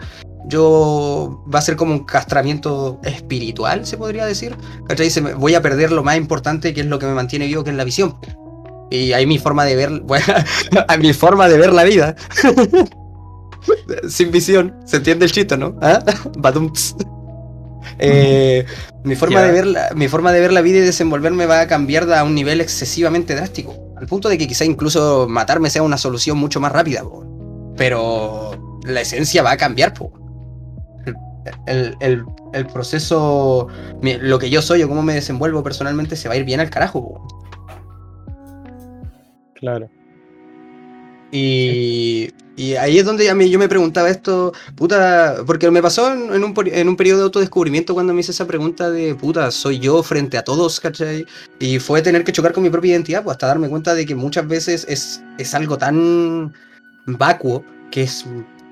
yo 0.49 1.43
va 1.53 1.59
a 1.59 1.61
ser 1.61 1.75
como 1.75 1.93
un 1.93 2.05
castramiento 2.05 2.99
espiritual, 3.03 3.85
se 3.85 3.97
podría 3.97 4.25
decir. 4.25 4.55
¿Cachai? 4.87 5.09
voy 5.35 5.55
a 5.55 5.61
perder 5.61 5.91
lo 5.91 6.03
más 6.03 6.17
importante 6.17 6.73
que 6.73 6.81
es 6.81 6.87
lo 6.87 6.99
que 6.99 7.05
me 7.05 7.13
mantiene 7.13 7.45
vivo, 7.47 7.63
que 7.63 7.69
es 7.69 7.75
la 7.75 7.83
visión. 7.83 8.17
Y 8.91 9.13
ahí 9.13 9.25
mi 9.27 9.37
forma 9.37 9.65
de 9.65 9.75
ver, 9.75 9.99
bueno, 10.03 10.25
mi 10.99 11.13
forma 11.13 11.47
de 11.47 11.57
ver 11.57 11.73
la 11.73 11.83
vida. 11.83 12.15
Sin 14.09 14.31
visión, 14.31 14.75
se 14.85 14.97
entiende 14.97 15.25
el 15.25 15.31
chito, 15.31 15.55
¿no? 15.57 15.77
¿Ah? 15.81 16.03
Eh, 18.01 18.65
mi, 19.03 19.15
forma 19.15 19.41
de 19.41 19.51
ver 19.51 19.65
la, 19.67 19.89
mi 19.93 20.07
forma 20.07 20.31
de 20.31 20.39
ver 20.39 20.53
la 20.53 20.61
vida 20.61 20.77
y 20.77 20.81
desenvolverme 20.81 21.45
va 21.47 21.61
a 21.61 21.67
cambiar 21.67 22.09
a 22.13 22.23
un 22.23 22.33
nivel 22.33 22.61
excesivamente 22.61 23.35
drástico. 23.35 23.75
Al 23.97 24.05
punto 24.05 24.29
de 24.29 24.37
que 24.37 24.47
quizá 24.47 24.63
incluso 24.63 25.27
matarme 25.27 25.69
sea 25.69 25.83
una 25.83 25.97
solución 25.97 26.37
mucho 26.37 26.61
más 26.61 26.71
rápida. 26.71 27.03
Pero 27.75 28.79
la 28.85 29.01
esencia 29.01 29.43
va 29.43 29.51
a 29.51 29.57
cambiar. 29.57 29.93
Po 29.93 30.13
el, 31.67 32.25
proceso, 32.73 33.67
lo 34.01 34.39
que 34.39 34.49
yo 34.49 34.61
soy 34.61 34.83
o 34.83 34.89
cómo 34.89 35.03
me 35.03 35.13
desenvuelvo 35.13 35.63
personalmente 35.63 36.15
se 36.15 36.27
va 36.27 36.35
a 36.35 36.37
ir 36.37 36.45
bien 36.45 36.59
al 36.59 36.69
carajo. 36.69 37.25
Claro. 39.55 39.89
Y, 41.31 42.29
ahí 42.79 42.97
es 42.97 43.05
donde 43.05 43.25
yo 43.25 43.59
me 43.59 43.69
preguntaba 43.69 44.09
esto, 44.09 44.51
puta, 44.75 45.37
porque 45.45 45.69
me 45.71 45.81
pasó 45.81 46.11
en, 46.11 46.43
un, 46.43 46.53
en 46.65 46.89
un 46.89 46.95
periodo 46.95 47.19
de 47.19 47.23
autodescubrimiento 47.25 47.93
cuando 47.93 48.13
me 48.13 48.21
hice 48.21 48.31
esa 48.31 48.47
pregunta 48.47 48.89
de, 48.89 49.15
puta, 49.15 49.51
soy 49.51 49.79
yo 49.79 50.01
frente 50.03 50.37
a 50.37 50.43
todos, 50.43 50.79
¿cachai? 50.79 51.25
Y 51.59 51.79
fue 51.79 52.01
tener 52.01 52.23
que 52.23 52.33
chocar 52.33 52.51
con 52.51 52.63
mi 52.63 52.69
propia 52.69 52.91
identidad, 52.91 53.23
pues 53.23 53.35
hasta 53.35 53.47
darme 53.47 53.69
cuenta 53.69 53.93
de 53.93 54.05
que 54.05 54.15
muchas 54.15 54.47
veces 54.47 54.85
es, 54.89 55.23
es 55.37 55.53
algo 55.53 55.77
tan 55.77 56.53
vacuo 57.05 57.63
que 57.91 58.03
es 58.03 58.25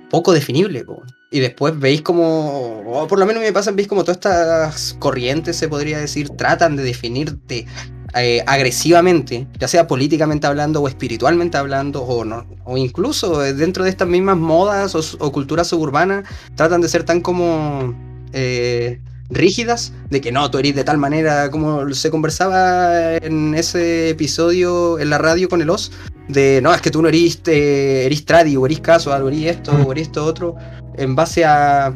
poco 0.09 0.33
definible. 0.33 0.85
Y 1.29 1.39
después 1.41 1.77
veis 1.77 2.01
como, 2.01 2.81
o 2.85 3.07
por 3.07 3.19
lo 3.19 3.25
menos 3.25 3.43
me 3.43 3.51
pasan, 3.51 3.75
veis 3.75 3.87
como 3.87 4.03
todas 4.03 4.17
estas 4.17 4.95
corrientes, 4.99 5.57
se 5.57 5.67
podría 5.67 5.99
decir, 5.99 6.29
tratan 6.29 6.77
de 6.77 6.83
definirte 6.83 7.67
eh, 8.15 8.43
agresivamente, 8.47 9.45
ya 9.59 9.67
sea 9.67 9.87
políticamente 9.87 10.47
hablando 10.47 10.81
o 10.81 10.87
espiritualmente 10.87 11.57
hablando, 11.57 12.03
o, 12.03 12.23
no, 12.23 12.45
o 12.63 12.77
incluso 12.77 13.39
dentro 13.39 13.83
de 13.83 13.89
estas 13.89 14.07
mismas 14.07 14.37
modas 14.37 14.95
o, 14.95 15.31
culturas 15.33 15.67
suburbanas, 15.67 16.25
tratan 16.55 16.81
de 16.81 16.89
ser 16.89 17.03
tan 17.03 17.21
como... 17.21 17.93
Eh, 18.33 19.01
rígidas 19.29 19.93
de 20.09 20.21
que 20.21 20.31
no, 20.31 20.49
tú 20.49 20.57
eres 20.57 20.75
de 20.75 20.83
tal 20.83 20.97
manera 20.97 21.51
como 21.51 21.93
se 21.93 22.09
conversaba 22.09 23.15
en 23.17 23.53
ese 23.55 24.09
episodio 24.09 24.99
en 24.99 25.09
la 25.09 25.17
radio 25.17 25.49
con 25.49 25.61
el 25.61 25.69
OS, 25.69 25.91
de 26.27 26.59
no, 26.61 26.73
es 26.73 26.81
que 26.81 26.91
tú 26.91 27.01
no 27.01 27.07
eres, 27.07 27.41
eh, 27.47 28.05
eres 28.05 28.25
tradi 28.25 28.55
o 28.57 28.65
eres 28.65 28.79
caso, 28.79 29.11
o 29.11 29.27
eres 29.27 29.57
esto 29.57 29.71
o 29.71 29.91
eres 29.91 30.07
esto 30.07 30.25
otro, 30.25 30.55
en 30.95 31.15
base 31.15 31.45
a, 31.45 31.93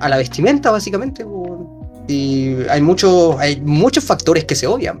a 0.00 0.08
la 0.08 0.16
vestimenta 0.16 0.70
básicamente. 0.70 1.24
Y 2.08 2.56
hay, 2.70 2.80
muchos 2.80 3.38
hay 3.38 3.60
muchos 3.60 4.04
factores 4.04 4.44
que 4.44 4.54
se 4.54 4.66
odian, 4.66 5.00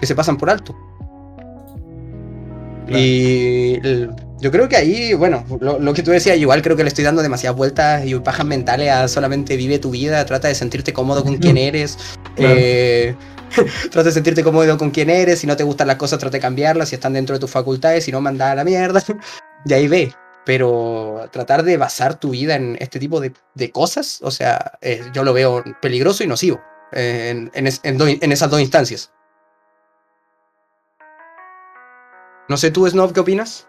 que 0.00 0.06
se 0.06 0.14
pasan 0.14 0.36
por 0.36 0.50
alto. 0.50 0.74
Y 2.88 3.78
Yo 4.42 4.50
creo 4.50 4.68
que 4.68 4.76
ahí, 4.76 5.14
bueno, 5.14 5.44
lo, 5.60 5.78
lo 5.78 5.94
que 5.94 6.02
tú 6.02 6.10
decías, 6.10 6.36
igual 6.36 6.62
creo 6.62 6.76
que 6.76 6.82
le 6.82 6.88
estoy 6.88 7.04
dando 7.04 7.22
demasiadas 7.22 7.56
vueltas 7.56 8.04
y 8.04 8.14
pajas 8.18 8.44
mentales 8.44 8.90
a 8.90 9.06
solamente 9.06 9.56
vive 9.56 9.78
tu 9.78 9.90
vida, 9.92 10.24
trata 10.26 10.48
de 10.48 10.56
sentirte 10.56 10.92
cómodo 10.92 11.22
con 11.22 11.36
quien 11.36 11.56
eres. 11.56 11.96
Claro. 12.34 12.54
eh, 12.58 13.14
trata 13.92 14.02
de 14.04 14.12
sentirte 14.12 14.42
cómodo 14.42 14.76
con 14.76 14.90
quien 14.90 15.10
eres. 15.10 15.38
Si 15.38 15.46
no 15.46 15.56
te 15.56 15.62
gustan 15.62 15.86
las 15.86 15.96
cosas, 15.96 16.18
trata 16.18 16.38
de 16.38 16.40
cambiarlas. 16.40 16.88
Si 16.88 16.96
están 16.96 17.12
dentro 17.12 17.34
de 17.36 17.40
tus 17.40 17.50
facultades, 17.52 18.04
si 18.04 18.10
no, 18.10 18.20
manda 18.20 18.50
a 18.50 18.54
la 18.54 18.64
mierda. 18.64 19.02
Y 19.64 19.72
ahí 19.74 19.86
ve. 19.86 20.12
Pero 20.44 21.28
tratar 21.30 21.62
de 21.62 21.76
basar 21.76 22.18
tu 22.18 22.30
vida 22.30 22.56
en 22.56 22.76
este 22.80 22.98
tipo 22.98 23.20
de, 23.20 23.32
de 23.54 23.70
cosas, 23.70 24.18
o 24.22 24.32
sea, 24.32 24.72
eh, 24.80 25.00
yo 25.14 25.22
lo 25.22 25.32
veo 25.32 25.62
peligroso 25.80 26.24
y 26.24 26.26
nocivo 26.26 26.60
eh, 26.90 27.28
en, 27.30 27.50
en 27.54 27.68
es- 27.68 27.78
en 27.84 27.96
do- 27.96 28.08
en 28.08 28.32
esas 28.32 28.50
dos 28.50 28.60
instancias. 28.60 29.12
No 32.48 32.56
sé 32.56 32.72
tú, 32.72 32.88
Snob, 32.88 33.12
¿qué 33.12 33.20
opinas? 33.20 33.68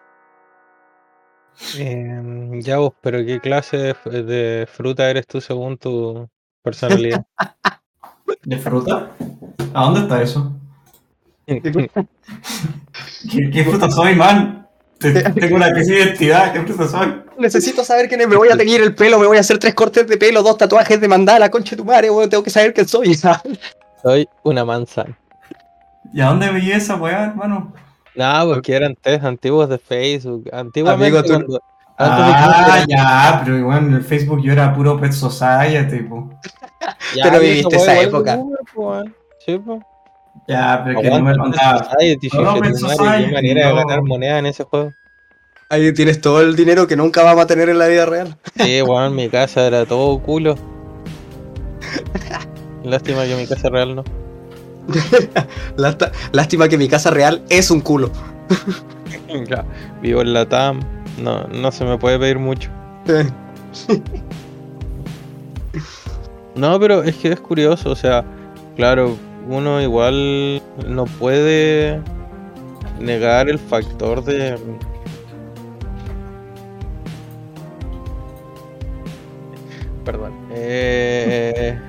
Em, 1.78 2.62
ya 2.62 2.78
vos, 2.78 2.94
pero 3.02 3.26
¿qué 3.26 3.40
clase 3.40 3.96
de, 4.06 4.68
fruta 4.72 5.10
eres 5.10 5.28
tú 5.28 5.40
según 5.42 5.78
tu 5.78 6.28
personalidad? 6.62 7.26
¿De 8.44 8.58
fruta? 8.58 9.10
¿A 9.74 9.84
dónde 9.86 10.02
está 10.02 10.22
eso? 10.22 10.52
¿Qué, 11.46 11.62
qué 13.52 13.64
fruta 13.64 13.90
soy, 13.90 14.16
man? 14.16 14.68
Te- 14.98 15.24
Tengo 15.32 15.56
una 15.58 15.72
crisis 15.72 15.90
de 15.90 16.02
identidad. 16.04 16.54
¿Qué 16.54 16.62
fruta 16.62 16.88
soy? 16.88 17.22
Necesito 17.38 17.84
saber 17.84 18.08
quién 18.08 18.22
es. 18.22 18.28
Me 18.28 18.38
voy 18.38 18.50
a 18.50 18.58
teñir 18.58 18.82
el 18.82 18.96
pelo, 18.96 19.20
me 19.20 19.28
voy 19.28 19.38
a 19.38 19.42
hacer 19.42 19.58
tres 19.58 19.74
cortes 19.74 20.08
de 20.08 20.18
pelo, 20.18 20.42
dos 20.44 20.58
tatuajes 20.58 21.00
de 21.02 21.08
mandala, 21.08 21.50
concha 21.50 21.72
de 21.72 21.78
tu 21.78 21.86
madre, 21.86 22.10
weón. 22.10 22.30
Tengo 22.30 22.44
que 22.44 22.50
saber 22.50 22.74
quién 22.74 22.88
soy. 22.88 23.14
Soy 24.02 24.28
una 24.44 24.64
manzana. 24.64 25.18
¿Y 26.14 26.22
a 26.22 26.28
dónde 26.28 26.52
veía 26.52 26.78
esa 26.78 26.96
weá, 26.96 27.26
hermano? 27.26 27.74
No, 28.16 28.46
porque 28.54 28.76
eran 28.76 28.96
test 28.96 29.24
antiguos 29.24 29.70
de 29.70 29.78
Facebook. 29.78 30.50
Antiguamente 30.54 31.18
Amigo, 31.18 31.24
tú- 31.24 31.34
cuando- 31.46 31.62
Ah, 31.98 32.84
ya, 32.88 33.42
pero 33.46 33.58
igual 33.60 33.86
en 33.86 33.94
el 33.94 34.04
Facebook 34.04 34.42
yo 34.42 34.52
era 34.52 34.74
puro 34.74 35.00
Pet 35.00 35.12
Society, 35.12 35.98
tipo. 35.98 36.30
Ya, 37.16 37.24
Pero 37.26 37.40
viviste 37.40 37.76
esa 37.78 38.02
época. 38.02 38.38
po, 38.74 38.82
weón. 38.90 39.16
Sí, 39.46 39.58
po. 39.60 39.80
Ya, 40.48 40.82
pero 40.84 41.00
que 41.02 41.10
no 41.10 41.22
me 41.22 41.38
contaba. 41.38 41.84
Society, 41.84 42.30
No, 42.34 42.60
Pet 42.60 42.76
Society, 42.76 43.26
qué 43.28 43.32
manera 43.32 43.68
de 43.68 43.74
no. 43.74 43.80
ganar 43.86 44.02
moneda 44.04 44.40
en 44.40 44.48
ese 44.48 44.64
juego. 44.64 44.92
Ahí 45.70 45.94
tienes 45.94 46.20
todo 46.20 46.42
el 46.42 46.56
dinero 46.56 46.88
que 46.88 46.96
nunca 46.96 47.24
vamos 47.24 47.44
a 47.44 47.48
tener 47.48 47.70
en 47.70 47.78
la 47.80 47.88
vida 47.88 48.06
real. 48.06 48.36
Sí, 48.58 48.82
weón, 48.88 49.16
mi 49.16 49.30
casa 49.30 49.66
era 49.68 49.86
todo 49.86 50.20
culo. 50.20 50.56
Lástima 52.84 53.24
que 53.24 53.36
mi 53.36 53.48
casa 53.48 53.70
real 53.70 53.96
no. 53.96 54.04
Lástima 56.32 56.68
que 56.68 56.78
mi 56.78 56.88
casa 56.88 57.12
real 57.12 57.42
es 57.50 57.72
un 57.72 57.82
culo. 57.82 58.12
Vivo 60.02 60.22
en 60.22 60.34
la 60.34 60.48
TAM. 60.48 60.80
No, 61.22 61.44
no 61.48 61.72
se 61.72 61.86
me 61.86 61.98
puede 61.98 62.20
pedir 62.20 62.40
mucho. 62.40 62.70
No, 66.56 66.80
pero 66.80 67.02
es 67.02 67.16
que 67.16 67.30
es 67.30 67.40
curioso, 67.40 67.90
o 67.90 67.96
sea, 67.96 68.24
claro, 68.76 69.18
uno 69.48 69.82
igual 69.82 70.62
no 70.88 71.06
puede 71.06 72.00
negar 73.00 73.50
el 73.50 73.58
factor 73.58 74.24
de... 74.24 74.56
Perdón. 80.06 80.34
eh, 80.52 81.80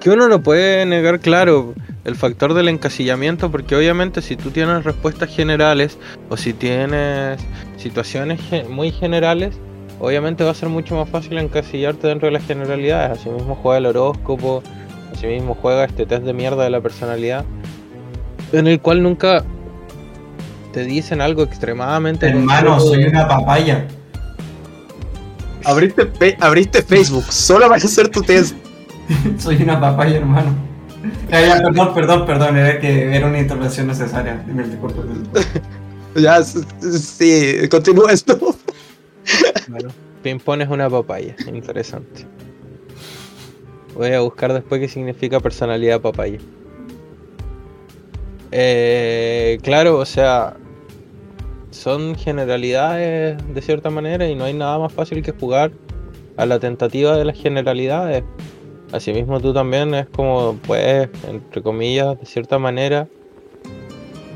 que 0.00 0.10
uno 0.10 0.28
no 0.28 0.42
puede 0.42 0.84
negar, 0.84 1.20
claro, 1.20 1.74
el 2.06 2.14
factor 2.14 2.54
del 2.54 2.68
encasillamiento, 2.68 3.50
porque 3.50 3.74
obviamente 3.76 4.22
si 4.22 4.36
tú 4.36 4.50
tienes 4.50 4.84
respuestas 4.84 5.28
generales 5.28 5.98
o 6.30 6.36
si 6.36 6.52
tienes 6.52 7.40
situaciones 7.76 8.40
ge- 8.48 8.64
muy 8.64 8.92
generales, 8.92 9.56
obviamente 9.98 10.44
va 10.44 10.52
a 10.52 10.54
ser 10.54 10.68
mucho 10.68 10.94
más 10.94 11.08
fácil 11.08 11.36
encasillarte 11.38 12.06
dentro 12.06 12.26
de 12.26 12.32
las 12.32 12.46
generalidades. 12.46 13.18
Asimismo 13.18 13.56
juega 13.60 13.78
el 13.78 13.86
horóscopo, 13.86 14.62
asimismo 15.12 15.56
juega 15.60 15.84
este 15.84 16.06
test 16.06 16.22
de 16.22 16.32
mierda 16.32 16.62
de 16.62 16.70
la 16.70 16.80
personalidad, 16.80 17.44
en 18.52 18.68
el 18.68 18.80
cual 18.80 19.02
nunca 19.02 19.42
te 20.72 20.84
dicen 20.84 21.20
algo 21.20 21.42
extremadamente... 21.42 22.28
Hermano, 22.28 22.78
soy 22.78 23.04
una 23.04 23.26
papaya. 23.26 23.84
Abriste, 25.64 26.36
abriste 26.40 26.82
Facebook, 26.82 27.24
solo 27.32 27.68
vas 27.68 27.82
a 27.82 27.88
hacer 27.88 28.08
tu 28.08 28.22
test. 28.22 28.54
Soy 29.38 29.56
una 29.62 29.80
papaya, 29.80 30.16
hermano. 30.18 30.54
Ya, 31.30 31.40
ya, 31.40 31.62
perdón, 31.62 31.94
perdón, 31.94 32.26
perdón, 32.26 32.56
era 32.56 32.80
que 32.80 33.16
era 33.16 33.26
una 33.26 33.38
intervención 33.38 33.86
necesaria. 33.86 34.42
Dime 34.46 34.62
el 34.64 34.70
disculpo. 34.70 35.04
Ya, 36.18 36.42
sí, 36.42 37.68
continúa 37.70 38.10
esto. 38.10 38.38
Claro. 39.66 39.88
Ping-pong 40.22 40.62
es 40.62 40.68
una 40.70 40.88
papaya, 40.88 41.36
interesante. 41.46 42.26
Voy 43.94 44.12
a 44.12 44.20
buscar 44.20 44.52
después 44.54 44.80
qué 44.80 44.88
significa 44.88 45.40
personalidad 45.40 46.00
papaya. 46.00 46.38
Eh, 48.50 49.58
claro, 49.62 49.98
o 49.98 50.04
sea, 50.06 50.56
son 51.70 52.14
generalidades 52.14 53.36
de 53.54 53.62
cierta 53.62 53.90
manera 53.90 54.26
y 54.28 54.34
no 54.34 54.44
hay 54.44 54.54
nada 54.54 54.78
más 54.78 54.92
fácil 54.92 55.22
que 55.22 55.32
jugar 55.32 55.72
a 56.36 56.46
la 56.46 56.58
tentativa 56.58 57.16
de 57.16 57.24
las 57.24 57.36
generalidades. 57.38 58.24
Asimismo 58.92 59.40
tú 59.40 59.52
también 59.52 59.94
es 59.94 60.06
como 60.08 60.54
puedes, 60.66 61.08
entre 61.28 61.62
comillas, 61.62 62.18
de 62.18 62.26
cierta 62.26 62.58
manera, 62.58 63.08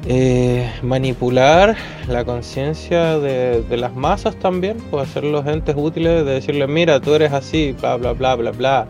eh, 0.07 0.71
manipular 0.83 1.77
la 2.09 2.25
conciencia 2.25 3.19
de, 3.19 3.65
las 3.77 3.95
masas 3.95 4.35
también, 4.37 4.79
pues 4.91 5.09
hacer 5.09 5.25
los 5.25 5.47
entes 5.47 5.77
útiles 5.79 6.25
de 6.25 6.33
decirle, 6.33 6.67
mira, 6.67 7.01
tú 7.01 7.15
eres 7.15 7.33
así, 7.33 7.77
bla, 7.81 7.97
bla, 7.97 8.13
bla, 8.13 8.35
bla, 8.35 8.51
bla. 8.51 8.87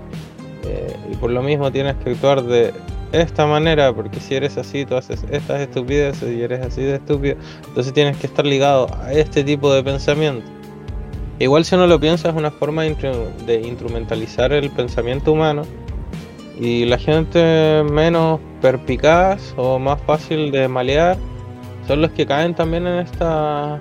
Eh, 0.64 0.96
y 1.12 1.16
por 1.16 1.30
lo 1.30 1.42
mismo 1.42 1.70
tienes 1.72 1.96
que 1.96 2.10
actuar 2.10 2.42
de 2.42 2.72
esta 3.12 3.46
manera, 3.46 3.92
porque 3.92 4.20
si 4.20 4.36
eres 4.36 4.56
así, 4.56 4.86
tú 4.86 4.96
haces 4.96 5.24
estas 5.30 5.60
estupideces 5.60 6.30
y 6.36 6.42
eres 6.42 6.64
así 6.64 6.82
de 6.82 6.94
estúpido, 6.96 7.36
entonces 7.66 7.92
tienes 7.92 8.16
que 8.16 8.26
estar 8.26 8.46
ligado 8.46 8.86
a 9.02 9.12
este 9.12 9.42
tipo 9.42 9.72
de 9.72 9.82
pensamiento. 9.82 10.59
Igual 11.40 11.64
si 11.64 11.74
uno 11.74 11.86
lo 11.86 11.98
piensa 11.98 12.28
es 12.28 12.34
una 12.34 12.50
forma 12.50 12.82
de, 12.82 13.62
instrumentalizar 13.64 14.52
el 14.52 14.68
pensamiento 14.68 15.32
humano 15.32 15.62
y 16.60 16.84
la 16.84 16.98
gente 16.98 17.82
menos 17.90 18.40
perpicaz 18.60 19.54
o 19.56 19.78
más 19.78 19.98
fácil 20.02 20.52
de 20.52 20.68
malear 20.68 21.16
son 21.88 22.02
los 22.02 22.10
que 22.10 22.26
caen 22.26 22.54
también 22.54 22.86
en 22.86 22.98
esta 22.98 23.80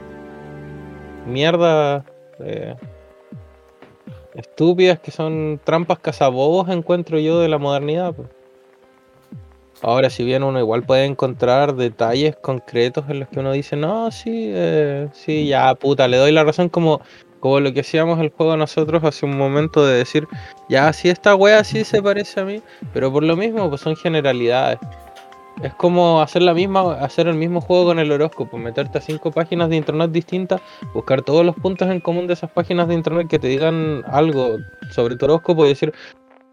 mierda 1.28 2.06
eh, 2.40 2.76
estúpidas 4.36 5.00
que 5.00 5.12
son 5.12 5.60
trampas 5.62 6.00
cazabobos 6.00 6.70
encuentro 6.70 7.20
yo 7.20 7.42
de 7.42 7.50
la 7.50 7.58
modernidad. 7.58 8.14
pues. 8.14 8.30
Ahora, 9.82 10.10
si 10.10 10.24
bien 10.24 10.44
uno 10.44 10.60
igual 10.60 10.84
puede 10.84 11.04
encontrar 11.04 11.76
detalles 11.76 12.38
concretos 12.38 13.10
en 13.10 13.20
los 13.20 13.28
que 13.28 13.40
uno 13.40 13.52
dice, 13.52 13.76
no, 13.76 14.12
sí, 14.12 14.50
eh, 14.54 15.10
sí, 15.12 15.48
ya, 15.48 15.76
puta, 15.76 16.08
le 16.08 16.18
doy 16.18 16.32
la 16.32 16.44
razón 16.44 16.68
como, 16.68 17.02
como 17.40 17.60
lo 17.60 17.74
que 17.74 17.82
hacíamos 17.82 18.20
el 18.20 18.30
juego 18.30 18.56
nosotros 18.58 19.04
hace 19.04 19.26
un 19.26 19.38
momento 19.38 19.86
de 19.86 19.98
decir, 19.98 20.28
ya, 20.70 20.92
sí, 20.94 21.10
esta 21.10 21.36
wea 21.36 21.64
sí 21.64 21.84
se 21.84 22.02
parece 22.04 22.40
a 22.40 22.46
mí, 22.46 22.62
pero 22.94 23.12
por 23.12 23.24
lo 23.24 23.36
mismo, 23.36 23.70
pues 23.70 23.82
son 23.82 23.96
generalidades. 23.96 24.80
Es 25.64 25.74
como 25.74 26.22
hacer 26.22 26.42
la 26.42 26.54
misma, 26.54 26.94
hacer 26.94 27.28
el 27.28 27.36
mismo 27.36 27.60
juego 27.60 27.86
con 27.86 28.00
el 28.00 28.12
horóscopo, 28.12 28.58
meterte 28.58 28.98
a 28.98 29.02
cinco 29.02 29.30
páginas 29.32 29.70
de 29.70 29.76
internet 29.76 30.10
distintas, 30.12 30.62
buscar 30.94 31.22
todos 31.22 31.46
los 31.46 31.56
puntos 31.56 31.90
en 31.90 32.00
común 32.00 32.28
de 32.28 32.34
esas 32.34 32.50
páginas 32.52 32.88
de 32.88 32.94
internet 32.94 33.28
que 33.28 33.40
te 33.40 33.48
digan 33.48 34.04
algo 34.08 34.58
sobre 34.90 35.18
tu 35.18 35.26
horóscopo 35.26 35.66
y 35.66 35.70
decir, 35.70 35.94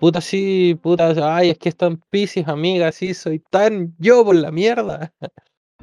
puta 0.01 0.21
sí, 0.21 0.77
puta, 0.83 1.15
ay, 1.23 1.51
es 1.51 1.59
que 1.59 1.69
están 1.69 2.03
piscis, 2.11 2.49
amiga, 2.49 2.91
sí, 2.91 3.15
soy 3.15 3.39
tan 3.51 3.95
yo 3.99 4.25
por 4.25 4.35
la 4.35 4.51
mierda. 4.51 5.13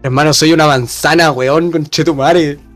Hermano, 0.01 0.33
soy 0.33 0.51
una 0.51 0.67
manzana, 0.67 1.31
weón, 1.31 1.71
con 1.71 1.85
chetumare. 1.85 2.72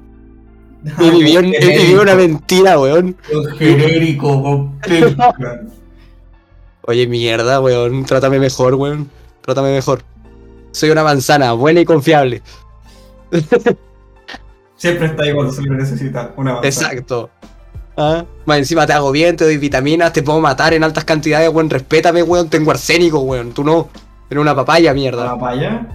He 0.99 1.11
vivido, 1.11 2.01
una 2.01 2.15
mentira, 2.15 2.79
weón. 2.79 3.15
genérico, 3.57 4.41
completo. 4.43 5.33
Oye, 6.83 7.07
mierda, 7.07 7.59
weón. 7.59 8.05
Trátame 8.05 8.39
mejor, 8.39 8.75
weón. 8.75 9.09
Trátame 9.41 9.73
mejor. 9.73 10.01
Soy 10.71 10.89
una 10.89 11.03
manzana, 11.03 11.53
buena 11.53 11.81
y 11.81 11.85
confiable. 11.85 12.41
Siempre 14.77 15.07
está 15.07 15.23
ahí 15.23 15.33
cuando 15.33 15.51
se 15.51 15.61
lo 15.63 15.73
necesita. 15.73 16.33
Una 16.37 16.53
manzana. 16.55 16.67
Exacto. 16.67 17.29
Ah, 17.97 18.23
Más 18.45 18.59
encima 18.59 18.85
te 18.85 18.93
hago 18.93 19.11
bien, 19.11 19.35
te 19.35 19.43
doy 19.43 19.57
vitaminas, 19.57 20.13
te 20.13 20.21
puedo 20.21 20.39
matar 20.39 20.73
en 20.75 20.83
altas 20.83 21.03
cantidades, 21.03 21.49
weón. 21.49 21.69
Respétame, 21.69 22.23
weón. 22.23 22.49
Tengo 22.49 22.71
arsénico, 22.71 23.19
weón. 23.19 23.51
Tú 23.53 23.63
no. 23.63 23.89
Eres 24.29 24.41
una 24.41 24.55
papaya, 24.55 24.89
¿La 24.91 24.93
mierda. 24.93 25.25
papaya? 25.31 25.87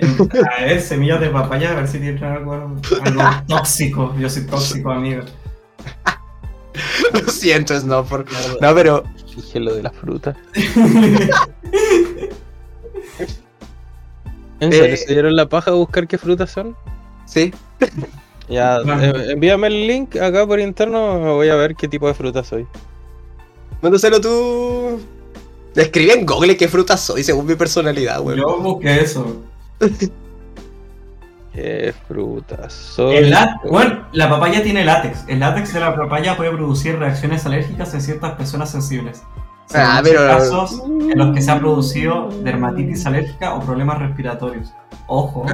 A 0.00 0.64
ver, 0.64 0.80
semillas 0.80 1.20
de 1.20 1.28
papaya, 1.30 1.72
a 1.72 1.74
ver 1.74 1.88
si 1.88 1.98
tienen 1.98 2.22
algo, 2.22 2.52
algo 2.52 2.76
tóxico. 3.48 4.14
Yo 4.18 4.30
soy 4.30 4.46
tóxico, 4.46 4.90
amigo. 4.90 5.22
Lo 7.12 7.28
siento, 7.28 7.78
Snowford. 7.78 8.28
No, 8.60 8.74
pero. 8.74 9.04
Dije 9.34 9.60
lo 9.60 9.74
de 9.74 9.82
la 9.82 9.90
fruta. 9.90 10.36
¿En 14.60 14.72
serio 14.72 14.94
Eh, 14.94 14.96
se 14.96 15.12
dieron 15.12 15.36
la 15.36 15.48
paja 15.48 15.70
a 15.70 15.74
buscar 15.74 16.08
qué 16.08 16.18
frutas 16.18 16.50
son? 16.50 16.76
Sí. 17.26 17.52
Ya, 18.50 18.78
eh, 18.78 19.32
envíame 19.32 19.66
el 19.66 19.86
link 19.86 20.16
acá 20.16 20.46
por 20.46 20.58
interno, 20.58 21.34
voy 21.34 21.50
a 21.50 21.54
ver 21.54 21.74
qué 21.76 21.86
tipo 21.86 22.08
de 22.08 22.14
fruta 22.14 22.42
soy. 22.42 22.66
Mándaselo 23.82 24.22
tú. 24.22 24.98
Escribe 25.74 26.14
en 26.14 26.24
Google 26.24 26.56
qué 26.56 26.66
fruta 26.66 26.96
soy 26.96 27.22
según 27.22 27.44
mi 27.44 27.56
personalidad, 27.56 28.22
weón. 28.22 28.38
Yo 28.38 28.58
busqué 28.58 29.02
eso. 29.02 29.42
¿Qué 31.54 31.92
fruta 32.06 32.68
soy? 32.70 33.16
El 33.16 33.34
bueno, 33.68 34.04
la 34.12 34.28
papaya 34.30 34.62
tiene 34.62 34.84
látex. 34.84 35.24
El 35.26 35.40
látex 35.40 35.72
de 35.74 35.80
la 35.80 35.96
papaya 35.96 36.36
puede 36.36 36.50
producir 36.52 36.98
reacciones 36.98 37.44
alérgicas 37.46 37.92
en 37.94 38.00
ciertas 38.00 38.32
personas 38.32 38.70
sensibles. 38.70 39.22
Se 39.66 39.78
Ah, 39.78 40.00
pero- 40.02 40.26
casos 40.26 40.82
en 40.86 41.18
los 41.18 41.34
que 41.34 41.42
se 41.42 41.50
ha 41.50 41.58
producido 41.58 42.28
dermatitis 42.42 43.04
alérgica 43.06 43.54
o 43.54 43.60
problemas 43.60 43.98
respiratorios. 43.98 44.72
Ojo. 45.08 45.46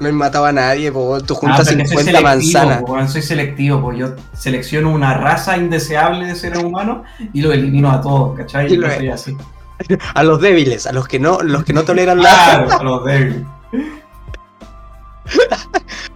No 0.00 0.08
he 0.08 0.12
matado 0.12 0.46
a 0.46 0.52
nadie, 0.52 0.90
po. 0.90 1.20
Tú 1.20 1.34
Ah, 1.34 1.36
juntas 1.40 1.66
soy 1.68 1.76
50 1.76 1.96
selectivo, 2.02 2.22
manzanas. 2.28 2.82
po, 2.82 3.06
soy 3.08 3.22
selectivo, 3.22 3.80
pues 3.80 3.98
yo 3.98 4.14
selecciono 4.32 4.90
una 4.90 5.14
raza 5.14 5.56
indeseable 5.56 6.26
de 6.26 6.34
seres 6.34 6.62
humanos 6.62 7.02
y 7.32 7.40
lo 7.40 7.52
elimino 7.52 7.90
a 7.90 8.00
todos, 8.00 8.36
¿cachai? 8.36 8.72
Y 8.72 8.76
lo- 8.78 8.90
soy 8.90 9.10
así. 9.10 9.36
A 10.14 10.22
los 10.22 10.40
débiles, 10.40 10.86
a 10.86 10.92
los 10.92 11.06
que 11.08 11.18
no, 11.20 11.40
los 11.42 11.64
que 11.64 11.72
no 11.72 11.82
toleran 11.84 12.18
la. 12.18 12.30
Claro, 12.30 12.80
a 12.80 12.82
los 12.84 13.04
débiles. 13.04 13.42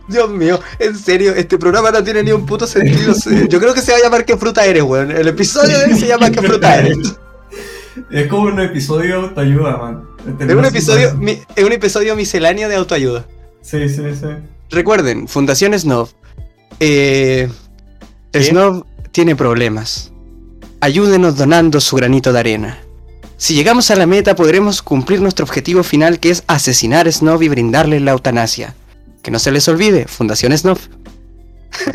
Dios 0.09 0.31
mío, 0.31 0.61
en 0.79 0.97
serio, 0.97 1.35
este 1.35 1.59
programa 1.59 1.91
no 1.91 2.03
tiene 2.05 2.23
ni 2.23 2.33
un 2.33 2.47
puto 2.47 2.67
sentido. 2.67 3.15
se- 3.15 3.49
Yo 3.51 3.59
creo 3.59 3.75
que 3.75 3.81
se 3.81 3.93
va 3.93 3.99
a 3.99 4.03
llamar 4.03 4.25
¿Qué 4.25 4.37
fruta 4.37 4.65
eres, 4.65 4.83
weón? 4.83 5.11
El 5.11 5.29
episodio 5.29 5.79
de 5.79 5.85
hoy 5.87 5.99
se 5.99 6.07
llama 6.07 6.31
¿Qué 6.31 6.43
fruta 6.43 6.77
eres? 6.79 6.99
Es 8.11 8.27
como 8.29 8.43
un 8.49 8.61
episodio 8.61 9.21
de 9.23 9.27
autoayuda, 9.29 9.77
man. 9.79 10.05
Es 10.39 10.55
un 10.55 10.65
episodio, 10.65 11.15
mi- 11.15 11.41
es 11.55 11.65
un 11.65 11.73
episodio 11.73 12.15
misceláneo 12.15 12.69
de 12.69 12.77
autoayuda. 12.77 13.25
Sí, 13.63 13.89
sí, 13.89 14.03
sí. 14.15 14.27
Recuerden, 14.71 15.27
Fundación 15.29 15.77
Snob. 15.79 16.09
Eh. 16.79 17.49
Snob 18.35 18.85
tiene 19.13 19.35
problemas. 19.35 20.13
Ayúdenos 20.81 21.37
donando 21.37 21.81
su 21.81 21.97
granito 21.97 22.33
de 22.33 22.39
arena. 22.39 22.79
Si 23.39 23.55
llegamos 23.55 23.91
a 23.91 23.97
la 23.97 24.07
meta 24.07 24.35
podremos 24.35 24.81
cumplir 24.81 25.21
nuestro 25.21 25.45
objetivo 25.45 25.83
final 25.83 26.19
que 26.21 26.31
es 26.31 26.43
asesinar 26.47 27.07
a 27.07 27.13
Snob 27.13 27.43
y 27.43 27.49
brindarle 27.49 28.01
la 28.01 28.13
eutanasia. 28.13 28.75
Que 29.23 29.31
no 29.31 29.39
se 29.39 29.53
les 29.53 29.69
olvide, 29.69 30.07
Fundación 30.07 30.57
Snob. 30.57 30.79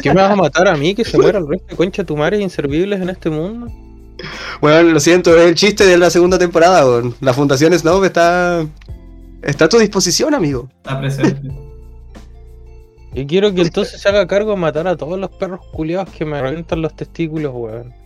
¿Qué 0.04 0.10
me 0.10 0.22
vas 0.22 0.32
a 0.32 0.36
matar 0.36 0.68
a 0.68 0.76
mí 0.76 0.94
que 0.94 1.04
se 1.04 1.18
muera 1.18 1.40
el 1.40 1.48
resto 1.48 1.66
de 1.70 1.76
concha 1.76 2.04
tu 2.04 2.16
madre 2.16 2.40
inservibles 2.40 3.02
en 3.02 3.10
este 3.10 3.32
mundo? 3.32 3.68
Bueno, 4.62 4.92
lo 4.92 5.00
siento, 5.00 5.36
es 5.36 5.48
el 5.48 5.56
chiste 5.56 5.84
de 5.84 5.98
la 5.98 6.12
segunda 6.12 6.38
temporada. 6.38 6.86
weón. 6.86 7.16
La 7.22 7.34
Fundación 7.34 7.74
Snob 7.74 8.04
está, 8.04 8.64
está 9.42 9.66
a 9.66 9.70
tu 9.70 9.80
disposición, 9.80 10.36
amigo. 10.36 10.70
Está 10.78 11.00
presente. 11.00 11.42
Y 13.14 13.26
quiero 13.26 13.52
que 13.54 13.62
entonces 13.62 14.00
se 14.00 14.08
haga 14.08 14.28
cargo 14.28 14.52
de 14.52 14.58
matar 14.58 14.88
a 14.88 14.96
todos 14.96 15.20
los 15.20 15.32
perros 15.32 15.62
culiados 15.74 16.10
que 16.12 16.24
me 16.24 16.40
reventan 16.40 16.84
los 16.84 16.96
testículos, 16.96 17.52
weón. 17.56 18.01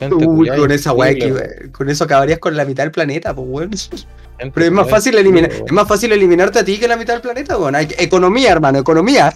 Gente 0.00 0.26
Uy, 0.26 0.48
con 0.48 0.70
esa 0.72 0.92
weá 0.92 1.14
que- 1.14 1.70
con 1.70 1.88
eso 1.88 2.04
acabarías 2.04 2.38
con 2.38 2.56
la 2.56 2.64
mitad 2.64 2.82
del 2.82 2.90
planeta, 2.92 3.34
pues 3.34 3.46
weón. 3.48 3.70
gente 3.70 4.06
Pero 4.52 4.66
es 4.66 4.72
más 4.72 4.90
fácil 4.90 5.16
eliminar, 5.16 5.50
es 5.50 5.72
más 5.72 5.86
fácil 5.86 6.12
eliminarte 6.12 6.58
a 6.58 6.64
ti 6.64 6.78
que 6.78 6.88
la 6.88 6.96
mitad 6.96 7.14
del 7.14 7.22
planeta, 7.22 7.56
weón. 7.56 7.76
Economía, 7.76 8.52
hermano, 8.52 8.78
economía. 8.78 9.32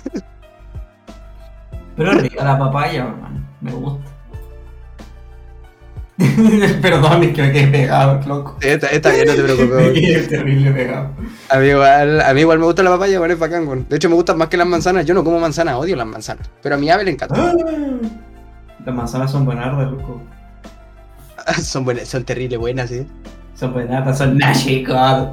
Pero 1.96 2.12
es 2.12 2.22
rica 2.22 2.44
la 2.44 2.58
papaya, 2.58 3.04
hermano. 3.04 3.44
Me 3.60 3.72
gusta. 3.72 4.10
Perdón, 6.82 7.22
es 7.22 7.32
que 7.34 7.42
me 7.42 7.52
quedé 7.52 7.68
pegado, 7.68 8.20
loco. 8.26 8.56
Está, 8.60 8.88
está 8.88 9.10
bien, 9.12 9.26
no 9.28 9.34
te 9.34 9.42
preocupes. 9.44 9.92
Quedé 9.94 10.22
terrible 10.26 10.72
pegado. 10.72 11.10
A 11.48 11.58
mí, 11.58 11.68
igual, 11.68 12.20
a 12.20 12.34
mí 12.34 12.40
igual 12.40 12.58
me 12.58 12.64
gusta 12.64 12.82
la 12.82 12.90
papaya, 12.90 13.20
weón, 13.20 13.30
es 13.30 13.38
bacán, 13.38 13.68
weón. 13.68 13.86
De 13.88 13.96
hecho, 13.96 14.08
me 14.08 14.16
gustan 14.16 14.36
más 14.36 14.48
que 14.48 14.56
las 14.56 14.66
manzanas. 14.66 15.06
Yo 15.06 15.14
no 15.14 15.22
como 15.22 15.38
manzanas, 15.38 15.76
odio 15.76 15.94
las 15.94 16.06
manzanas. 16.08 16.50
Pero 16.60 16.74
a 16.74 16.78
mi 16.78 16.90
ave 16.90 17.04
le 17.04 17.12
encanta. 17.12 17.54
Las 18.84 18.94
manzanas 18.94 19.30
son 19.30 19.44
buenardas, 19.44 19.90
loco. 19.90 20.22
son 21.62 21.84
buenas, 21.84 22.08
son 22.08 22.24
terribles 22.24 22.58
buenas, 22.58 22.90
sí. 22.90 23.06
Son 23.54 23.72
buenardas, 23.72 24.18
son 24.18 24.38
náchicos. 24.38 25.28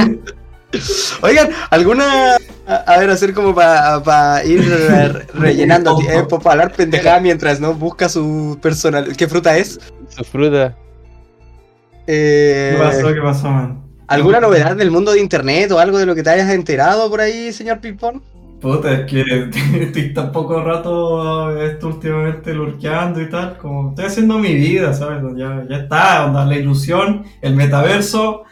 Oigan, 1.22 1.50
¿alguna. 1.70 2.36
A, 2.66 2.74
a 2.74 2.98
ver, 3.00 3.10
hacer 3.10 3.34
como 3.34 3.54
para 3.54 4.44
ir 4.44 4.62
re- 4.68 5.26
rellenando 5.34 5.96
tiempo, 5.96 6.38
para 6.38 6.62
hablar 6.62 6.72
pendejada 6.76 7.18
mientras 7.20 7.60
no 7.60 7.74
busca 7.74 8.08
su 8.08 8.56
personal. 8.62 9.16
¿Qué 9.16 9.26
fruta 9.26 9.56
es? 9.56 9.80
Su 10.08 10.24
fruta. 10.24 10.76
Eh, 12.06 12.76
¿Qué 12.76 12.82
pasó? 12.82 13.14
¿Qué 13.14 13.20
pasó, 13.20 13.50
man? 13.50 13.82
¿Alguna 14.06 14.40
novedad 14.40 14.76
del 14.76 14.90
mundo 14.90 15.12
de 15.12 15.20
internet 15.20 15.70
o 15.72 15.78
algo 15.78 15.98
de 15.98 16.06
lo 16.06 16.14
que 16.14 16.22
te 16.22 16.30
hayas 16.30 16.50
enterado 16.50 17.10
por 17.10 17.20
ahí, 17.20 17.52
señor 17.52 17.80
Pipón? 17.80 18.22
Puta, 18.60 18.92
es 18.92 19.10
que 19.10 19.22
estoy 19.80 20.12
tan 20.12 20.32
poco 20.32 20.60
rato 20.62 21.58
esto 21.62 21.88
últimamente 21.88 22.52
lurkeando 22.52 23.22
y 23.22 23.30
tal, 23.30 23.56
como 23.56 23.90
estoy 23.90 24.04
haciendo 24.04 24.38
mi 24.38 24.54
vida, 24.54 24.92
¿sabes? 24.92 25.22
Ya, 25.36 25.64
ya 25.68 25.76
está, 25.78 26.26
onda, 26.26 26.44
la 26.44 26.56
ilusión, 26.56 27.24
el 27.40 27.56
metaverso 27.56 28.44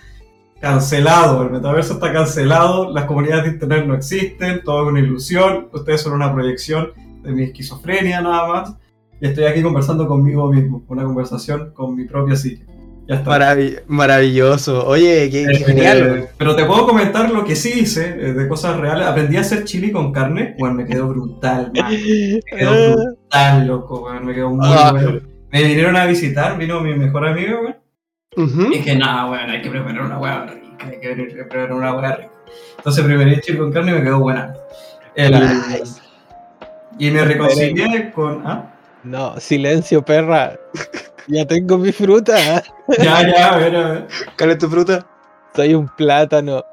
cancelado, 0.60 1.42
el 1.42 1.50
metaverso 1.50 1.94
está 1.94 2.10
cancelado, 2.10 2.90
las 2.90 3.04
comunidades 3.04 3.44
de 3.44 3.50
internet 3.50 3.86
no 3.86 3.94
existen, 3.94 4.62
todo 4.64 4.84
es 4.84 4.88
una 4.88 5.00
ilusión, 5.00 5.68
ustedes 5.72 6.00
son 6.00 6.14
una 6.14 6.32
proyección 6.32 6.92
de 7.22 7.30
mi 7.30 7.42
esquizofrenia 7.42 8.22
nada 8.22 8.48
más, 8.48 8.74
y 9.20 9.26
estoy 9.26 9.44
aquí 9.44 9.62
conversando 9.62 10.08
conmigo 10.08 10.50
mismo, 10.50 10.82
una 10.88 11.04
conversación 11.04 11.72
con 11.74 11.94
mi 11.94 12.06
propia 12.06 12.34
psique. 12.34 12.77
Ya 13.08 13.14
está. 13.16 13.30
Maravi- 13.30 13.80
maravilloso. 13.86 14.86
Oye, 14.86 15.30
qué, 15.30 15.44
Eh, 15.44 15.64
genial. 15.64 16.28
pero 16.36 16.54
te 16.54 16.64
puedo 16.66 16.86
comentar 16.86 17.30
lo 17.30 17.42
que 17.44 17.56
sí 17.56 17.80
hice 17.80 18.06
eh, 18.06 18.32
de 18.34 18.48
cosas 18.48 18.76
reales. 18.78 19.06
Aprendí 19.06 19.38
a 19.38 19.40
hacer 19.40 19.64
chili 19.64 19.90
con 19.90 20.12
carne. 20.12 20.54
Bueno, 20.58 20.74
me 20.74 20.84
quedó 20.84 21.08
brutal, 21.08 21.72
man. 21.74 21.90
Me 21.90 22.40
quedó 22.58 22.92
brutal, 22.96 23.66
loco, 23.66 24.04
weón. 24.04 24.26
Me 24.26 24.34
quedó 24.34 24.50
muy 24.50 24.66
Ah. 24.70 24.92
bueno. 24.92 25.20
Me 25.50 25.62
vinieron 25.62 25.96
a 25.96 26.04
visitar, 26.04 26.58
vino 26.58 26.80
mi 26.82 26.92
mejor 26.94 27.26
amigo, 27.26 27.60
weón. 27.62 27.76
Y 28.72 28.76
dije, 28.78 28.94
no, 28.94 29.30
weón, 29.30 29.50
hay 29.50 29.62
que 29.62 29.70
preparar 29.70 30.02
una 30.02 30.18
hueá 30.18 30.44
rica. 30.46 30.86
Hay 30.86 31.00
que 31.00 31.08
venir 31.08 31.30
a 31.30 31.48
preparar 31.48 31.72
una 31.72 31.94
hueá 31.96 32.14
rica. 32.16 32.30
Entonces 32.76 33.04
preparé 33.04 33.40
chili 33.40 33.56
con 33.58 33.72
carne 33.72 33.92
y 33.92 33.94
me 33.94 34.02
quedó 34.02 34.20
buena. 34.20 34.54
El- 35.14 35.32
Nice. 35.32 36.00
y 36.98 37.10
me 37.10 37.24
reconcilié 37.24 38.12
con. 38.12 38.42
¿Ah? 38.46 38.74
No, 39.02 39.40
silencio, 39.40 40.02
perra. 40.04 40.58
Ya 41.28 41.46
tengo 41.46 41.78
mi 41.78 41.92
fruta. 41.92 42.62
Ya, 42.98 43.28
ya, 43.28 43.52
a 43.52 43.58
ver, 43.58 43.76
a 43.76 43.90
ver. 43.90 44.08
¿Cuál 44.38 44.50
es 44.52 44.58
tu 44.58 44.68
fruta? 44.68 45.06
Soy 45.54 45.74
un 45.74 45.88
plátano. 45.88 46.64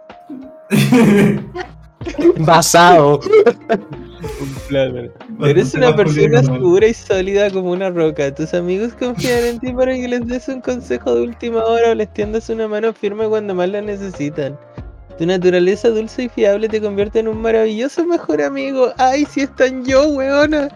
Basado. 2.38 3.20
Un 3.20 4.56
plátano. 4.70 5.10
Eres 5.46 5.74
una 5.74 5.94
persona 5.94 6.42
segura 6.42 6.88
y 6.88 6.94
sólida 6.94 7.52
como 7.52 7.72
una 7.72 7.90
roca. 7.90 8.34
Tus 8.34 8.54
amigos 8.54 8.94
confían 8.98 9.44
en 9.44 9.60
ti 9.60 9.74
para 9.74 9.94
que 9.94 10.08
les 10.08 10.26
des 10.26 10.48
un 10.48 10.62
consejo 10.62 11.16
de 11.16 11.24
última 11.24 11.66
hora 11.66 11.92
o 11.92 11.96
les 11.96 12.14
tiendas 12.14 12.50
una 12.50 12.70
mano 12.70 12.94
firme 12.94 13.28
cuando 13.28 13.54
más 13.54 13.68
la 13.68 13.82
necesitan. 13.82 14.58
Tu 15.18 15.26
naturaleza 15.26 15.90
dulce 15.90 16.24
y 16.24 16.30
fiable 16.30 16.70
te 16.70 16.80
convierte 16.80 17.20
en 17.20 17.28
un 17.28 17.42
maravilloso 17.42 18.06
mejor 18.06 18.42
amigo. 18.42 18.94
¡Ay, 18.98 19.26
si 19.26 19.42
es 19.42 19.56
tan 19.58 19.84
yo, 19.84 20.08
weona! 20.08 20.70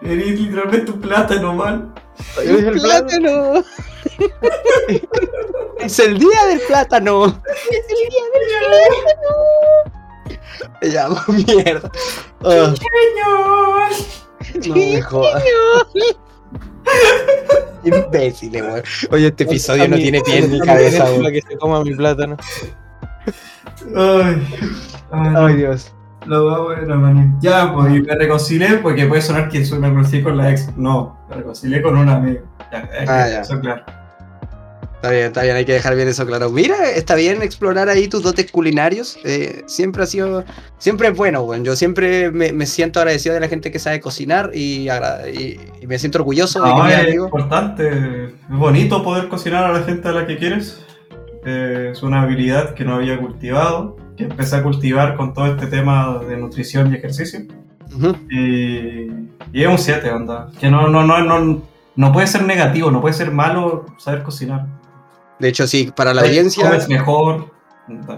Eres 0.00 0.40
literalmente 0.40 0.92
un 0.92 1.00
plátano, 1.00 1.54
man. 1.54 1.92
¡Soy 2.34 2.46
Eres 2.48 2.62
un 2.62 2.68
el 2.68 2.80
plátano! 2.80 3.64
Es 5.80 5.98
el 5.98 6.18
día 6.18 6.44
del 6.48 6.60
plátano. 6.60 7.26
¡Es 7.26 7.84
el 7.90 8.08
día 8.08 8.24
del 8.32 8.44
plátano! 8.66 9.32
Me 10.80 10.88
llamo 10.88 11.20
mierda. 11.46 11.90
Ah, 12.44 12.74
no 14.66 14.74
me 14.74 15.02
jodas. 15.02 15.44
Imbécil, 17.84 18.52
weón. 18.62 18.82
Oye, 19.10 19.26
este 19.28 19.44
episodio 19.44 19.88
no 19.88 19.96
mí- 19.96 20.02
tiene 20.02 20.20
pie 20.22 20.42
ni 20.42 20.60
cabeza, 20.60 21.04
weón. 21.04 21.32
que 21.32 21.42
se 21.42 21.56
coma 21.58 21.82
mi 21.84 21.94
plátano. 21.94 22.36
Ay, 23.94 24.46
ay, 25.12 25.34
Ay, 25.36 25.54
Dios. 25.56 25.92
Lo 26.26 26.44
va 26.46 26.60
bueno, 26.62 26.96
man. 26.96 27.38
Ya, 27.40 27.72
pues, 27.72 27.94
y 27.94 28.00
me 28.02 28.14
reconcilié 28.14 28.78
porque 28.78 29.06
puede 29.06 29.22
sonar 29.22 29.48
que 29.48 29.60
me 29.78 29.88
reconcilié 29.88 30.22
con 30.24 30.36
la 30.36 30.50
ex. 30.50 30.76
No, 30.76 31.18
me 31.30 31.36
reconcilié 31.36 31.82
con 31.82 31.96
un 31.96 32.08
amigo. 32.08 32.40
Ya, 32.72 32.88
Ah, 33.06 33.28
ya. 33.28 33.40
eso 33.42 33.60
claro. 33.60 33.82
Está 34.96 35.10
bien, 35.10 35.26
está 35.26 35.42
bien, 35.42 35.54
hay 35.56 35.64
que 35.64 35.74
dejar 35.74 35.94
bien 35.94 36.08
eso 36.08 36.26
claro. 36.26 36.50
Mira, 36.50 36.90
está 36.90 37.14
bien 37.14 37.42
explorar 37.42 37.88
ahí 37.88 38.08
tus 38.08 38.22
dotes 38.22 38.50
culinarios. 38.50 39.18
eh, 39.24 39.62
siempre 39.66 40.02
ha 40.02 40.06
sido, 40.06 40.42
siempre 40.78 41.08
es 41.08 41.16
bueno, 41.16 41.42
weón. 41.42 41.64
Yo 41.64 41.76
siempre 41.76 42.30
me, 42.32 42.52
me 42.52 42.66
siento 42.66 42.98
agradecido 42.98 43.34
de 43.34 43.40
la 43.40 43.48
gente 43.48 43.70
que 43.70 43.78
sabe 43.78 44.00
cocinar 44.00 44.50
y, 44.54 44.88
y- 44.88 45.60
y 45.80 45.86
me 45.86 45.98
siento 45.98 46.18
orgulloso 46.18 46.60
de 46.62 46.70
que 46.70 46.76
No, 46.76 46.88
es 46.88 46.98
amigo. 46.98 47.24
importante, 47.26 48.24
es 48.24 48.32
bonito 48.48 49.04
poder 49.04 49.28
cocinar 49.28 49.64
a 49.64 49.72
la 49.72 49.84
gente 49.84 50.08
a 50.08 50.12
la 50.12 50.26
que 50.26 50.38
quieres. 50.38 50.82
Eh, 51.44 51.90
es 51.92 52.02
una 52.02 52.22
habilidad 52.22 52.74
que 52.74 52.84
no 52.84 52.94
había 52.96 53.18
cultivado, 53.20 53.96
que 54.16 54.24
empecé 54.24 54.56
a 54.56 54.62
cultivar 54.62 55.16
con 55.16 55.34
todo 55.34 55.46
este 55.46 55.66
tema 55.66 56.18
de 56.18 56.36
nutrición 56.36 56.92
y 56.92 56.96
ejercicio. 56.96 57.40
Ujú. 57.94 58.16
Y, 58.30 59.08
y 59.52 59.62
es 59.62 59.68
un 59.68 59.78
7, 59.78 60.10
onda. 60.10 60.50
Que 60.58 60.70
no, 60.70 60.88
no, 60.88 61.04
no, 61.04 61.22
no, 61.22 61.62
no 61.94 62.12
puede 62.12 62.26
ser 62.26 62.42
negativo, 62.44 62.90
no 62.90 63.00
puede 63.00 63.14
ser 63.14 63.30
malo 63.30 63.86
saber 63.98 64.22
cocinar. 64.22 64.66
De 65.38 65.48
hecho, 65.48 65.66
sí, 65.66 65.92
para 65.94 66.14
la 66.14 66.22
Comes 66.22 66.38
audiencia, 66.38 66.86
mejor, 66.88 67.50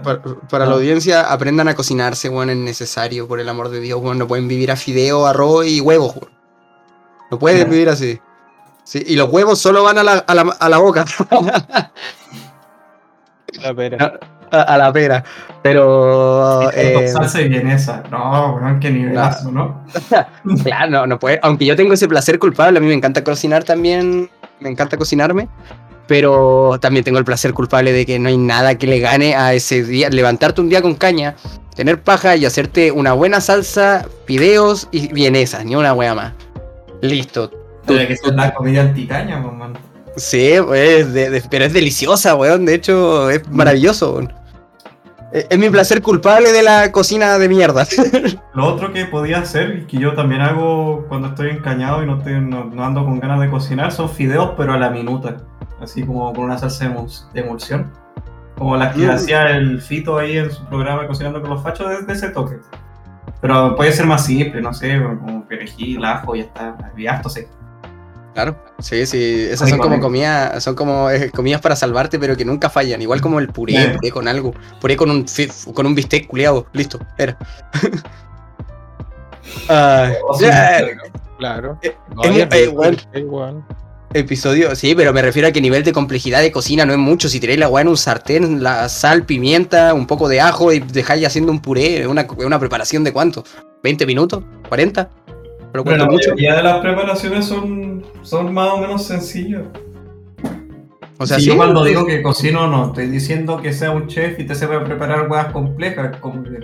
Para, 0.03 0.21
para 0.49 0.65
la 0.65 0.71
No. 0.71 0.77
audiencia, 0.77 1.31
aprendan 1.31 1.67
a 1.67 1.75
cocinarse, 1.75 2.29
weón, 2.29 2.49
es 2.49 2.57
necesario, 2.57 3.27
por 3.27 3.39
el 3.39 3.49
amor 3.49 3.69
de 3.69 3.81
Dios, 3.81 3.99
weón. 4.01 4.17
No 4.17 4.27
pueden 4.27 4.47
vivir 4.47 4.71
a 4.71 4.75
fideo, 4.75 5.27
arroz 5.27 5.67
y 5.67 5.81
huevos, 5.81 6.15
weón. 6.15 6.31
No 7.29 7.37
pueden 7.37 7.69
vivir 7.69 7.89
así. 7.89 8.19
Sí, 8.85 9.03
y 9.05 9.15
los 9.15 9.29
huevos 9.29 9.59
solo 9.59 9.83
van 9.83 9.99
a 9.99 10.03
la, 10.03 10.13
a 10.13 10.33
la, 10.33 10.41
a 10.41 10.69
la 10.69 10.77
boca, 10.79 11.05
La 13.61 13.73
pera. 13.73 14.19
A, 14.51 14.61
a 14.61 14.77
la 14.77 14.91
pera. 14.93 15.23
Pero. 15.63 16.61
Con 16.63 16.71
eh, 16.75 17.07
salsa 17.09 17.41
y 17.41 17.49
vienesa. 17.49 18.03
No, 18.11 18.55
weón, 18.55 18.79
qué 18.79 18.89
nivelazo, 18.91 19.51
¿no? 19.51 19.83
Claro, 20.63 20.89
no, 20.91 21.07
no 21.07 21.19
puede. 21.19 21.39
Aunque 21.43 21.65
yo 21.65 21.75
tengo 21.75 21.93
ese 21.93 22.07
placer 22.07 22.39
culpable, 22.39 22.77
a 22.79 22.81
mí 22.81 22.87
me 22.87 22.93
encanta 22.93 23.23
cocinar 23.23 23.63
también. 23.63 24.29
Me 24.59 24.69
encanta 24.69 24.97
cocinarme. 24.97 25.47
Pero 26.07 26.77
también 26.81 27.03
tengo 27.05 27.19
el 27.19 27.25
placer 27.25 27.53
culpable 27.53 27.91
de 27.93 28.03
que 28.05 28.17
no 28.17 28.29
hay 28.29 28.37
nada 28.37 28.75
que 28.79 28.87
le 28.87 28.99
gane 28.99 29.35
a 29.35 29.53
ese 29.53 29.83
día. 29.83 30.09
Levantarte 30.09 30.59
un 30.59 30.67
día 30.69 30.81
con 30.81 30.95
caña, 30.95 31.35
tener 31.75 32.01
paja 32.01 32.35
y 32.35 32.45
hacerte 32.45 32.91
una 32.91 33.13
buena 33.13 33.39
salsa, 33.41 34.07
fideos 34.25 34.87
y 34.91 35.13
vienesas, 35.13 35.63
ni 35.65 35.75
una 35.75 35.93
wea 35.93 36.15
más. 36.15 36.33
Listo. 37.01 37.51
Que 37.85 38.15
la 38.33 38.53
comida 38.55 38.81
anticaña, 38.81 39.41
pues, 39.43 39.53
man. 39.55 39.73
Sí, 40.15 40.53
pues, 40.65 41.13
de- 41.13 41.29
de- 41.29 41.43
pero 41.49 41.65
es 41.65 41.73
deliciosa, 41.73 42.33
weón. 42.35 42.65
De 42.65 42.73
hecho, 42.73 43.29
es 43.29 43.47
maravilloso. 43.49 44.13
weón. 44.15 44.33
Es, 45.31 45.47
es 45.49 45.59
mi 45.59 45.69
placer 45.69 46.01
culpable 46.01 46.51
de 46.51 46.63
la 46.63 46.91
cocina 46.91 47.37
de 47.37 47.49
mierda. 47.49 47.85
Lo 48.53 48.65
otro 48.65 48.91
que 48.93 49.05
podía 49.05 49.39
hacer, 49.39 49.79
y 49.79 49.85
que 49.85 49.97
yo 49.97 50.13
también 50.13 50.41
hago 50.41 51.05
cuando 51.07 51.29
estoy 51.29 51.49
encañado 51.51 52.03
y 52.03 52.05
no, 52.07 52.17
estoy, 52.17 52.41
no, 52.41 52.65
no 52.65 52.83
ando 52.83 53.05
con 53.05 53.19
ganas 53.19 53.39
de 53.39 53.49
cocinar, 53.49 53.91
son 53.91 54.09
fideos, 54.09 54.51
pero 54.57 54.73
a 54.73 54.77
la 54.77 54.89
minuta. 54.89 55.37
Así 55.81 56.03
como 56.03 56.33
con 56.33 56.45
una 56.45 56.57
salsa 56.57 56.89
de, 57.33 57.41
emulsión. 57.41 57.91
Como 58.57 58.75
las 58.75 58.93
que 58.95 59.05
Mm. 59.07 59.11
hacía 59.11 59.49
el 59.55 59.81
Fito 59.81 60.17
ahí 60.17 60.37
en 60.37 60.51
su 60.51 60.65
programa 60.65 61.07
Cocinando 61.07 61.39
con 61.41 61.49
los 61.51 61.63
Fachos, 61.63 61.89
desde 61.89 62.11
ese 62.11 62.29
toque. 62.29 62.57
Pero 63.39 63.75
puede 63.75 63.93
ser 63.93 64.05
más 64.05 64.25
simple, 64.25 64.61
no 64.61 64.73
sé, 64.73 65.01
como 65.01 65.45
perejil, 65.47 66.03
ajo, 66.03 66.35
ya 66.35 66.43
está. 66.43 66.75
Y 66.97 67.07
harto 67.07 67.29
seco. 67.29 67.51
Claro, 68.33 68.63
sí, 68.79 69.05
sí, 69.05 69.47
esas 69.49 69.63
Ay, 69.63 69.71
son 69.71 69.79
como 69.79 69.99
comidas, 69.99 70.63
son 70.63 70.75
como 70.75 71.09
eh, 71.09 71.31
comidas 71.31 71.61
para 71.61 71.75
salvarte, 71.75 72.19
pero 72.19 72.37
que 72.37 72.45
nunca 72.45 72.69
fallan, 72.69 73.01
igual 73.01 73.21
como 73.21 73.39
el 73.39 73.47
puré, 73.49 73.89
puré 73.95 74.11
con 74.11 74.27
algo, 74.27 74.53
puré 74.79 74.95
con 74.95 75.09
un 75.09 75.25
con 75.73 75.85
un 75.85 75.95
bistec 75.95 76.27
culiado, 76.27 76.67
listo, 76.73 76.99
era. 77.17 77.37
Claro. 81.37 81.79
Eh, 81.81 81.95
No, 82.15 82.23
eh, 82.23 82.67
weón. 83.23 83.65
episodio, 84.13 84.75
sí, 84.75 84.93
pero 84.95 85.13
me 85.13 85.21
refiero 85.21 85.47
a 85.47 85.51
que 85.51 85.61
nivel 85.61 85.83
de 85.83 85.93
complejidad 85.93 86.41
de 86.41 86.51
cocina 86.51 86.85
no 86.85 86.93
es 86.93 86.99
mucho, 86.99 87.29
si 87.29 87.39
tiráis 87.39 87.59
la 87.59 87.69
weá 87.69 87.81
en 87.81 87.87
un 87.87 87.97
sartén, 87.97 88.61
la 88.61 88.89
sal, 88.89 89.25
pimienta, 89.25 89.93
un 89.93 90.05
poco 90.05 90.27
de 90.27 90.41
ajo 90.41 90.73
y 90.73 90.79
dejáis 90.79 91.25
haciendo 91.25 91.51
un 91.51 91.61
puré, 91.61 92.07
una, 92.07 92.27
una 92.37 92.59
preparación 92.59 93.03
de 93.03 93.13
cuánto, 93.13 93.43
20 93.83 94.05
minutos, 94.05 94.43
40, 94.67 95.09
pero 95.71 95.83
Bueno, 95.83 96.05
la 96.05 96.11
mucho, 96.11 96.29
mayoría 96.31 96.55
de 96.55 96.63
las 96.63 96.77
preparaciones 96.81 97.45
son, 97.45 98.03
son 98.21 98.53
más 98.53 98.69
o 98.69 98.77
menos 98.79 99.05
sencillas. 99.05 99.63
o 101.17 101.25
sea, 101.25 101.37
si 101.37 101.43
sí, 101.43 101.49
yo 101.49 101.57
cuando 101.57 101.83
digo 101.83 102.05
que 102.05 102.21
cocino 102.21 102.67
no 102.67 102.87
estoy 102.87 103.07
diciendo 103.07 103.61
que 103.61 103.73
sea 103.73 103.91
un 103.91 104.07
chef 104.07 104.39
y 104.39 104.45
te 104.45 104.55
sepa 104.55 104.83
preparar 104.83 105.29
huevas 105.29 105.51
complejas, 105.51 106.17
como 106.17 106.43
que 106.43 106.59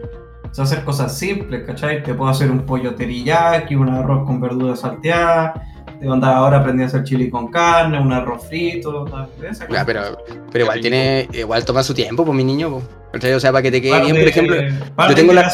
sé 0.51 0.61
hacer 0.61 0.83
cosas 0.85 1.17
simples, 1.17 1.63
¿cachai? 1.65 2.01
Te 2.01 2.13
puedo 2.13 2.29
hacer 2.31 2.49
un 2.49 2.61
pollo 2.65 2.95
teriyaki, 2.95 3.75
un 3.75 3.89
arroz 3.89 4.25
con 4.25 4.39
verduras 4.39 4.79
salteadas, 4.79 5.59
te 5.99 6.07
andar 6.07 6.33
ahora 6.35 6.59
aprendí 6.59 6.83
a 6.83 6.85
hacer 6.85 7.03
chili 7.03 7.29
con 7.29 7.49
carne, 7.49 7.99
un 7.99 8.13
arroz 8.13 8.47
frito, 8.47 9.03
tal, 9.05 9.27
esa 9.43 9.63
Ya, 9.65 9.67
cosa. 9.67 9.85
pero, 9.85 10.01
pero 10.51 10.63
igual 10.65 10.79
tiene, 10.79 11.27
igual 11.33 11.65
toma 11.65 11.83
su 11.83 11.93
tiempo, 11.93 12.23
pues 12.23 12.35
mi 12.37 12.43
niño, 12.43 12.69
pues. 13.11 13.33
O 13.35 13.39
sea, 13.39 13.51
para 13.51 13.61
que 13.63 13.71
te 13.71 13.81
quede 13.81 13.99
bien, 14.01 14.15
por 14.15 14.27
ejemplo, 14.27 14.55
yo 15.09 15.15
tengo 15.15 15.33
la-. 15.33 15.51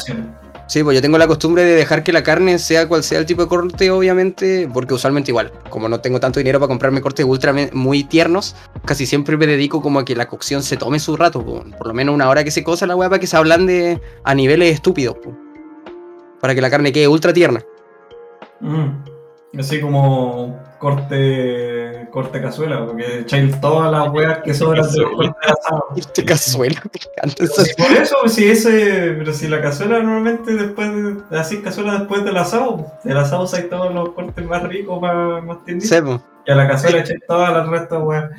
Sí, 0.71 0.85
pues 0.85 0.95
yo 0.95 1.01
tengo 1.01 1.17
la 1.17 1.27
costumbre 1.27 1.65
de 1.65 1.75
dejar 1.75 2.01
que 2.01 2.13
la 2.13 2.23
carne, 2.23 2.57
sea 2.57 2.87
cual 2.87 3.03
sea 3.03 3.19
el 3.19 3.25
tipo 3.25 3.41
de 3.41 3.49
corte, 3.49 3.91
obviamente, 3.91 4.69
porque 4.73 4.93
usualmente 4.93 5.29
igual, 5.29 5.51
como 5.69 5.89
no 5.89 5.99
tengo 5.99 6.21
tanto 6.21 6.39
dinero 6.39 6.61
para 6.61 6.69
comprarme 6.69 7.01
cortes 7.01 7.25
ultra 7.25 7.53
muy 7.73 8.05
tiernos, 8.05 8.55
casi 8.85 9.05
siempre 9.05 9.35
me 9.35 9.47
dedico 9.47 9.81
como 9.81 9.99
a 9.99 10.05
que 10.05 10.15
la 10.15 10.29
cocción 10.29 10.63
se 10.63 10.77
tome 10.77 10.99
su 10.99 11.17
rato, 11.17 11.43
po. 11.43 11.65
por 11.77 11.87
lo 11.87 11.93
menos 11.93 12.15
una 12.15 12.29
hora 12.29 12.45
que 12.45 12.51
se 12.51 12.63
cosa 12.63 12.87
la 12.87 12.95
weá 12.95 13.09
para 13.09 13.19
que 13.19 13.27
se 13.27 13.35
ablande 13.35 13.99
a 14.23 14.33
niveles 14.33 14.73
estúpidos, 14.73 15.17
po. 15.17 15.35
para 16.39 16.55
que 16.55 16.61
la 16.61 16.69
carne 16.69 16.93
quede 16.93 17.09
ultra 17.09 17.33
tierna. 17.33 17.61
Mm. 18.61 19.59
Así 19.59 19.81
como 19.81 20.57
corte 20.79 21.80
corte 22.11 22.41
cazuela, 22.41 22.85
porque 22.85 23.21
echáis 23.21 23.59
todas 23.59 23.91
las 23.91 24.09
huevas 24.09 24.39
que 24.43 24.53
sobran 24.53 24.89
de 24.91 24.99
los 24.99 25.11
cortes 25.11 25.51
asados. 25.59 25.83
Este 25.95 26.25
cazuela, 26.25 26.81
por 27.77 27.91
eso, 27.91 28.15
si 28.27 28.49
ese, 28.49 29.15
pero 29.17 29.33
si 29.33 29.47
la 29.47 29.61
cazuela 29.61 29.99
normalmente 29.99 30.53
después 30.53 30.91
de, 30.93 31.37
así 31.37 31.61
cazuela 31.61 31.99
después 31.99 32.23
del 32.23 32.37
asado, 32.37 32.85
del 33.03 33.17
asado 33.17 33.49
hay 33.53 33.63
todos 33.63 33.93
los 33.93 34.09
cortes 34.09 34.45
más 34.45 34.63
ricos, 34.63 35.01
más, 35.01 35.43
más 35.43 35.57
po. 35.57 36.21
y 36.45 36.51
a 36.51 36.55
la 36.55 36.67
cazuela 36.67 36.99
echáis 36.99 37.21
todas 37.27 37.51
las 37.51 37.67
restas, 37.67 37.99
weón. 38.03 38.29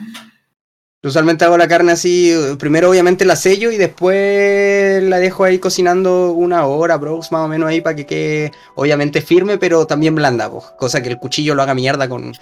Usualmente 1.04 1.44
hago 1.44 1.58
la 1.58 1.66
carne 1.66 1.90
así, 1.90 2.32
primero 2.60 2.88
obviamente 2.88 3.24
la 3.24 3.34
sello 3.34 3.72
y 3.72 3.76
después 3.76 5.02
la 5.02 5.18
dejo 5.18 5.42
ahí 5.42 5.58
cocinando 5.58 6.30
una 6.30 6.64
hora, 6.66 6.96
bros, 6.96 7.32
más 7.32 7.40
o 7.40 7.48
menos 7.48 7.68
ahí 7.68 7.80
para 7.80 7.96
que 7.96 8.06
quede 8.06 8.52
obviamente 8.76 9.20
firme, 9.20 9.58
pero 9.58 9.84
también 9.84 10.14
blanda, 10.14 10.48
pues, 10.48 10.64
cosa 10.78 11.02
que 11.02 11.08
el 11.08 11.18
cuchillo 11.18 11.56
lo 11.56 11.62
haga 11.62 11.74
mierda 11.74 12.08
con 12.08 12.32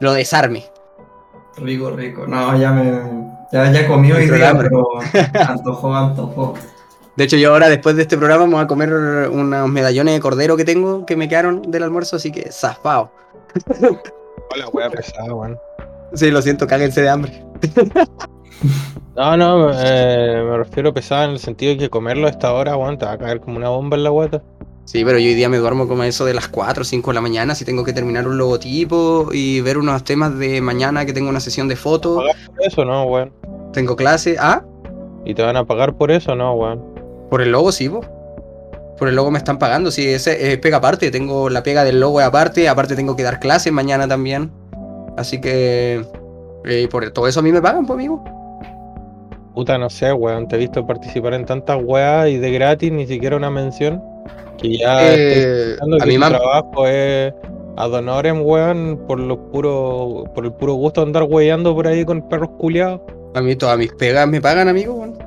lo 0.00 0.12
desarme. 0.12 0.64
Rico, 1.56 1.90
rico. 1.90 2.26
No, 2.26 2.56
ya 2.58 2.72
me. 2.72 3.26
Ya, 3.52 3.70
ya 3.70 3.86
comí 3.86 4.12
hoy 4.12 4.28
día, 4.28 4.56
pero 4.56 4.88
antojó, 5.48 5.94
antojó. 5.94 6.54
De 7.16 7.24
hecho, 7.24 7.36
yo 7.36 7.52
ahora 7.52 7.68
después 7.68 7.96
de 7.96 8.02
este 8.02 8.18
programa 8.18 8.46
me 8.46 8.54
voy 8.54 8.64
a 8.64 8.66
comer 8.66 8.92
unos 8.92 9.68
medallones 9.70 10.14
de 10.14 10.20
cordero 10.20 10.56
que 10.56 10.64
tengo 10.64 11.06
que 11.06 11.16
me 11.16 11.28
quedaron 11.28 11.62
del 11.62 11.82
almuerzo, 11.82 12.16
así 12.16 12.30
que 12.30 12.52
zafado. 12.52 13.10
Hola, 14.54 14.68
wea 14.72 14.90
pesada, 14.90 15.32
weón. 15.32 15.58
Sí, 16.12 16.30
lo 16.30 16.42
siento, 16.42 16.66
cáguense 16.66 17.02
de 17.02 17.08
hambre. 17.08 17.44
No, 19.16 19.34
no, 19.34 19.70
eh, 19.72 20.42
me 20.46 20.58
refiero 20.58 20.92
pesada 20.92 21.24
en 21.24 21.30
el 21.30 21.38
sentido 21.38 21.72
de 21.72 21.78
que 21.78 21.88
comerlo 21.88 22.26
a 22.26 22.30
esta 22.30 22.52
hora, 22.52 22.76
weón, 22.76 22.98
te 22.98 23.06
va 23.06 23.12
a 23.12 23.18
caer 23.18 23.40
como 23.40 23.56
una 23.56 23.70
bomba 23.70 23.96
en 23.96 24.04
la 24.04 24.10
guata. 24.10 24.42
Sí, 24.86 25.04
pero 25.04 25.18
yo 25.18 25.26
hoy 25.26 25.34
día 25.34 25.48
me 25.48 25.56
duermo 25.56 25.88
como 25.88 26.04
eso 26.04 26.24
de 26.24 26.32
las 26.32 26.46
4 26.46 26.82
o 26.82 26.84
5 26.84 27.10
de 27.10 27.14
la 27.16 27.20
mañana, 27.20 27.56
si 27.56 27.64
tengo 27.64 27.82
que 27.82 27.92
terminar 27.92 28.28
un 28.28 28.38
logotipo 28.38 29.30
y 29.32 29.60
ver 29.60 29.78
unos 29.78 30.04
temas 30.04 30.38
de 30.38 30.60
mañana 30.60 31.04
que 31.04 31.12
tengo 31.12 31.28
una 31.28 31.40
sesión 31.40 31.66
de 31.66 31.74
fotos. 31.74 32.22
Por 32.54 32.64
eso 32.64 32.84
no, 32.84 33.02
weón. 33.04 33.32
Tengo 33.72 33.96
clase. 33.96 34.36
Ah, 34.38 34.62
¿Y 35.24 35.34
te 35.34 35.42
van 35.42 35.56
a 35.56 35.64
pagar 35.64 35.96
por 35.96 36.12
eso 36.12 36.36
no, 36.36 36.54
weón? 36.54 36.80
por 37.28 37.42
el 37.42 37.50
logo, 37.50 37.72
sí, 37.72 37.88
po. 37.88 38.00
Por 38.96 39.08
el 39.08 39.16
logo 39.16 39.32
me 39.32 39.38
están 39.38 39.58
pagando, 39.58 39.90
sí, 39.90 40.08
ese 40.08 40.52
es 40.52 40.58
pega 40.58 40.76
aparte. 40.76 41.10
Tengo 41.10 41.50
la 41.50 41.64
pega 41.64 41.82
del 41.82 41.98
logo 41.98 42.20
aparte, 42.20 42.68
aparte 42.68 42.94
tengo 42.94 43.16
que 43.16 43.24
dar 43.24 43.40
clases 43.40 43.72
mañana 43.72 44.06
también. 44.06 44.52
Así 45.16 45.40
que. 45.40 46.04
eh, 46.64 46.88
por 46.90 47.10
todo 47.10 47.26
eso 47.26 47.40
a 47.40 47.42
mí 47.42 47.50
me 47.50 47.60
pagan, 47.60 47.86
pues, 47.86 47.96
amigo. 47.96 48.22
Puta, 49.52 49.78
no 49.78 49.90
sé, 49.90 50.12
weón. 50.12 50.46
Te 50.46 50.54
he 50.54 50.58
visto 50.60 50.86
participar 50.86 51.34
en 51.34 51.44
tantas 51.44 51.82
weas 51.82 52.28
y 52.28 52.38
de 52.38 52.52
gratis, 52.52 52.92
ni 52.92 53.06
siquiera 53.08 53.36
una 53.36 53.50
mención. 53.50 54.00
Que 54.58 54.76
ya 54.78 55.14
Eh, 55.14 55.76
a 55.80 56.04
que 56.04 56.14
han- 56.16 56.32
trabajo 56.32 56.86
es 56.86 57.32
ad 57.76 57.92
honorem, 57.92 58.40
weón, 58.42 58.98
por 59.06 59.20
lo 59.20 59.38
puro, 59.50 60.24
por 60.34 60.44
el 60.46 60.52
puro 60.52 60.74
gusto 60.74 61.00
de 61.02 61.06
andar 61.08 61.24
weyando 61.28 61.74
por 61.74 61.86
ahí 61.86 62.04
con 62.04 62.26
perros 62.28 62.50
culiados. 62.58 63.00
A 63.34 63.42
mí 63.42 63.54
todas 63.54 63.76
mis 63.78 63.92
pegas 63.92 64.26
me 64.28 64.40
pagan, 64.40 64.68
amigo. 64.68 64.94
weón. 64.94 65.18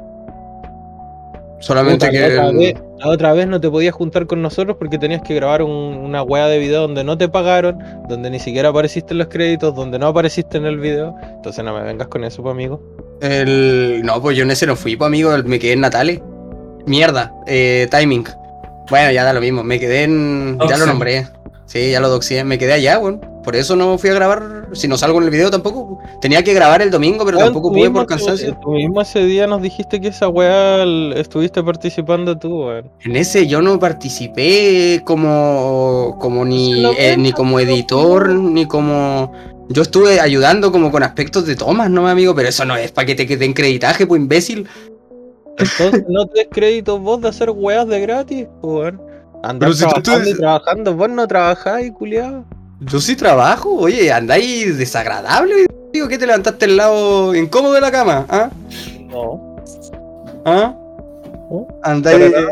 Solamente 1.62 2.06
Puta, 2.08 2.12
que. 2.12 2.20
la, 2.36 2.46
otra 2.48 2.52
vez, 2.58 2.74
la 3.00 3.08
otra 3.10 3.34
vez 3.34 3.48
no 3.48 3.60
te 3.60 3.70
podías 3.70 3.94
juntar 3.94 4.26
con 4.28 4.42
nosotros 4.42 4.78
porque 4.80 4.98
tenías 4.98 5.22
que 5.24 5.36
grabar 5.36 5.62
un- 5.62 5.98
una 5.98 6.24
wea 6.24 6.48
de 6.48 6.58
video 6.58 6.82
donde 6.84 7.04
no 7.04 7.18
te 7.18 7.28
pagaron, 7.28 7.78
donde 8.08 8.30
ni 8.30 8.40
siquiera 8.40 8.70
apareciste 8.70 9.14
en 9.14 9.18
los 9.18 9.28
créditos, 9.28 9.76
donde 9.76 10.00
no 10.00 10.08
apareciste 10.08 10.58
en 10.58 10.66
el 10.66 10.80
video. 10.80 11.16
Entonces 11.36 11.64
no 11.66 11.74
me 11.74 11.84
vengas 11.84 12.08
con 12.08 12.24
eso, 12.24 12.42
pues, 12.42 12.54
amigo. 12.54 12.82
El... 13.22 14.02
No, 14.06 14.22
pues 14.22 14.38
yo 14.38 14.44
en 14.44 14.52
ese 14.52 14.66
no 14.68 14.78
fui, 14.78 14.96
pues, 14.96 15.08
amigo. 15.08 15.32
Me 15.46 15.60
quedé 15.60 15.74
en 15.74 15.82
Natale. 15.82 16.24
Mierda, 16.86 17.34
eh, 17.46 17.88
timing. 17.92 18.24
Bueno, 18.90 19.12
ya 19.12 19.24
da 19.24 19.34
lo 19.34 19.42
mismo. 19.42 19.64
Me 19.64 19.80
quedé 19.80 20.04
en. 20.04 20.58
Ya 20.68 20.78
lo 20.78 20.86
nombré. 20.86 21.28
Sí, 21.66 21.92
ya 21.92 22.00
lo 22.00 22.10
doxié. 22.10 22.44
Me 22.44 22.58
quedé 22.58 22.74
allá, 22.74 22.98
weón. 22.98 23.22
Por 23.44 23.56
eso 23.56 23.76
no 23.76 23.98
fui 23.98 24.10
a 24.10 24.14
grabar. 24.14 24.68
Si 24.74 24.88
no 24.88 24.98
salgo 24.98 25.20
en 25.20 25.26
el 25.26 25.30
video 25.30 25.52
tampoco. 25.52 26.00
Tenía 26.22 26.44
que 26.44 26.54
grabar 26.54 26.82
el 26.82 26.90
domingo, 26.92 27.26
pero 27.26 27.38
tampoco 27.38 27.72
pude 27.72 27.90
por 27.92 28.06
cansancio. 28.08 28.58
Tú 28.62 28.72
mismo 28.72 29.02
ese 29.02 29.24
día 29.26 29.48
nos 29.48 29.62
dijiste 29.62 30.02
que 30.02 30.08
esa 30.10 30.28
wea 30.28 30.82
l- 30.84 31.20
estuviste 31.20 31.64
participando 31.64 32.38
tú, 32.38 32.66
weón. 32.66 32.92
En 33.06 33.16
ese 33.16 33.48
yo 33.48 33.62
no 33.62 33.80
participé 33.80 35.02
como, 35.06 36.18
como 36.20 36.44
ni, 36.46 36.84
eh, 36.98 37.16
ni 37.18 37.32
como 37.32 37.60
editor, 37.60 38.30
ni 38.30 38.66
como... 38.66 39.32
Yo 39.72 39.84
estuve 39.84 40.20
ayudando 40.20 40.72
como 40.72 40.92
con 40.92 41.04
aspectos 41.04 41.46
de 41.46 41.56
tomas, 41.56 41.92
¿no, 41.92 42.08
amigo? 42.08 42.34
Pero 42.34 42.50
eso 42.50 42.66
no 42.66 42.76
es 42.76 42.92
para 42.92 43.06
que 43.06 43.14
te 43.14 43.38
den 43.38 43.54
creditaje, 43.54 44.08
pues 44.08 44.20
imbécil. 44.20 44.68
Entonces 45.60 46.06
no 46.08 46.26
te 46.28 46.40
des 46.40 46.48
crédito 46.52 46.98
vos 47.00 47.22
de 47.22 47.30
hacer 47.30 47.50
weas 47.52 47.88
de 47.88 48.00
gratis, 48.02 48.48
weón. 48.62 49.02
Andar 49.44 49.70
Pero 49.70 49.74
si 49.74 49.86
tú- 49.86 49.90
tú- 49.94 50.02
trabajando 50.02 50.30
y 50.30 50.34
trabajando, 50.36 50.96
vos 50.96 51.10
no 51.10 51.28
trabajáis, 51.28 51.92
culiado. 51.94 52.44
Yo 52.82 53.00
sí 53.00 53.16
trabajo, 53.16 53.74
oye, 53.76 54.12
andáis 54.12 54.78
desagradable. 54.78 55.66
Digo 55.94 56.08
que 56.08 56.18
te 56.18 56.26
levantaste 56.28 56.66
el 56.66 56.78
lado 56.78 57.34
incómodo 57.36 57.74
de 57.74 57.82
la 57.82 57.92
cama, 57.92 58.26
¿ah? 58.30 58.50
No. 59.10 59.56
¿Ah? 60.46 60.74
¿Oh? 61.50 61.68
Andáis. 61.84 62.32
¿Para 62.32 62.48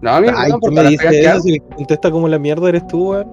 No, 0.00 0.10
amigo, 0.12 0.34
Ay, 0.36 0.50
no, 0.52 0.56
¿qué 0.56 0.60
por 0.60 0.72
me 0.72 0.96
que. 0.96 1.40
Si 1.42 1.50
le 1.52 1.60
contesta 1.60 2.10
como 2.10 2.28
la 2.28 2.38
mierda 2.38 2.68
eres 2.68 2.86
tú, 2.86 3.10
weón. 3.10 3.26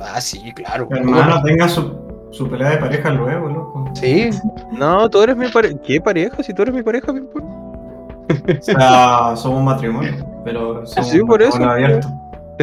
Ah, 0.00 0.20
sí, 0.20 0.40
claro. 0.54 0.88
Hermano, 0.90 1.42
tenga 1.42 1.68
su, 1.68 1.92
su 2.32 2.48
pelea 2.48 2.70
de 2.70 2.76
pareja 2.78 3.10
luego, 3.10 3.48
loco. 3.48 3.84
Sí, 3.94 4.30
No, 4.72 5.08
tú 5.08 5.22
eres 5.22 5.36
mi 5.36 5.48
pareja. 5.48 5.76
¿Qué 5.82 6.00
pareja? 6.00 6.42
Si 6.42 6.52
tú 6.52 6.62
eres 6.62 6.74
mi 6.74 6.82
pareja, 6.82 7.12
bien 7.12 7.26
por- 7.32 7.42
O 7.42 8.62
sea, 8.62 9.32
somos 9.36 9.58
un 9.58 9.64
matrimonio, 9.64 10.12
pero 10.44 10.84
somos 10.86 11.10
Sí, 11.10 11.20
por 11.20 11.40
eso, 11.42 11.62
abierto. 11.62 12.08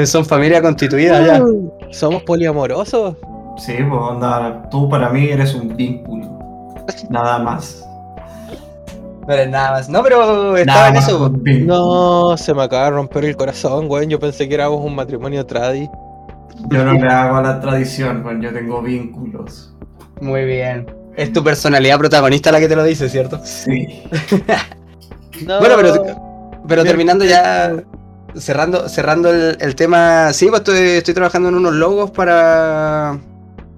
son 0.06 0.26
familia 0.26 0.62
constituida 0.62 1.26
ya. 1.26 1.44
Somos 1.92 2.24
poliamorosos. 2.24 3.16
Sí, 3.58 3.74
pues 3.78 4.02
onda, 4.02 4.68
tú 4.70 4.88
para 4.90 5.10
mí 5.10 5.30
eres 5.30 5.54
un 5.54 5.76
vínculo. 5.76 6.26
Nada 7.10 7.40
más. 7.40 7.86
No 9.28 9.34
eres 9.34 9.50
nada 9.50 9.72
más. 9.74 9.90
No, 9.90 10.02
pero 10.02 10.56
estaba 10.58 10.80
Nada 10.80 10.90
en 10.90 10.96
eso. 10.96 11.32
No, 11.66 12.36
se 12.38 12.54
me 12.56 12.64
acaba 12.64 12.86
de 12.86 12.92
romper 12.92 13.26
el 13.26 13.36
corazón, 13.36 13.86
weón. 13.88 14.10
Yo 14.10 14.20
pensé 14.20 14.48
que 14.50 14.56
éramos 14.56 14.84
un 14.84 14.96
matrimonio 14.96 15.46
tradi. 15.46 15.88
Yo 16.70 16.84
no 16.84 16.94
le 16.94 17.08
hago 17.08 17.38
a 17.38 17.42
la 17.42 17.60
tradición, 17.60 18.22
pues 18.24 18.38
yo 18.42 18.54
tengo 18.54 18.82
vínculos. 18.82 19.74
Muy 20.22 20.46
bien. 20.46 20.86
Es 21.16 21.34
tu 21.34 21.44
personalidad 21.44 21.98
protagonista 21.98 22.52
la 22.52 22.60
que 22.60 22.68
te 22.68 22.76
lo 22.76 22.84
dice, 22.84 23.10
¿cierto? 23.10 23.42
Sí. 23.44 24.04
No. 25.46 25.58
Bueno, 25.62 25.78
pero, 26.68 26.84
terminando 26.84 27.24
ya, 27.24 27.74
cerrando, 28.36 28.90
cerrando 28.90 29.30
el, 29.30 29.56
el 29.62 29.74
tema, 29.74 30.34
sí, 30.34 30.48
pues 30.48 30.60
estoy, 30.60 30.78
estoy 30.98 31.14
trabajando 31.14 31.48
en 31.48 31.56
unos 31.56 31.76
logos 31.76 32.12
para, 32.12 33.18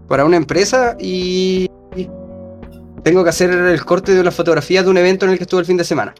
para 0.07 0.25
una 0.25 0.37
empresa 0.37 0.95
y 0.99 1.69
tengo 3.03 3.23
que 3.23 3.29
hacer 3.29 3.51
el 3.51 3.85
corte 3.85 4.13
de 4.13 4.23
las 4.23 4.35
fotografías 4.35 4.83
de 4.83 4.91
un 4.91 4.97
evento 4.97 5.25
en 5.25 5.31
el 5.31 5.37
que 5.37 5.43
estuve 5.43 5.61
el 5.61 5.65
fin 5.65 5.77
de 5.77 5.83
semana. 5.83 6.13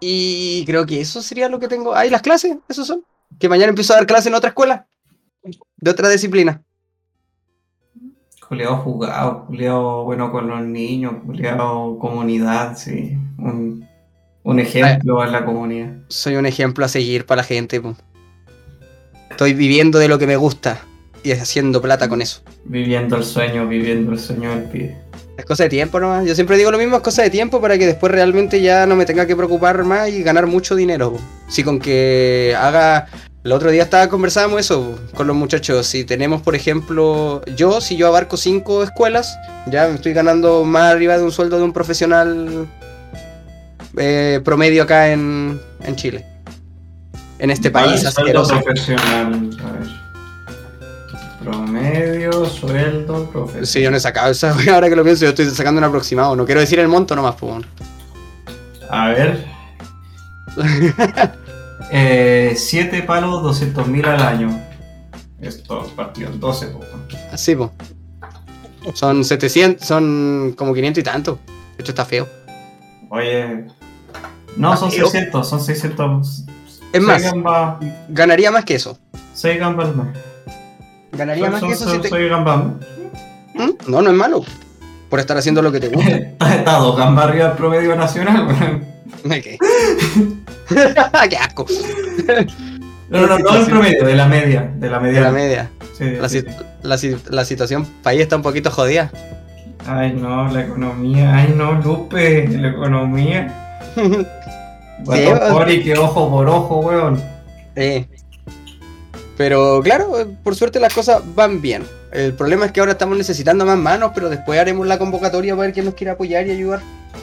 Y 0.00 0.64
creo 0.66 0.84
que 0.86 1.00
eso 1.00 1.22
sería 1.22 1.48
lo 1.48 1.58
que 1.58 1.68
tengo. 1.68 1.94
Ah, 1.94 2.06
y 2.06 2.10
las 2.10 2.22
clases, 2.22 2.56
esos 2.68 2.86
son. 2.86 3.04
Que 3.38 3.48
mañana 3.48 3.70
empiezo 3.70 3.92
a 3.92 3.96
dar 3.96 4.06
clases 4.06 4.26
en 4.26 4.34
otra 4.34 4.48
escuela, 4.48 4.86
de 5.76 5.90
otra 5.90 6.08
disciplina. 6.08 6.62
Juliado 8.40 8.76
jugado, 8.76 9.44
Juliado 9.46 10.04
bueno 10.04 10.30
con 10.30 10.48
los 10.48 10.62
niños, 10.62 11.14
Juliado 11.24 11.98
comunidad, 11.98 12.76
sí. 12.76 13.16
Un, 13.38 13.86
un 14.42 14.60
ejemplo 14.60 15.24
en 15.24 15.32
la 15.32 15.44
comunidad. 15.44 15.94
Soy 16.08 16.36
un 16.36 16.46
ejemplo 16.46 16.84
a 16.84 16.88
seguir 16.88 17.26
para 17.26 17.42
la 17.42 17.44
gente. 17.44 17.80
Estoy 19.30 19.54
viviendo 19.54 19.98
de 19.98 20.08
lo 20.08 20.18
que 20.18 20.26
me 20.26 20.36
gusta 20.36 20.80
y 21.22 21.32
haciendo 21.32 21.80
plata 21.80 22.08
con 22.08 22.20
eso. 22.20 22.42
Viviendo 22.66 23.16
el 23.16 23.24
sueño, 23.24 23.66
viviendo 23.66 24.12
el 24.12 24.18
sueño 24.18 24.50
del 24.50 24.64
pibe. 24.64 24.96
Es 25.36 25.44
cosa 25.46 25.64
de 25.64 25.70
tiempo 25.70 25.98
nomás. 25.98 26.26
Yo 26.26 26.34
siempre 26.34 26.56
digo 26.56 26.70
lo 26.70 26.78
mismo, 26.78 26.96
es 26.96 27.02
cosa 27.02 27.22
de 27.22 27.30
tiempo 27.30 27.60
para 27.60 27.76
que 27.78 27.86
después 27.86 28.12
realmente 28.12 28.60
ya 28.60 28.86
no 28.86 28.94
me 28.94 29.06
tenga 29.06 29.26
que 29.26 29.34
preocupar 29.34 29.82
más 29.84 30.10
y 30.10 30.22
ganar 30.22 30.46
mucho 30.46 30.76
dinero. 30.76 31.12
po. 31.12 31.20
Si 31.48 31.64
con 31.64 31.80
que 31.80 32.54
haga... 32.56 33.08
El 33.44 33.52
otro 33.52 33.70
día 33.70 33.82
estaba 33.82 34.08
conversábamos 34.08 34.58
eso 34.60 34.98
con 35.14 35.26
los 35.26 35.36
muchachos. 35.36 35.86
Si 35.86 36.04
tenemos, 36.04 36.40
por 36.40 36.54
ejemplo, 36.54 37.42
yo, 37.56 37.82
si 37.82 37.94
yo 37.94 38.06
abarco 38.06 38.38
cinco 38.38 38.82
escuelas, 38.82 39.38
ya 39.66 39.86
me 39.86 39.96
estoy 39.96 40.14
ganando 40.14 40.64
más 40.64 40.94
arriba 40.94 41.18
de 41.18 41.24
un 41.24 41.30
sueldo 41.30 41.58
de 41.58 41.64
un 41.64 41.74
profesional 41.74 42.66
eh, 43.98 44.40
promedio 44.42 44.82
acá 44.84 45.12
en, 45.12 45.60
en 45.82 45.94
Chile. 45.94 46.24
En 47.38 47.50
este 47.50 47.70
país 47.70 48.02
Vale, 48.02 48.12
sueldo 48.12 48.40
asqueroso. 48.40 48.60
profesional. 48.64 49.50
A 49.62 49.72
ver. 49.72 50.04
Promedio, 51.42 52.46
sueldo, 52.46 53.28
profesional. 53.30 53.66
Sí, 53.66 53.82
yo 53.82 53.90
no 53.90 53.98
he 53.98 54.00
sacado 54.00 54.30
esa, 54.30 54.56
ahora 54.72 54.88
que 54.88 54.96
lo 54.96 55.04
pienso, 55.04 55.26
yo 55.26 55.28
estoy 55.28 55.50
sacando 55.50 55.80
un 55.80 55.84
aproximado. 55.84 56.34
No 56.34 56.46
quiero 56.46 56.62
decir 56.62 56.78
el 56.78 56.88
monto 56.88 57.14
nomás, 57.14 57.34
pues. 57.34 57.62
A 58.88 59.08
ver. 59.08 59.44
eh, 61.90 62.54
7 62.56 63.02
palos, 63.02 63.42
200 63.42 63.86
mil 63.88 64.04
al 64.06 64.22
año. 64.22 64.60
Esto 65.40 65.86
partido 65.94 66.30
en 66.30 66.40
12, 66.40 66.66
po. 66.68 66.80
Así, 67.32 67.54
pues. 67.54 67.70
Son 68.94 69.24
700, 69.24 69.86
son 69.86 70.54
como 70.56 70.74
500 70.74 71.00
y 71.00 71.04
tanto. 71.04 71.38
De 71.76 71.82
hecho, 71.82 71.92
está 71.92 72.04
feo. 72.04 72.28
Oye. 73.10 73.66
No, 74.56 74.76
son 74.76 74.90
yo- 74.90 75.06
600, 75.06 75.48
son 75.48 75.60
600. 75.60 76.44
Es 76.92 77.02
más, 77.02 77.22
ganaría 78.08 78.50
más 78.50 78.64
que 78.64 78.76
eso. 78.76 78.98
6 79.34 79.58
gambas 79.58 79.94
mes. 79.96 80.06
Ganaría 81.12 81.50
más 81.50 81.60
que 81.62 81.72
eso 81.72 81.90
si 81.90 81.98
te... 81.98 82.08
soy 82.08 82.28
gambas. 82.28 82.64
¿Mm? 83.54 83.70
No, 83.88 84.02
no 84.02 84.10
es 84.10 84.16
malo. 84.16 84.44
Por 85.08 85.20
estar 85.20 85.36
haciendo 85.36 85.62
lo 85.62 85.70
que 85.70 85.80
te 85.80 85.88
gusta. 85.88 86.10
Está 86.16 86.54
está 86.56 86.78
dos 86.78 86.96
gambas 86.96 87.26
arriba 87.26 87.48
del 87.48 87.56
promedio 87.56 87.96
nacional, 87.96 88.86
weón. 89.24 89.42
¿Qué? 89.42 89.58
Qué 91.30 91.36
asco. 91.36 91.66
No, 93.10 93.26
no, 93.26 93.26
no, 93.26 93.38
no 93.38 93.56
el 93.56 93.66
promedio, 93.66 94.04
de 94.06 94.14
la 94.14 94.26
media. 94.26 94.72
De 94.76 94.88
la 94.90 94.98
media. 95.00 95.18
De 95.18 95.24
la 95.24 95.30
media. 95.32 95.70
Sí, 95.96 96.10
La, 96.20 96.28
sí, 96.28 96.40
si- 96.40 96.46
sí. 96.50 96.56
la 96.82 96.98
si- 96.98 97.16
la 97.28 97.44
situación 97.44 97.86
país 98.02 98.22
está 98.22 98.36
un 98.36 98.42
poquito 98.42 98.70
jodida. 98.70 99.10
Ay, 99.86 100.12
no, 100.14 100.50
la 100.50 100.62
economía. 100.62 101.34
Ay, 101.36 101.54
no, 101.56 101.72
Lupe, 101.80 102.48
la 102.48 102.68
economía. 102.70 103.60
Que 105.04 105.94
ojo 105.98 106.30
por 106.30 106.48
ojo, 106.48 106.78
weón. 106.80 107.20
Eh. 107.76 108.06
Pero 109.36 109.80
claro, 109.82 110.12
por 110.44 110.54
suerte 110.54 110.78
las 110.78 110.94
cosas 110.94 111.20
van 111.34 111.60
bien. 111.60 111.82
El 112.12 112.32
problema 112.34 112.66
es 112.66 112.72
que 112.72 112.78
ahora 112.80 112.92
estamos 112.92 113.18
necesitando 113.18 113.66
más 113.66 113.76
manos, 113.76 114.12
pero 114.14 114.30
después 114.30 114.58
haremos 114.58 114.86
la 114.86 114.96
convocatoria 114.98 115.54
para 115.54 115.66
ver 115.66 115.74
quién 115.74 115.84
nos 115.86 115.94
quiere 115.94 116.12
apoyar 116.12 116.46
y 116.46 116.52
ayudar. 116.52 116.80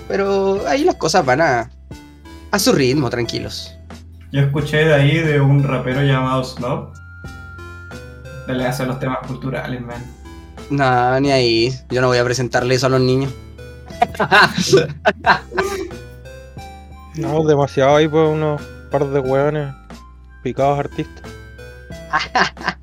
Pero 0.10 0.68
ahí 0.68 0.84
las 0.84 0.96
cosas 0.96 1.26
van 1.26 1.40
a, 1.42 1.70
a 2.52 2.60
su 2.60 2.74
ritmo, 2.74 3.10
tranquilos. 3.10 3.76
Yo 4.32 4.42
escuché 4.42 4.86
de 4.86 4.94
ahí 4.94 5.18
de 5.20 5.42
un 5.42 5.64
rapero 5.64 6.04
llamado 6.04 6.44
Snob. 6.44 6.94
Le 8.48 8.66
hace 8.66 8.86
los 8.86 9.00
temas 9.00 9.20
culturales, 9.26 9.82
man. 9.82 10.04
No, 10.70 11.20
ni 11.20 11.32
ahí. 11.32 11.74
Yo 11.90 12.02
no 12.02 12.08
voy 12.08 12.18
a 12.18 12.24
presentarle 12.24 12.76
eso 12.76 12.88
a 12.88 12.90
los 12.90 13.02
niños. 13.02 13.34
No, 17.16 17.44
demasiado 17.44 17.98
ahí 17.98 18.08
por 18.08 18.26
unos 18.26 18.62
par 18.90 19.06
de 19.06 19.20
hueones 19.20 19.74
picados 20.44 20.80
artistas. 20.80 21.30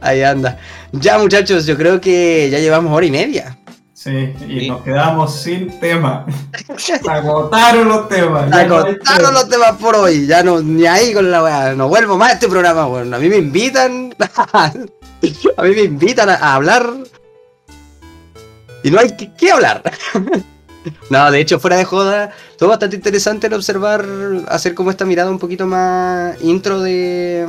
Ahí 0.00 0.22
anda. 0.22 0.58
Ya 0.92 1.18
muchachos, 1.18 1.66
yo 1.66 1.76
creo 1.76 2.00
que 2.00 2.48
ya 2.50 2.58
llevamos 2.58 2.92
hora 2.92 3.04
y 3.04 3.10
media. 3.10 3.58
Sí, 3.98 4.32
y 4.46 4.60
Sí. 4.60 4.68
nos 4.68 4.82
quedamos 4.82 5.34
sin 5.34 5.80
tema. 5.80 6.24
Se 6.76 6.94
agotaron 6.94 7.88
los 7.88 8.08
temas. 8.08 8.52
Agotaron 8.52 9.34
los 9.34 9.48
temas 9.48 9.72
por 9.72 9.96
hoy. 9.96 10.24
Ya 10.24 10.44
no, 10.44 10.60
ni 10.60 10.86
ahí 10.86 11.12
con 11.12 11.28
la 11.28 11.42
weá. 11.42 11.74
No 11.74 11.88
vuelvo 11.88 12.16
más 12.16 12.30
a 12.30 12.32
este 12.34 12.46
programa, 12.46 12.86
weón. 12.86 13.12
A 13.12 13.18
mí 13.18 13.28
me 13.28 13.38
invitan. 13.38 14.14
a 14.52 14.72
mí 15.64 15.70
me 15.74 15.82
invitan 15.82 16.30
a, 16.30 16.34
a 16.34 16.54
hablar. 16.54 16.88
Y 18.84 18.92
no 18.92 19.00
hay 19.00 19.16
que, 19.16 19.34
qué 19.34 19.50
hablar. 19.50 19.82
no, 21.10 21.30
de 21.32 21.40
hecho, 21.40 21.58
fuera 21.58 21.76
de 21.76 21.84
joda, 21.84 22.30
fue 22.56 22.68
bastante 22.68 22.94
interesante 22.94 23.48
el 23.48 23.54
observar, 23.54 24.06
hacer 24.46 24.76
como 24.76 24.92
esta 24.92 25.06
mirada 25.06 25.28
un 25.28 25.40
poquito 25.40 25.66
más 25.66 26.40
intro 26.40 26.78
de 26.80 27.48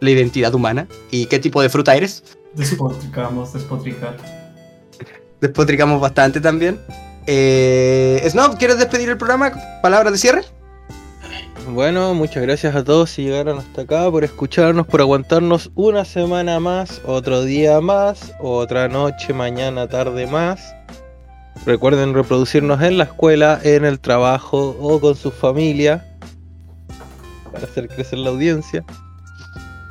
la 0.00 0.10
identidad 0.10 0.52
humana 0.52 0.88
y 1.12 1.26
qué 1.26 1.38
tipo 1.38 1.62
de 1.62 1.68
fruta 1.68 1.94
eres. 1.94 2.24
Despotricamos, 2.54 3.52
despotricar. 3.52 4.16
Despotricamos 5.40 6.00
bastante 6.00 6.40
también. 6.40 6.78
Eh, 7.26 8.26
Snob, 8.30 8.56
¿quieres 8.58 8.78
despedir 8.78 9.08
el 9.08 9.18
programa? 9.18 9.52
¿Palabras 9.82 10.12
de 10.12 10.18
cierre? 10.18 10.42
Bueno, 11.68 12.14
muchas 12.14 12.44
gracias 12.44 12.76
a 12.76 12.84
todos 12.84 13.10
si 13.10 13.24
llegaron 13.24 13.58
hasta 13.58 13.82
acá, 13.82 14.08
por 14.08 14.22
escucharnos, 14.22 14.86
por 14.86 15.00
aguantarnos 15.00 15.72
una 15.74 16.04
semana 16.04 16.60
más, 16.60 17.02
otro 17.04 17.42
día 17.42 17.80
más, 17.80 18.32
otra 18.38 18.86
noche, 18.86 19.32
mañana, 19.32 19.88
tarde 19.88 20.28
más. 20.28 20.74
Recuerden 21.64 22.14
reproducirnos 22.14 22.80
en 22.82 22.98
la 22.98 23.04
escuela, 23.04 23.58
en 23.64 23.84
el 23.84 23.98
trabajo 23.98 24.76
o 24.78 25.00
con 25.00 25.16
su 25.16 25.32
familia 25.32 26.06
para 27.50 27.64
hacer 27.64 27.88
crecer 27.88 28.20
la 28.20 28.30
audiencia. 28.30 28.84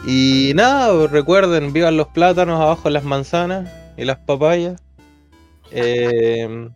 Y 0.07 0.53
nada, 0.55 1.07
recuerden, 1.07 1.73
vivan 1.73 1.97
los 1.97 2.07
plátanos, 2.07 2.61
abajo 2.61 2.89
las 2.89 3.03
manzanas 3.03 3.69
y 3.97 4.05
las 4.05 4.17
papayas. 4.19 4.84
Eh, 5.77 6.69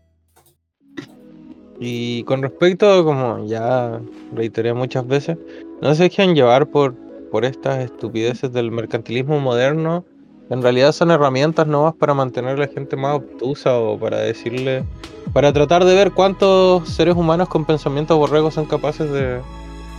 y 1.80 2.23
con 2.23 2.41
respecto, 2.41 3.05
como 3.05 3.45
ya 3.47 4.01
reiteré 4.34 4.73
muchas 4.73 5.07
veces, 5.07 5.38
no 5.81 5.95
se 5.95 6.03
dejen 6.03 6.35
llevar 6.35 6.67
por, 6.67 6.93
por 7.31 7.45
estas 7.45 7.80
estupideces 7.80 8.51
del 8.51 8.69
mercantilismo 8.69 9.39
moderno. 9.39 10.03
En 10.49 10.61
realidad 10.61 10.91
son 10.91 11.11
herramientas 11.11 11.67
nuevas 11.67 11.93
para 11.95 12.13
mantener 12.13 12.57
a 12.57 12.59
la 12.59 12.67
gente 12.67 12.97
más 12.97 13.15
obtusa 13.15 13.77
o 13.80 13.97
para 13.97 14.17
decirle, 14.17 14.84
para 15.31 15.53
tratar 15.53 15.85
de 15.85 15.95
ver 15.95 16.11
cuántos 16.11 16.89
seres 16.89 17.15
humanos 17.15 17.47
con 17.47 17.63
pensamientos 17.63 18.17
borregos 18.17 18.55
son 18.55 18.65
capaces 18.65 19.09
de 19.09 19.39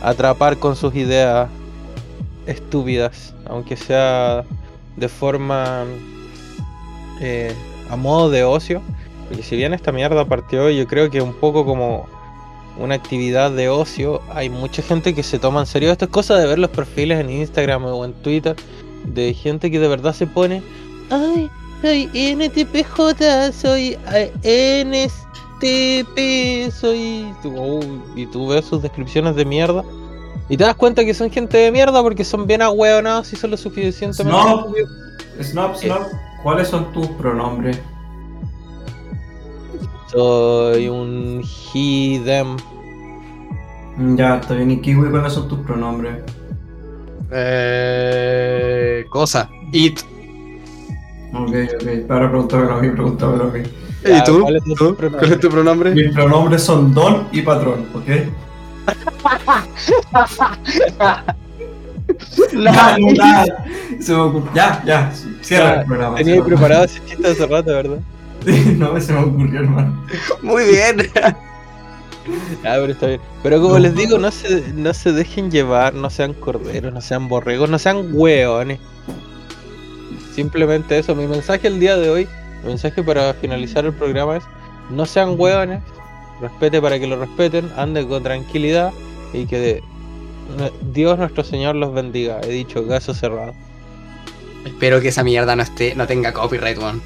atrapar 0.03 0.59
con 0.59 0.77
sus 0.77 0.95
ideas 0.95 1.49
estúpidas, 2.47 3.35
aunque 3.47 3.77
sea 3.77 4.45
de 4.97 5.09
forma 5.09 5.85
eh, 7.23 7.55
a 7.91 7.97
modo 7.97 8.31
de 8.31 8.45
ocio. 8.45 8.83
Porque 9.29 9.43
si 9.43 9.57
bien 9.57 9.75
esta 9.75 9.93
mierda 9.93 10.25
partió, 10.25 10.71
yo 10.71 10.87
creo 10.87 11.11
que 11.11 11.21
un 11.21 11.35
poco 11.35 11.65
como 11.65 12.07
una 12.79 12.95
actividad 12.95 13.51
de 13.51 13.69
ocio, 13.69 14.23
hay 14.33 14.49
mucha 14.49 14.83
gente 14.83 15.15
que 15.15 15.23
se 15.23 15.39
toma 15.39 15.61
en 15.61 15.67
serio 15.67 15.93
estas 15.93 16.09
cosas 16.09 16.41
de 16.41 16.47
ver 16.47 16.59
los 16.59 16.71
perfiles 16.71 17.21
en 17.21 17.31
Instagram 17.31 17.85
o 17.85 18.05
en 18.05 18.13
Twitter 18.15 18.57
de 19.05 19.35
gente 19.35 19.71
que 19.71 19.79
de 19.79 19.89
verdad 19.89 20.15
se 20.15 20.27
pone, 20.27 20.63
ay, 21.11 21.51
soy 21.83 22.11
NTPJ, 22.15 23.53
soy 23.53 23.99
eh, 24.13 24.85
NSTP, 24.85 26.71
soy... 26.73 27.33
Oh, 27.57 27.81
y 28.15 28.27
tú 28.27 28.49
ves 28.49 28.67
sus 28.67 28.83
descripciones 28.83 29.37
de 29.37 29.45
mierda. 29.45 29.85
Y 30.49 30.57
te 30.57 30.65
das 30.65 30.75
cuenta 30.75 31.05
que 31.05 31.15
son 31.15 31.31
gente 31.31 31.57
de 31.57 31.71
mierda 31.71 32.03
porque 32.03 32.25
son 32.25 32.47
bien 32.47 32.61
ahueonados 32.63 33.33
y 33.33 33.37
son 33.37 33.53
lo 33.53 33.57
suficientemente... 33.57 34.41
Snob, 34.41 34.75
Snob, 35.43 35.77
Snob, 35.77 36.07
¿cuáles 36.43 36.69
son 36.69 36.93
tus 36.93 37.07
pronombres? 37.09 37.81
Soy 40.09 40.89
un 40.89 41.43
he, 41.73 42.21
them. 42.25 42.57
Mm, 43.97 44.17
Ya, 44.17 44.37
está 44.39 44.55
bien. 44.55 44.71
¿Y 44.73 44.81
Kiwi, 44.81 45.11
cuáles 45.11 45.33
son 45.33 45.49
tus 45.49 45.61
pronombres? 45.61 46.23
Eh, 47.31 49.05
cosa. 49.11 49.49
It. 49.73 50.01
Ok, 51.33 51.49
ok. 51.49 52.11
Ahora 52.11 52.29
pregúntamelo 52.31 52.75
a 52.75 52.81
mí, 52.81 52.89
pregúntamelo 52.91 53.45
a 53.45 53.49
mí. 53.49 53.63
Ya, 54.05 54.19
¿Y 54.19 54.25
tú? 54.25 54.41
¿cuál 54.41 54.57
es 54.57 54.65
tu 54.65 54.75
¿Tú? 54.75 54.95
pronombre? 54.97 55.19
¿Cuál 55.19 55.33
es 55.33 55.41
tu 55.41 55.49
pronombre? 55.51 55.91
Mis 55.95 56.15
pronombres 56.15 56.63
son 56.63 56.93
don 56.93 57.29
y 57.33 57.43
patrón, 57.43 57.87
¿ok? 57.95 58.09
Ya, 62.53 62.97
no, 62.99 63.13
nada. 63.13 63.45
Se 64.01 64.13
me 64.13 64.21
ocurrió. 64.21 64.51
Ya, 64.55 64.83
ya. 64.85 65.13
Cierra 65.43 65.75
Ya, 65.75 65.81
el 65.81 65.87
programa. 65.87 66.17
Tenía 66.17 66.45
preparado 66.45 66.85
ese 66.85 67.01
chiste 67.07 67.27
hace 67.29 67.47
rato, 67.47 67.71
¿verdad? 67.73 67.99
no, 68.79 69.01
se 69.01 69.13
me 69.13 69.21
ocurrió, 69.21 69.61
hermano. 69.61 70.05
Muy 70.43 70.65
bien. 70.65 70.97
Ah, 72.63 72.77
pero 72.79 72.93
está 72.93 73.07
bien. 73.07 73.21
Pero 73.43 73.61
como 73.63 73.79
les 73.79 73.95
digo, 73.95 74.19
no 74.19 74.31
se, 74.31 74.63
no 74.75 74.93
se 74.95 75.11
dejen 75.11 75.51
llevar, 75.51 75.95
no 75.95 76.11
sean 76.11 76.35
corderos, 76.35 76.93
no 76.93 77.01
sean 77.01 77.29
borregos, 77.29 77.69
no 77.71 77.79
sean 77.79 78.11
hueones. 78.13 78.79
Simplemente 80.35 80.99
eso. 80.99 81.15
Mi 81.15 81.27
mensaje 81.27 81.67
el 81.67 81.81
día 81.81 81.97
de 81.97 82.11
hoy, 82.11 82.29
mi 82.63 82.69
mensaje 82.69 83.03
para 83.03 83.35
finalizar 83.35 83.85
el 83.85 83.93
programa 83.95 84.37
es: 84.37 84.45
no 84.91 85.07
sean 85.07 85.35
hueones, 85.39 85.83
respete 86.41 86.81
para 86.81 86.99
que 87.01 87.07
lo 87.07 87.17
respeten, 87.19 87.71
anden 87.77 88.07
con 88.07 88.23
tranquilidad 88.23 88.93
y 89.33 89.47
que 89.47 89.59
de- 89.59 89.83
Dios 90.93 91.19
nuestro 91.19 91.45
Señor 91.45 91.77
los 91.77 91.93
bendiga. 91.93 92.41
He 92.43 92.49
dicho 92.49 92.87
caso 92.87 93.15
cerrado. 93.15 93.55
Espero 94.65 95.01
que 95.01 95.09
esa 95.09 95.25
mierda 95.25 95.57
no 95.57 95.63
esté, 95.63 95.95
no 95.95 96.07
tenga 96.07 96.33
copyright, 96.33 96.79
weón. 96.79 97.03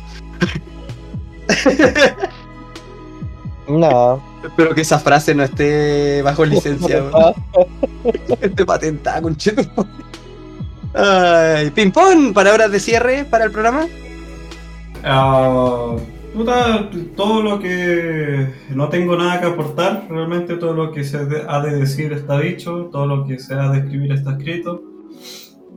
No. 3.69 4.23
Espero 4.45 4.75
que 4.75 4.83
esa 4.83 4.99
frase 4.99 5.35
no 5.35 5.43
esté 5.43 6.21
bajo 6.23 6.45
licencia, 6.47 7.03
weón. 7.03 7.35
Esté 8.41 8.67
patentada. 8.67 9.23
Ay, 10.95 11.71
ping-pong, 11.71 12.33
palabras 12.33 12.71
de 12.71 12.79
cierre 12.79 13.25
para 13.25 13.45
el 13.47 13.51
programa. 13.51 13.87
Ah, 15.03 15.97
puta, 16.35 16.91
todo 17.17 17.43
lo 17.43 17.61
que 17.61 18.49
no 18.71 18.89
tengo 18.89 19.17
nada 19.17 19.41
que 19.41 19.47
aportar, 19.47 20.07
realmente 20.11 20.57
todo 20.57 20.75
lo 20.75 20.93
que 20.93 21.05
se 21.05 21.19
ha 21.49 21.61
de 21.61 21.77
decir 21.77 22.13
está 22.13 22.41
dicho, 22.41 22.89
todo 22.91 23.07
lo 23.07 23.27
que 23.27 23.39
se 23.39 23.55
ha 23.55 23.69
de 23.69 23.79
escribir 23.79 24.13
está 24.13 24.33
escrito. 24.33 24.83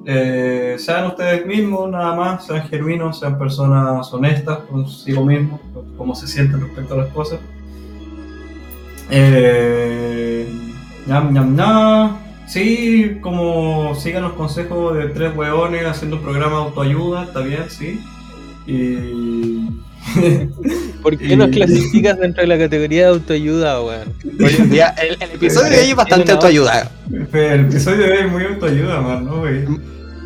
Eh, 0.06 0.76
sean 0.80 1.08
ustedes 1.08 1.46
mismos, 1.46 1.92
nada 1.92 2.16
más, 2.16 2.46
sean 2.46 2.68
genuinos, 2.68 3.20
sean 3.20 3.38
personas 3.38 4.12
honestas 4.14 4.60
consigo 4.70 5.24
mismos, 5.24 5.62
cómo 5.98 6.16
se 6.16 6.28
sienten 6.28 6.62
respecto 6.62 6.96
a 6.96 6.98
las 6.98 7.08
cosas. 7.10 7.40
Eh, 9.10 10.48
ñam, 11.06 11.34
ñam. 11.34 12.18
Sí, 12.48 13.18
como 13.22 13.94
sigan 13.96 14.24
los 14.24 14.34
consejos 14.34 14.96
de 14.98 15.10
tres 15.10 15.36
hueones 15.36 15.86
haciendo 15.86 16.16
un 16.16 16.24
programa 16.24 16.58
de 16.58 16.64
autoayuda, 16.64 17.24
está 17.26 17.42
bien, 17.42 17.70
sí. 17.70 18.00
Y. 18.66 19.87
¿Por 21.02 21.18
qué 21.18 21.38
nos 21.38 21.50
clasificas 21.50 22.18
dentro 22.20 22.42
de 22.42 22.48
la 22.48 22.58
categoría 22.58 23.04
de 23.04 23.10
autoayuda, 23.14 23.82
weón? 23.82 24.14
El, 24.40 25.18
el 25.22 25.32
episodio 25.34 25.70
de 25.70 25.80
hoy 25.80 25.90
es 25.90 25.96
bastante 25.96 26.32
autoayuda. 26.32 26.92
el 27.34 27.62
episodio 27.62 27.98
de 27.98 28.12
hoy 28.12 28.18
es 28.26 28.32
muy 28.32 28.44
autoayuda, 28.44 29.02
man, 29.02 29.26
¿no, 29.26 29.40
güey? 29.40 29.66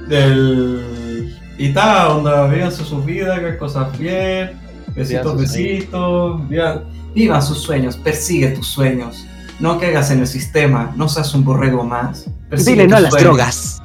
Del. 0.08 1.36
Y 1.58 1.68
está, 1.68 2.10
onda, 2.10 2.48
víganse 2.48 2.84
sus 2.84 3.06
vidas, 3.06 3.40
que 3.40 3.58
cosas 3.58 3.98
bien. 4.00 4.52
Besitos, 4.96 5.40
besitos. 5.40 6.50
Vivan, 6.50 6.84
vivan 7.14 7.42
sus 7.42 7.60
sueños, 7.60 7.98
persigue 7.98 8.50
tus 8.50 8.68
sueños. 8.68 9.26
No 9.60 9.80
caigas 9.80 10.10
en 10.10 10.22
el 10.22 10.28
sistema, 10.28 10.92
no 10.96 11.08
seas 11.08 11.34
un 11.36 11.44
borrego 11.46 11.84
más. 11.84 12.28
Persigue 12.50 12.72
Dile 12.72 12.88
no 12.88 12.98
a 12.98 13.00
las 13.02 13.12
sueños. 13.12 13.28
drogas. 13.28 13.82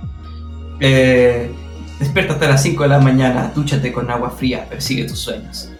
Eh, 0.81 1.51
despiértate 1.99 2.47
a 2.47 2.49
las 2.51 2.63
5 2.63 2.83
de 2.85 2.89
la 2.89 2.99
mañana, 2.99 3.53
dúchate 3.55 3.93
con 3.93 4.11
agua 4.11 4.31
fría, 4.31 4.67
persigue 4.69 5.05
tus 5.05 5.19
sueños. 5.19 5.71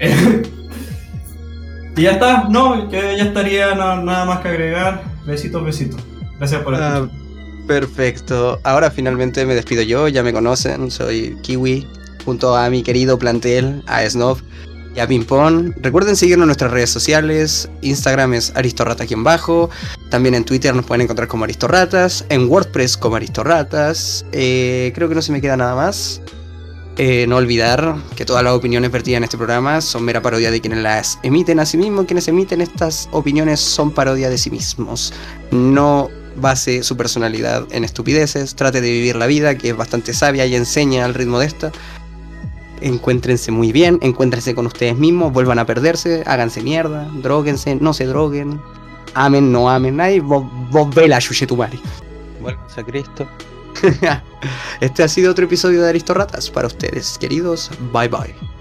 y 1.96 2.02
ya 2.02 2.12
está, 2.12 2.44
no, 2.48 2.88
que 2.88 3.16
ya 3.16 3.24
estaría 3.24 3.74
na- 3.74 4.00
nada 4.02 4.24
más 4.24 4.40
que 4.40 4.48
agregar. 4.48 5.02
Besitos, 5.26 5.64
besitos. 5.64 6.00
Gracias 6.38 6.62
por 6.62 6.74
Ah, 6.74 6.98
escuchar. 7.04 7.18
perfecto. 7.66 8.60
Ahora 8.62 8.90
finalmente 8.90 9.44
me 9.44 9.54
despido 9.54 9.82
yo, 9.82 10.08
ya 10.08 10.22
me 10.22 10.32
conocen, 10.32 10.90
soy 10.90 11.36
Kiwi, 11.42 11.86
junto 12.24 12.56
a 12.56 12.70
mi 12.70 12.82
querido 12.82 13.18
plantel, 13.18 13.82
a 13.86 14.08
Snob 14.08 14.38
y 14.94 15.00
a 15.00 15.06
Pimpón. 15.08 15.74
Recuerden 15.80 16.14
seguirnos 16.16 16.44
en 16.44 16.48
nuestras 16.48 16.70
redes 16.70 16.90
sociales, 16.90 17.68
Instagram 17.82 18.34
es 18.34 18.52
aristorrata-bajo, 18.54 19.68
también 20.10 20.34
en 20.34 20.44
Twitter 20.44 20.74
nos 20.74 20.86
pueden 20.86 21.02
encontrar 21.02 21.28
como 21.28 21.44
aristorratas, 21.44 22.24
en 22.30 22.48
WordPress 22.48 22.96
como 22.96 23.16
aristorratas, 23.16 24.24
eh, 24.32 24.92
creo 24.94 25.08
que 25.08 25.14
no 25.16 25.22
se 25.22 25.32
me 25.32 25.40
queda 25.40 25.56
nada 25.56 25.74
más. 25.74 26.20
Eh, 27.00 27.26
no 27.28 27.36
olvidar 27.36 27.94
que 28.16 28.24
todas 28.24 28.42
las 28.42 28.52
opiniones 28.52 28.90
vertidas 28.90 29.18
en 29.18 29.24
este 29.24 29.36
programa 29.36 29.80
son 29.80 30.02
mera 30.02 30.20
parodia 30.20 30.50
de 30.50 30.60
quienes 30.60 30.80
las 30.80 31.20
emiten 31.22 31.60
a 31.60 31.66
sí 31.66 31.76
mismos. 31.76 32.06
Quienes 32.06 32.26
emiten 32.26 32.60
estas 32.60 33.08
opiniones 33.12 33.60
son 33.60 33.92
parodia 33.92 34.28
de 34.28 34.36
sí 34.36 34.50
mismos. 34.50 35.12
No 35.52 36.10
base 36.34 36.82
su 36.82 36.96
personalidad 36.96 37.66
en 37.70 37.84
estupideces. 37.84 38.56
Trate 38.56 38.80
de 38.80 38.90
vivir 38.90 39.14
la 39.14 39.28
vida, 39.28 39.56
que 39.56 39.70
es 39.70 39.76
bastante 39.76 40.12
sabia 40.12 40.44
y 40.46 40.56
enseña 40.56 41.04
al 41.04 41.14
ritmo 41.14 41.38
de 41.38 41.46
esta. 41.46 41.70
Encuéntrense 42.80 43.52
muy 43.52 43.70
bien, 43.70 44.00
encuéntrense 44.02 44.56
con 44.56 44.66
ustedes 44.66 44.96
mismos, 44.96 45.32
vuelvan 45.32 45.60
a 45.60 45.66
perderse, 45.66 46.22
háganse 46.26 46.62
mierda, 46.62 47.08
droguense, 47.22 47.74
no 47.74 47.92
se 47.92 48.06
droguen, 48.06 48.60
amen, 49.14 49.50
no 49.50 49.68
amen, 49.68 49.96
nadie, 49.96 50.20
vos, 50.20 50.44
vos 50.70 50.94
vela, 50.94 51.18
Yuyetumari. 51.18 51.80
Vuelvas 52.40 52.78
a 52.78 52.84
Cristo. 52.84 53.26
Este 54.80 55.02
ha 55.02 55.08
sido 55.08 55.30
otro 55.30 55.44
episodio 55.46 55.82
de 55.82 55.88
Aristorratas 55.88 56.50
para 56.50 56.66
ustedes, 56.66 57.18
queridos. 57.18 57.70
Bye 57.92 58.08
bye. 58.08 58.57